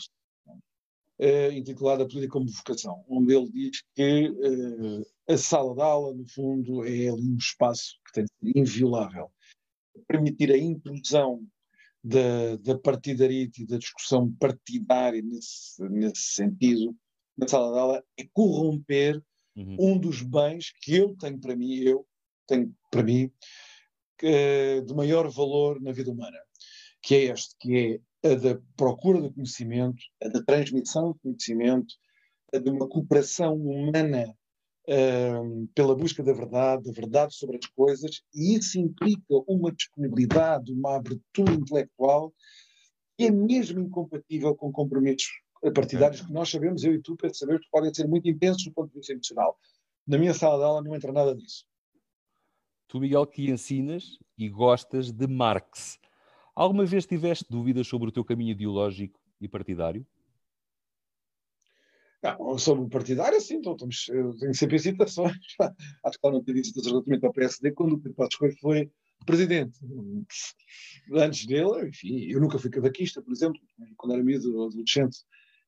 uh, 0.48 1.52
intitulada 1.52 2.06
Política 2.06 2.32
como 2.32 2.48
Vocação, 2.48 3.04
onde 3.08 3.34
ele 3.34 3.50
diz 3.50 3.82
que 3.94 4.28
uh, 4.28 5.32
a 5.32 5.36
sala 5.36 5.74
de 5.74 5.82
aula, 5.82 6.14
no 6.14 6.28
fundo, 6.28 6.84
é 6.84 7.08
ali 7.08 7.22
um 7.22 7.36
espaço 7.36 7.98
que 8.06 8.12
tem 8.12 8.24
de 8.24 8.52
ser 8.52 8.60
inviolável. 8.60 9.30
Permitir 10.06 10.50
a 10.52 10.58
intrusão 10.58 11.46
da, 12.02 12.56
da 12.56 12.78
partidarite 12.78 13.62
e 13.62 13.66
da 13.66 13.78
discussão 13.78 14.30
partidária 14.34 15.22
nesse, 15.22 15.82
nesse 15.88 16.34
sentido, 16.34 16.94
na 17.36 17.48
sala 17.48 17.72
de 17.72 17.78
aula, 17.78 18.04
é 18.18 18.26
corromper 18.32 19.22
uhum. 19.56 19.76
um 19.78 19.98
dos 19.98 20.22
bens 20.22 20.72
que 20.80 20.96
eu 20.96 21.16
tenho 21.16 21.38
para 21.38 21.56
mim, 21.56 21.74
eu 21.76 22.06
tenho 22.46 22.74
para 22.90 23.02
mim, 23.02 23.30
que, 24.18 24.82
de 24.86 24.94
maior 24.94 25.28
valor 25.30 25.80
na 25.80 25.92
vida 25.92 26.10
humana, 26.10 26.38
que 27.02 27.14
é 27.14 27.24
este, 27.32 27.56
que 27.58 28.00
é 28.22 28.30
a 28.32 28.34
da 28.34 28.58
procura 28.76 29.20
do 29.20 29.32
conhecimento, 29.32 30.02
a 30.22 30.28
da 30.28 30.42
transmissão 30.42 31.12
do 31.12 31.18
conhecimento, 31.18 31.94
a 32.54 32.58
de 32.58 32.70
uma 32.70 32.88
cooperação 32.88 33.54
humana 33.54 34.34
uh, 34.88 35.66
pela 35.74 35.94
busca 35.94 36.22
da 36.22 36.32
verdade, 36.32 36.84
da 36.84 36.92
verdade 36.92 37.34
sobre 37.34 37.58
as 37.58 37.66
coisas, 37.66 38.22
e 38.34 38.56
isso 38.56 38.78
implica 38.78 39.22
uma 39.46 39.72
disponibilidade, 39.72 40.72
uma 40.72 40.96
abertura 40.96 41.52
intelectual 41.52 42.32
que 43.16 43.26
é 43.26 43.30
mesmo 43.30 43.80
incompatível 43.80 44.54
com 44.56 44.72
compromissos 44.72 45.43
partidários 45.72 46.20
que 46.20 46.32
nós 46.32 46.50
sabemos, 46.50 46.84
eu 46.84 46.94
e 46.94 47.00
tu, 47.00 47.16
sabemos 47.32 47.64
que 47.64 47.70
podem 47.70 47.92
ser 47.92 48.06
muito 48.06 48.28
intensos 48.28 48.64
do 48.64 48.72
ponto 48.72 48.90
de 48.90 48.98
vista 48.98 49.12
emocional. 49.12 49.58
Na 50.06 50.18
minha 50.18 50.34
sala 50.34 50.58
de 50.58 50.64
aula 50.64 50.82
não 50.82 50.94
entra 50.94 51.12
nada 51.12 51.34
disso. 51.34 51.66
Tu, 52.88 53.00
Miguel, 53.00 53.26
que 53.26 53.50
ensinas 53.50 54.18
e 54.36 54.48
gostas 54.48 55.10
de 55.10 55.26
Marx. 55.26 55.98
Alguma 56.54 56.84
vez 56.84 57.06
tiveste 57.06 57.46
dúvidas 57.50 57.86
sobre 57.86 58.08
o 58.08 58.12
teu 58.12 58.24
caminho 58.24 58.52
ideológico 58.52 59.18
e 59.40 59.48
partidário? 59.48 60.06
Não, 62.22 62.56
sobre 62.56 62.84
o 62.84 62.88
partidário, 62.88 63.38
sim, 63.38 63.56
então, 63.56 63.72
estamos, 63.72 64.08
eu 64.08 64.34
tenho 64.38 64.54
sempre 64.54 64.76
hesitações. 64.76 65.36
Acho 66.04 66.18
que 66.18 66.26
lá 66.26 66.32
não 66.32 66.42
tive 66.42 66.60
hesitações 66.60 66.92
relativamente 66.92 67.26
ao 67.26 67.32
PSD 67.32 67.72
quando 67.72 67.94
o 67.94 67.98
Pedro 67.98 68.14
Passos 68.14 68.36
Coelho 68.36 68.56
foi 68.60 68.90
presidente. 69.26 69.78
Antes 71.12 71.46
dele, 71.46 71.88
enfim, 71.88 72.20
eu 72.30 72.40
nunca 72.40 72.58
fui 72.58 72.70
cavaquista, 72.70 73.20
por 73.20 73.32
exemplo, 73.32 73.60
quando 73.96 74.14
era 74.14 74.22
miúdo, 74.22 74.64
adolescente, 74.64 75.18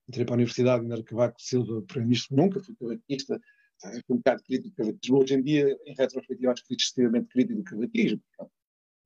entrei 0.08 0.24
para 0.24 0.34
a 0.34 0.36
universidade, 0.36 0.82
ainda 0.82 0.94
era 0.94 1.02
Cavaco 1.02 1.40
Silva, 1.40 1.82
primeiro-ministro, 1.82 2.36
nunca 2.36 2.60
fui 2.60 2.74
cavaquista, 2.76 3.40
fui 3.80 4.02
um 4.10 4.16
bocado 4.16 4.42
crítico 4.42 4.70
do 4.70 4.76
cavaquismo. 4.76 5.18
Hoje 5.18 5.34
em 5.34 5.42
dia, 5.42 5.78
em 5.84 5.94
retrospectiva, 5.94 6.52
acho 6.52 6.62
que 6.62 6.68
fui 6.68 6.76
extremamente 6.76 7.28
crítico 7.28 7.58
do 7.58 7.64
cavaquismo. 7.64 8.22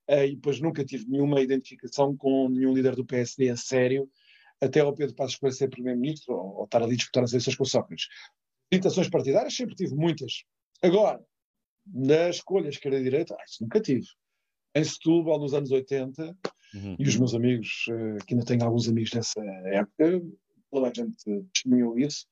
Uh, 0.09 0.25
e 0.27 0.35
depois 0.35 0.61
nunca 0.61 0.85
tive 0.85 1.09
nenhuma 1.09 1.41
identificação 1.41 2.17
com 2.17 2.49
nenhum 2.49 2.75
líder 2.75 2.97
do 2.97 3.05
PSD 3.05 3.49
a 3.49 3.57
sério, 3.57 4.11
até 4.61 4.81
ao 4.81 4.95
Pedro 4.95 5.15
Passos 5.15 5.37
Coelho 5.37 5.55
ser 5.55 5.69
primeiro-ministro 5.69 6.35
ou, 6.35 6.59
ou, 6.59 6.65
estar 6.65 6.83
ali 6.83 6.95
a 6.95 6.97
disputar 6.97 7.25
as 7.25 7.33
eleições 7.33 7.57
com 7.57 7.65
Sócrates. 7.65 8.09
Tentações 8.69 9.09
partidárias 9.09 9.55
sempre 9.55 9.75
tive 9.75 9.95
muitas. 9.95 10.45
Agora, 10.83 11.25
na 11.87 12.29
escolha 12.29 12.69
esquerda-direita, 12.69 13.35
ah, 13.35 13.45
isso 13.47 13.63
nunca 13.63 13.81
tive. 13.81 14.07
Em 14.75 14.85
Setúbal, 14.85 15.39
nos 15.39 15.55
anos 15.55 15.71
80, 15.71 16.37
uhum. 16.75 16.97
e 16.99 17.09
os 17.09 17.17
meus 17.17 17.35
amigos, 17.35 17.87
uh, 17.89 18.25
que 18.27 18.35
ainda 18.35 18.45
tenho 18.45 18.65
alguns 18.65 18.89
amigos 18.89 19.11
dessa 19.11 19.41
época, 19.41 20.23
toda 20.71 20.89
a 20.89 20.93
gente 20.93 21.25
testemunhou 21.53 21.99
isso, 21.99 22.27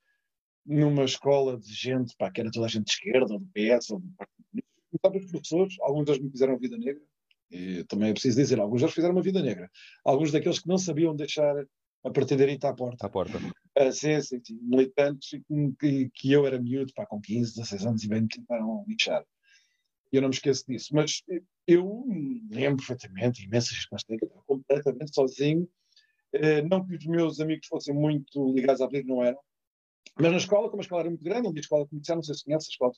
numa 0.65 1.05
escola 1.05 1.59
de 1.59 1.73
gente, 1.73 2.15
pá, 2.16 2.31
que 2.31 2.40
era 2.40 2.51
toda 2.51 2.66
a 2.66 2.69
gente 2.69 2.85
de 2.86 2.93
esquerda, 2.93 3.32
ou 3.32 3.40
do 3.40 3.47
PS, 3.47 3.90
ou 3.90 4.01
do 4.01 4.12
Partido 4.16 4.44
Comunista, 5.02 5.27
os 5.27 5.31
professores, 5.31 5.77
alguns 5.81 6.05
deles 6.05 6.23
me 6.23 6.31
fizeram 6.31 6.59
vida 6.59 6.77
negra, 6.77 7.02
e 7.51 7.85
também 7.85 8.10
é 8.10 8.12
preciso 8.12 8.36
dizer, 8.36 8.60
alguns 8.60 8.81
já 8.81 8.89
fizeram 8.89 9.15
uma 9.15 9.23
vida 9.23 9.43
negra. 9.43 9.70
Alguns 10.05 10.31
daqueles 10.31 10.59
que 10.59 10.69
não 10.69 10.77
sabiam 10.77 11.16
deixar 11.16 11.56
a 12.05 12.10
partidarita 12.10 12.69
à 12.69 12.74
porta. 12.74 13.06
À 13.06 13.09
porta. 13.09 13.39
Uh, 13.78 13.93
sim, 13.93 14.20
sim, 14.20 14.40
sim, 14.44 14.59
militantes 14.62 15.40
que, 15.78 16.10
que 16.12 16.32
eu 16.32 16.47
era 16.47 16.60
miúdo, 16.60 16.93
pá, 16.94 17.06
com 17.06 17.20
15, 17.20 17.55
16 17.55 17.86
anos 17.86 18.05
e 18.05 18.09
bem 18.09 18.23
me 18.23 18.28
tentaram 18.28 18.85
lixar. 18.86 19.24
Eu 20.12 20.23
não 20.23 20.28
me 20.28 20.35
esqueço 20.35 20.65
disso. 20.66 20.89
Mas 20.93 21.23
eu 21.66 22.05
lembro 22.51 22.85
perfeitamente, 22.85 23.44
imensas 23.44 23.77
estava 23.77 24.43
completamente 24.47 25.15
sozinho. 25.15 25.69
Uh, 26.34 26.66
não 26.68 26.86
que 26.86 26.96
os 26.96 27.06
meus 27.06 27.40
amigos 27.40 27.66
fossem 27.66 27.94
muito 27.94 28.52
ligados 28.52 28.80
à 28.80 28.86
política, 28.86 29.12
não 29.12 29.22
eram. 29.22 29.38
Mas 30.16 30.30
na 30.30 30.36
escola, 30.36 30.68
como 30.68 30.80
a 30.80 30.84
escola 30.84 31.02
era 31.02 31.10
muito 31.10 31.24
grande, 31.24 31.48
onde 31.48 31.59
a 31.59 31.60
escola 31.60 31.86
comercial, 31.86 32.16
não 32.16 32.22
sei 32.22 32.34
se 32.34 32.44
conhece, 32.44 32.68
a 32.68 32.72
escola 32.72 32.92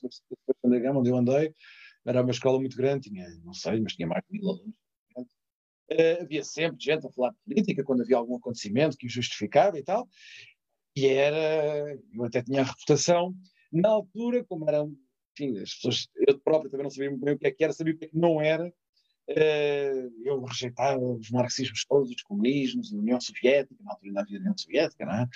de 0.63 0.79
Gama, 0.79 0.99
onde 0.99 1.09
eu 1.09 1.15
andei, 1.15 1.53
era 2.05 2.21
uma 2.21 2.31
escola 2.31 2.59
muito 2.59 2.75
grande, 2.75 3.09
tinha, 3.09 3.27
não 3.43 3.53
sei, 3.53 3.79
mas 3.79 3.93
tinha 3.93 4.07
mais 4.07 4.23
de 4.29 4.39
mil 4.39 4.49
alunos. 4.49 4.75
Uh, 5.91 6.21
havia 6.21 6.43
sempre 6.43 6.77
gente 6.81 7.05
a 7.05 7.11
falar 7.11 7.31
de 7.31 7.37
política 7.45 7.83
quando 7.83 8.01
havia 8.01 8.17
algum 8.17 8.37
acontecimento 8.37 8.97
que 8.97 9.07
o 9.07 9.09
justificava 9.09 9.77
e 9.77 9.83
tal. 9.83 10.07
E 10.95 11.05
era, 11.05 11.97
eu 12.13 12.23
até 12.23 12.41
tinha 12.41 12.61
a 12.61 12.65
reputação, 12.65 13.35
na 13.71 13.89
altura, 13.89 14.43
como 14.43 14.67
eram, 14.67 14.93
enfim, 15.33 15.57
as 15.59 15.73
pessoas, 15.75 16.07
eu 16.27 16.39
próprio 16.39 16.69
também 16.69 16.83
não 16.83 16.89
sabia 16.89 17.09
muito 17.09 17.23
bem 17.23 17.35
o 17.35 17.37
que 17.37 17.47
é 17.47 17.51
que 17.51 17.63
era, 17.63 17.71
sabia 17.71 17.93
o 17.93 17.97
que 17.97 18.05
é 18.05 18.07
que 18.09 18.17
não 18.17 18.41
era, 18.41 18.73
eu 19.27 20.43
rejeitava 20.43 20.99
os 20.99 21.29
marxismos 21.29 21.85
todos, 21.85 22.09
os 22.09 22.21
comunismos, 22.23 22.93
a 22.93 22.97
União 22.97 23.19
Soviética, 23.19 23.75
na 23.83 23.91
altura 23.91 24.09
ainda 24.09 24.21
havia 24.21 24.37
a 24.37 24.41
União 24.41 24.57
Soviética, 24.57 25.05
não 25.05 25.13
é? 25.13 25.27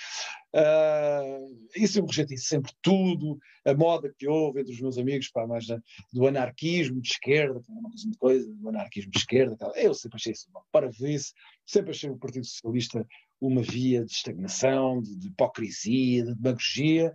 Uh, 0.54 1.68
isso 1.76 1.98
eu 1.98 2.06
rejeitei 2.06 2.36
sempre 2.36 2.72
tudo, 2.82 3.38
a 3.64 3.74
moda 3.74 4.12
que 4.18 4.28
houve 4.28 4.60
entre 4.60 4.72
os 4.72 4.80
meus 4.80 4.98
amigos, 4.98 5.30
pá, 5.30 5.46
mais 5.46 5.66
do 6.12 6.26
anarquismo 6.26 7.00
de 7.00 7.08
esquerda, 7.08 7.60
que 7.60 7.70
era 7.70 7.80
uma 7.80 7.90
coisa 7.90 8.10
coisa, 8.18 8.52
do 8.52 8.68
anarquismo 8.68 9.10
de 9.10 9.18
esquerda, 9.18 9.56
eu 9.76 9.94
sempre 9.94 10.16
achei 10.16 10.32
isso 10.32 10.50
para 10.72 10.88
isso, 10.88 11.32
sempre 11.64 11.90
achei 11.90 12.10
o 12.10 12.18
Partido 12.18 12.46
Socialista 12.46 13.06
uma 13.40 13.62
via 13.62 14.04
de 14.04 14.12
estagnação, 14.12 15.00
de, 15.02 15.14
de 15.16 15.28
hipocrisia, 15.28 16.24
de 16.24 16.34
demagogia, 16.34 17.12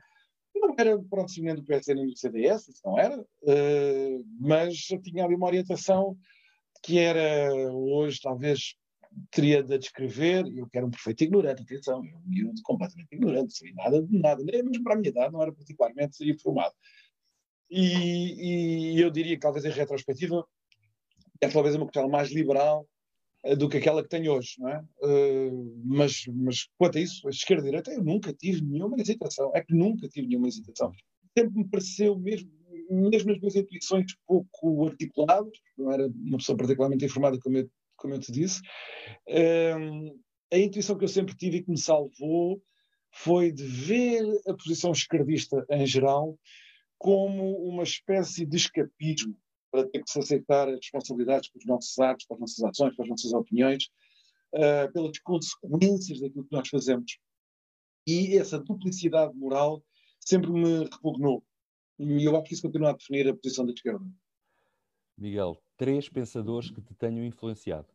não 0.54 0.76
era 0.78 1.02
próximo 1.04 1.46
nem 1.46 1.56
do 1.56 1.64
PSD 1.64 1.96
nem 1.96 2.08
do 2.08 2.18
CDS, 2.18 2.68
isso 2.68 2.82
não 2.86 3.00
era, 3.00 3.20
uh, 3.20 4.26
mas 4.40 4.76
tinha 4.78 5.26
ali 5.26 5.36
uma 5.36 5.48
orientação 5.48 6.18
que 6.82 7.00
era 7.00 7.54
hoje 7.72 8.20
talvez 8.22 8.76
teria 9.30 9.62
de 9.62 9.78
descrever, 9.78 10.46
eu 10.56 10.68
que 10.68 10.78
era 10.78 10.88
um 10.88 10.92
perfeito 10.92 11.24
ignorante, 11.24 11.62
atenção, 11.62 12.04
eu 12.06 12.50
um 12.50 12.54
completamente 12.64 13.14
ignorante, 13.14 13.54
sei 13.54 13.74
nada 13.74 14.02
de 14.02 14.18
nada, 14.18 14.44
nem 14.44 14.64
mesmo 14.64 14.84
para 14.84 14.94
a 14.94 14.98
minha 14.98 15.10
idade, 15.10 15.34
não 15.34 15.42
era 15.42 15.52
particularmente 15.52 16.30
informado. 16.30 16.74
E, 17.70 18.96
e 18.96 19.02
eu 19.02 19.10
diria 19.10 19.36
que 19.36 19.42
talvez 19.42 19.66
em 19.66 19.70
retrospectiva 19.70 20.46
é 21.40 21.48
talvez 21.48 21.76
uma 21.76 21.86
questão 21.86 22.10
mais 22.10 22.30
liberal 22.32 22.88
uh, 23.46 23.56
do 23.56 23.70
que 23.70 23.78
aquela 23.78 24.04
que 24.04 24.10
tenho 24.10 24.34
hoje, 24.34 24.56
não 24.60 24.70
é? 24.70 24.84
Uh, 25.02 25.82
mas, 25.86 26.26
mas 26.28 26.68
quanto 26.78 26.98
a 26.98 27.02
isso, 27.02 27.28
a 27.28 27.32
esquerda 27.32 27.64
e 27.64 27.68
a 27.68 27.72
direita, 27.72 27.92
eu 27.92 28.04
nunca 28.04 28.34
tive 28.34 28.62
nenhuma 28.62 29.00
hesitação, 29.00 29.52
é 29.56 29.64
que 29.64 29.74
nunca 29.74 30.08
tive 30.08 30.28
nenhuma 30.28 30.48
hesitação. 30.48 30.92
Sempre 31.38 31.60
me 31.60 31.70
pareceu 31.70 32.18
mesmo 32.20 32.52
mesmo 32.92 33.32
as 33.32 33.40
minhas 33.40 33.56
intuições 33.56 34.14
pouco 34.28 34.88
articuladas, 34.88 35.54
não 35.78 35.92
era 35.92 36.08
uma 36.08 36.38
pessoa 36.38 36.58
particularmente 36.58 37.06
informada, 37.06 37.40
como 37.40 37.58
eu, 37.58 37.70
como 37.96 38.14
eu 38.14 38.20
te 38.20 38.32
disse, 38.32 38.62
um, 39.80 40.20
a 40.52 40.58
intuição 40.58 40.98
que 40.98 41.06
eu 41.06 41.10
sempre 41.10 41.36
tive 41.36 41.58
e 41.58 41.64
que 41.64 41.72
me 41.72 41.78
salvou 41.78 42.62
foi 43.14 43.52
de 43.52 43.64
ver 43.64 44.24
a 44.48 44.54
posição 44.54 44.92
esquerdista 44.92 45.66
em 45.70 45.86
geral 45.86 46.38
como 46.98 47.58
uma 47.68 47.84
espécie 47.84 48.46
de 48.46 48.58
escapismo 48.58 49.36
para 49.72 49.88
ter 49.88 50.04
que 50.04 50.12
se 50.12 50.20
aceitar 50.20 50.68
as 50.68 50.76
responsabilidades 50.76 51.50
pelos 51.50 51.66
nossos 51.66 51.98
atos, 52.00 52.26
pelas 52.26 52.42
nossas 52.42 52.64
ações, 52.64 52.96
pelas 52.96 53.10
nossas 53.10 53.34
opiniões, 53.34 53.86
uh, 54.54 54.92
pelas 54.94 55.18
consequências 55.20 56.20
daquilo 56.20 56.46
que 56.46 56.56
nós 56.56 56.68
fazemos. 56.68 57.18
E 58.06 58.38
essa 58.38 58.60
duplicidade 58.60 59.34
moral 59.36 59.84
sempre 60.20 60.52
me 60.52 60.84
repugnou. 60.84 61.44
E 62.02 62.26
eu 62.26 62.36
acho 62.36 62.46
que 62.46 62.54
isso 62.56 62.64
continua 62.64 62.90
a 62.90 62.94
definir 62.94 63.28
a 63.30 63.36
posição 63.36 63.64
da 63.64 63.74
esquerda. 63.74 64.04
Miguel, 65.16 65.62
três 65.78 66.10
pensadores 66.10 66.72
que 66.72 66.82
te 66.82 66.96
tenham 66.96 67.24
influenciado. 67.24 67.88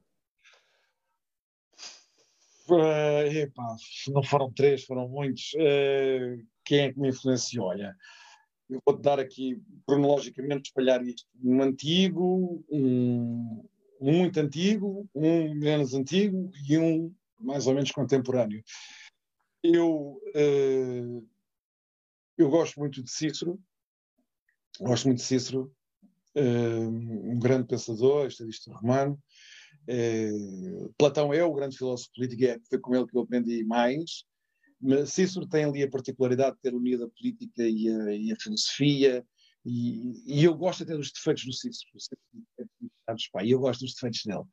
Uh, 2.68 3.26
epá, 3.32 3.76
não 4.08 4.22
foram 4.22 4.52
três, 4.52 4.84
foram 4.84 5.08
muitos. 5.08 5.52
Uh, 5.54 6.46
quem 6.64 6.80
é 6.80 6.92
que 6.92 7.00
me 7.00 7.08
influenciou? 7.08 7.66
Olha, 7.66 7.96
eu 8.70 8.80
vou-te 8.86 9.02
dar 9.02 9.18
aqui, 9.18 9.60
cronologicamente, 9.84 10.68
espalhar 10.68 11.04
isto. 11.04 11.26
Um 11.42 11.60
antigo, 11.60 12.64
um, 12.70 13.64
um 14.00 14.18
muito 14.18 14.38
antigo, 14.38 15.08
um 15.12 15.52
menos 15.54 15.94
antigo 15.94 16.50
e 16.68 16.78
um 16.78 17.12
mais 17.40 17.66
ou 17.66 17.74
menos 17.74 17.90
contemporâneo. 17.90 18.62
Eu, 19.64 20.20
uh, 20.36 21.28
eu 22.38 22.48
gosto 22.50 22.78
muito 22.78 23.02
de 23.02 23.10
Cícero, 23.10 23.60
gosto 24.80 25.06
muito 25.06 25.18
de 25.18 25.24
Cícero, 25.24 25.72
uh, 26.36 27.30
um 27.30 27.38
grande 27.38 27.66
pensador, 27.66 28.26
estadista 28.26 28.72
romano. 28.72 29.18
Uh, 29.88 30.92
Platão 30.98 31.32
é 31.32 31.44
o 31.44 31.54
grande 31.54 31.76
filósofo 31.76 32.10
político, 32.14 32.44
é, 32.44 32.58
foi 32.68 32.78
com 32.78 32.94
ele 32.94 33.06
que 33.06 33.16
eu 33.16 33.22
aprendi 33.22 33.64
mais. 33.64 34.24
Mas 34.80 35.12
Cícero 35.12 35.46
tem 35.46 35.64
ali 35.64 35.82
a 35.82 35.90
particularidade 35.90 36.56
de 36.56 36.62
ter 36.62 36.74
unido 36.74 37.04
a 37.04 37.10
política 37.10 37.62
e 37.66 37.88
a, 37.88 38.12
e 38.12 38.32
a 38.32 38.36
filosofia, 38.36 39.24
e, 39.68 40.22
e, 40.26 40.44
eu 40.44 40.54
gosto 40.54 40.84
até 40.84 40.96
dos 40.96 41.10
defeitos 41.10 41.44
do 41.44 41.52
Cícero. 41.52 41.90
E 43.42 43.50
eu 43.50 43.58
gosto 43.58 43.80
dos 43.80 43.94
defeitos 43.94 44.22
dele. 44.24 44.44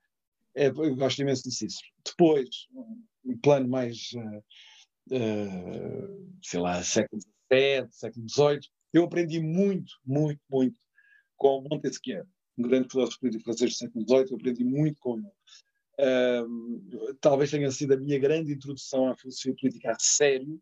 É, 0.55 0.67
eu 0.67 0.95
gosto 0.95 1.21
imenso 1.21 1.43
de 1.43 1.51
Cícero. 1.51 1.85
Depois, 2.03 2.49
um 3.23 3.37
plano 3.37 3.67
mais, 3.67 4.09
uh, 4.15 4.43
uh, 5.15 6.39
sei 6.41 6.59
lá, 6.59 6.81
século 6.83 7.21
XVII, 7.21 7.87
século 7.91 8.27
XVIII, 8.27 8.59
eu 8.93 9.05
aprendi 9.05 9.39
muito, 9.39 9.93
muito, 10.05 10.41
muito 10.49 10.79
com 11.35 11.65
Montesquieu, 11.69 12.25
um 12.57 12.63
grande 12.63 12.89
filósofo 12.89 13.19
político 13.19 13.43
francês 13.43 13.71
do 13.71 13.77
século 13.77 14.05
XVIII, 14.07 14.31
eu 14.31 14.37
aprendi 14.37 14.63
muito 14.63 14.99
com 15.01 15.17
ele. 15.17 15.27
Uh, 15.99 17.13
talvez 17.19 17.51
tenha 17.51 17.69
sido 17.71 17.93
a 17.93 17.97
minha 17.97 18.17
grande 18.17 18.53
introdução 18.53 19.09
à 19.09 19.15
filosofia 19.15 19.55
política 19.59 19.91
a 19.91 19.97
sério, 19.99 20.61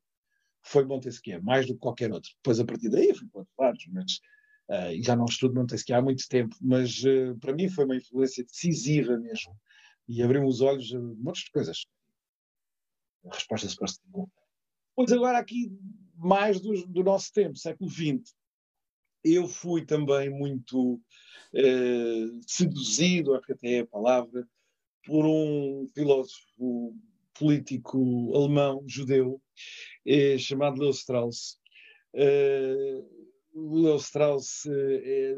foi 0.63 0.85
Montesquieu, 0.85 1.41
mais 1.43 1.67
do 1.67 1.73
que 1.73 1.79
qualquer 1.79 2.11
outro. 2.11 2.31
Depois, 2.37 2.59
a 2.59 2.65
partir 2.65 2.89
daí, 2.89 3.13
fui 3.13 3.27
para 3.27 3.45
lados, 3.59 3.85
mas 3.91 4.19
uh, 4.69 5.03
já 5.03 5.15
não 5.15 5.25
estudo 5.25 5.55
Montesquieu 5.55 5.97
há 5.97 6.01
muito 6.01 6.27
tempo, 6.27 6.55
mas 6.61 7.03
uh, 7.03 7.37
para 7.39 7.53
mim 7.53 7.69
foi 7.69 7.85
uma 7.85 7.95
influência 7.95 8.43
decisiva 8.43 9.17
mesmo. 9.17 9.55
E 10.07 10.21
abriu-me 10.21 10.47
os 10.47 10.61
olhos 10.61 10.93
a 10.93 10.99
um 10.99 11.15
monte 11.19 11.45
de 11.45 11.51
coisas. 11.51 11.85
A 13.25 13.33
resposta 13.33 13.67
se 13.67 13.75
parece. 13.75 13.99
Pois 14.95 15.11
agora 15.11 15.37
aqui, 15.37 15.71
mais 16.21 16.59
do, 16.59 16.87
do 16.87 17.03
nosso 17.03 17.31
tempo, 17.33 17.57
século 17.57 17.89
XX, 17.89 18.33
eu 19.23 19.47
fui 19.47 19.85
também 19.85 20.29
muito 20.29 20.99
seduzido, 22.47 23.35
acho 23.35 23.45
que 23.45 23.53
até 23.53 23.73
é 23.73 23.79
a 23.79 23.87
palavra, 23.87 24.47
por 25.05 25.25
um 25.25 25.85
filósofo 25.93 26.95
político 27.37 28.31
alemão, 28.35 28.83
judeu, 28.87 29.41
eh, 30.05 30.37
chamado 30.37 30.79
Leo 30.79 30.91
Strauss. 30.91 31.59
Uh, 32.13 33.81
Leo 33.81 33.95
Strauss 33.97 34.65
eh, 34.67 35.37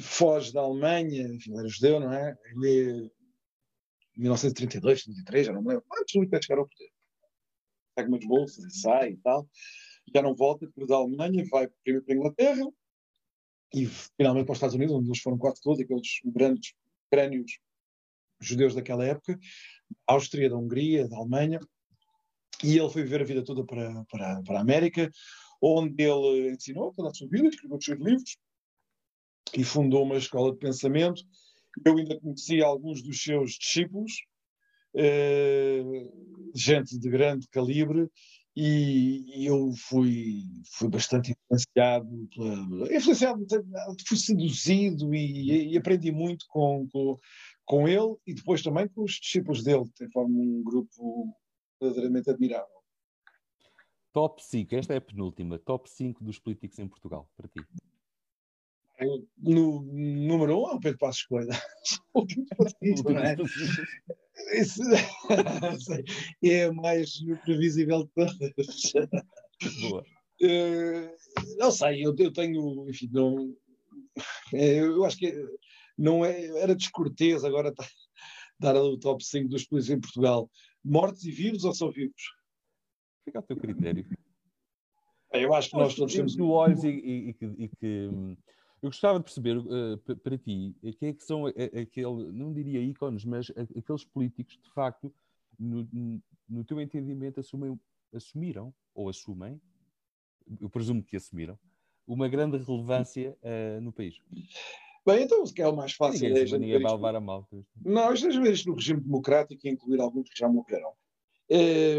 foge 0.00 0.52
da 0.52 0.60
Alemanha, 0.60 1.28
enfim, 1.28 1.56
era 1.56 1.68
judeu, 1.68 2.00
não 2.00 2.12
é? 2.12 2.36
Ele, 2.46 3.10
em 4.16 4.20
1932, 4.20 5.06
1933, 5.06 5.46
já 5.46 5.52
não 5.52 5.62
me 5.62 5.68
lembro, 5.68 5.84
antes 6.00 6.28
de 6.28 6.42
chegar 6.42 6.58
ao 6.58 6.68
poder. 6.68 6.95
Pega 7.96 8.08
umas 8.08 8.24
bolsas 8.24 8.64
e 8.64 8.78
sai 8.78 9.10
e 9.10 9.16
tal. 9.16 9.48
Já 10.14 10.22
não 10.22 10.34
volta 10.34 10.66
depois 10.66 10.86
da 10.86 10.96
Alemanha, 10.96 11.44
vai 11.50 11.68
primeiro 11.82 12.04
para 12.04 12.14
a 12.14 12.16
Inglaterra 12.16 12.72
e 13.74 13.86
finalmente 14.16 14.46
para 14.46 14.52
os 14.52 14.58
Estados 14.58 14.74
Unidos, 14.76 14.94
onde 14.94 15.08
eles 15.08 15.20
foram 15.20 15.38
quase 15.38 15.60
todos, 15.60 15.80
aqueles 15.80 16.20
grandes 16.24 16.74
crânios 17.10 17.58
judeus 18.40 18.74
daquela 18.74 19.04
época, 19.04 19.38
Áustria, 20.06 20.48
da 20.48 20.56
Hungria, 20.56 21.08
da 21.08 21.16
Alemanha, 21.16 21.58
e 22.62 22.78
ele 22.78 22.88
foi 22.90 23.02
viver 23.02 23.22
a 23.22 23.24
vida 23.24 23.44
toda 23.44 23.64
para, 23.64 24.04
para, 24.06 24.42
para 24.42 24.58
a 24.58 24.60
América, 24.60 25.10
onde 25.60 26.04
ele 26.04 26.50
ensinou 26.50 26.92
toda 26.92 27.10
a 27.10 27.14
sua 27.14 27.28
vida, 27.28 27.48
escreveu 27.48 27.76
os 27.76 27.84
seus 27.84 27.98
livros 27.98 28.36
e 29.54 29.64
fundou 29.64 30.04
uma 30.04 30.16
escola 30.16 30.52
de 30.52 30.58
pensamento. 30.58 31.22
Eu 31.84 31.96
ainda 31.96 32.18
conheci 32.18 32.62
alguns 32.62 33.02
dos 33.02 33.22
seus 33.22 33.52
discípulos, 33.52 34.12
gente 36.54 36.98
de 36.98 37.10
grande 37.10 37.46
calibre, 37.48 38.08
e, 38.56 39.46
eu 39.46 39.70
fui, 39.76 40.44
fui 40.72 40.88
bastante 40.88 41.32
influenciado, 41.32 42.28
pela, 42.34 42.96
influenciado, 42.96 43.46
fui 44.08 44.16
seduzido 44.16 45.14
e, 45.14 45.72
e 45.72 45.76
aprendi 45.76 46.10
muito 46.10 46.46
com, 46.48 46.88
com, 46.90 47.18
com 47.66 47.86
ele 47.86 48.16
e 48.26 48.32
depois 48.32 48.62
também 48.62 48.88
com 48.88 49.02
os 49.02 49.12
discípulos 49.12 49.62
dele, 49.62 49.84
que 49.94 50.08
formam 50.08 50.40
um 50.40 50.64
grupo 50.64 51.36
verdadeiramente 51.78 52.30
admirável. 52.30 52.74
Top 54.14 54.42
5, 54.42 54.74
esta 54.74 54.94
é 54.94 54.96
a 54.96 55.02
penúltima, 55.02 55.58
top 55.58 55.90
5 55.90 56.24
dos 56.24 56.38
políticos 56.38 56.78
em 56.78 56.88
Portugal, 56.88 57.28
para 57.36 57.48
ti. 57.48 57.60
No 59.36 59.82
número 59.82 60.56
1 60.56 60.62
um, 60.62 60.70
é 60.70 60.72
o 60.72 60.80
Pedro 60.80 60.98
Passos 60.98 61.24
Coelho. 61.24 61.50
é? 64.36 64.60
Isso, 64.60 64.82
é 66.44 66.70
mais 66.70 67.18
previsível 67.44 68.04
de 68.04 68.10
todas. 68.10 68.92
Boa. 69.80 70.04
Uh, 70.42 71.56
não 71.58 71.70
sei, 71.70 72.04
eu, 72.04 72.14
eu 72.18 72.30
tenho, 72.30 72.88
enfim, 72.90 73.08
não, 73.10 73.56
é, 74.52 74.80
eu 74.80 75.04
acho 75.04 75.16
que 75.16 75.32
não 75.96 76.24
é, 76.24 76.46
era 76.60 76.74
descortês 76.74 77.42
agora 77.42 77.72
dar 78.58 78.76
o 78.76 78.98
top 78.98 79.24
5 79.24 79.48
dos 79.48 79.66
polícias 79.66 79.96
em 79.96 80.00
Portugal. 80.00 80.50
Mortos 80.84 81.24
e 81.24 81.30
vivos 81.30 81.64
ou 81.64 81.74
só 81.74 81.90
vivos? 81.90 82.22
Fica 83.24 83.38
ao 83.38 83.42
teu 83.42 83.56
critério. 83.56 84.06
Eu 85.32 85.52
acho 85.54 85.70
que 85.70 85.76
nós, 85.76 85.94
todos 85.94 86.14
temos. 86.14 86.36
No 86.36 86.50
olhos 86.50 86.84
e, 86.84 86.88
e, 86.88 87.30
e, 87.30 87.64
e, 87.64 87.68
que. 87.68 88.08
Eu 88.82 88.90
gostava 88.90 89.18
de 89.18 89.24
perceber 89.24 89.56
uh, 89.56 90.16
para 90.22 90.36
ti 90.36 90.74
quem 90.98 91.08
é 91.08 91.12
que 91.12 91.22
são 91.22 91.46
aquele, 91.46 92.30
não 92.32 92.52
diria 92.52 92.80
ícones, 92.80 93.24
mas 93.24 93.50
aqueles 93.76 94.04
políticos 94.04 94.58
de 94.62 94.70
facto, 94.72 95.12
no, 95.58 95.88
no 96.48 96.64
teu 96.64 96.80
entendimento, 96.80 97.40
assumem, 97.40 97.78
assumiram 98.12 98.72
ou 98.94 99.08
assumem, 99.08 99.60
eu 100.60 100.68
presumo 100.68 101.02
que 101.02 101.16
assumiram, 101.16 101.58
uma 102.06 102.28
grande 102.28 102.56
relevância 102.58 103.36
uh, 103.42 103.80
no 103.80 103.92
país. 103.92 104.20
Bem, 105.04 105.22
então, 105.22 105.44
se 105.46 105.54
quer 105.54 105.62
é 105.62 105.68
o 105.68 105.76
mais 105.76 105.92
fácil 105.92 106.28
ninguém, 106.28 106.42
é. 106.42 106.58
Ninguém 106.58 106.82
vai 106.82 106.92
levar 106.92 107.14
a 107.14 107.20
mal. 107.20 107.48
Não, 107.84 108.10
é 108.10 108.14
isto 108.14 108.68
no 108.68 108.74
regime 108.74 109.00
democrático 109.00 109.66
e 109.66 109.70
incluir 109.70 110.00
alguns 110.00 110.28
que 110.28 110.38
já 110.38 110.48
morreram. 110.48 110.92
É, 111.48 111.98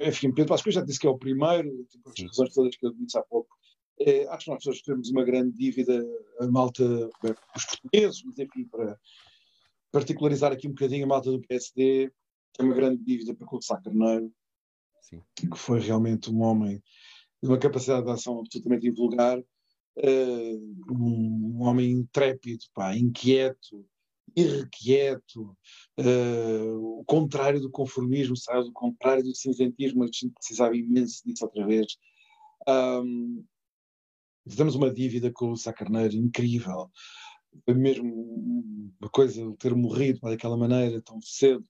enfim, 0.00 0.32
Pedro 0.32 0.48
Pascoal 0.48 0.72
já 0.72 0.80
disse 0.82 0.98
que 0.98 1.06
é 1.06 1.10
o 1.10 1.18
primeiro, 1.18 1.84
tipo, 1.84 2.08
as 2.08 2.20
razões 2.22 2.54
todas 2.54 2.76
que 2.76 2.86
eu 2.86 2.92
disse 2.94 3.18
há 3.18 3.22
pouco. 3.22 3.54
É, 3.98 4.26
acho 4.28 4.44
que 4.44 4.50
nós 4.50 4.62
todos 4.62 4.82
temos 4.82 5.10
uma 5.10 5.24
grande 5.24 5.56
dívida 5.56 6.04
a 6.40 6.46
malta, 6.46 6.84
os 6.84 7.64
portugueses, 7.64 8.22
mas 8.24 8.38
enfim, 8.38 8.64
para 8.64 8.98
particularizar 9.90 10.52
aqui 10.52 10.66
um 10.66 10.72
bocadinho 10.72 11.04
a 11.04 11.08
malta 11.08 11.30
do 11.30 11.40
PSD, 11.40 12.12
tem 12.52 12.66
uma 12.66 12.74
grande 12.74 13.02
dívida 13.02 13.34
para 13.34 13.46
com 13.46 13.56
o 13.56 13.62
Sá 13.62 13.80
Carneiro, 13.80 14.30
Sim. 15.00 15.22
que 15.34 15.48
foi 15.56 15.80
realmente 15.80 16.30
um 16.30 16.42
homem 16.42 16.82
de 17.42 17.48
uma 17.48 17.58
capacidade 17.58 18.04
de 18.04 18.10
ação 18.10 18.38
absolutamente 18.40 18.86
invulgar 18.86 19.38
uh, 19.38 20.92
um, 20.92 21.62
homem 21.62 21.90
intrépido, 21.90 22.64
pá, 22.74 22.96
inquieto, 22.96 23.86
irrequieto, 24.36 25.56
uh, 25.98 26.98
o 27.00 27.04
contrário 27.04 27.60
do 27.60 27.70
conformismo, 27.70 28.36
sabe? 28.36 28.68
o 28.68 28.72
contrário 28.72 29.22
do 29.22 29.34
cinzentismo, 29.34 30.02
a 30.02 30.06
gente 30.06 30.30
precisava 30.34 30.76
imenso 30.76 31.22
disso 31.24 31.44
outra 31.44 31.66
vez. 31.66 31.86
Um, 32.68 33.44
temos 34.54 34.74
uma 34.74 34.92
dívida 34.92 35.30
com 35.32 35.50
o 35.50 35.56
Sacarneiro 35.56 36.14
incrível. 36.14 36.90
Foi 37.64 37.74
mesmo 37.74 38.92
uma 39.00 39.10
coisa, 39.10 39.42
ter 39.58 39.74
morrido 39.74 40.20
daquela 40.20 40.56
maneira 40.56 41.00
tão 41.02 41.20
cedo, 41.22 41.64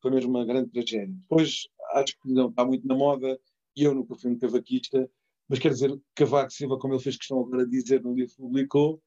foi 0.00 0.10
mesmo 0.10 0.30
uma 0.30 0.44
grande 0.44 0.70
tragédia. 0.70 1.14
Depois, 1.14 1.68
acho 1.94 2.12
que 2.22 2.32
não 2.32 2.48
está 2.48 2.64
muito 2.64 2.86
na 2.86 2.94
moda, 2.94 3.38
e 3.76 3.82
eu 3.82 3.94
nunca 3.94 4.14
fui 4.14 4.30
um 4.30 4.38
cavaquista, 4.38 5.10
mas 5.48 5.58
quer 5.58 5.70
dizer, 5.70 5.96
Cavaco 6.14 6.52
Silva, 6.52 6.78
como 6.78 6.94
ele 6.94 7.02
fez 7.02 7.16
questão 7.16 7.40
agora 7.40 7.66
de 7.66 7.82
dizer 7.82 8.02
no 8.02 8.14
livro 8.14 8.30
que 8.30 8.42
publicou, 8.42 9.02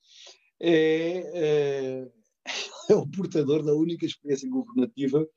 é, 0.60 1.23
é, 1.34 2.11
é, 2.90 2.95
o 2.95 3.07
portador 3.07 3.64
da 3.64 3.73
única 3.73 4.06
experiência 4.06 4.49
governativa 4.49 5.27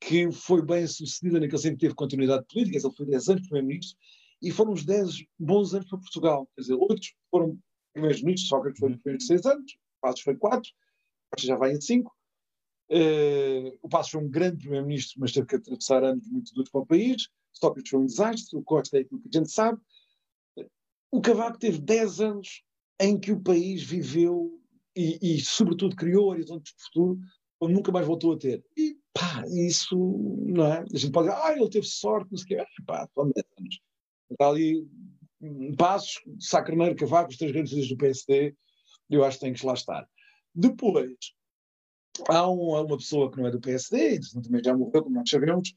que 0.00 0.30
foi 0.30 0.64
bem 0.64 0.86
sucedida 0.86 1.40
naquele 1.40 1.60
sentido, 1.60 1.80
teve 1.80 1.94
continuidade 1.94 2.46
política, 2.52 2.78
ele 2.78 2.96
foi 2.96 3.06
10 3.06 3.28
anos 3.28 3.42
primeiro-ministro, 3.42 3.98
e 4.40 4.50
foram 4.50 4.72
uns 4.72 4.84
10 4.84 5.24
bons 5.38 5.74
anos 5.74 5.88
para 5.88 5.98
Portugal. 5.98 6.48
Quer 6.54 6.62
dizer, 6.62 6.74
outros 6.74 7.14
foram 7.30 7.58
primeiros-ministros, 7.92 8.48
Sócrates 8.48 8.78
foi 8.78 8.96
primeiro 8.96 9.18
de 9.18 9.24
6 9.24 9.46
anos, 9.46 9.78
Passos 10.00 10.20
foi 10.20 10.36
4, 10.36 10.70
Passos 11.30 11.46
já 11.46 11.56
vai 11.56 11.72
a 11.72 11.80
5. 11.80 12.12
Uh, 12.90 13.78
o 13.82 13.88
Passos 13.88 14.12
foi 14.12 14.22
um 14.22 14.28
grande 14.28 14.58
primeiro-ministro, 14.58 15.20
mas 15.20 15.32
teve 15.32 15.46
que 15.46 15.56
atravessar 15.56 16.02
anos 16.04 16.26
muito 16.28 16.54
duros 16.54 16.70
para 16.70 16.80
o 16.80 16.86
país. 16.86 17.28
Sócrates 17.52 17.90
foi 17.90 18.00
um 18.00 18.06
desastre, 18.06 18.56
o 18.56 18.62
Costa 18.62 18.96
é 18.96 19.00
aquilo 19.00 19.20
que 19.20 19.28
a 19.32 19.38
gente 19.38 19.50
sabe. 19.50 19.80
O 21.10 21.20
Cavaco 21.20 21.58
teve 21.58 21.78
10 21.78 22.20
anos 22.20 22.62
em 23.00 23.18
que 23.18 23.32
o 23.32 23.40
país 23.40 23.82
viveu 23.82 24.58
e, 24.94 25.18
e 25.36 25.40
sobretudo, 25.40 25.94
criou 25.94 26.28
horizontes 26.28 26.74
de 26.74 26.82
futuro 26.82 27.18
como 27.58 27.72
nunca 27.72 27.92
mais 27.92 28.06
voltou 28.06 28.32
a 28.32 28.38
ter. 28.38 28.64
E 28.76 28.96
pá, 29.12 29.44
isso, 29.48 29.96
não 30.46 30.64
é? 30.66 30.80
A 30.80 30.96
gente 30.96 31.12
pode 31.12 31.28
dizer, 31.28 31.40
ah, 31.42 31.56
ele 31.56 31.70
teve 31.70 31.86
sorte, 31.86 32.30
não 32.30 32.38
sei 32.38 32.44
o 32.44 32.48
quê. 32.48 32.56
Ah, 32.56 32.84
pá, 32.86 33.08
foram 33.14 33.32
10 33.32 33.46
anos. 33.58 33.80
Está 34.30 34.48
ali 34.48 34.86
Passos, 35.76 36.20
Sacraneiro, 36.40 36.96
Cavaco, 36.96 37.30
os 37.30 37.36
três 37.36 37.52
grandes 37.52 37.72
líderes 37.72 37.90
do 37.90 37.98
PSD, 37.98 38.56
eu 39.08 39.24
acho 39.24 39.38
que 39.38 39.44
tem 39.44 39.52
que 39.52 39.64
lá 39.64 39.74
estar. 39.74 40.08
Depois, 40.54 41.16
há 42.28 42.48
uma, 42.48 42.82
uma 42.82 42.96
pessoa 42.96 43.30
que 43.30 43.38
não 43.38 43.46
é 43.46 43.50
do 43.50 43.60
PSD, 43.60 44.20
também 44.42 44.62
já 44.62 44.76
morreu, 44.76 45.04
como 45.04 45.14
nós 45.14 45.30
sabemos, 45.30 45.74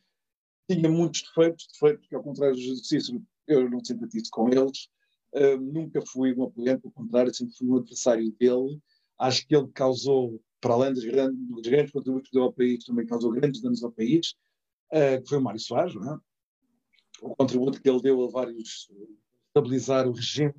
tinha 0.69 0.89
muitos 0.89 1.21
defeitos, 1.21 1.67
defeitos 1.73 2.07
que, 2.07 2.15
ao 2.15 2.23
contrário 2.23 2.55
do 2.55 2.75
Cícero, 2.77 3.23
eu 3.47 3.69
não 3.69 3.83
simpatizo 3.83 4.31
com 4.31 4.49
eles, 4.49 4.89
uh, 5.35 5.57
nunca 5.57 6.01
fui 6.07 6.33
um 6.33 6.43
apoiante, 6.43 6.85
ao 6.85 6.91
contrário, 6.91 7.33
sempre 7.33 7.55
fui 7.55 7.67
um 7.67 7.77
adversário 7.77 8.31
dele. 8.39 8.79
Acho 9.19 9.45
que 9.47 9.55
ele 9.55 9.67
causou, 9.73 10.41
para 10.59 10.73
além 10.73 10.93
dos 10.93 11.03
grandes, 11.03 11.47
dos 11.47 11.61
grandes 11.61 11.91
contributos 11.91 12.29
que 12.29 12.35
deu 12.35 12.43
ao 12.43 12.53
país, 12.53 12.83
também 12.83 13.05
causou 13.05 13.31
grandes 13.31 13.61
danos 13.61 13.83
ao 13.83 13.91
país, 13.91 14.33
uh, 14.91 15.21
que 15.21 15.29
foi 15.29 15.37
o 15.37 15.41
Mário 15.41 15.59
Soares, 15.59 15.93
não 15.93 16.15
é? 16.15 16.19
O 17.21 17.35
contributo 17.35 17.81
que 17.81 17.89
ele 17.89 18.01
deu 18.01 18.23
a 18.23 18.29
vários 18.29 18.89
estabilizar 19.47 20.07
o 20.07 20.13
regime, 20.13 20.53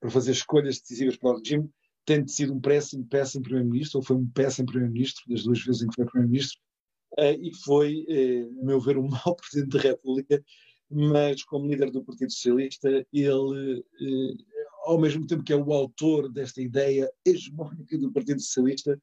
para 0.00 0.10
fazer 0.10 0.32
escolhas 0.32 0.78
decisivas 0.78 1.16
para 1.16 1.30
o 1.30 1.38
regime, 1.38 1.68
tem 2.04 2.26
sido 2.26 2.52
um 2.52 2.60
péssimo, 2.60 3.06
péssimo 3.06 3.42
primeiro-ministro, 3.42 3.98
ou 3.98 4.04
foi 4.04 4.16
um 4.16 4.28
péssimo 4.28 4.66
primeiro-ministro, 4.66 5.22
das 5.28 5.44
duas 5.44 5.60
vezes 5.64 5.82
em 5.82 5.88
que 5.88 5.94
foi 5.96 6.04
primeiro-ministro, 6.04 6.60
uh, 7.18 7.40
e 7.40 7.54
foi, 7.64 8.04
uh, 8.08 8.60
a 8.60 8.64
meu 8.64 8.80
ver, 8.80 8.98
um 8.98 9.08
mau 9.08 9.34
presidente 9.34 9.76
da 9.76 9.80
República, 9.80 10.44
mas 10.90 11.42
como 11.44 11.66
líder 11.66 11.90
do 11.90 12.04
Partido 12.04 12.30
Socialista, 12.30 13.06
ele, 13.12 13.80
uh, 13.80 14.36
ao 14.84 15.00
mesmo 15.00 15.26
tempo 15.26 15.42
que 15.42 15.52
é 15.52 15.56
o 15.56 15.72
autor 15.72 16.30
desta 16.30 16.60
ideia 16.60 17.10
hegemónica 17.24 17.96
do 17.96 18.12
Partido 18.12 18.40
Socialista, 18.42 19.00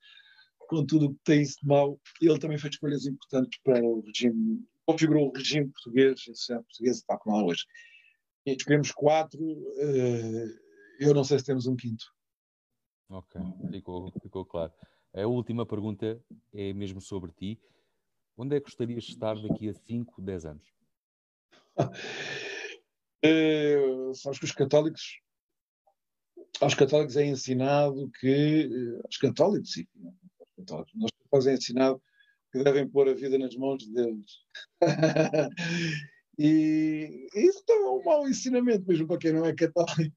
com 0.69 0.85
tudo 0.85 1.07
o 1.07 1.13
que 1.15 1.19
tem 1.25 1.41
isso 1.41 1.57
de 1.61 1.67
mau, 1.67 1.99
ele 2.21 2.39
também 2.39 2.57
fez 2.57 2.75
escolhas 2.75 3.05
importantes 3.07 3.59
para 3.63 3.83
o 3.83 4.01
regime, 4.01 4.63
configurou 4.91 5.29
o 5.29 5.31
regime 5.31 5.69
português, 5.69 6.21
a 6.21 6.33
sociedade 6.33 6.65
portuguesa 6.65 6.99
está 6.99 7.17
como 7.17 7.37
lá 7.37 7.45
hoje. 7.45 7.65
E 8.45 8.53
escolhemos 8.53 8.91
quatro, 8.91 9.39
eu 10.99 11.13
não 11.13 11.23
sei 11.23 11.39
se 11.39 11.45
temos 11.45 11.67
um 11.67 11.75
quinto. 11.75 12.05
Ok, 13.09 13.41
ficou, 13.71 14.11
ficou 14.21 14.45
claro. 14.45 14.71
A 15.13 15.27
última 15.27 15.65
pergunta 15.65 16.23
é 16.53 16.73
mesmo 16.73 17.01
sobre 17.01 17.31
ti. 17.31 17.59
Onde 18.37 18.55
é 18.55 18.59
que 18.59 18.65
gostarias 18.65 19.03
de 19.03 19.11
estar 19.11 19.35
daqui 19.35 19.69
a 19.69 19.73
5, 19.73 20.21
10 20.21 20.45
anos? 20.45 20.73
é, 23.21 23.75
sabes 24.15 24.39
que 24.39 24.45
os 24.45 24.51
católicos 24.51 25.21
aos 26.59 26.75
católicos 26.75 27.17
é 27.17 27.25
ensinado 27.25 28.09
que 28.19 28.69
aos 29.03 29.17
católicos, 29.17 29.73
sim, 29.73 29.87
aos 30.39 30.49
católicos, 30.55 30.93
nós 30.95 31.11
católicos 31.11 31.47
é 31.47 31.53
ensinado 31.53 32.01
que 32.51 32.63
devem 32.63 32.87
pôr 32.87 33.07
a 33.07 33.13
vida 33.13 33.37
nas 33.37 33.55
mãos 33.55 33.77
de 33.77 33.91
Deus. 33.93 34.45
e 36.37 37.27
isso 37.33 37.63
é 37.69 37.89
um 37.89 38.03
mau 38.03 38.27
ensinamento, 38.27 38.85
mesmo 38.87 39.07
para 39.07 39.17
quem 39.17 39.31
não 39.31 39.45
é 39.45 39.53
católico. 39.53 40.15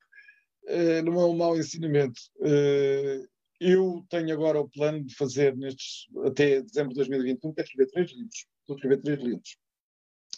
Uh, 0.65 1.03
não 1.05 1.21
é 1.21 1.27
um 1.27 1.37
mau 1.37 1.57
ensinamento. 1.57 2.21
Uh, 2.39 3.27
eu 3.61 4.05
tenho 4.09 4.33
agora 4.33 4.61
o 4.61 4.69
plano 4.69 5.05
de 5.05 5.15
fazer 5.15 5.57
nestes, 5.57 6.07
até 6.25 6.61
dezembro 6.61 6.91
de 6.91 6.97
2021, 6.97 7.53
quero 7.53 7.67
escrever 7.67 7.91
três 7.93 8.11
livros. 8.11 8.47
Estou 8.61 8.75
a 8.75 8.77
escrever 8.77 9.03
três 9.03 9.21
livros. 9.21 9.57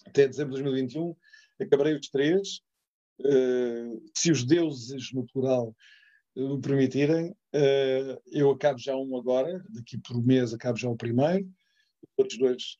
Até 0.05 0.29
dezembro 0.29 0.55
de 0.55 0.63
2021 0.63 1.17
acabarei 1.61 1.95
os 1.95 2.09
três. 2.09 2.61
Uh, 3.21 4.03
se 4.15 4.31
os 4.31 4.45
deuses 4.45 5.13
no 5.13 5.27
plural 5.27 5.75
o 6.37 6.61
permitirem, 6.61 7.35
eu 8.27 8.51
acabo 8.51 8.79
já 8.79 8.95
um 8.95 9.17
agora, 9.17 9.65
daqui 9.71 9.97
por 9.97 10.19
um 10.19 10.23
mês 10.23 10.53
acabo 10.53 10.77
já 10.77 10.87
o 10.87 10.95
primeiro. 10.95 11.49
Os 12.13 12.19
outros 12.19 12.39
dois 12.39 12.79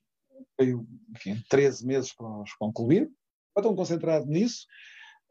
tenho, 0.57 0.87
enfim, 1.15 1.43
13 1.49 1.87
meses 1.87 2.13
para 2.13 2.43
os 2.43 2.53
concluir. 2.55 3.11
Estou 3.57 3.75
concentrado 3.75 4.27
nisso. 4.27 4.67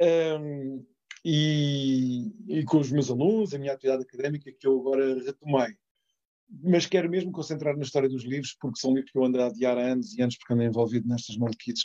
Um, 0.01 0.85
e, 1.23 2.31
e, 2.47 2.63
com 2.65 2.77
os 2.79 2.91
meus 2.91 3.09
alunos, 3.09 3.53
a 3.53 3.57
minha 3.57 3.73
atividade 3.73 4.03
académica 4.03 4.51
que 4.51 4.67
eu 4.67 4.79
agora 4.79 5.23
retomei. 5.23 5.75
Mas 6.63 6.85
quero 6.85 7.09
mesmo 7.09 7.31
concentrar 7.31 7.75
na 7.75 7.83
história 7.83 8.07
dos 8.07 8.23
livros, 8.23 8.55
porque 8.59 8.79
são 8.79 8.93
livros 8.93 9.11
que 9.11 9.17
eu 9.17 9.23
ando 9.23 9.41
a 9.41 9.47
adiar 9.47 9.77
há 9.77 9.81
anos 9.81 10.15
e 10.15 10.21
anos, 10.21 10.37
porque 10.37 10.53
andei 10.53 10.67
envolvido 10.67 11.07
nestas 11.07 11.37
maluquices 11.37 11.83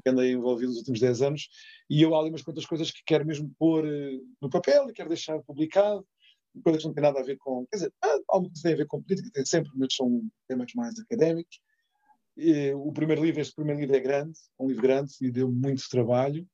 que 0.00 0.08
andei 0.08 0.32
envolvido 0.32 0.68
nos 0.68 0.78
últimos 0.78 1.00
10 1.00 1.22
anos, 1.22 1.48
e 1.90 2.00
eu 2.00 2.14
há 2.14 2.20
ali 2.20 2.30
umas 2.30 2.42
quantas 2.42 2.64
coisas 2.64 2.90
que 2.90 3.02
quero 3.04 3.26
mesmo 3.26 3.54
pôr 3.58 3.84
uh, 3.84 4.36
no 4.40 4.48
papel 4.48 4.88
e 4.88 4.92
quero 4.92 5.08
deixar 5.08 5.38
publicado, 5.42 6.06
coisas 6.62 6.82
que 6.82 6.88
não 6.88 6.94
têm 6.94 7.02
nada 7.02 7.20
a 7.20 7.24
ver 7.24 7.38
com, 7.38 7.66
quer 7.66 7.76
dizer, 7.76 7.92
algo 8.28 8.50
que 8.50 8.62
tem 8.62 8.72
a 8.72 8.76
ver 8.76 8.86
com 8.86 9.02
política, 9.02 9.30
tem 9.32 9.44
sempre, 9.44 9.70
mas 9.74 9.94
são 9.94 10.22
temas 10.48 10.72
mais 10.74 10.98
académicos. 10.98 11.60
E, 12.36 12.72
o 12.72 12.92
primeiro 12.92 13.24
livro, 13.24 13.40
este 13.40 13.54
primeiro 13.54 13.80
livro 13.80 13.96
é 13.96 14.00
grande, 14.00 14.38
um 14.58 14.68
livro 14.68 14.82
grande 14.82 15.12
e 15.20 15.30
deu 15.30 15.50
muito 15.50 15.82
trabalho, 15.90 16.46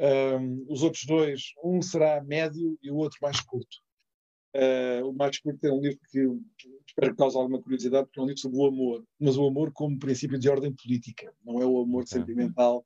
um, 0.00 0.66
os 0.68 0.82
outros 0.82 1.04
dois, 1.04 1.52
um 1.62 1.80
será 1.80 2.22
médio 2.22 2.78
e 2.82 2.90
o 2.90 2.96
outro 2.96 3.18
mais 3.22 3.40
curto. 3.40 3.76
Uh, 4.54 5.08
o 5.08 5.12
mais 5.14 5.38
curto 5.38 5.64
é 5.64 5.72
um 5.72 5.80
livro 5.80 5.98
que 6.10 6.18
espero 6.86 7.12
que 7.12 7.16
cause 7.16 7.36
alguma 7.36 7.62
curiosidade, 7.62 8.06
porque 8.06 8.20
é 8.20 8.22
um 8.22 8.26
livro 8.26 8.40
sobre 8.40 8.58
o 8.58 8.66
amor, 8.66 9.04
mas 9.18 9.36
o 9.36 9.46
amor 9.46 9.72
como 9.72 9.98
princípio 9.98 10.38
de 10.38 10.48
ordem 10.48 10.74
política, 10.74 11.32
não 11.44 11.62
é 11.62 11.64
o 11.64 11.80
amor 11.80 12.06
sentimental 12.06 12.84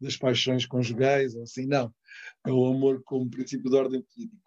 das 0.00 0.16
paixões 0.16 0.66
conjugais, 0.66 1.34
ou 1.34 1.42
assim, 1.42 1.66
não. 1.66 1.94
É 2.46 2.50
o 2.50 2.66
amor 2.66 3.02
como 3.04 3.30
princípio 3.30 3.70
de 3.70 3.76
ordem 3.76 4.02
política. 4.02 4.43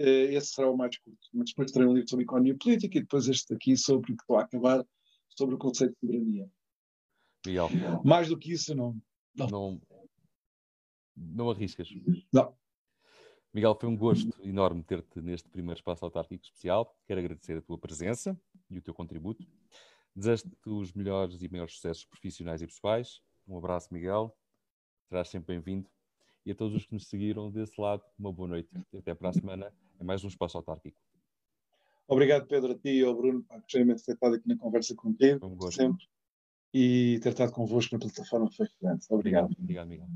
Uh, 0.00 0.30
esse 0.30 0.52
será 0.52 0.70
o 0.70 0.76
mais 0.76 0.96
curto. 0.98 1.28
Mas 1.32 1.50
depois 1.50 1.72
terei 1.72 1.88
um 1.88 1.92
livro 1.92 2.08
sobre 2.08 2.24
economia 2.24 2.56
política 2.56 2.98
e 2.98 3.00
depois 3.00 3.28
este 3.28 3.54
aqui 3.54 3.76
sobre, 3.76 4.14
que 4.14 4.22
estou 4.22 4.36
a 4.36 4.42
acabar, 4.42 4.86
sobre 5.30 5.54
o 5.54 5.58
conceito 5.58 5.92
de 5.92 5.98
soberania. 6.00 6.48
Legal. 7.46 7.68
Mais 8.04 8.28
do 8.28 8.38
que 8.38 8.52
isso, 8.52 8.74
não. 8.74 8.96
Não, 9.34 9.48
não, 9.48 9.82
não 11.16 11.50
arriscas? 11.50 11.88
Não. 12.32 12.56
Miguel, 13.52 13.76
foi 13.80 13.88
um 13.88 13.96
gosto 13.96 14.30
enorme 14.42 14.82
ter-te 14.82 15.20
neste 15.20 15.48
primeiro 15.48 15.78
espaço 15.78 16.04
autárquico 16.04 16.44
especial. 16.44 16.96
Quero 17.06 17.20
agradecer 17.20 17.56
a 17.56 17.62
tua 17.62 17.78
presença 17.78 18.38
e 18.70 18.78
o 18.78 18.82
teu 18.82 18.92
contributo. 18.92 19.46
Desejo-te 20.14 20.56
os 20.66 20.92
melhores 20.92 21.42
e 21.42 21.48
maiores 21.48 21.74
sucessos 21.74 22.04
profissionais 22.04 22.60
e 22.60 22.66
pessoais. 22.66 23.20
Um 23.46 23.56
abraço, 23.56 23.92
Miguel. 23.92 24.36
Serás 25.08 25.28
sempre 25.28 25.54
bem-vindo. 25.54 25.88
E 26.44 26.50
a 26.50 26.54
todos 26.54 26.76
os 26.76 26.84
que 26.84 26.92
nos 26.92 27.06
seguiram 27.06 27.50
desse 27.50 27.80
lado, 27.80 28.02
uma 28.18 28.32
boa 28.32 28.48
noite. 28.48 28.68
Até 28.96 29.14
para 29.14 29.30
a 29.30 29.32
semana 29.32 29.72
em 30.00 30.04
mais 30.04 30.24
um 30.24 30.28
espaço 30.28 30.56
autárquico. 30.56 31.00
Obrigado, 32.06 32.46
Pedro, 32.46 32.72
a 32.72 32.78
ti 32.78 33.00
e 33.00 33.04
ao 33.04 33.14
Bruno. 33.14 33.44
Gostei 33.50 33.84
muito 33.84 33.98
de 33.98 34.04
ter 34.04 34.12
estado 34.12 34.34
aqui 34.36 34.48
na 34.48 34.56
conversa 34.56 34.94
contigo. 34.94 35.46
Um. 35.46 35.70
Sempre. 35.70 36.06
E 36.72 37.18
ter 37.22 37.30
estado 37.30 37.52
convosco 37.52 37.94
na 37.94 38.00
plataforma 38.00 38.50
foi 38.50 38.66
excelente. 38.66 39.06
Obrigado. 39.10 39.54
Obrigado, 39.58 39.88
Miguel. 39.88 40.08